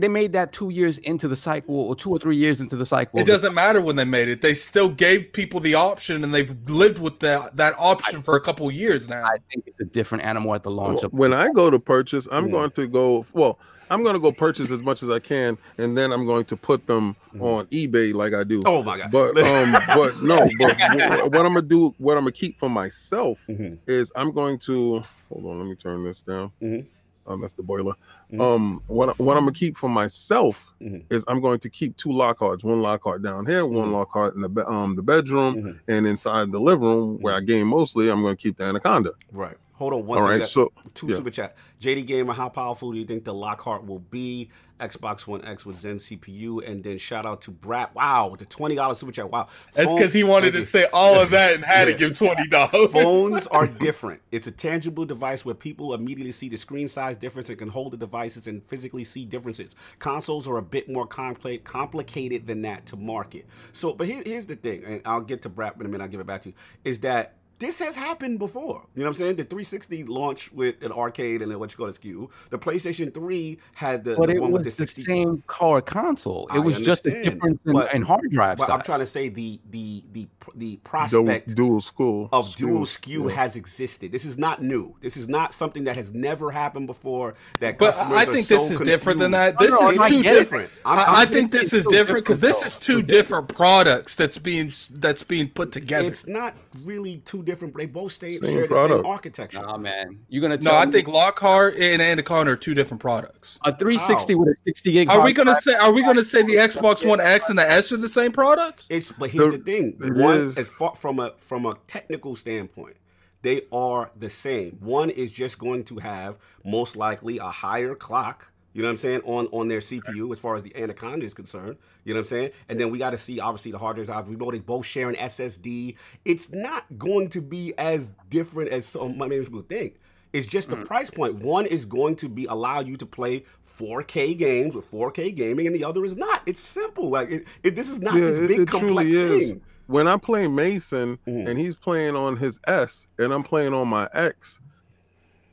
[0.00, 2.86] they made that two years into the cycle, or two or three years into the
[2.86, 3.18] cycle.
[3.18, 6.54] It doesn't matter when they made it; they still gave people the option, and they've
[6.68, 9.24] lived with that that option for a couple of years now.
[9.24, 11.12] I think it's a different animal at the launch of.
[11.12, 12.52] When I go to purchase, I'm Yeah.
[12.52, 13.58] going to go, well,
[13.90, 16.56] I'm going to go purchase as much as I can, and then I'm going to
[16.56, 18.62] put them on eBay like I do.
[18.64, 19.10] Oh my god.
[19.10, 22.68] But um, but no, but wh- what I'm gonna do, what I'm gonna keep for
[22.70, 23.78] myself Mhm.
[23.86, 25.58] is I'm going to hold on.
[25.58, 26.52] Let me turn this down.
[26.62, 26.86] Mhm.
[27.26, 27.94] Um, that's the boiler.
[28.32, 28.40] Mhm.
[28.40, 31.04] Um, what what I'm gonna keep for myself Mhm.
[31.10, 33.92] is I'm going to keep two Lockharts, one Lockhart down here, one Mhm.
[33.92, 35.78] Lockhart in the be- um the bedroom, Mhm.
[35.88, 38.08] and inside the living room where I game mostly.
[38.08, 39.12] I'm going to keep the Anaconda.
[39.32, 39.56] Right.
[39.80, 40.38] Hold on one All second.
[40.40, 41.16] right, so Two yeah.
[41.16, 41.56] super chat.
[41.80, 44.50] JD Gamer, how powerful do you think the Lockhart will be?
[44.78, 47.90] Xbox One X with Zen CPU, and then shout out to Brad.
[47.94, 49.30] Wow, the twenty dollars super chat.
[49.30, 51.92] Wow, That's because he wanted to say all of that and had Yeah.
[51.94, 52.90] to give twenty dollars.
[52.90, 54.22] Phones are different.
[54.32, 57.92] It's a tangible device where people immediately see the screen size difference and can hold
[57.92, 59.76] the devices and physically see differences.
[59.98, 63.46] Consoles are a bit more compli- complicated than that to market.
[63.72, 66.04] So, but here, here's the thing, and I'll get to Brad in a minute.
[66.04, 66.54] I'll give it back to you.
[66.84, 68.82] Is that this has happened before.
[68.96, 69.36] You know what I'm saying?
[69.36, 72.28] The 360 launched with an arcade and then what you call a SKU.
[72.48, 75.02] The PlayStation 3 had the, But the it one was with the the 60.
[75.02, 76.48] same car console.
[76.50, 78.74] It I was just a understand, difference in, but- in hard drive But size.
[78.74, 80.26] I'm trying to say the the the
[80.56, 83.36] the du- prospect dual school of dual SKU yeah.
[83.36, 84.10] has existed.
[84.10, 84.96] This is not new.
[85.02, 87.34] This is not something that has never happened before.
[87.60, 89.58] That But customers I are think so this is different than that.
[89.58, 90.70] This oh, no, is I two get different.
[90.86, 94.16] I'm- I, I'm I think this is still different because this is two different products
[94.16, 96.08] that's being that's being put together.
[96.08, 97.49] It's not really two different.
[97.54, 99.60] They both stay, Same share the same architecture.
[99.62, 103.58] Nah, man, you're gonna no, tell I think Lockhart and Anaconda are two different products.
[103.64, 104.38] a 360 How?
[104.38, 105.08] with a 60 gig.
[105.10, 105.74] Are we gonna say?
[105.74, 108.86] Are we gonna say the Xbox One X and the S are the same product?
[108.88, 109.96] It's but here's The- the, thing.
[110.22, 112.96] One is- far from a from a technical standpoint,
[113.42, 114.76] they are the same.
[114.80, 118.49] One is just going to have most likely a higher clock.
[118.72, 121.34] You know what I'm saying on on their CPU as far as the Anaconda is
[121.34, 121.76] concerned.
[122.04, 124.28] You know what I'm saying, and then we got to see obviously the hard drives.
[124.28, 125.96] We know they both share an SSD.
[126.24, 129.96] It's not going to be as different as so many people think.
[130.32, 131.36] It's just the price point.
[131.42, 133.44] One is going to be allow you to play
[133.78, 136.42] 4K games with 4K gaming, and the other is not.
[136.46, 137.10] It's simple.
[137.10, 139.48] Like it, it, this is not Yeah, this it, big it complex truly is.
[139.50, 139.62] thing.
[139.88, 141.48] When I play Mason Mhm.
[141.48, 144.60] and he's playing on his S and I'm playing on my X,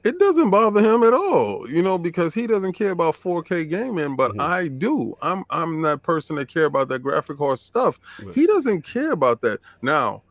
[0.04, 4.16] it doesn't bother him at all, you know, because he doesn't care about 4K gaming,
[4.16, 4.42] but Mhm.
[4.42, 5.16] I do.
[5.22, 8.00] I'm I'm that person that care about that graphic horse stuff.
[8.24, 8.34] Right.
[8.36, 9.60] He doesn't care about that.
[9.82, 10.22] Now,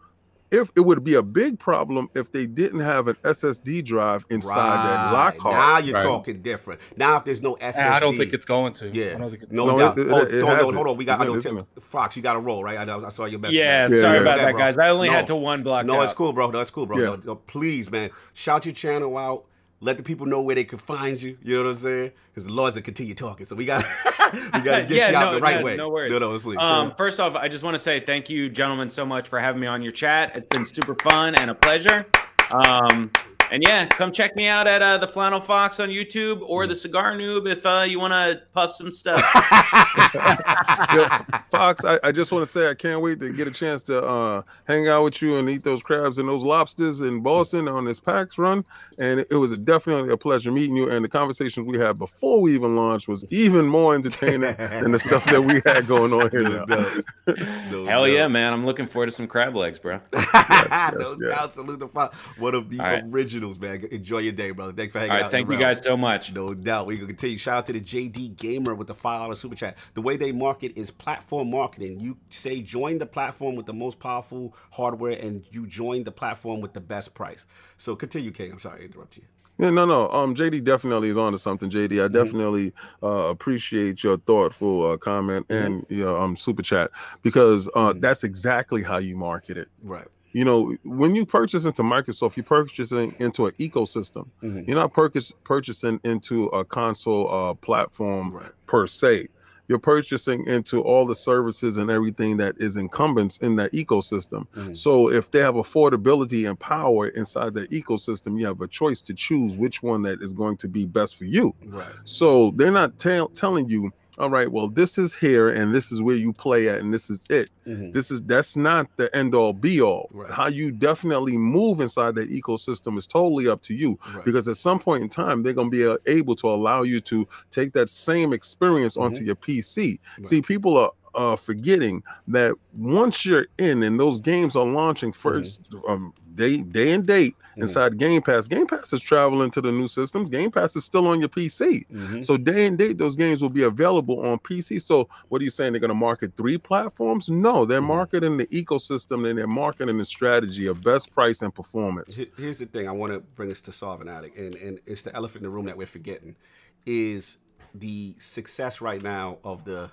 [0.53, 4.55] if it would be a big problem if they didn't have an SSD drive inside
[4.87, 5.13] that Right.
[5.13, 5.55] Lockhart.
[5.57, 6.03] Now you're Right.
[6.05, 6.81] talking different.
[6.97, 8.89] Now if there's no SSD, I don't think it's going to.
[8.95, 9.17] Yeah.
[9.17, 9.99] I don't no, No, doubt.
[9.99, 10.97] it- it- hold, it hold, has hold, on.
[10.97, 11.15] We got.
[11.15, 12.89] It's I in- know, Tim, Fox, you got to roll, right?
[12.89, 13.57] I, I saw your message.
[13.57, 14.21] Yeah, Yeah, sorry yeah.
[14.23, 14.79] about Yeah, that, guys.
[14.79, 15.15] I only No.
[15.17, 15.85] had to one block.
[15.85, 16.05] No, out.
[16.05, 16.49] it's cool, bro.
[16.53, 16.97] No, it's cool, bro.
[16.97, 17.05] Yeah.
[17.07, 19.45] No, no, please, man, shout your channel out.
[19.87, 21.39] Let the people know where they can find you.
[21.45, 22.13] You know what I'm saying?
[22.35, 23.85] Because the Lord's will continue talking, so we got
[24.35, 25.77] we got to get Yeah, you out no, the right no, way.
[25.77, 26.13] no worries.
[26.13, 26.59] No, no, please.
[26.59, 29.61] Um, first off, I just want to say thank you, gentlemen, so much for having
[29.61, 30.37] me on your chat.
[30.37, 32.05] It's been super fun and a pleasure.
[32.51, 33.13] Um,
[33.51, 36.75] And yeah, come check me out at uh, the Flannel Fox on YouTube or the
[36.75, 39.21] Cigar Noob if uh, you want to puff some stuff.
[40.95, 41.09] Yo,
[41.51, 44.05] Fox, I, I just want to say I can't wait to get a chance to
[44.05, 47.85] uh, hang out with you and eat those crabs and those lobsters in Boston on
[47.85, 48.65] this PAX run.
[48.99, 50.91] And it, was a, definitely a pleasure meeting you.
[50.91, 54.99] And the conversations we had before we even launched was even more entertaining than the
[54.99, 56.47] stuff that we had going on here.
[56.47, 57.03] No now.
[57.71, 58.13] No Hell doubt.
[58.13, 58.53] yeah, man!
[58.53, 60.01] I'm looking forward to some crab legs, bro.
[60.13, 61.17] no yes.
[61.21, 61.51] doubt.
[61.51, 62.11] Salute the fire.
[62.39, 63.05] One of the All right.
[63.37, 63.85] Originals, man.
[63.91, 64.73] Enjoy your day, brother.
[64.73, 65.23] Thanks for hanging All out.
[65.25, 65.61] right, thank you around.
[65.63, 66.33] guys so much.
[66.33, 66.87] No doubt.
[66.87, 67.39] We can continue.
[67.39, 69.77] Shout out to the JD Gamer with the five dollar super chat.
[69.95, 72.01] The way they market is platform marketing.
[72.01, 76.61] You say join the platform with the most powerful hardware, and you join the platform
[76.61, 77.47] with the best price.
[77.77, 78.53] So continue, King.
[78.53, 79.25] I'm sorry to interrupt you.
[79.59, 80.11] Yeah, no, no.
[80.11, 81.71] Um, JD definitely is onto something.
[81.71, 86.91] JD, I definitely uh, appreciate your thoughtful uh, comment and you know, um super chat
[87.23, 88.03] because uh, Mhm.
[88.03, 89.69] that's exactly how you market it.
[89.83, 90.09] Right.
[90.33, 94.27] You know, when you purchase into Microsoft, you're purchasing into an ecosystem.
[94.43, 94.67] Mhm.
[94.67, 98.51] You're not purchase, purchasing into a console uh, platform Right.
[98.67, 99.29] per se.
[99.69, 104.47] You're purchasing into all the services and everything that is incumbents in that ecosystem.
[104.55, 104.77] Mhm.
[104.77, 109.15] So if they have affordability and power inside that ecosystem, you have a choice to
[109.15, 111.53] choose which one that is going to be best for you.
[111.67, 111.87] Right.
[112.05, 116.01] So they're not tell telling you, all right, well, this is here and this is
[116.01, 117.51] where you play at and this is it.
[117.67, 117.93] Mhm.
[117.93, 120.09] This is that's not the end all be all.
[120.13, 120.31] Right.
[120.31, 124.25] How you definitely move inside that ecosystem is totally up to you Right.
[124.25, 127.01] because at some point in time they're going to be uh, able to allow you
[127.01, 129.95] to take that same experience onto your PC.
[129.95, 130.23] Mm-hmm.
[130.23, 130.27] Right.
[130.27, 135.61] See, people are uh, forgetting that once you're in and those games are launching 1st
[135.89, 137.63] um, day day and date Mhm.
[137.63, 138.47] inside Game Pass.
[138.47, 140.29] Game Pass is traveling to the new systems.
[140.29, 141.87] Game Pass is still on your PC.
[141.91, 142.23] Mhm.
[142.23, 144.79] So day and date, those games will be available on PC.
[144.79, 145.73] So what are you saying?
[145.73, 147.31] They're going to market three platforms?
[147.31, 147.87] No, they're Mhm.
[147.87, 152.19] marketing the ecosystem and they're marketing the strategy of best price and performance.
[152.37, 155.01] Here's the thing I want to bring us to solve an addict, and, and it's
[155.01, 156.37] the elephant in the room that we're forgetting
[156.85, 157.39] is
[157.75, 159.91] the success right now of the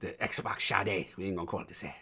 [0.00, 1.08] the Xbox Sade.
[1.16, 1.94] We ain't gonna call it the sad.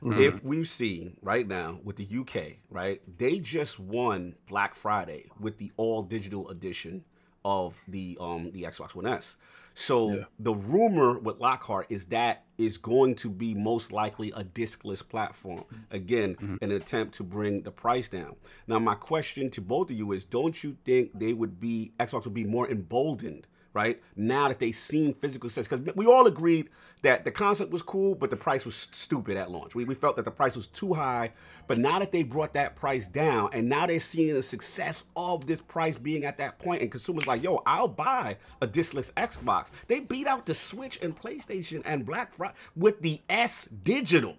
[0.00, 5.58] If we've seen right now with the UK, right, they just won Black Friday with
[5.58, 7.04] the all digital edition
[7.44, 9.36] of the um the Xbox One S.
[9.74, 10.22] So Yeah.
[10.38, 15.64] the rumor with Lockhart is that is going to be most likely a discless platform.
[15.90, 18.34] Again, an attempt to bring the price down.
[18.66, 22.24] Now, my question to both of you is: Don't you think they would be Xbox
[22.24, 23.46] would be more emboldened?
[23.74, 26.70] Right now that they've seen physical sets, because we all agreed
[27.02, 29.74] that the concept was cool, but the price was stupid at launch.
[29.74, 31.32] We, we felt that the price was too high,
[31.66, 35.46] but now that they brought that price down, and now they're seeing the success of
[35.46, 39.70] this price being at that point, and consumers like, yo, I'll buy a diskless Xbox.
[39.86, 44.34] They beat out the Switch and PlayStation and Black Friday with the S Digital.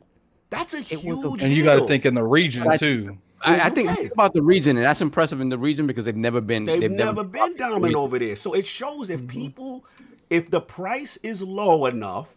[0.50, 1.44] That's a huge.
[1.44, 3.20] And you got to think in the region I- too.
[3.41, 4.10] I, I think Okay.
[4.11, 6.66] about the region, and that's impressive in the region because they've never been.
[6.66, 8.36] They've, never, been dominant over there.
[8.36, 9.86] So it shows if people,
[10.30, 12.28] if the price is low enough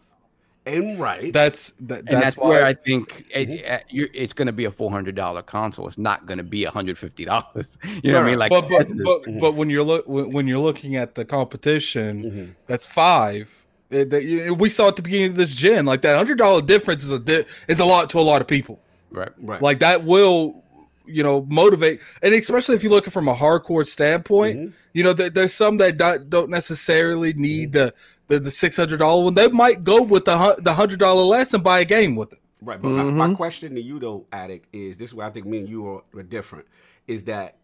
[0.65, 4.31] and right, That's that, and that's, that's, why where I think it, uh, you're, it's
[4.33, 5.87] going to be a four hundred dollar console.
[5.89, 7.77] It's not going to be hundred fifty dollars.
[8.01, 8.39] You know what I mean?
[8.39, 11.25] Like, but but, that's- but, but when you're look when when you're looking at the
[11.25, 12.51] competition, Mm-hmm.
[12.67, 13.49] that's five.
[13.89, 17.03] It- that we saw at the beginning of this gen, like that hundred dollar difference
[17.03, 18.79] is a di- is a lot to a lot of people.
[19.11, 19.29] right.
[19.39, 20.62] right, Like that will,
[21.05, 24.73] you know, motivate, and especially if you're looking from a hardcore standpoint, Mhm.
[24.93, 27.93] you know, there, there's some that don't, don't necessarily need the
[28.27, 29.33] the, the six hundred dollar one.
[29.33, 32.39] They might go with the the hundred dollar less and buy a game with it.
[32.61, 33.35] Right, but my, my Mhm.
[33.35, 36.03] question to you though, Addict, is this is where I think me and you are,
[36.15, 36.65] are different.
[37.07, 37.57] Is that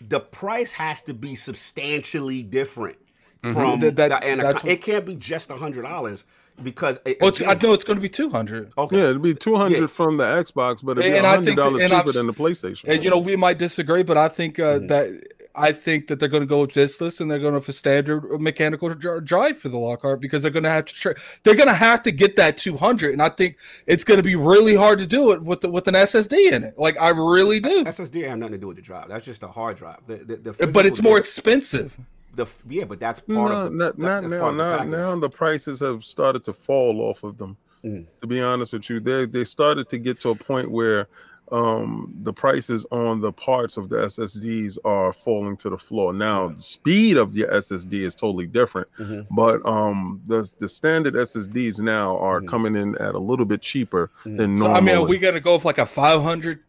[0.00, 2.96] the price has to be substantially different
[3.42, 6.24] from That- that- the, and a- it can't be just a hundred dollars
[6.62, 8.72] because it, Well, it's- I know it's going to be two hundred.
[8.78, 9.86] okay, Yeah, it'd be 200 Yeah.
[9.86, 12.84] from the Xbox, but it'd be And I $100 cheaper I've- than the PlayStation.
[12.88, 14.88] And you know, we might disagree, but I think uh, Mhm.
[14.88, 15.10] that
[15.54, 17.72] I think that they're going to go with diskless and they're going to have a
[17.72, 21.68] standard mechanical drive for the Lockhart because they're going to have to tra- they're going
[21.68, 24.98] to have to get that 200, and I think it's going to be really hard
[25.00, 26.78] to do it with the, with an SSD in it.
[26.78, 29.08] Like I really do, SSD have nothing to do with the drive.
[29.08, 29.98] That's just a hard drive.
[30.06, 31.98] The, the, the but it's physical more expensive.
[32.34, 34.40] The yeah, but that's No, of the, not, that- not that's now.
[34.40, 37.56] part of the Now, the prices have started to fall off of them.
[37.84, 38.06] Mm.
[38.20, 41.08] To be honest with you, they they started to get to a point where
[41.50, 46.12] um the prices on the parts of the SSDs are falling to the floor.
[46.14, 49.26] Now, the speed of the SSD is totally different, Mhm.
[49.30, 52.48] but um the the standard SSDs now are Mhm.
[52.48, 54.38] coming in at a little bit cheaper Mhm.
[54.38, 54.70] than So.
[54.72, 56.60] I mean, are we going to go with like a 500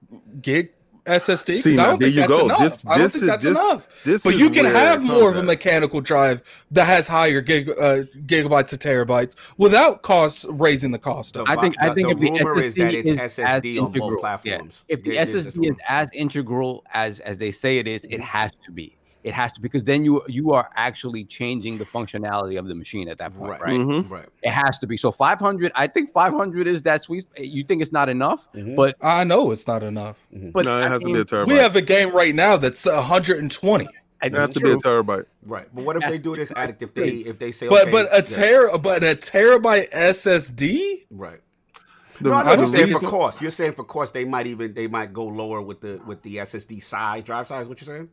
[0.42, 0.72] gig
[1.06, 1.54] SSD.
[1.54, 2.46] 'Cause See, now, there you go.
[2.46, 2.60] enough.
[2.60, 3.88] This- I this is- that's this- enough.
[4.06, 7.70] This But is you can have more of a mechanical drive that has higher gig,
[7.70, 11.50] uh, gigabytes to terabytes without cost raising the cost up.
[11.50, 13.44] I think I think the if the SSD is that it's is SSD
[13.78, 14.86] as on both integral, platforms.
[14.88, 14.94] Yeah.
[14.96, 15.76] If the There- SSD is rumor.
[15.90, 18.14] as integral as as they say it is, Mm-hmm.
[18.14, 18.96] it has to be.
[19.24, 23.08] It has to because then you you are actually changing the functionality of the machine
[23.08, 23.62] at that point, Right.
[23.62, 23.80] right?
[23.80, 24.10] Mhm.
[24.10, 24.28] Right.
[24.42, 24.98] It has to be.
[24.98, 27.26] So 500, I think 500 is that sweet.
[27.38, 28.76] You think it's not enough, Mhm.
[28.76, 30.18] but I know it's not enough.
[30.52, 31.48] but no, it I has to be a terabyte.
[31.48, 33.88] We have a game right now that's 120.
[34.22, 35.26] it has to be a terabyte.
[35.46, 35.68] Right.
[35.74, 38.06] But what if they do this addict if they if they say But okay, but
[38.14, 38.40] a
[38.72, 41.06] yeah, but a terabyte SSD.
[41.12, 41.40] right.
[42.22, 43.42] The- No, I know I you're saying for cost.
[43.42, 46.38] You're saying for cost they might even they might go lower with the with the
[46.40, 48.10] SSD size, drive size, what you're saying?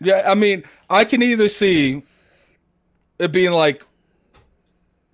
[0.00, 2.02] Yeah, I mean, I can either see
[3.18, 3.84] it being like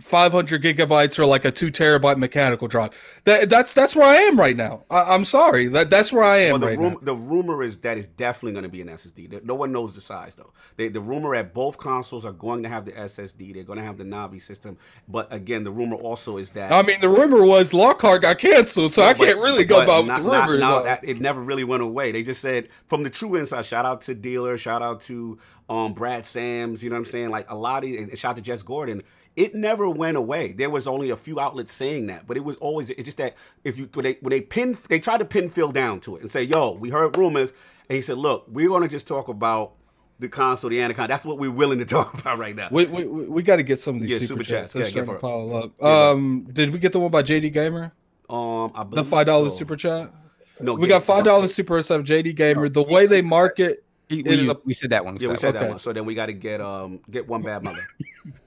[0.00, 2.90] 500 gigabytes or like a two terabyte mechanical drive.
[3.24, 4.84] That that's that's where I am right now.
[4.90, 6.98] I, I'm sorry that that's where I am Well, the, right rum- now.
[7.02, 9.42] the rumor is that it's definitely going to be an SSD.
[9.44, 10.52] No one knows the size though.
[10.76, 13.54] They, the rumor at both consoles are going to have the SSD.
[13.54, 14.76] They're going to have the Navi system.
[15.08, 18.92] But again, the rumor also is that I mean, the rumor was Lockhart got canceled,
[18.92, 20.84] so I But- can't really go about not- the rumors are.
[20.84, 22.12] that it never really went away.
[22.12, 23.64] They just said from the true inside.
[23.64, 24.58] Shout out to Dealer.
[24.58, 25.38] Shout out to
[25.70, 26.82] um, Brad Sams.
[26.82, 27.30] You know what I'm saying?
[27.30, 29.02] Like a lot of and shout out to Jez Corden.
[29.36, 30.52] It never went away.
[30.52, 33.34] There was only a few outlets saying that, but it was always it's just that
[33.64, 36.22] if you when they when they pin they tried to pin Phil down to it
[36.22, 37.52] and say, "Yo, we heard rumors,"
[37.88, 39.72] and he said, "Look, we're gonna just talk about."
[40.18, 41.08] The console, the Anaconda.
[41.08, 42.68] That's what we're willing to talk about right now.
[42.70, 44.72] we we, we, we got to get some of these Yeah, super, super chats.
[44.72, 44.72] chats.
[44.72, 45.48] They're Yeah, starting get to for it.
[45.52, 45.72] pile up.
[45.78, 46.08] Yeah.
[46.08, 47.92] Um, did we get the one by JD Gamer?
[48.30, 49.58] Um, I The five dollars so.
[49.58, 50.10] super chat.
[50.58, 52.70] No, We yeah, got five dollars super sub JD Gamer.
[52.70, 55.18] The way they market we, It is we, a- we said that one.
[55.20, 55.78] Yeah, we said that one.
[55.80, 57.86] So then we got to get um get one bad mother.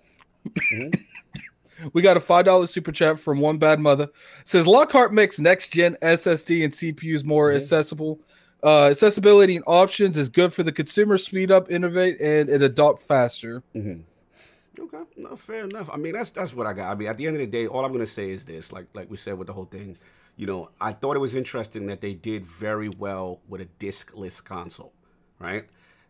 [0.53, 1.89] Mm-hmm.
[1.93, 4.09] We got a five dollar super chat from one bad mother.
[4.43, 7.57] Says Lockhart makes next gen SSD and CPUs more mm-hmm.
[7.57, 8.19] accessible.
[8.61, 11.17] Uh, accessibility and options is good for the consumer.
[11.17, 13.63] Speed up, innovate, and it adopt faster.
[13.73, 14.01] Mm-hmm.
[14.81, 15.89] Okay, no, fair enough.
[15.91, 16.91] I mean, that's that's what I got.
[16.91, 18.87] I mean, at the end of the day, all I'm gonna say is this: like
[18.93, 19.97] like we said with the whole thing,
[20.35, 24.43] you know, I thought it was interesting that they did very well with a diskless
[24.43, 24.93] console,
[25.39, 25.65] right?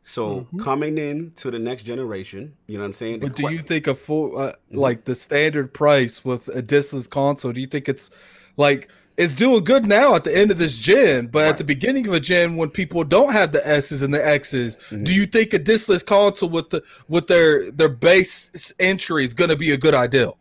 [0.09, 0.61] So mm-hmm.
[0.61, 3.19] coming in to the next generation, you know what I'm saying?
[3.19, 4.77] The But do que- you think a full uh, mm-hmm.
[4.77, 7.51] like the standard price with a diskless console?
[7.51, 8.09] Do you think it's
[8.57, 12.07] like it's doing good now at the end of this gen, but at the beginning
[12.07, 15.13] of a gen when people don't have the S's and the X's, do mm-hmm.
[15.13, 19.57] you think a diskless console with the with their their base entry is going to
[19.57, 20.31] be a good idea?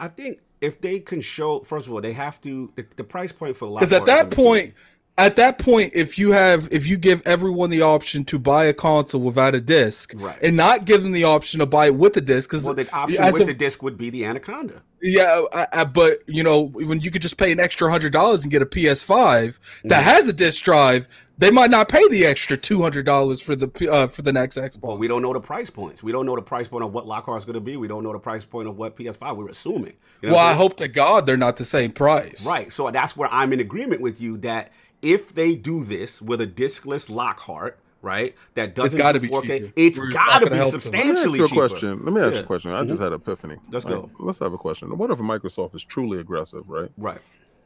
[0.00, 3.30] I think if they can show, first of all, they have to the, the price
[3.30, 3.80] point for a lot.
[3.80, 4.74] Because at that point,
[5.18, 8.72] at that point, if you have if you give everyone the option to buy a
[8.72, 10.38] console without a disc, Right.
[10.42, 12.90] and not give them the option to buy it with a disc, because well, the
[12.94, 14.82] option with the disc would be the Anaconda.
[15.02, 18.42] Yeah, I, I, but you know, when you could just pay an extra hundred dollars
[18.42, 22.56] and get a PS5 that has a disc drive, they might not pay the extra
[22.56, 24.80] two hundred dollars for the uh, for the next Xbox.
[24.80, 26.02] But we don't know the price points.
[26.02, 27.76] We don't know the price point of what Lockhart's going to be.
[27.76, 29.36] We don't know the price point of what PS5.
[29.36, 29.92] We're assuming.
[30.22, 32.46] You know well, I hope to God they're not the same price.
[32.46, 32.72] Right.
[32.72, 34.72] So that's where I'm in agreement with you that
[35.02, 39.72] if they do this with a discless Lockhart, right, that doesn't gotta be 4K, cheaper.
[39.76, 40.80] it's We're got not to be help them.
[40.80, 41.68] Let me ask substantially you a cheaper.
[41.68, 42.04] question.
[42.04, 42.70] Let me ask you a question.
[42.72, 43.56] I just had an epiphany.
[43.70, 43.94] Let's Right?
[43.94, 44.10] go.
[44.18, 44.96] Let's have a question.
[44.96, 46.90] What if Microsoft is truly aggressive, right?
[46.96, 47.20] Right.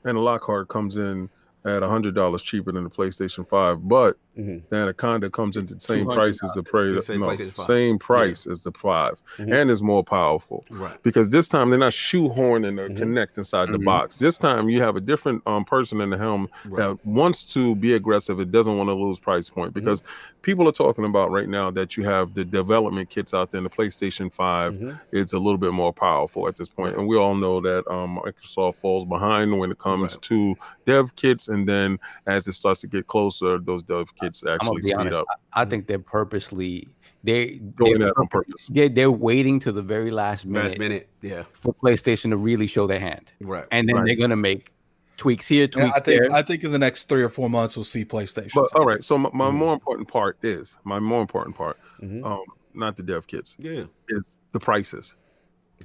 [0.04, 1.28] And a Lockhart comes in
[1.64, 4.62] at hundred dollars cheaper than the PlayStation Five, but Mhm.
[4.68, 7.66] the Anaconda comes into the same price as the The same No, PlayStation 5.
[7.66, 10.64] same price as the 5 and is more powerful.
[10.70, 11.02] Right.
[11.02, 13.84] Because this time they're not shoehorning the Kinect inside the Mhm.
[13.84, 14.18] box.
[14.18, 16.76] This time you have a different um, person in the helm Right.
[16.78, 18.38] that wants to be aggressive.
[18.40, 20.02] It doesn't want to lose price point because
[20.42, 23.58] people are talking about right now that you have the development kits out there.
[23.58, 25.00] And the PlayStation 5 Mhm.
[25.12, 26.76] is a little bit more powerful at this point.
[26.76, 30.22] point, and we all know that um, Microsoft falls behind when it comes Right.
[30.22, 30.54] to
[30.84, 34.68] dev kits, and then as it starts to get closer, those dev kits I'm actually
[34.68, 35.20] gonna be speed honest.
[35.20, 35.26] up.
[35.52, 36.88] I, I think they're purposely
[37.24, 38.66] they Doing they're, that on purpose.
[38.68, 41.08] they're, they're waiting to the very last minute, Last minute.
[41.22, 41.42] Yeah.
[41.54, 43.64] for PlayStation to really show their hand, Right.
[43.72, 44.06] and then Right.
[44.06, 44.72] they're gonna make
[45.16, 46.32] tweaks here, Yeah, tweaks I think there.
[46.32, 48.50] I think in the next three or four months we'll see PlayStation.
[48.54, 52.24] But all right, so my, my more important part is my more important part, Mhm.
[52.24, 52.42] um,
[52.74, 53.84] not the dev kits, Yeah.
[54.08, 55.14] is the prices.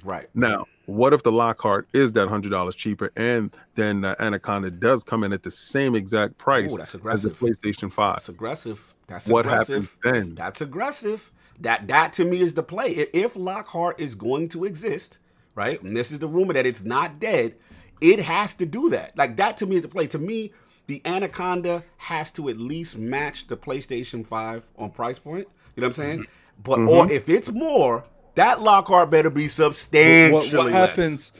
[0.04, 0.28] Right.
[0.34, 5.02] Now, what if the Lockhart is that hundred dollars cheaper, and then the Anaconda does
[5.02, 7.30] come in at the same exact price Ooh, that's as the.
[7.30, 8.16] PlayStation Five?
[8.16, 8.94] That's aggressive.
[9.06, 9.68] That's What aggressive.
[9.68, 10.34] happens then?
[10.34, 11.32] That's aggressive.
[11.60, 12.90] That that to me is the play.
[12.90, 15.18] If Lockhart is going to exist,
[15.54, 15.80] right?
[15.82, 17.54] And this is the rumor that it's not dead.
[18.00, 19.16] It has to do that.
[19.16, 20.06] Like that to me is the play.
[20.08, 20.52] To me,
[20.86, 25.46] the Anaconda has to at least match the PlayStation 5 on price point.
[25.76, 26.18] You know what I'm saying?
[26.20, 26.62] Mm-hmm.
[26.64, 27.12] But or mm-hmm.
[27.12, 28.04] if it's more,
[28.34, 30.72] that Lockhart better be what, substantially what less.
[30.72, 31.32] happens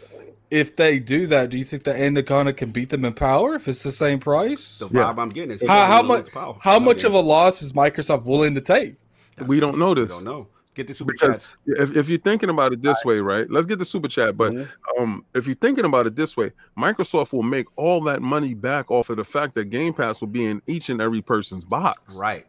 [0.50, 3.66] if they do that, do you think the Anaconda can beat them in power if
[3.68, 4.76] it's the same price?
[4.78, 5.22] The vibe Yeah.
[5.22, 6.28] I'm getting is How, how much?
[6.60, 8.96] How much of a loss is Microsoft willing to take?
[9.46, 10.12] we don't know We this.
[10.12, 10.48] don't know.
[10.74, 11.52] Get the super Because chats.
[11.66, 13.50] if, if you're thinking about it this way, right?
[13.50, 14.36] Let's get the super chat.
[14.38, 14.68] But Mhm.
[14.98, 18.90] um, if you're thinking about it this way, Microsoft will make all that money back
[18.90, 22.14] off of the fact that Game Pass will be in each and every person's box.
[22.14, 22.44] Right.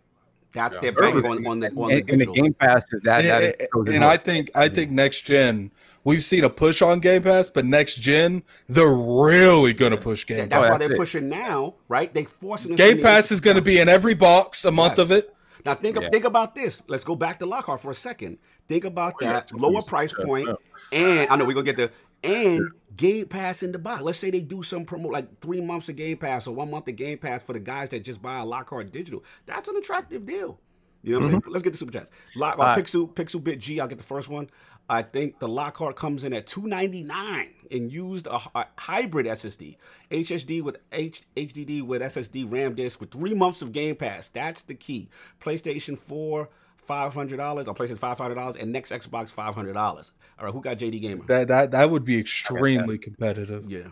[0.54, 0.82] That's Yeah.
[0.82, 2.26] their bank on, on the on the And, and the.
[2.28, 3.24] Game Pass is that.
[3.24, 3.56] that and,
[3.88, 4.04] is and.
[4.06, 5.72] I think I think next gen
[6.04, 10.38] we've seen a push on Game Pass, but next gen they're really gonna push Yeah,
[10.38, 10.72] Game that's Pass.
[10.72, 12.14] why that's why they're pushing now, right?
[12.14, 15.06] They forcing Game Pass is gonna be in every box a month Yes.
[15.06, 15.34] of it.
[15.66, 16.10] Now think Yeah.
[16.10, 16.82] think about this.
[16.88, 18.38] Let's go back to Lockhart for a second.
[18.68, 20.48] Think about that lower price Yeah, point,
[20.92, 21.00] yeah.
[21.00, 21.92] and I know we're gonna get the
[22.24, 24.02] and Game Pass in the box.
[24.02, 26.88] Let's say they do some promo like three months of Game Pass or one month
[26.88, 29.24] of Game Pass for the guys that just buy a Lockhart digital.
[29.46, 30.60] That's an attractive deal.
[31.04, 31.44] You know what I'm saying?
[31.48, 32.12] Let's get the super chats.
[32.36, 32.84] Lock, uh, right.
[32.84, 33.80] Pixel Pixel Bit G.
[33.80, 34.50] I'll get the first one.
[34.90, 39.78] I think the Lockhart comes in at 299 and used a, a hybrid SSD,
[40.12, 44.28] HSD with H, HDD with SSD RAM disk with three months of Game Pass.
[44.28, 45.10] That's the key.
[45.42, 46.50] PlayStation 4,
[46.86, 50.12] five hundred dollars, or PlayStation five hundred dollars, and next Xbox five hundred dollars.
[50.40, 51.26] All right, who got JD Gamer?
[51.26, 53.70] That that that would be extremely competitive.
[53.70, 53.84] yeah,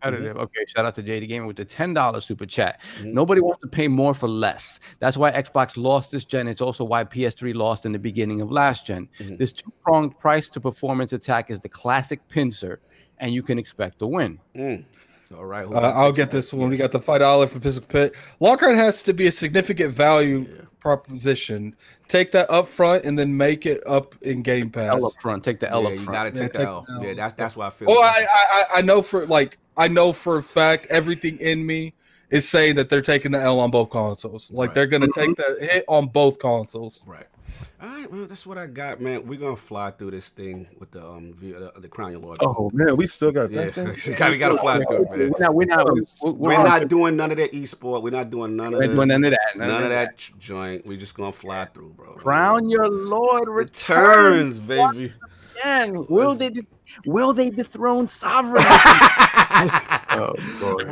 [0.00, 0.36] competitive.
[0.36, 2.80] Okay, shout out to JD Gamer with the ten dollars super chat.
[3.00, 3.12] Mhm.
[3.12, 4.80] Nobody wants to pay more for less.
[4.98, 6.48] That's why Xbox lost this gen.
[6.48, 9.08] It's also why PS3 lost in the beginning of last gen.
[9.18, 9.38] Mhm.
[9.38, 12.80] This two pronged price to performance attack is the classic pincer,
[13.18, 14.38] and you can expect to win.
[14.54, 14.84] Mm.
[15.36, 16.70] All right, who Uh, I'll get this one.
[16.70, 18.14] We got the five dollar for Physical Pit.
[18.40, 20.62] Lockhart has to be a significant value Yeah.
[20.80, 21.74] proposition.
[22.08, 24.94] Take that up front and then make it up in Game Pass.
[24.94, 25.44] L up front.
[25.44, 26.84] Take the L Yeah, up you gotta Yeah, take the take L.
[26.88, 27.04] the L.
[27.04, 27.90] Yeah, that's that's why I feel.
[27.90, 31.64] Oh, I, I I- I know for like I know for a fact everything in
[31.66, 31.94] me
[32.30, 34.50] is saying that they're taking the L on both consoles.
[34.50, 34.74] Like Right.
[34.74, 37.00] they're gonna take the hit on both consoles.
[37.06, 37.26] Right.
[37.80, 39.26] All right, well, that's what I got, man.
[39.26, 42.38] We're gonna fly through this thing with the um the, the, the crown your lord.
[42.40, 43.86] Oh man, we still got yeah, that thing.
[44.12, 45.30] we gotta, we gotta fly through, it, man.
[45.30, 45.54] We're not.
[45.54, 45.86] We're not.
[46.22, 48.02] We're, we're not doing none of that esport.
[48.02, 48.88] We're not doing none of that.
[48.88, 49.56] doing none of that.
[49.56, 50.86] None of that ch- joint.
[50.86, 52.14] We're just gonna fly through, bro.
[52.14, 55.12] Crown your Lord returns, returns baby.
[55.60, 56.06] again.
[56.08, 56.50] Will they?
[56.50, 56.66] de-
[57.06, 58.68] Will they dethrone sovereignty?
[59.50, 60.34] Oh,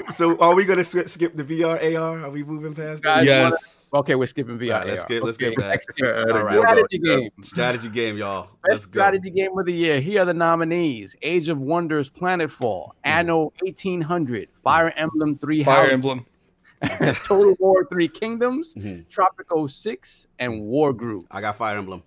[0.13, 2.25] so, are we gonna skip, skip the VR AR?
[2.25, 3.25] Are we moving past that?
[3.25, 3.87] Guys, Yes.
[3.93, 4.73] okay, we're skipping VR.
[4.75, 5.69] All right, let's skip- let's skip that.
[5.69, 6.07] next game.
[6.07, 6.59] Yeah, All right.
[6.59, 7.31] Strategy game.
[7.43, 8.43] Strategy game, y'all.
[8.43, 9.01] Best Let's go.
[9.01, 10.01] strategy game of the year.
[10.01, 15.93] Here are the nominees: Age of Wonders, Planetfall, Anno 1800, Fire Emblem Three Fire Houses,
[15.93, 16.27] Emblem.
[17.25, 19.07] Total War Three Kingdoms, Mhm.
[19.09, 21.27] Tropico Six, and War Group.
[21.31, 22.03] I got Fire Emblem.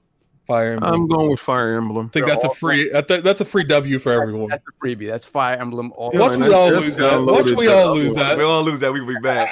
[0.49, 0.93] Fire Emblem.
[0.93, 2.07] I'm going with Fire Emblem.
[2.07, 2.91] I think that's a free.
[2.91, 4.49] I that's a free W for everyone.
[4.49, 5.07] That's a freebie.
[5.07, 5.93] That's Fire Emblem.
[5.95, 7.21] All Yeah, Watch we all lose that.
[7.21, 8.35] Watch we all lose that.
[8.35, 8.91] We all lose that.
[8.91, 9.47] We will be bad.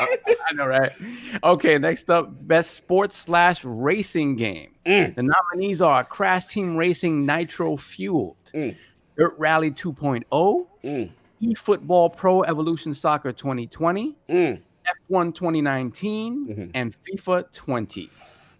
[0.50, 0.92] I know, right?
[1.44, 4.72] Okay, next up, best sports slash racing game.
[4.88, 5.14] Mm.
[5.16, 8.76] The nominees are Crash Team Racing Nitro Fueled, Mm.
[9.18, 10.24] Dirt Rally 2.0,
[10.84, 11.10] Mm,
[11.44, 14.60] eFootball Pro Evolution Soccer 2020, mm.
[15.12, 16.72] F1 2019, Mhm.
[16.74, 18.10] and FIFA 20.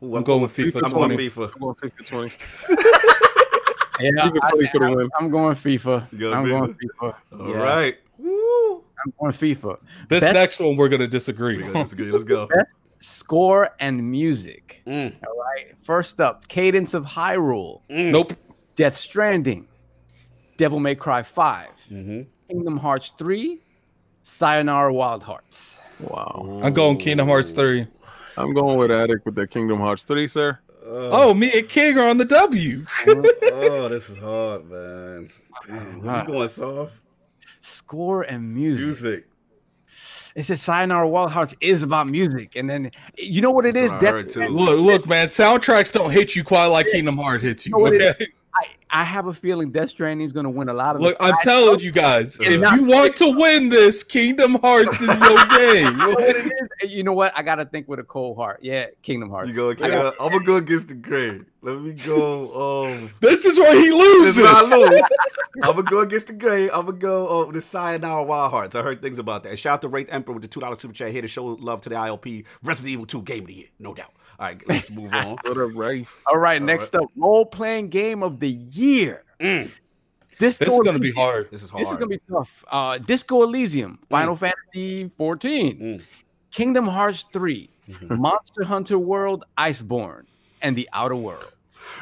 [0.04, 1.52] Ooh, I'm going with FIFA I'm going FIFA.
[1.56, 2.84] I'm going 50 20.
[4.00, 5.10] Yeah, FIFA I, 20 for the win.
[5.20, 6.20] am going FIFA.
[6.20, 6.80] You I'm going FIFA?
[7.02, 7.16] FIFA.
[7.40, 7.98] All Yeah, right.
[8.20, 8.84] Woo.
[9.04, 9.80] I'm going FIFA.
[10.08, 11.58] This Best- next one we're gonna disagree.
[11.58, 12.12] We gotta disagree.
[12.12, 12.48] Let's go.
[12.56, 14.84] Best score and music.
[14.86, 15.76] Mm, All right.
[15.82, 18.12] First up, Cadence of Hyrule, mm.
[18.12, 18.34] nope.
[18.76, 19.68] Death Stranding,
[20.58, 22.22] Devil May Cry 5, Mm-hmm.
[22.50, 23.60] Kingdom Hearts 3,
[24.22, 25.80] Sayonara Wild Hearts.
[26.00, 26.62] Wow.
[26.64, 27.88] I'm going Kingdom Hearts three.
[28.38, 30.60] I'm going with Addict with the Kingdom Hearts 3, sir.
[30.86, 32.86] Oh, me and King are on the W.
[33.08, 35.30] Oh, oh, this is hard, man.
[35.68, 37.02] Damn, you going soft?
[37.62, 38.86] Score and music.
[38.86, 39.28] Music.
[40.36, 42.56] It says Sayonara Wild Hearts is about music.
[42.56, 43.92] And then you know what it is?
[43.92, 45.30] what I Death heard, Look, look, man.
[45.30, 47.72] Soundtracks don't hit you quite like Kingdom Hearts hits you.
[47.72, 48.16] know what it is?
[48.16, 48.28] Okay.
[48.90, 51.16] I, I have a feeling Death Stranding is going to win a lot of Look,
[51.20, 55.08] I'm side telling you guys, if not- you want to win this, Kingdom Hearts is
[55.08, 55.86] your game.
[55.92, 56.94] You know what it is?
[56.94, 57.34] You know what?
[57.38, 58.60] I got to think with a cold heart.
[58.62, 59.50] Yeah, Kingdom Hearts.
[59.50, 61.46] You go, I got- yeah, I'm gonna go against the grain.
[61.62, 62.88] Let me go.
[62.88, 64.38] Um, This is where he this loses.
[64.38, 65.02] is where I lose.
[65.64, 66.70] I'm gonna go against the grain.
[66.74, 68.76] I'm gonna go uh, the Sayonara Wild Hearts.
[68.76, 69.58] I heard things about that.
[69.60, 71.82] Shout out to Wraith Emperor with the two dollar super chat here to show love
[71.82, 74.14] to the ILP Resident Evil 2 Game of the Year, no doubt.
[74.40, 75.38] All right, let's move on.
[75.44, 76.24] What up, Rafe?
[76.28, 79.24] All right, next up, role playing game of the year.
[79.40, 79.72] Mm,
[80.38, 81.50] Disco This is gonna be hard.
[81.52, 81.82] this is hard.
[81.84, 82.64] This is gonna be tough.
[82.72, 86.02] Uh, Disco Elysium, Final Fantasy 14, Mm.
[86.52, 88.20] Kingdom Hearts 3, Mhm.
[88.20, 90.26] Monster Hunter World, Iceborne,
[90.62, 91.52] and The Outer World.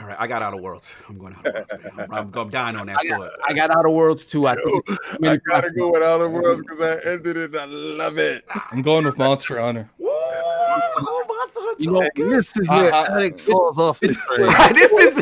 [0.01, 0.93] All right, I got Outer Worlds.
[1.09, 1.83] I'm going Outer Worlds.
[1.83, 1.91] Man.
[2.09, 3.31] I'm, I'm, I'm dying on that I got.
[3.45, 4.47] I got Outer Worlds too.
[4.47, 5.91] I think it's I gotta go platforms.
[5.93, 7.55] with Outer Worlds because I ended it.
[7.55, 8.45] I love it.
[8.71, 9.89] I'm going with Monster Hunter.
[9.97, 10.09] Woo!
[11.45, 11.79] Monster what?
[11.81, 12.23] You know, Okay.
[12.35, 14.73] This is I- where I- Alec falls off the train.
[14.73, 15.15] this is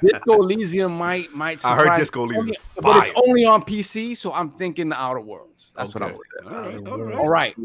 [0.00, 1.60] Disco Elysium might might.
[1.60, 1.72] Surprise.
[1.72, 4.88] I heard surprise- Disco Elysium only- is but it's only on PC, so I'm thinking
[4.88, 5.72] the Outer Worlds.
[5.76, 6.10] That's what I'm.
[6.14, 6.20] Okay.
[6.46, 7.14] All right, all right.
[7.16, 7.56] All right,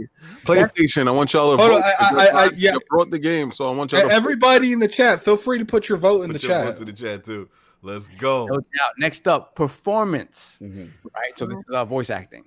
[0.45, 1.07] PlayStation.
[1.07, 1.75] I want y'all to vote.
[1.75, 2.73] on, I- I- I- I- yeah.
[2.73, 4.11] You brought the game, so I want y'all to.
[4.11, 6.65] Everybody in the chat, feel free to put your vote in Put the your chat.
[6.65, 7.49] votes in the chat too.
[7.81, 8.45] Let's go.
[8.47, 8.59] no.
[8.97, 10.57] Next up, performance.
[10.61, 10.89] Mhm.
[11.15, 12.43] Right, so this is uh, voice acting.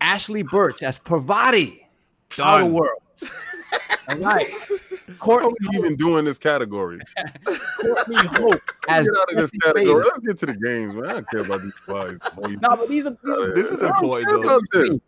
[0.00, 1.86] Ashly Burch as Parvati.
[2.36, 2.48] Done.
[2.62, 3.30] Outer Worlds.
[4.08, 4.46] All right.
[5.06, 6.98] How Courtney, are we even doing this category?
[7.80, 9.86] Courtney Hope as Get out of this category.
[9.86, 10.04] Faden.
[10.04, 11.04] Let's get to the games, man.
[11.06, 12.16] I don't care about these guys.
[12.60, 14.82] No, but these are, these are This is I don't important, though.
[14.82, 14.98] this.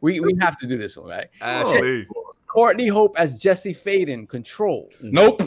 [0.00, 1.26] we, we have to do this one, right?
[1.40, 2.06] Ashley.
[2.46, 4.88] Courtney Hope as Jesse Faden, Control.
[5.00, 5.42] Nope.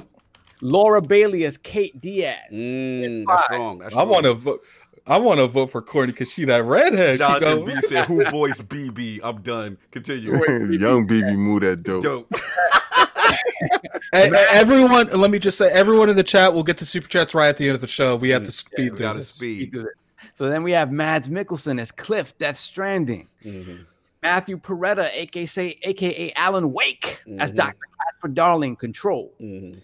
[0.62, 2.38] Laura Bailey as Kate Diaz.
[2.52, 3.80] Mm, that's strong.
[3.80, 4.10] That's I strong.
[4.10, 4.64] want to vote.
[5.06, 7.16] I want to vote for Courtney because she that redhead.
[7.16, 9.78] She Jonathan go, B said, "Who voiced BB?" I'm done.
[9.92, 10.32] Continue.
[10.78, 12.04] Young BB move that dope.
[12.04, 12.34] Dope.
[14.14, 17.50] Everyone, let me just say, everyone in the chat will get the super chats right
[17.50, 18.16] at the end of the show.
[18.16, 19.30] We have to We speed through got to this.
[19.30, 19.76] speed.
[20.36, 23.28] So then we have Mads Mikkelsen as Cliff, Death Stranding.
[23.44, 23.86] Mhm.
[24.22, 27.56] Matthew Porretta, aka, aka Alan Wake, as Mhm.
[27.56, 27.78] Dr.
[28.06, 29.34] Casper Darling, Control.
[29.42, 29.82] Mhm.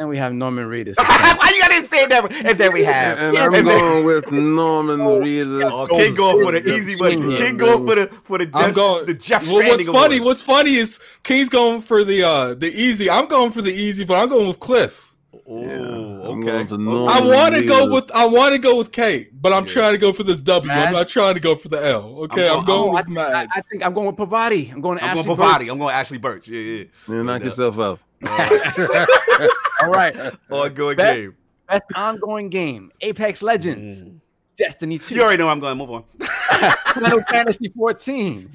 [0.00, 0.94] And we have Norman Reedus.
[0.98, 2.32] Why you gotta say that?
[2.46, 3.18] And then we have.
[3.18, 5.70] And Yeah, I'm and then- going with Norman Reedus.
[5.70, 7.36] Oh, King going for the easy money.
[7.36, 9.04] King going for the for the I'm Jeff, going.
[9.04, 10.16] the Jeff well, what's Stranding funny?
[10.16, 10.24] Awards.
[10.24, 13.10] What's funny is King's going for the uh the easy.
[13.10, 15.12] I'm going for the easy, but I'm going with Cliff.
[15.46, 15.54] Oh,
[16.32, 16.46] I'm okay.
[16.46, 16.82] going for Okay.
[16.82, 17.08] Norman.
[17.08, 19.72] I want to go with I want to go with Kate, but I'm Yeah.
[19.74, 20.66] trying to go for this W.
[20.68, 20.86] Matt?
[20.88, 22.20] I'm not trying to go for the L.
[22.24, 23.10] Okay, I'm I'm, going- going, Oh, I, with I,
[23.42, 23.48] Matt.
[23.54, 24.70] I think I'm going with Parvati.
[24.70, 25.44] I'm going to I'm Ashley going Burch.
[25.46, 25.68] Parvati.
[25.68, 26.48] I'm going Ashly Burch.
[26.48, 26.84] Yeah, yeah.
[27.06, 28.00] Man, knock yourself out.
[28.28, 30.16] All right.
[30.50, 31.36] Ongoing Bet- game.
[31.68, 34.18] Best ongoing game: Apex Legends, Mm.
[34.56, 35.78] Destiny 2, You already know I'm going.
[35.78, 36.04] Move on.
[36.94, 38.50] Final Fantasy 14,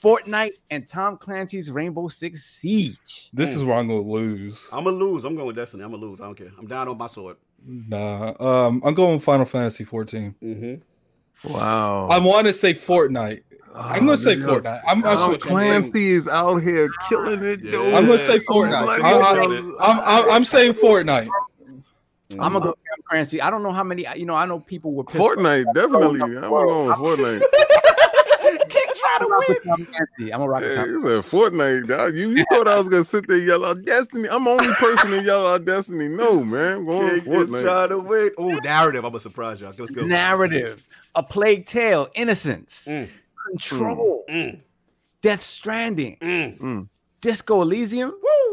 [0.00, 3.30] Fortnite, and Tom Clancy's Rainbow Six Siege.
[3.32, 4.68] this is where I'm going to lose.
[4.72, 5.24] I'm gonna lose.
[5.24, 5.82] I'm going with Destiny.
[5.82, 6.20] I'm gonna lose.
[6.20, 6.52] I don't care.
[6.56, 7.36] I'm down on my sword.
[7.66, 10.34] Nah, um, I'm going with Final Fantasy 14.
[10.40, 11.52] Mm-hmm.
[11.52, 12.08] Wow.
[12.10, 13.42] I want to say Fortnite.
[13.74, 14.80] I'm going to say Oh, Fortnite.
[14.86, 15.38] I'm, I'm Tom.
[15.38, 17.96] Clancy is out here killing it, Yeah.
[17.96, 19.00] I'm going to say Fortnite.
[19.02, 19.64] I, I, it.
[19.80, 21.28] I'm, I'm, I'm saying Fortnite.
[22.40, 23.42] I'm gonna go with Clancy.
[23.42, 24.06] I don't know how many.
[24.16, 25.18] You know, I know people were pissed.
[25.18, 26.22] Fortnite, definitely.
[26.22, 27.42] I'm going with Fortnite.
[28.70, 29.46] King trying I'm to gonna win.
[29.48, 29.92] with Clancy.
[30.32, 31.88] I'm gonna rock with Hey, you said Fortnite.
[31.88, 32.14] dog.
[32.14, 34.28] You, you thought I was gonna sit there and yell out Destiny.
[34.30, 36.08] I'm the only person to yell out Destiny.
[36.08, 36.72] No, man.
[36.72, 37.62] I'm going King with is Fortnite.
[37.64, 38.30] trying to win.
[38.38, 39.04] Oh, narrative.
[39.04, 39.74] I'm gonna surprise y'all.
[39.78, 40.06] Let's go.
[40.06, 43.10] Narrative: A Plague Tale, Innocence, Mm.
[43.48, 44.60] Control, Mm,
[45.20, 46.88] Death Stranding, mm.
[47.20, 48.12] Disco Elysium,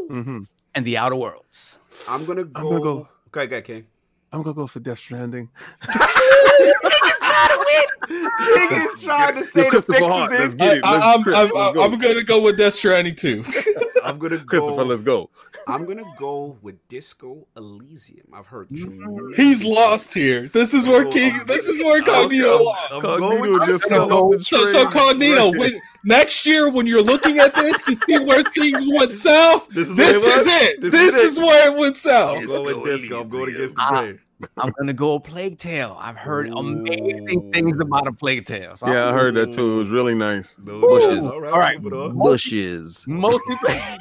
[0.10, 0.48] Mhm.
[0.76, 1.80] and The Outer Worlds.
[2.08, 2.60] I'm gonna go.
[2.60, 3.08] I'm gonna go.
[3.28, 3.86] Okay, go, King.
[4.32, 5.50] I'm gonna go for Death Stranding.
[8.08, 10.58] King is trying to say the fixes let's in.
[10.58, 10.84] get it.
[10.84, 11.84] I, Let's- I'm, I'm, go.
[11.84, 13.44] I'm going to go with Death Stranding too.
[14.04, 14.84] I'm gonna Christopher, go.
[14.84, 15.30] let's go.
[15.68, 18.28] I'm gonna go with Disco Elysium.
[18.34, 18.70] I've heard.
[18.70, 19.36] tremendous- mm.
[19.36, 20.48] He's lost here.
[20.54, 21.38] This is where King.
[21.46, 22.92] This is where Cognito I'm- lost.
[22.94, 24.74] I'm Cognito just fell off the So, train.
[24.74, 29.12] so Cognito, when, next year when you're looking at this to see where things went
[29.12, 30.62] south, This is this where it is was?
[30.64, 30.82] it.
[30.82, 31.42] This This, is is, it.
[31.42, 32.38] where it went south.
[32.38, 33.22] I'm going with Disco.
[33.22, 34.20] I'm going against the grain.
[34.58, 35.98] I'm gonna go Plague Tale.
[36.00, 38.78] I've heard amazing things about a Plague Tale.
[38.78, 39.74] So Yeah, I heard that too.
[39.74, 40.56] It was really nice.
[40.58, 41.26] Those Bushes.
[41.30, 41.52] All right.
[41.52, 41.82] All right.
[41.82, 42.18] move it on.
[42.18, 43.06] Bushes.
[43.08, 43.98] multiplayer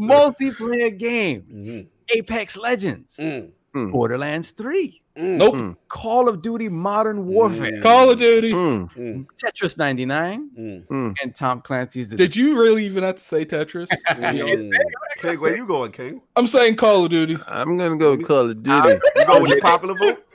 [0.00, 1.42] multiplayer game.
[1.52, 1.86] Mhm.
[2.16, 5.54] Apex Legends, Mm, Borderlands 3, mm, Nope.
[5.54, 5.76] Mm.
[5.88, 7.82] Call of Duty Modern Warfare, Mm.
[7.82, 8.52] Call of Duty.
[8.52, 11.14] Mm, mm, Tetris 99, mm, mm.
[11.22, 13.88] and Tom Clancy's The Did you really even have to say Tetris?
[14.08, 14.70] mm.
[15.18, 16.20] King, where you going, King?
[16.36, 17.36] I'm saying Call of Duty.
[17.46, 18.88] I'm gonna go with Call of Duty.
[19.16, 20.26] You going with the popular vote?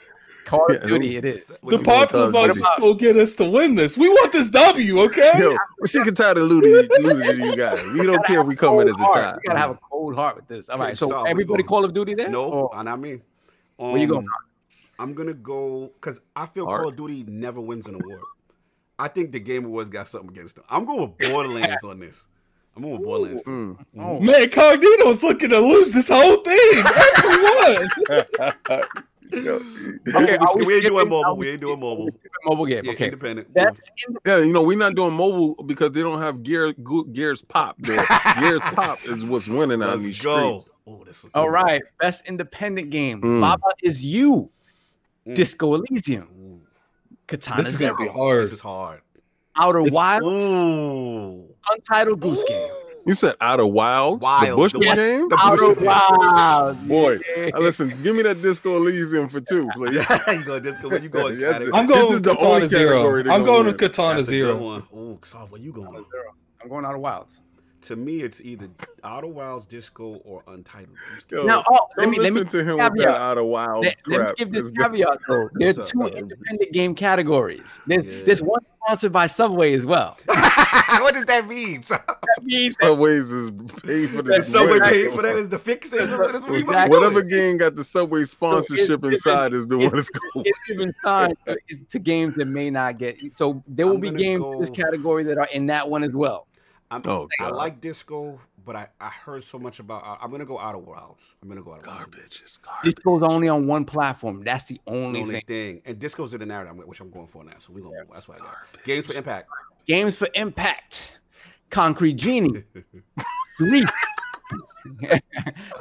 [0.45, 1.17] Call of Duty.
[1.17, 1.47] It is.
[1.47, 1.85] The you going with?
[1.87, 3.97] popular Call of is gonna get us to win this.
[3.97, 5.31] We want this W, okay?
[5.39, 7.83] Yo, we're sick and tired of losing, losing to you guys.
[7.93, 9.21] We don't care if we come in as a Cold tie.
[9.23, 9.39] heart.
[9.43, 10.69] You gotta have a cold heart with this.
[10.69, 11.29] All right, so solid.
[11.29, 12.29] everybody Call of Duty there?
[12.29, 13.21] No, Or- not me.
[13.77, 14.27] Where you Um, going?
[14.99, 16.81] I'm gonna go because I feel Art.
[16.81, 18.21] Call of Duty never wins an award.
[18.97, 20.63] I think the Game Awards got something against them.
[20.69, 22.27] I'm going with Borderlands on this.
[22.75, 23.43] I'm going with Borderlands.
[23.43, 23.77] Mm.
[23.99, 26.83] Oh, Man, Cognito's looking to lose this whole thing.
[27.17, 27.89] Everyone.
[29.31, 29.59] Yo,
[30.15, 31.35] Okay, are we we ain't doing mobile.
[31.35, 32.09] we We ain't doing mobile.
[32.45, 32.85] mobile game.
[32.85, 33.47] Yeah, Okay, independent.
[33.53, 37.11] that's in Yeah, you know, we're not doing mobile because they don't have gear good
[37.11, 38.05] gears pop gears
[38.61, 40.59] pop is what's winning on these Let's go.
[40.61, 40.77] streets.
[40.87, 41.51] Oh, this was All good.
[41.53, 43.19] right, best independent game.
[43.21, 43.41] Mm.
[43.41, 44.51] Baba is you.
[45.27, 45.35] Mm.
[45.35, 46.27] Disco Elysium.
[46.39, 46.61] Ooh,
[47.27, 48.43] Katana This is gonna be hard.
[48.43, 49.01] This is hard.
[49.55, 50.25] Outer It's- Wilds.
[50.25, 51.45] Ooh.
[51.71, 52.69] Untitled Goose Game.
[53.07, 54.97] You said Outer Wilds, the Wild, Bush the- Yes.
[54.97, 55.29] game.
[55.29, 56.79] the- Outer Wilds.
[56.87, 57.51] Boy, Yeah.
[57.55, 59.93] uh, listen, give me that Disco Elysium for two, please.
[59.95, 60.89] Yeah, you go disco.
[60.89, 61.39] Where you going?
[61.39, 63.15] Yes, I'm going is with Katana Zero.
[63.31, 63.65] I'm going in.
[63.67, 64.57] with Katana That's a good Zero.
[64.57, 64.83] one.
[64.95, 66.03] Ooh, Sav, where you going?
[66.61, 67.41] I'm going Outer Wilds.
[67.85, 68.67] To me, it's either
[69.03, 70.97] Outer Wilds, Disco, or Untitled.
[71.29, 73.45] Yo, Now, oh, let don't me let listen me to him with that out of
[73.45, 74.91] wild Let, let me give this It's good.
[74.91, 75.49] caveat though.
[75.53, 76.13] There's What's two up?
[76.13, 77.61] independent game categories.
[77.87, 78.23] There's, Yeah.
[78.25, 80.17] there's one sponsored by Subway as well.
[80.25, 81.83] what does that mean?
[81.83, 83.51] So, That means that Subways is
[83.83, 84.47] paid for that this.
[84.51, 85.89] Subway paid for that is the fix.
[85.89, 86.09] That's
[86.43, 86.97] what you Exactly.
[86.97, 90.45] Whatever game got the Subway sponsorship it's- inside is the one it's, that's going.
[90.47, 91.57] it's given time to,
[91.89, 93.19] to games that may not get.
[93.37, 96.03] So there will I'm be gonna games in this category that are in that one
[96.03, 96.47] as well.
[96.91, 100.03] I'm, Oh, I like Disco, but I, I heard so much about.
[100.03, 101.33] I, I'm gonna go Outer Wilds.
[101.41, 102.03] I'm gonna go Outer Wilds.
[102.05, 102.41] Garbage.
[102.43, 102.83] It's garbage.
[102.83, 104.43] This goes only on one platform.
[104.43, 105.43] That's the The only only thing.
[105.47, 107.53] thing, and Disco's in the narrative, which I'm going for now.
[107.57, 108.07] So we gonna move.
[108.13, 108.55] That's why I got
[108.85, 109.49] games for impact.
[109.87, 111.19] Games for Impact,
[111.69, 112.63] Concrete Genie,
[113.57, 113.89] Grief,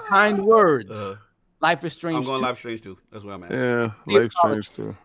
[0.09, 1.17] Kind Words, Uh,
[1.61, 2.17] Life is Strange.
[2.19, 2.45] I'm going 2.
[2.47, 2.99] Life Strange too.
[3.11, 3.51] That's where I'm at.
[3.51, 4.97] Yeah, Yeah, life strange too.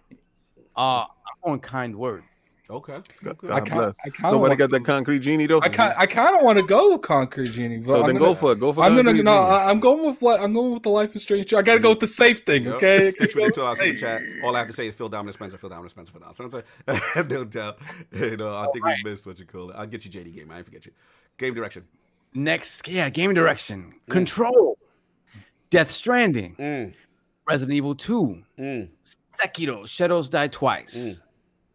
[0.76, 2.24] Uh, I'm going Kind Word.
[2.70, 3.00] Okay.
[3.24, 3.48] God okay.
[3.50, 3.68] I bless.
[3.70, 5.60] kind I kind Nobody of got that concrete genie though.
[5.62, 7.78] I kind I kind of want to go with Concrete Genie.
[7.80, 8.60] But so I'm then gonna, go for it.
[8.60, 8.84] Go for.
[8.84, 9.32] I'm gonna Concrete no.
[9.32, 9.52] Genie.
[9.56, 11.52] I- I'm going with like I'm going with the Life is Strange.
[11.54, 12.66] I gotta go with the safe thing.
[12.66, 12.74] Yep.
[12.76, 13.12] Okay.
[13.12, 14.00] Stitch with the two hours in the Safe.
[14.02, 14.22] chat.
[14.44, 17.24] All I have to say is Phil Dominant Spencer, Phil Dominant Spencer, Phil Dominant Spencer.
[17.30, 17.80] no doubt.
[18.14, 19.76] You know, I think we missed what you call it.
[19.76, 20.52] I'll get you JD game.
[20.52, 20.92] I ain't forget you.
[21.38, 21.86] Game direction.
[22.36, 24.78] Next, yeah, game direction, Control,
[25.72, 26.94] Death Stranding, Mm,
[27.48, 28.88] Resident Evil 2, mm.
[29.42, 31.22] Sekiro, Shadows Die Twice,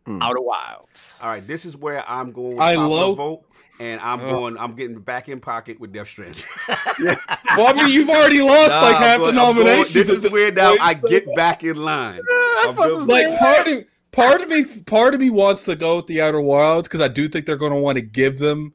[0.07, 0.23] Mm.
[0.23, 1.19] Outer Wilds.
[1.23, 3.45] All right, this is where I'm going with I popular love- vote,
[3.81, 4.31] and I'm Oh.
[4.31, 4.59] going.
[4.59, 6.43] I'm getting back in pocket with Death Stranding.
[7.57, 9.95] Well, I mean, you've already lost Nah, like half but the I'm going- nominations.
[9.95, 10.75] This is where now.
[10.81, 12.21] I get back in line.
[12.59, 16.07] I'm good- like part of part of me part of me wants to go with
[16.09, 18.75] the Outer Wilds because I do think they're going to want to give them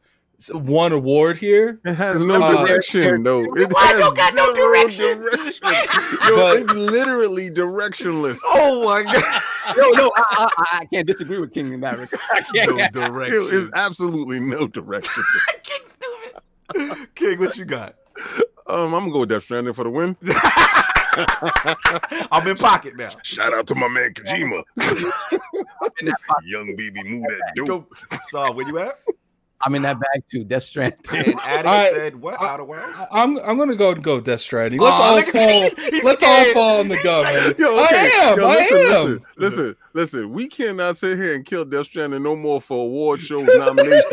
[0.54, 1.82] one award here.
[1.84, 3.44] It has no Uh, direction though.
[3.58, 5.22] It Why has you got no zero direction?
[6.30, 8.38] Yo, But- it's literally directionless.
[8.46, 9.42] Oh my god!
[9.76, 12.22] No, no, I, I, I can't disagree with King in that regard.
[12.34, 12.94] I can't.
[12.96, 13.48] no direction.
[13.52, 15.24] is absolutely no direction.
[15.64, 15.82] King
[16.74, 17.16] stupid.
[17.16, 17.96] King, what you got?
[18.68, 20.16] Um, I'm gonna go with Death Stranding for the win.
[22.32, 23.10] I'm in pocket now.
[23.24, 24.64] Shout out to my man Kojima.
[24.78, 26.46] in that pocket.
[26.46, 27.94] Young BB, move that dope.
[28.12, 29.00] So, so where you at?
[29.62, 30.44] I'm in that bag too.
[30.44, 31.00] Death Stranding.
[31.14, 32.42] And Addy I- said, "What?
[32.42, 34.80] out of Wilds?" I'm I'm gonna go and go Death Stranding.
[34.80, 35.32] Let's Aw, all fall.
[35.34, 36.04] this.
[36.04, 36.48] Let's scared.
[36.48, 37.24] all fall on the gun.
[37.26, 37.56] man.
[37.58, 38.12] Yo, I okay.
[38.16, 38.40] am.
[38.40, 38.92] Yo, I listen, am.
[38.92, 40.32] Listen, listen, listen.
[40.34, 44.06] We cannot sit here and kill Death Stranding no more for award shows nominations.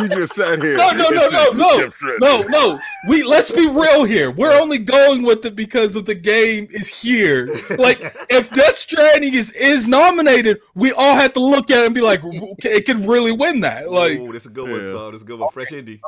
[0.00, 0.76] we just sat here.
[0.76, 2.80] No, no, no, no, no, No, no.
[3.08, 4.30] We let's be real here.
[4.30, 7.48] We're only going with it because of the game is here.
[7.78, 11.94] Like if Death Stranding is is nominated, we all have to look at it and
[11.94, 13.90] be like, okay, it could really win that.
[13.90, 14.79] Like oh, this is a good one.
[14.84, 14.92] Yeah.
[14.92, 15.50] So this is a good one.
[15.50, 16.00] Fresh indie.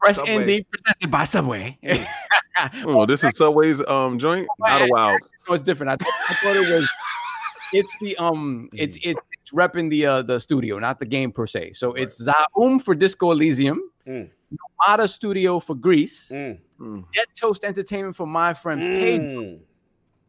[0.00, 0.36] Fresh Subway.
[0.38, 1.78] Indie presented by Subway.
[1.82, 2.06] no,
[2.86, 4.48] Oh, this is Subway's um joint.
[4.66, 5.28] Outer Wilds.
[5.48, 5.90] it's different.
[5.92, 6.88] I, th- I thought it was.
[7.72, 8.68] It's the um.
[8.72, 11.74] It's it's, it's repping the uh the studio, not the game per se.
[11.74, 14.30] So it's Zaum for Disco Elysium, Mm.
[14.88, 16.58] Nomada Studio for Gris, Mm.
[16.80, 17.04] Mm.
[17.38, 19.60] Toast Entertainment for My Friend Paid, Mm.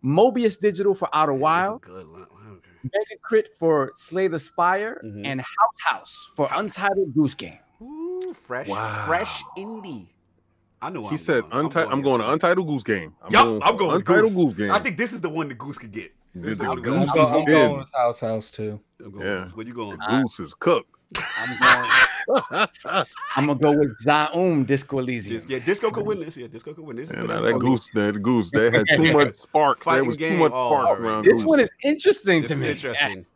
[0.04, 2.06] Mobius Digital for Outer This Wild, good.
[2.06, 2.68] Okay.
[2.84, 5.26] Mega Crit for Slay the Spire, Mhm.
[5.26, 7.58] and House House for Untitled Goose Game.
[8.32, 9.04] Ooh, fresh, Wow.
[9.08, 10.08] fresh indie.
[10.82, 11.08] I know.
[11.08, 13.14] He said, "Untitled." I'm going to to Untitled Goose Game.
[13.24, 14.36] I'm Yup, going I'm going Untitled Goose.
[14.36, 14.72] Goose Game.
[14.72, 16.12] I think this is the one the goose could get.
[16.34, 18.52] The- this the the one goose I'm, goose go- is I'm going with House House
[18.52, 18.80] too.
[19.04, 19.44] I'm going Yeah.
[19.44, 19.56] Goose.
[19.56, 19.98] Where you going?
[19.98, 20.90] The goose is cooked.
[21.38, 22.68] I'm going.
[23.36, 25.42] I'm gonna go with Zaum Disco Elysium.
[25.42, 26.38] Dis- yeah, Disco could win this.
[26.38, 27.10] Yeah, Disco could win this.
[27.12, 29.86] is Yeah, the nah, that goose, that goose, they had too much sparks.
[29.86, 31.02] There Fighting was too much Oh, sparks alright.
[31.06, 31.26] around.
[31.26, 31.46] This Goose.
[31.46, 32.70] one is interesting This to is me.
[32.72, 33.26] interesting.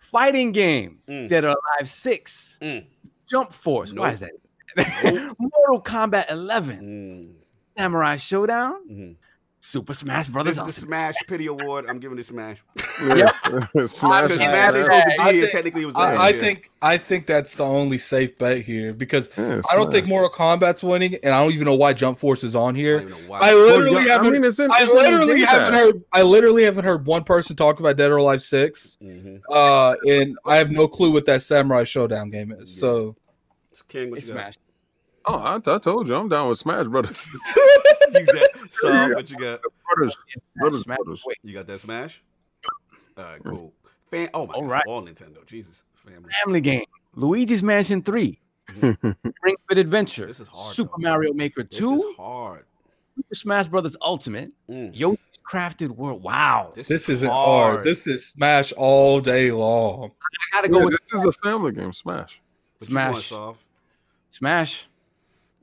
[0.00, 1.28] Fighting game, Mm.
[1.28, 2.84] Dead or Alive Six, Mm.
[3.28, 3.92] Jump Force.
[3.92, 4.32] Why is that?
[5.38, 7.32] Mortal Kombat 11, Mm.
[7.76, 9.16] Samurai Shodown, Mhm.
[9.60, 10.58] Super Smash This Brothers.
[10.58, 11.86] is the Smash Pity Award.
[11.88, 12.62] I'm giving it Smash.
[13.00, 13.30] Yeah.
[13.32, 13.68] Smash.
[13.72, 14.40] Because Smash is
[14.84, 15.40] supposed to be I here.
[15.42, 15.96] think- Technically, it was.
[15.96, 19.90] I, I think I think that's the only safe bet here because Yeah, I don't
[19.92, 23.00] think Mortal Kombat's winning, and I don't even know why Jump Force is on here.
[23.00, 23.38] don't even know why.
[23.40, 24.26] I literally yeah, haven't.
[24.28, 25.80] I mean, in, I it's in the literally haven't Pass.
[25.80, 26.02] heard.
[26.12, 29.40] I literally haven't heard one person talk about Dead or Alive Six, Mhm.
[29.50, 32.74] uh, and I have no clue what that Samurai Shodown game is.
[32.76, 32.80] Yeah.
[32.80, 33.16] So
[33.88, 34.40] King, what It's you got?
[34.40, 34.54] Smash.
[35.30, 37.28] Oh, I, I told you, I'm down with Smash Brothers.
[38.14, 39.60] you got Saul, what you got?
[39.94, 40.16] brothers,
[40.56, 40.96] brothers, Smash.
[40.98, 41.22] brothers.
[41.26, 42.22] Wait, You got that Smash?
[43.16, 43.72] All right, cool.
[44.10, 44.30] Fan.
[44.34, 44.70] Oh my All god!
[44.70, 44.84] right.
[44.86, 45.44] All Nintendo.
[45.46, 46.30] Jesus, family.
[46.44, 48.38] Family Game, Luigi's Mansion 3,
[48.80, 51.02] Ring Fit Adventure, This is hard, Super though.
[51.10, 51.96] Mario Maker Two.
[51.96, 52.64] This 2, is hard.
[53.16, 54.90] Super Smash Brothers Ultimate, Mm.
[54.96, 55.18] Yoshi's
[55.50, 56.22] Crafted World.
[56.22, 56.72] Wow.
[56.74, 57.82] this isn't hard.
[57.84, 60.10] This is Smash all day long.
[60.52, 62.40] I gotta go Yeah, with this is a family game, Smash.
[62.78, 63.32] What Smash.
[64.30, 64.86] Smash.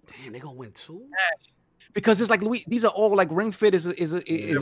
[0.07, 1.03] Damn, they gonna win two.
[1.95, 4.57] Because it's like Louis, these are all like Ring Fit is a, is, a, is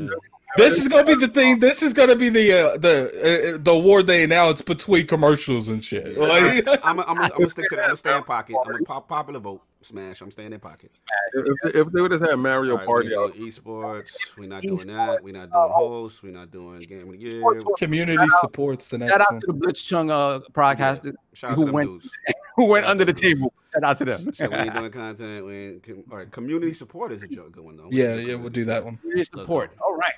[0.55, 1.59] This is gonna be the thing.
[1.59, 5.83] This is gonna be the uh, the uh, the award they announce between commercials and
[5.83, 6.17] shit.
[6.17, 7.81] Like, I'm I'm I'm gonna stick to that.
[7.81, 8.55] I'm gonna stay in pocket.
[8.63, 9.61] I'm gonna pop popular vote.
[9.83, 10.21] Smash.
[10.21, 10.91] I'm staying in pocket.
[11.33, 14.11] If, if they would have had Mario All right, Party, we out, esports.
[14.37, 15.23] We're not doing that.
[15.23, 15.69] We're not doing Oh.
[15.73, 16.21] hosts.
[16.23, 17.41] We're not doing game of the year.
[17.77, 19.41] Community Shout supports the next Shout out one.
[19.41, 22.11] to the Blitzchung uh, podcast Shout out who to them went- dudes.
[22.55, 23.35] who went Shout under the to them.
[23.37, 23.53] table.
[23.73, 24.33] Shout out to them.
[24.33, 25.45] So we ain't doing content.
[25.45, 27.89] We ain't, all right, community support is a jo- good one though.
[27.91, 28.97] Yeah, yeah, we'll do that one.
[28.97, 29.71] Community support.
[29.81, 30.13] All right.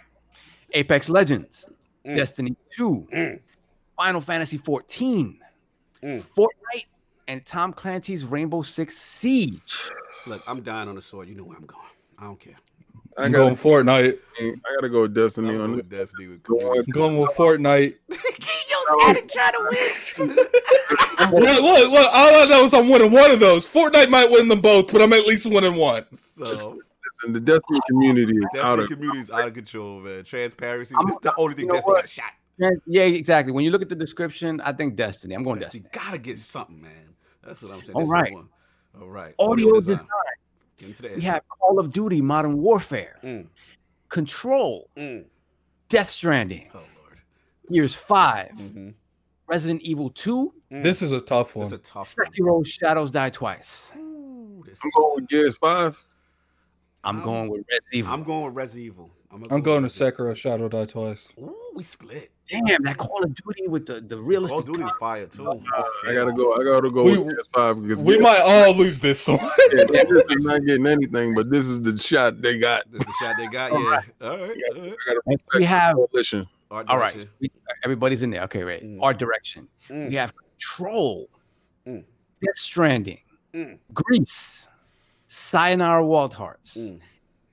[0.74, 1.68] Apex Legends,
[2.06, 2.16] Mm.
[2.16, 3.40] Destiny 2, Mm.
[3.95, 5.40] Final Fantasy 14,
[6.03, 6.22] Mm.
[6.38, 6.85] Fortnite,
[7.27, 9.89] and Tom Clancy's Rainbow Six Siege.
[10.25, 11.27] Look, I'm dying on the sword.
[11.27, 11.81] You know where I'm going.
[12.17, 12.55] I don't care.
[13.17, 14.17] I I'm gotta, going Fortnite.
[14.39, 16.79] I gotta go with Destiny I'm on going with Destiny with Go community.
[16.87, 17.95] I'm going with Fortnite.
[18.09, 20.35] Yo, Addict trying to win.
[21.31, 23.67] look, look, look, all I know is I'm winning one of those.
[23.67, 26.05] Fortnite might win them both, but I'm at least winning one.
[26.13, 30.23] so Listen, the Destiny community is out of community is out of control, man.
[30.23, 30.95] Transparency.
[30.95, 32.31] I'm- is the only thing you know Destiny got shot.
[32.57, 33.51] Yeah, yeah, exactly.
[33.53, 35.35] When you look at the description, I think Destiny.
[35.35, 36.05] I'm going Destiny Destiny.
[36.05, 37.15] gotta get something, man.
[37.45, 37.95] That's what I'm saying.
[37.95, 38.33] All This is right.
[38.33, 38.49] one.
[38.99, 39.35] All right.
[39.40, 40.07] Audio design.
[40.77, 43.48] Get into the We have Call of Duty Modern Warfare, Mm,
[44.09, 45.24] Control, mm.
[45.90, 47.19] Death Stranding, Oh Lord.
[47.72, 48.90] Gears 5, Mm-hmm.
[49.48, 51.64] Resident Evil 2, This is a tough one.
[51.64, 51.80] It's one.
[51.80, 52.27] a tough one.
[52.27, 53.91] Sekiro Shadows Die Twice.
[53.95, 56.03] Ooh, this I'm is going with Gears Five.
[57.03, 58.11] I'm Um, going with Res Evil.
[58.14, 59.11] I'm going with Resident Evil.
[59.31, 61.33] I'm, gonna I'm go going to Sekiro Shadow Die Twice.
[61.39, 62.31] Ooh, we split.
[62.49, 64.59] Damn, that Call of Duty with the, the Call realistic.
[64.59, 65.49] of Duty is fire too.
[66.07, 66.53] I gotta go.
[66.53, 69.39] I gotta go We- with Five because We Gears- might all lose this one.
[69.73, 72.89] yeah, Gears is not getting anything, but this is the shot they got.
[72.91, 73.71] This is the shot they got.
[73.75, 73.77] Yeah.
[73.77, 74.03] All right.
[74.21, 74.93] All right.
[75.55, 76.47] We have, the coalition.
[76.71, 77.51] Art all right, we-
[77.83, 78.43] everybody's in there.
[78.43, 78.83] Okay, right.
[78.83, 78.99] Mm.
[79.01, 79.67] Art direction.
[79.89, 80.09] Mm.
[80.09, 81.27] We have Control,
[81.87, 82.03] Mm.
[82.43, 83.19] Death Stranding,
[83.53, 83.77] Mm.
[83.93, 84.67] Gris,
[85.27, 86.99] Sayonara Wild Hearts, Mm.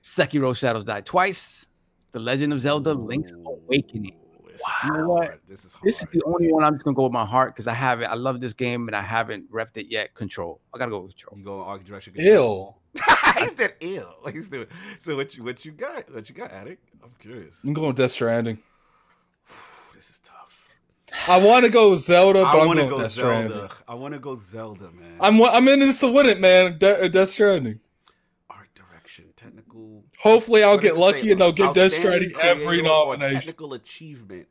[0.03, 1.65] Sekiro Shadows Die Twice,
[2.11, 4.15] The Legend of Zelda Link's Awakening.
[4.45, 5.39] this is You know what?
[5.47, 5.83] This is hard.
[5.85, 8.07] This is the only one I'm just gonna go with my heart because I haven't.
[8.11, 10.13] I love this game and I haven't repped it yet.
[10.13, 10.59] Control.
[10.73, 11.37] I gotta go with Control.
[11.39, 12.13] You go art direction.
[12.17, 12.77] Ill.
[13.39, 14.13] he said ill.
[14.33, 14.67] He's doing.
[14.99, 16.13] So what you what you got?
[16.13, 16.83] What you got, addict?
[17.01, 17.59] I'm curious.
[17.63, 18.59] I'm going Death Stranding.
[19.95, 20.67] This is tough.
[21.29, 23.47] I want to go Zelda, but I I'm want to going go Death Zelda.
[23.47, 23.69] Stranding.
[23.87, 25.15] I want to go Zelda, man.
[25.21, 26.77] I'm I'm in this to win it, man.
[26.77, 27.79] De- uh, Death Stranding.
[30.25, 30.31] Art direction, technical.
[30.31, 33.35] Hopefully, I'll get lucky and they'll give Death Stranding every creative or nomination.
[33.35, 34.47] Technical achievement,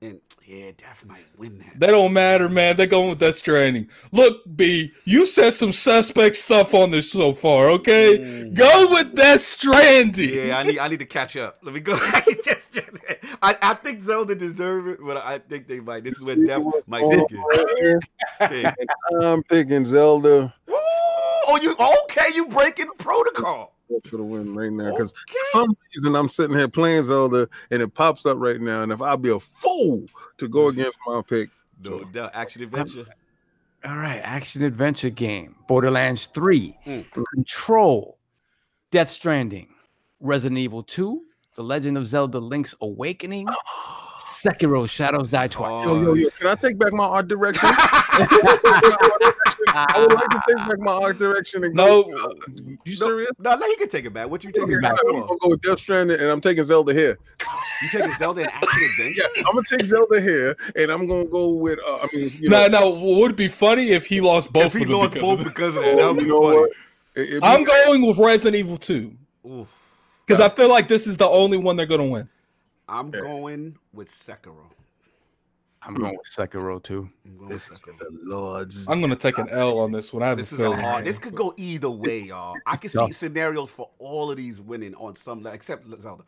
[0.00, 1.78] and yeah, Death might win that.
[1.80, 2.76] That don't matter, man.
[2.76, 3.88] They're going with Death Stranding.
[4.12, 8.18] Look, B, you said some suspect stuff on this so far, okay?
[8.18, 8.54] Mm.
[8.54, 10.32] Go with Death Stranding.
[10.32, 11.58] Yeah, I need I need to catch up.
[11.62, 11.98] Let me go.
[13.42, 16.04] I, I think Zelda deserve it, but I think they might.
[16.04, 17.36] This is where Death might Oh, stick it.
[17.36, 18.00] right here.
[18.40, 18.72] Okay.
[19.20, 20.74] I'm picking Zelda Ooh,
[21.50, 21.74] Oh, you
[22.04, 22.34] okay?
[22.34, 23.74] You breaking protocol?
[24.04, 25.38] For the win right now because Okay.
[25.52, 28.82] some reason I'm sitting here playing Zelda and it pops up right now.
[28.82, 31.50] And if I'll be a fool to go against my pick,
[31.82, 32.30] No doubt.
[32.34, 33.06] Action adventure.
[33.84, 35.54] All right, action adventure game.
[35.68, 37.06] Borderlands 3, Mm.
[37.34, 38.18] Control,
[38.90, 39.68] Death Stranding,
[40.20, 41.22] Resident Evil 2,
[41.54, 43.46] The Legend of Zelda Link's Awakening,
[44.42, 45.84] Sekiro Shadows Die Twice.
[45.84, 47.68] yo, yo, yo, can I take back my art direction?
[49.70, 52.32] I would like to take back my art direction and No, go.
[52.56, 53.30] you No, serious?
[53.38, 54.28] No, no, he can take it back.
[54.30, 54.96] What you taking it back?
[55.06, 57.18] I'm gonna go with Death Stranding and I'm taking Zelda here.
[57.82, 59.22] You taking Zelda in action adventure?
[59.36, 61.78] Yeah, I'm gonna take Zelda here and I'm gonna go with.
[61.86, 63.16] Uh, I mean, you no, know, no.
[63.18, 65.82] Would it be funny if he lost both If he lost because both because of
[65.84, 66.30] that, that would be funny.
[66.60, 66.70] what?
[67.16, 69.12] It- it- I'm going with Resident Evil 2
[69.50, 69.68] Oof.
[70.26, 72.28] because I feel like this is the only one they're going to win.
[72.88, 74.66] I'm going with Sekiro.
[75.82, 77.08] I'm going with Sekiro too.
[77.24, 77.98] I'm going with This is Sekiro.
[77.98, 78.88] the Lord's.
[78.88, 80.22] I'm going to take an L on this one.
[80.22, 80.80] I have This a is a feeling.
[80.80, 81.04] hard.
[81.04, 82.56] This could go either way, y'all.
[82.66, 86.24] I can see scenarios for all of these winning on some level, except Zelda.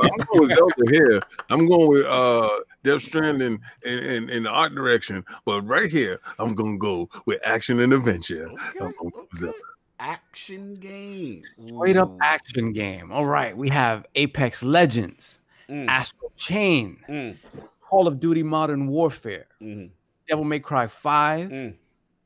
[0.00, 1.20] I'm going with Zelda here.
[1.50, 2.48] I'm going with uh
[2.84, 7.40] Death Stranding in, in, in the art direction, but right here I'm gonna go with
[7.44, 8.48] action and adventure.
[8.50, 9.18] Okay, I'm okay.
[9.34, 9.54] Zelda.
[10.00, 11.42] Action game.
[11.66, 13.10] Straight up action game.
[13.12, 17.36] All right, we have Apex Legends, Mm, Astral Chain, mm,
[17.80, 19.90] Call of Duty Modern Warfare, mm,
[20.28, 21.74] Devil May Cry 5, mm,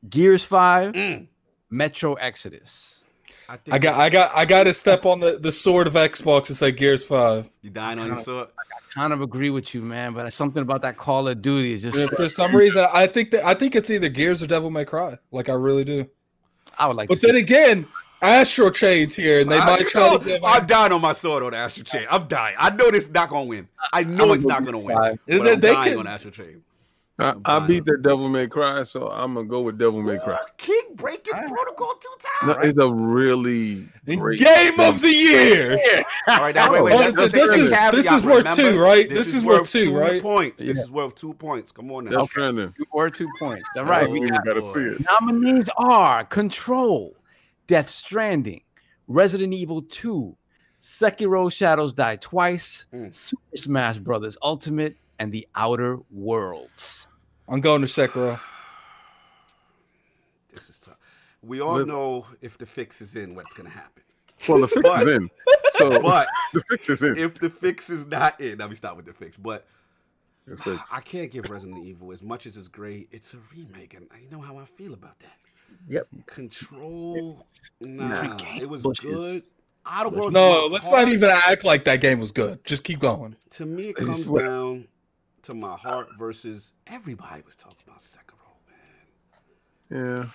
[0.09, 1.27] Gears 5, mm.
[1.69, 3.03] Metro Exodus.
[3.47, 6.49] think I got, I got, I got to step on the, the sword of Xbox
[6.49, 7.49] and say Gears Five.
[7.61, 8.47] You dying on your sword?
[8.59, 11.83] I kind of agree with you, man, but something about that Call of Duty is
[11.83, 11.97] just.
[11.97, 14.85] And for some reason, I think that I think it's either Gears or Devil May
[14.85, 15.17] Cry.
[15.31, 16.07] Like I really do.
[16.77, 17.87] I would like But to then see- again,
[18.21, 20.43] Astro Chain's here, and they I- might you try know, to give.
[20.43, 22.05] I'm dying on my sword on Astro Chain.
[22.09, 22.55] I'm dying.
[22.59, 23.67] I know this is not gonna win.
[23.93, 24.95] I know I'ma it's not gonna win.
[24.97, 26.63] But They- I'm they dying can- on Astro Chain.
[27.21, 27.67] I, I'm I dying.
[27.67, 30.37] beat the Devil May Cry, so I'm gonna go with Devil May Cry.
[30.57, 31.49] King breaking All right.
[31.49, 32.65] protocol two No, times.
[32.67, 35.77] it's a really great Game of the year.
[36.29, 36.93] All right, now wait, wait.
[36.93, 38.61] Oh, let- let's this take a is- caveat, this is worth remember?
[38.71, 39.09] two, right?
[39.09, 40.21] This is worth worth two, right?
[40.21, 40.61] Points.
[40.61, 40.83] This Yeah.
[40.83, 41.73] is worth two points.
[41.73, 42.19] Come on now.
[42.21, 42.73] Death Stranding.
[42.77, 43.67] Two or two points.
[43.77, 45.01] All right, we Oh, got gotta see it.
[45.19, 47.13] nominees are Control,
[47.69, 48.61] Death Stranding,
[49.07, 50.35] Resident Evil 2,
[50.81, 53.13] Sekiro Shadows Die Twice, Mm.
[53.13, 57.05] Super Smash Brothers Ultimate, and The Outer Worlds.
[57.47, 58.39] I'm going to Sekiro.
[60.51, 60.97] This is tough.
[61.43, 64.01] We all Let- know if the fix is in, what's gonna happen.
[64.47, 65.29] Well, the fix But- is in.
[65.73, 67.17] So But the fix is in.
[67.17, 69.37] if the fix is not in, let me start with the fix.
[69.37, 69.67] But
[70.91, 73.09] I can't give Resident Evil as much as it's great.
[73.11, 75.37] It's a remake, and I know how I feel about that.
[75.87, 76.07] Yep.
[76.27, 77.45] Control,
[77.81, 78.21] Nah.
[78.35, 79.03] nah, it was Bushes.
[79.03, 79.41] good.
[79.85, 80.33] Out of Worlds.
[80.33, 81.07] No, was let's hard.
[81.07, 82.63] not even act like that game was good.
[82.63, 83.35] Just keep going.
[83.51, 84.87] To me, it comes down
[85.43, 88.51] to my heart versus everybody was talking about Sekiro,
[89.89, 90.19] man.
[90.19, 90.25] Yeah.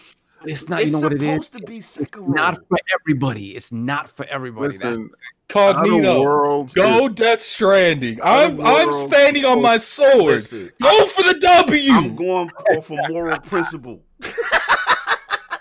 [0.46, 1.46] It's not, it's you know what it is?
[1.46, 3.54] supposed to be It's not for everybody.
[3.54, 4.76] It's not for everybody.
[4.76, 5.10] That's Listen,
[5.48, 8.20] Cognito, Worlds go is- Death Stranding.
[8.22, 10.34] I'm Outer I'm standing on my sword.
[10.34, 11.92] Listen, Go for the W.
[11.92, 12.50] I'm going
[12.82, 14.02] for a moral principle.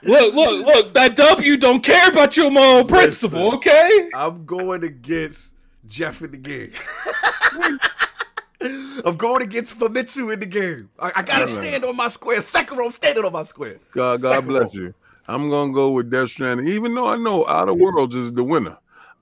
[0.05, 0.93] Look, look, look.
[0.93, 3.57] That W don't care about your moral principle, Listen.
[3.57, 4.09] okay?
[4.13, 5.53] I'm going against
[5.87, 6.71] Geoff in the game.
[9.05, 10.89] I'm going against Famitsu in the game.
[10.99, 12.39] I, I gotta stand on my square.
[12.39, 13.79] Sekiro, I'm standing on my square.
[13.91, 14.47] God, God Sekiro.
[14.47, 14.93] bless you.
[15.27, 18.77] I'm gonna go with Death Stranding, even though I know Outer Worlds is the winner.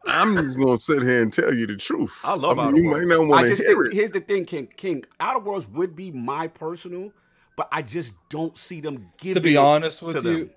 [0.07, 2.11] I'm just gonna sit here and tell you the truth.
[2.23, 3.07] I love I mean, Outer you Worlds.
[3.07, 3.93] might not wanna just hear think, it.
[3.93, 4.67] here's the thing, King.
[4.77, 7.11] King, Outer Worlds would be my personal,
[7.55, 9.35] but I just don't see them giving.
[9.35, 10.49] To be it honest to with them.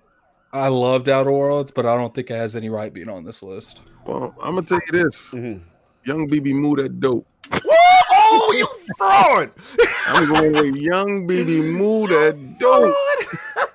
[0.55, 3.23] You, I loved Outer Worlds, but I don't think it has any right being on
[3.23, 3.81] this list.
[4.05, 5.61] Well, I'm gonna tell you this: Mhm.
[6.03, 7.25] Young BB Moo that dope.
[7.51, 8.67] Oh, you
[8.97, 9.51] fraud!
[10.07, 12.95] I'm going with Young BB Moo that dope.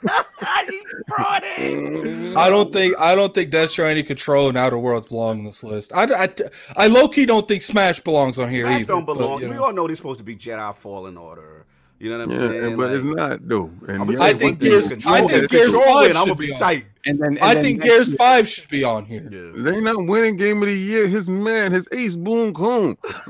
[0.02, 0.24] Fraud!
[0.70, 2.36] you frauding.
[2.36, 5.62] I don't think I don't think Death Stranding, Control, and Outer Worlds belong on this
[5.62, 5.92] list.
[5.92, 6.28] I, I,
[6.76, 8.92] I low key don't think Smash belongs on here Smash either.
[8.92, 9.40] don't but, belong.
[9.40, 11.59] you we all know they're supposed to be Jedi Fallen Order.
[12.00, 12.76] You know what I'm Yeah, saying?
[12.78, 13.70] but it's not though.
[13.86, 16.16] And I'ma Young tell I think one thing, Gears- Control- I think gears control, and
[16.18, 16.86] I'm gonna be be tight.
[17.06, 19.26] And then and I then think next Gears year- Five should be on here.
[19.30, 19.62] Yeah.
[19.62, 21.06] They not winning game of the year.
[21.08, 22.96] His man, his ace boom coon.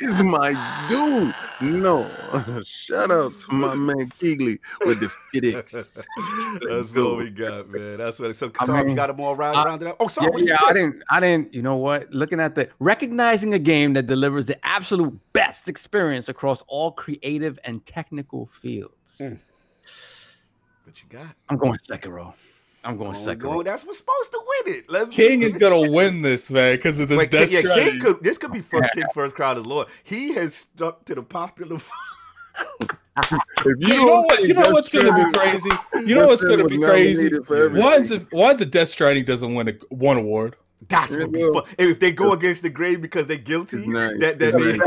[0.00, 0.50] is my
[0.88, 1.34] dude.
[1.60, 2.10] No.
[2.64, 5.72] Shout out to my man Keighley with the FedEx.
[6.68, 7.98] That's what we got, man.
[7.98, 8.34] That's what.
[8.34, 9.96] So, I sorry, you got them all round, I- rounded up.
[10.00, 10.42] Oh, sorry.
[10.42, 10.66] Yeah, yeah.
[10.68, 11.02] I didn't.
[11.08, 11.54] I didn't.
[11.54, 12.12] You know what?
[12.12, 17.60] Looking at the recognizing a game that delivers the absolute best experience across all creative
[17.64, 19.20] and technical fields.
[19.22, 19.38] Mm.
[20.84, 21.36] What you got?
[21.48, 22.34] I'm going Sekiro.
[22.84, 23.40] I'm going Oh, Sekiro.
[23.42, 24.90] go- That's what's supposed to win it.
[24.90, 28.00] Let's King is gonna win this, man, because of this Wait, Death King, yeah, King
[28.00, 29.88] could, this could be from King's first crowd as Lord.
[30.02, 31.78] He has stuck to the popular.
[33.66, 34.42] You, You know what?
[34.42, 35.70] You know what's gonna be crazy?
[35.94, 37.14] You know what's gonna be crazy?
[37.24, 37.80] nominated for everything.
[37.84, 38.26] Why is it?
[38.30, 40.56] Why the Death Stranding doesn't win a one award?
[40.88, 41.62] That's Yeah, what be fun.
[41.78, 44.18] If they go against the grave because they're guilty, It's nice.
[44.20, 44.80] that, that they.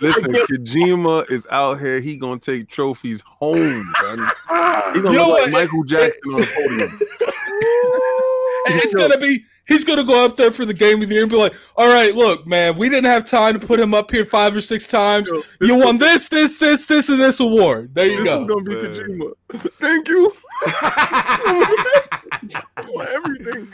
[0.00, 2.00] Listen, Kojima is out here.
[2.00, 3.84] He gonna take trophies home.
[4.00, 4.18] son.
[4.18, 5.42] He gonna You know look what?
[5.44, 7.00] like Michael Jackson on the podium.
[8.68, 9.44] And it's gonna be.
[9.66, 11.88] He's gonna go up there for the game of the year and be like, "All
[11.88, 14.86] right, look, man, we didn't have time to put him up here five or six
[14.86, 15.28] times.
[15.28, 17.92] Yo, You this won this, this, this, this, and this award.
[17.92, 18.84] There you go." gonna be Man.
[18.94, 19.32] Kojima.
[19.80, 20.32] Thank you
[22.86, 23.68] for everything.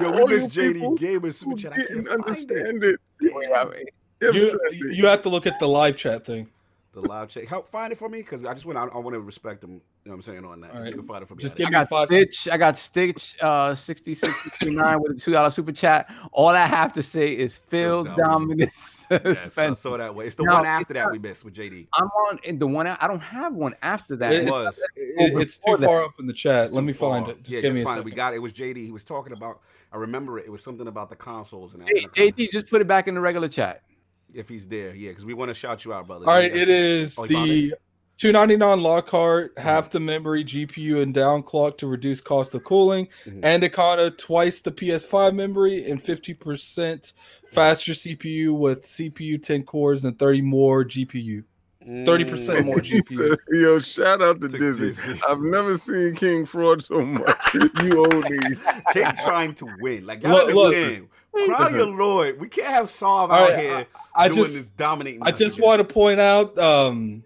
[0.00, 1.72] Yo, we miss JD people Gamer who super chat.
[1.72, 2.26] I didn't can't find it.
[2.26, 3.00] understand it.
[3.20, 6.48] You, You, you have to look at the live chat thing.
[6.94, 7.48] The live check.
[7.48, 8.76] Help find it for me because I just want.
[8.76, 9.70] I, I want to respect them.
[9.70, 10.72] You know what I'm saying on that.
[10.74, 10.90] All right.
[10.90, 11.40] You can find it for me.
[11.40, 12.08] Just out give I me got five.
[12.08, 12.48] Stitch.
[12.52, 13.34] I got Stitch.
[13.40, 16.12] Uh, sixty six sixty nine with a two dollar super chat.
[16.32, 19.74] All I have to say is Phil Phil Dominus Yes, I Spencer.
[19.74, 20.26] saw that way.
[20.26, 21.12] It's the No, one after that not.
[21.12, 21.86] we missed with JD.
[21.94, 22.86] I'm on in the one.
[22.86, 24.32] I don't have one after that.
[24.32, 24.82] It It It's- was.
[24.96, 25.86] It- it's too that.
[25.86, 26.72] far up in the chat.
[26.74, 27.34] Let too me find far.
[27.34, 27.38] it.
[27.42, 28.08] Just yeah, give me a find second.
[28.08, 28.12] it.
[28.12, 28.36] We got it.
[28.36, 28.84] It was JD.
[28.84, 29.60] He was talking about.
[29.94, 30.44] I remember it.
[30.46, 33.20] It was something about the consoles and Hey, JD, just put it back in the
[33.20, 33.82] regular chat.
[34.34, 34.94] If he's there.
[34.94, 36.26] Yeah, because we want to shout you out, brother.
[36.28, 37.72] All right, it is Oh, you found the
[38.18, 43.40] 299 Lockhart, half the memory, GPU, and down clock to reduce cost of cooling, Mhm.
[43.42, 47.14] and Akana twice the PS5 memory and 50%
[47.50, 51.42] faster CPU with CPU 10 cores and 30 more GPU.
[51.84, 53.36] 30% more GPU.
[53.50, 54.86] Yo, shout out to To Dizzy.
[54.90, 55.20] Dizzy.
[55.28, 57.36] I've never seen King fraud so much.
[57.82, 58.38] you owe me.
[58.92, 60.06] King trying to win.
[60.06, 61.08] Like y'all Look, look.
[61.34, 61.56] Understand.
[61.56, 62.40] Crown your Lord.
[62.40, 65.22] We can't have Sav All out right, here I doing just this dominating.
[65.22, 67.24] I just want to point out, um.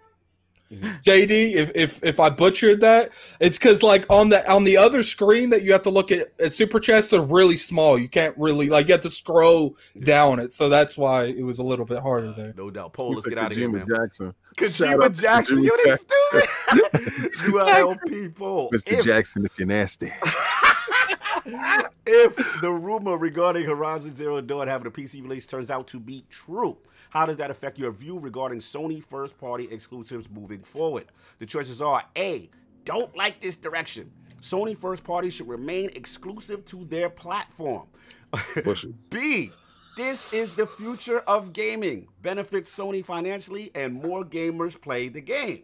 [0.68, 5.04] JD, if, if if I butchered that, it's because like on the on the other
[5.04, 7.96] screen that you have to look at, at super chats are really small.
[7.96, 11.60] You can't really like you have to scroll down it, so that's why it was
[11.60, 12.52] a little bit harder there.
[12.56, 12.94] No doubt.
[12.94, 13.86] Paul, let's get out of here, man.
[13.88, 14.34] Jackson.
[14.58, 15.96] Shout Kojima Jackson, Kojima you they
[17.22, 17.32] stupid.
[17.46, 18.70] you are LP Paul.
[18.72, 18.98] Mr.
[18.98, 20.12] If- Jackson, if you're nasty.
[22.06, 26.24] if the rumor regarding Horizon Zero Dawn having a PC release turns out to be
[26.30, 26.78] true,
[27.10, 31.06] how does that affect your view regarding Sony first party exclusives moving forward?
[31.38, 32.48] The choices are A,
[32.84, 34.10] don't like this direction.
[34.40, 37.86] Sony first party should remain exclusive to their platform.
[39.10, 39.50] B.
[39.96, 42.06] This is the future of gaming.
[42.20, 45.62] Benefits Sony financially, and more gamers play the game.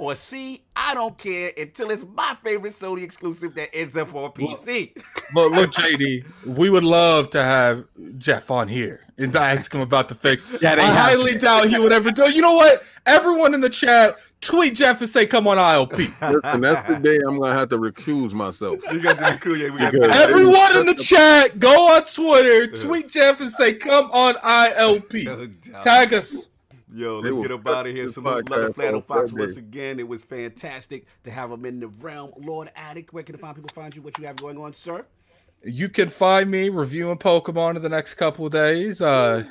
[0.00, 0.62] Or C.
[0.74, 4.92] I don't care until it's my favorite Sony exclusive that ends up on PC.
[5.34, 6.24] But look, JD,
[6.56, 7.84] we would love to have
[8.18, 10.44] Geoff on here and ask him about the fix.
[10.62, 12.30] Yeah, I have highly doubt he would ever do.
[12.32, 12.82] You know what?
[13.04, 15.98] Everyone in the chat, tweet Geoff and say, "Come on, ILP."
[16.32, 18.80] Listen, that's the day I'm gonna have to recuse myself.
[18.90, 22.04] You got to be cool, yeah, we got Because- Everyone in the chat, go on
[22.06, 25.24] Twitter, tweet Jeff and say, "Come on, ILP."
[25.70, 25.82] No.
[25.82, 26.48] Tag us.
[26.92, 28.06] Yo, let's get up cut out of here.
[28.06, 30.00] this Salute Love podcast Flannel off Fox that once again.
[30.00, 32.32] It was fantastic to have him in the realm.
[32.36, 34.02] Lord Addict, where can the fine people find you?
[34.02, 35.04] What you have going on, sir?
[35.62, 39.02] You can find me reviewing Pokemon in the next couple of days.
[39.02, 39.44] Uh,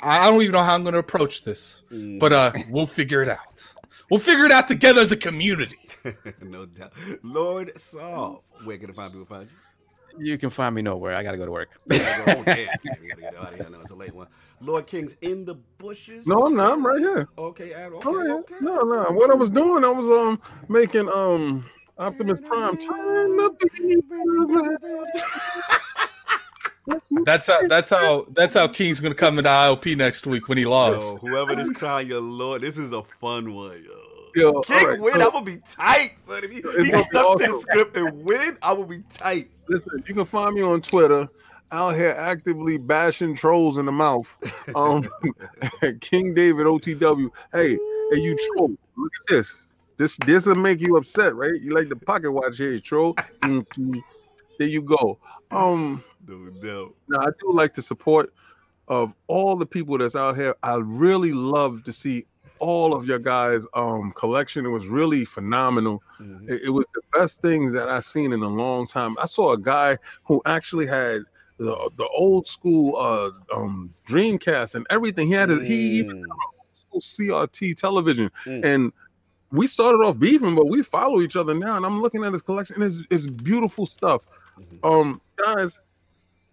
[0.00, 1.82] I don't even know how I'm going to approach this,
[2.18, 3.72] but uh, we'll figure it out.
[4.10, 5.78] We'll figure it out together as a community.
[6.42, 6.92] no doubt.
[7.22, 9.56] Lord Solve, where can the fine people find you?
[10.18, 11.14] You can find me nowhere.
[11.14, 11.70] I gotta go to work.
[11.90, 12.44] oh, damn.
[13.00, 13.66] We gotta get out of here.
[13.66, 14.26] I know it's a late one.
[14.62, 16.26] Lord King's in the bushes.
[16.26, 16.72] No, I'm not.
[16.72, 17.28] I'm right here.
[17.36, 18.36] Okay, Ad, okay, I'm right here.
[18.36, 18.54] okay.
[18.60, 19.10] No, no.
[19.10, 21.68] What I was doing, I was um making um
[21.98, 24.04] Optimus Prime turn the beat.
[27.24, 27.66] That's how.
[27.68, 28.26] That's how.
[28.34, 31.18] That's how King's going to come into IOP next week when he Yo, lost.
[31.20, 33.98] whoever this crown your Lord, this is a fun one, yo.
[34.34, 36.42] Yo, King all right, win, so- I'm gonna be tight, son.
[36.42, 39.50] If he, he gonna be stuck to the script and win, I will be tight.
[39.68, 41.28] Listen, you can find me on Twitter
[41.72, 44.36] out here actively bashing trolls in the mouth.
[44.76, 45.08] Um,
[46.00, 47.28] King David OTW.
[47.52, 48.70] Hey, hey, you troll.
[48.96, 49.56] Look at this.
[49.98, 51.60] This this will make you upset, right?
[51.60, 53.14] You like the pocket watch here, troll.
[53.42, 54.00] Mhm.
[54.58, 55.18] there you go.
[55.50, 58.32] Um, No now I do like the support
[58.88, 60.54] of all the people that's out here.
[60.62, 62.24] I really love to see
[62.58, 64.64] all of your guys' um collection.
[64.64, 66.02] It was really phenomenal.
[66.20, 66.48] Mhm.
[66.48, 69.16] It, it was the best things that I've seen in a long time.
[69.18, 71.22] I saw a guy who actually had
[71.62, 75.28] the the old school uh um Dreamcast and everything.
[75.28, 76.26] He had a, he even Mm.
[76.72, 78.64] school CRT television, Mm.
[78.64, 78.92] and
[79.50, 81.76] we started off beefing, but we follow each other now.
[81.76, 84.24] And I'm looking at his collection, and it's, it's beautiful stuff.
[84.58, 84.78] Mhm.
[84.82, 85.78] Um, guys,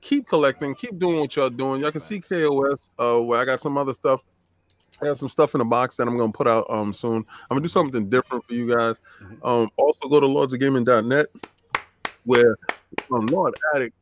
[0.02, 1.82] keep collecting, keep doing what y'all doing.
[1.82, 2.90] Y'all can see KOS.
[3.00, 4.22] Uh, where I got some other stuff.
[5.02, 7.18] I have some stuff in the box that I'm gonna put out um soon.
[7.50, 9.00] I'm gonna do something different for you guys.
[9.24, 9.46] Mhm.
[9.46, 11.28] Um, also go to lordsofgaming.net
[12.26, 12.58] where
[13.14, 13.96] um, Lord Addict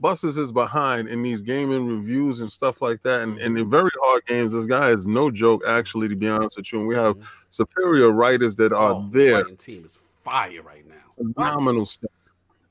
[0.00, 3.22] busts his behind in these gaming reviews and stuff like that.
[3.22, 3.70] And, and in mm-hmm.
[3.70, 6.80] very hard games, this guy is no joke, actually, to be honest with you.
[6.80, 7.26] And we have mm-hmm.
[7.50, 11.32] superior writers that are Oh, there team is fire right now.
[11.34, 12.10] phenomenal stuff.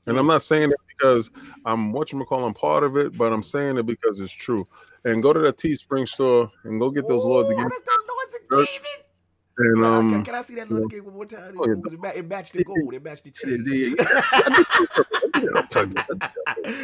[0.06, 1.30] And I'm not saying it because
[1.64, 4.66] I'm what you call I'm part of it, but I'm saying it because it's true.
[5.04, 9.05] And go to the Teespring store and go get those Lords Ooh, Lords of Gaming.
[9.58, 11.56] And Can- um, can, can I see that Lords game one more time?
[11.58, 11.72] Oh, yeah.
[11.72, 12.94] It, it, ma- it matched the gold.
[12.94, 13.66] It matched the cheese.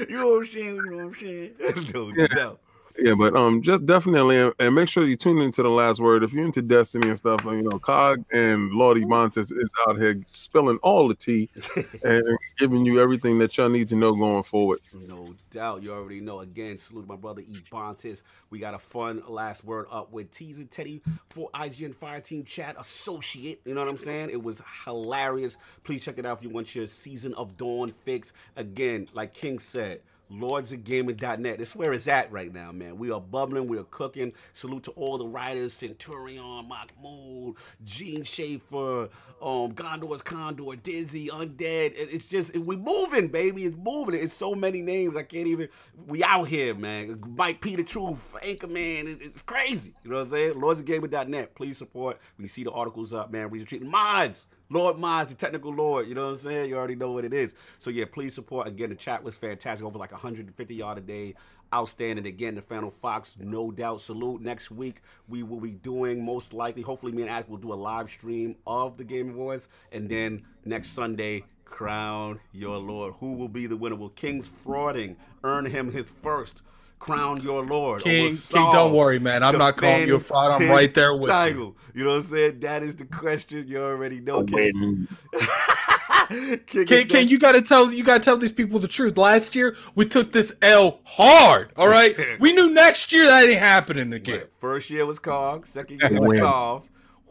[0.09, 0.83] you know what I'm saying?
[0.83, 1.52] You know what I'm saying?
[1.94, 2.26] no Yeah.
[2.28, 2.60] doubt.
[2.99, 6.23] Yeah, but um, just definitely and, make sure you tune into the last word.
[6.23, 10.21] If you're into Destiny and stuff, you know, Cog and Lordy Montes is out here
[10.27, 11.49] spilling all the tea
[12.05, 14.81] and giving you everything that y'all need to know going forward.
[15.09, 15.83] No doubt.
[15.83, 16.41] You already know.
[16.41, 18.23] Again, salute my brother Ebontis.
[18.51, 22.77] We got a fun last word up with Teaser Teddy for IGN Fire Team Chat
[22.79, 23.61] Associate.
[23.65, 24.31] You know what I'm saying?
[24.31, 25.57] It was hilarious.
[25.85, 28.33] Please check it out if you want your Season of Dawn fix.
[28.57, 30.01] Again, like King said,
[30.33, 31.59] lordsofgaming.net.
[31.59, 32.97] That's where it's at right now, man.
[32.99, 34.33] We are bubbling, we are cooking.
[34.52, 39.09] Salute to all the writers, Centurion, Mahmoud, Gene Schaefer,
[39.41, 41.93] um, Gondor's Condor, Dizzy, Undead.
[41.97, 43.65] It's just we moving, baby.
[43.65, 44.15] It's moving.
[44.15, 45.17] It's so many names.
[45.17, 45.69] I can't even.
[46.07, 47.20] We out here, man.
[47.36, 47.77] Mike P.
[47.77, 49.09] The Truth, Anchorman.
[49.09, 49.94] It- It's crazy.
[50.05, 50.55] You know what I'm saying?
[50.55, 51.55] Lordsofgaming.net.
[51.55, 52.19] Please support.
[52.39, 53.51] We can see the articles up, man.
[53.51, 54.47] Retreat mods.
[54.73, 56.09] Lord Miles, the technical Lord.
[56.09, 56.70] You know what I'm saying?
[56.70, 57.55] You already know what it is.
[57.78, 58.67] So yeah, please support.
[58.67, 59.86] Again, the chat was fantastic.
[59.86, 61.34] Over like 150 yard a day.
[61.75, 62.26] Outstanding.
[62.26, 64.01] Again, the Final Fox, no doubt.
[64.02, 64.42] Salute.
[64.42, 66.83] Next week we will be doing most likely.
[66.83, 70.41] Hopefully, me and Addict will do a live stream of the Game Awards, and then
[70.65, 71.44] next Sunday.
[71.65, 73.15] Crown your Lord.
[73.18, 73.97] Who will be the winner?
[73.97, 76.60] Will King's frauding earn him his first
[77.03, 78.03] crown your Lord?
[78.03, 79.43] Or will King, King, don't worry, man.
[79.43, 80.63] I'm not calling you a fraud.
[80.63, 81.29] I'm right there with you.
[81.29, 81.77] title.
[81.95, 82.61] You know what I'm saying?
[82.61, 83.67] That is the question.
[83.67, 84.45] You already know.
[84.45, 85.09] King.
[86.67, 89.19] King, King, King, you gotta tell you gotta tell these people the truth.
[89.19, 91.73] Last year we took this L hard.
[91.77, 94.39] All right, we knew next year that ain't happening again.
[94.39, 94.47] Right.
[94.59, 95.67] First year was Cog.
[95.67, 96.39] Second year was Win.
[96.39, 96.89] Solve.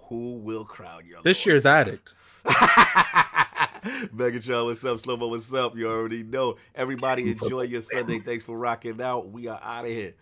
[0.09, 1.53] Who will crown your This Lord?
[1.53, 2.13] year's addict.
[4.15, 4.99] Megatron, what's up?
[4.99, 5.75] Slow what's up?
[5.75, 6.57] You already know.
[6.75, 8.19] Everybody enjoy your Sunday.
[8.19, 9.31] Thanks for rocking out.
[9.31, 10.13] We are out of here.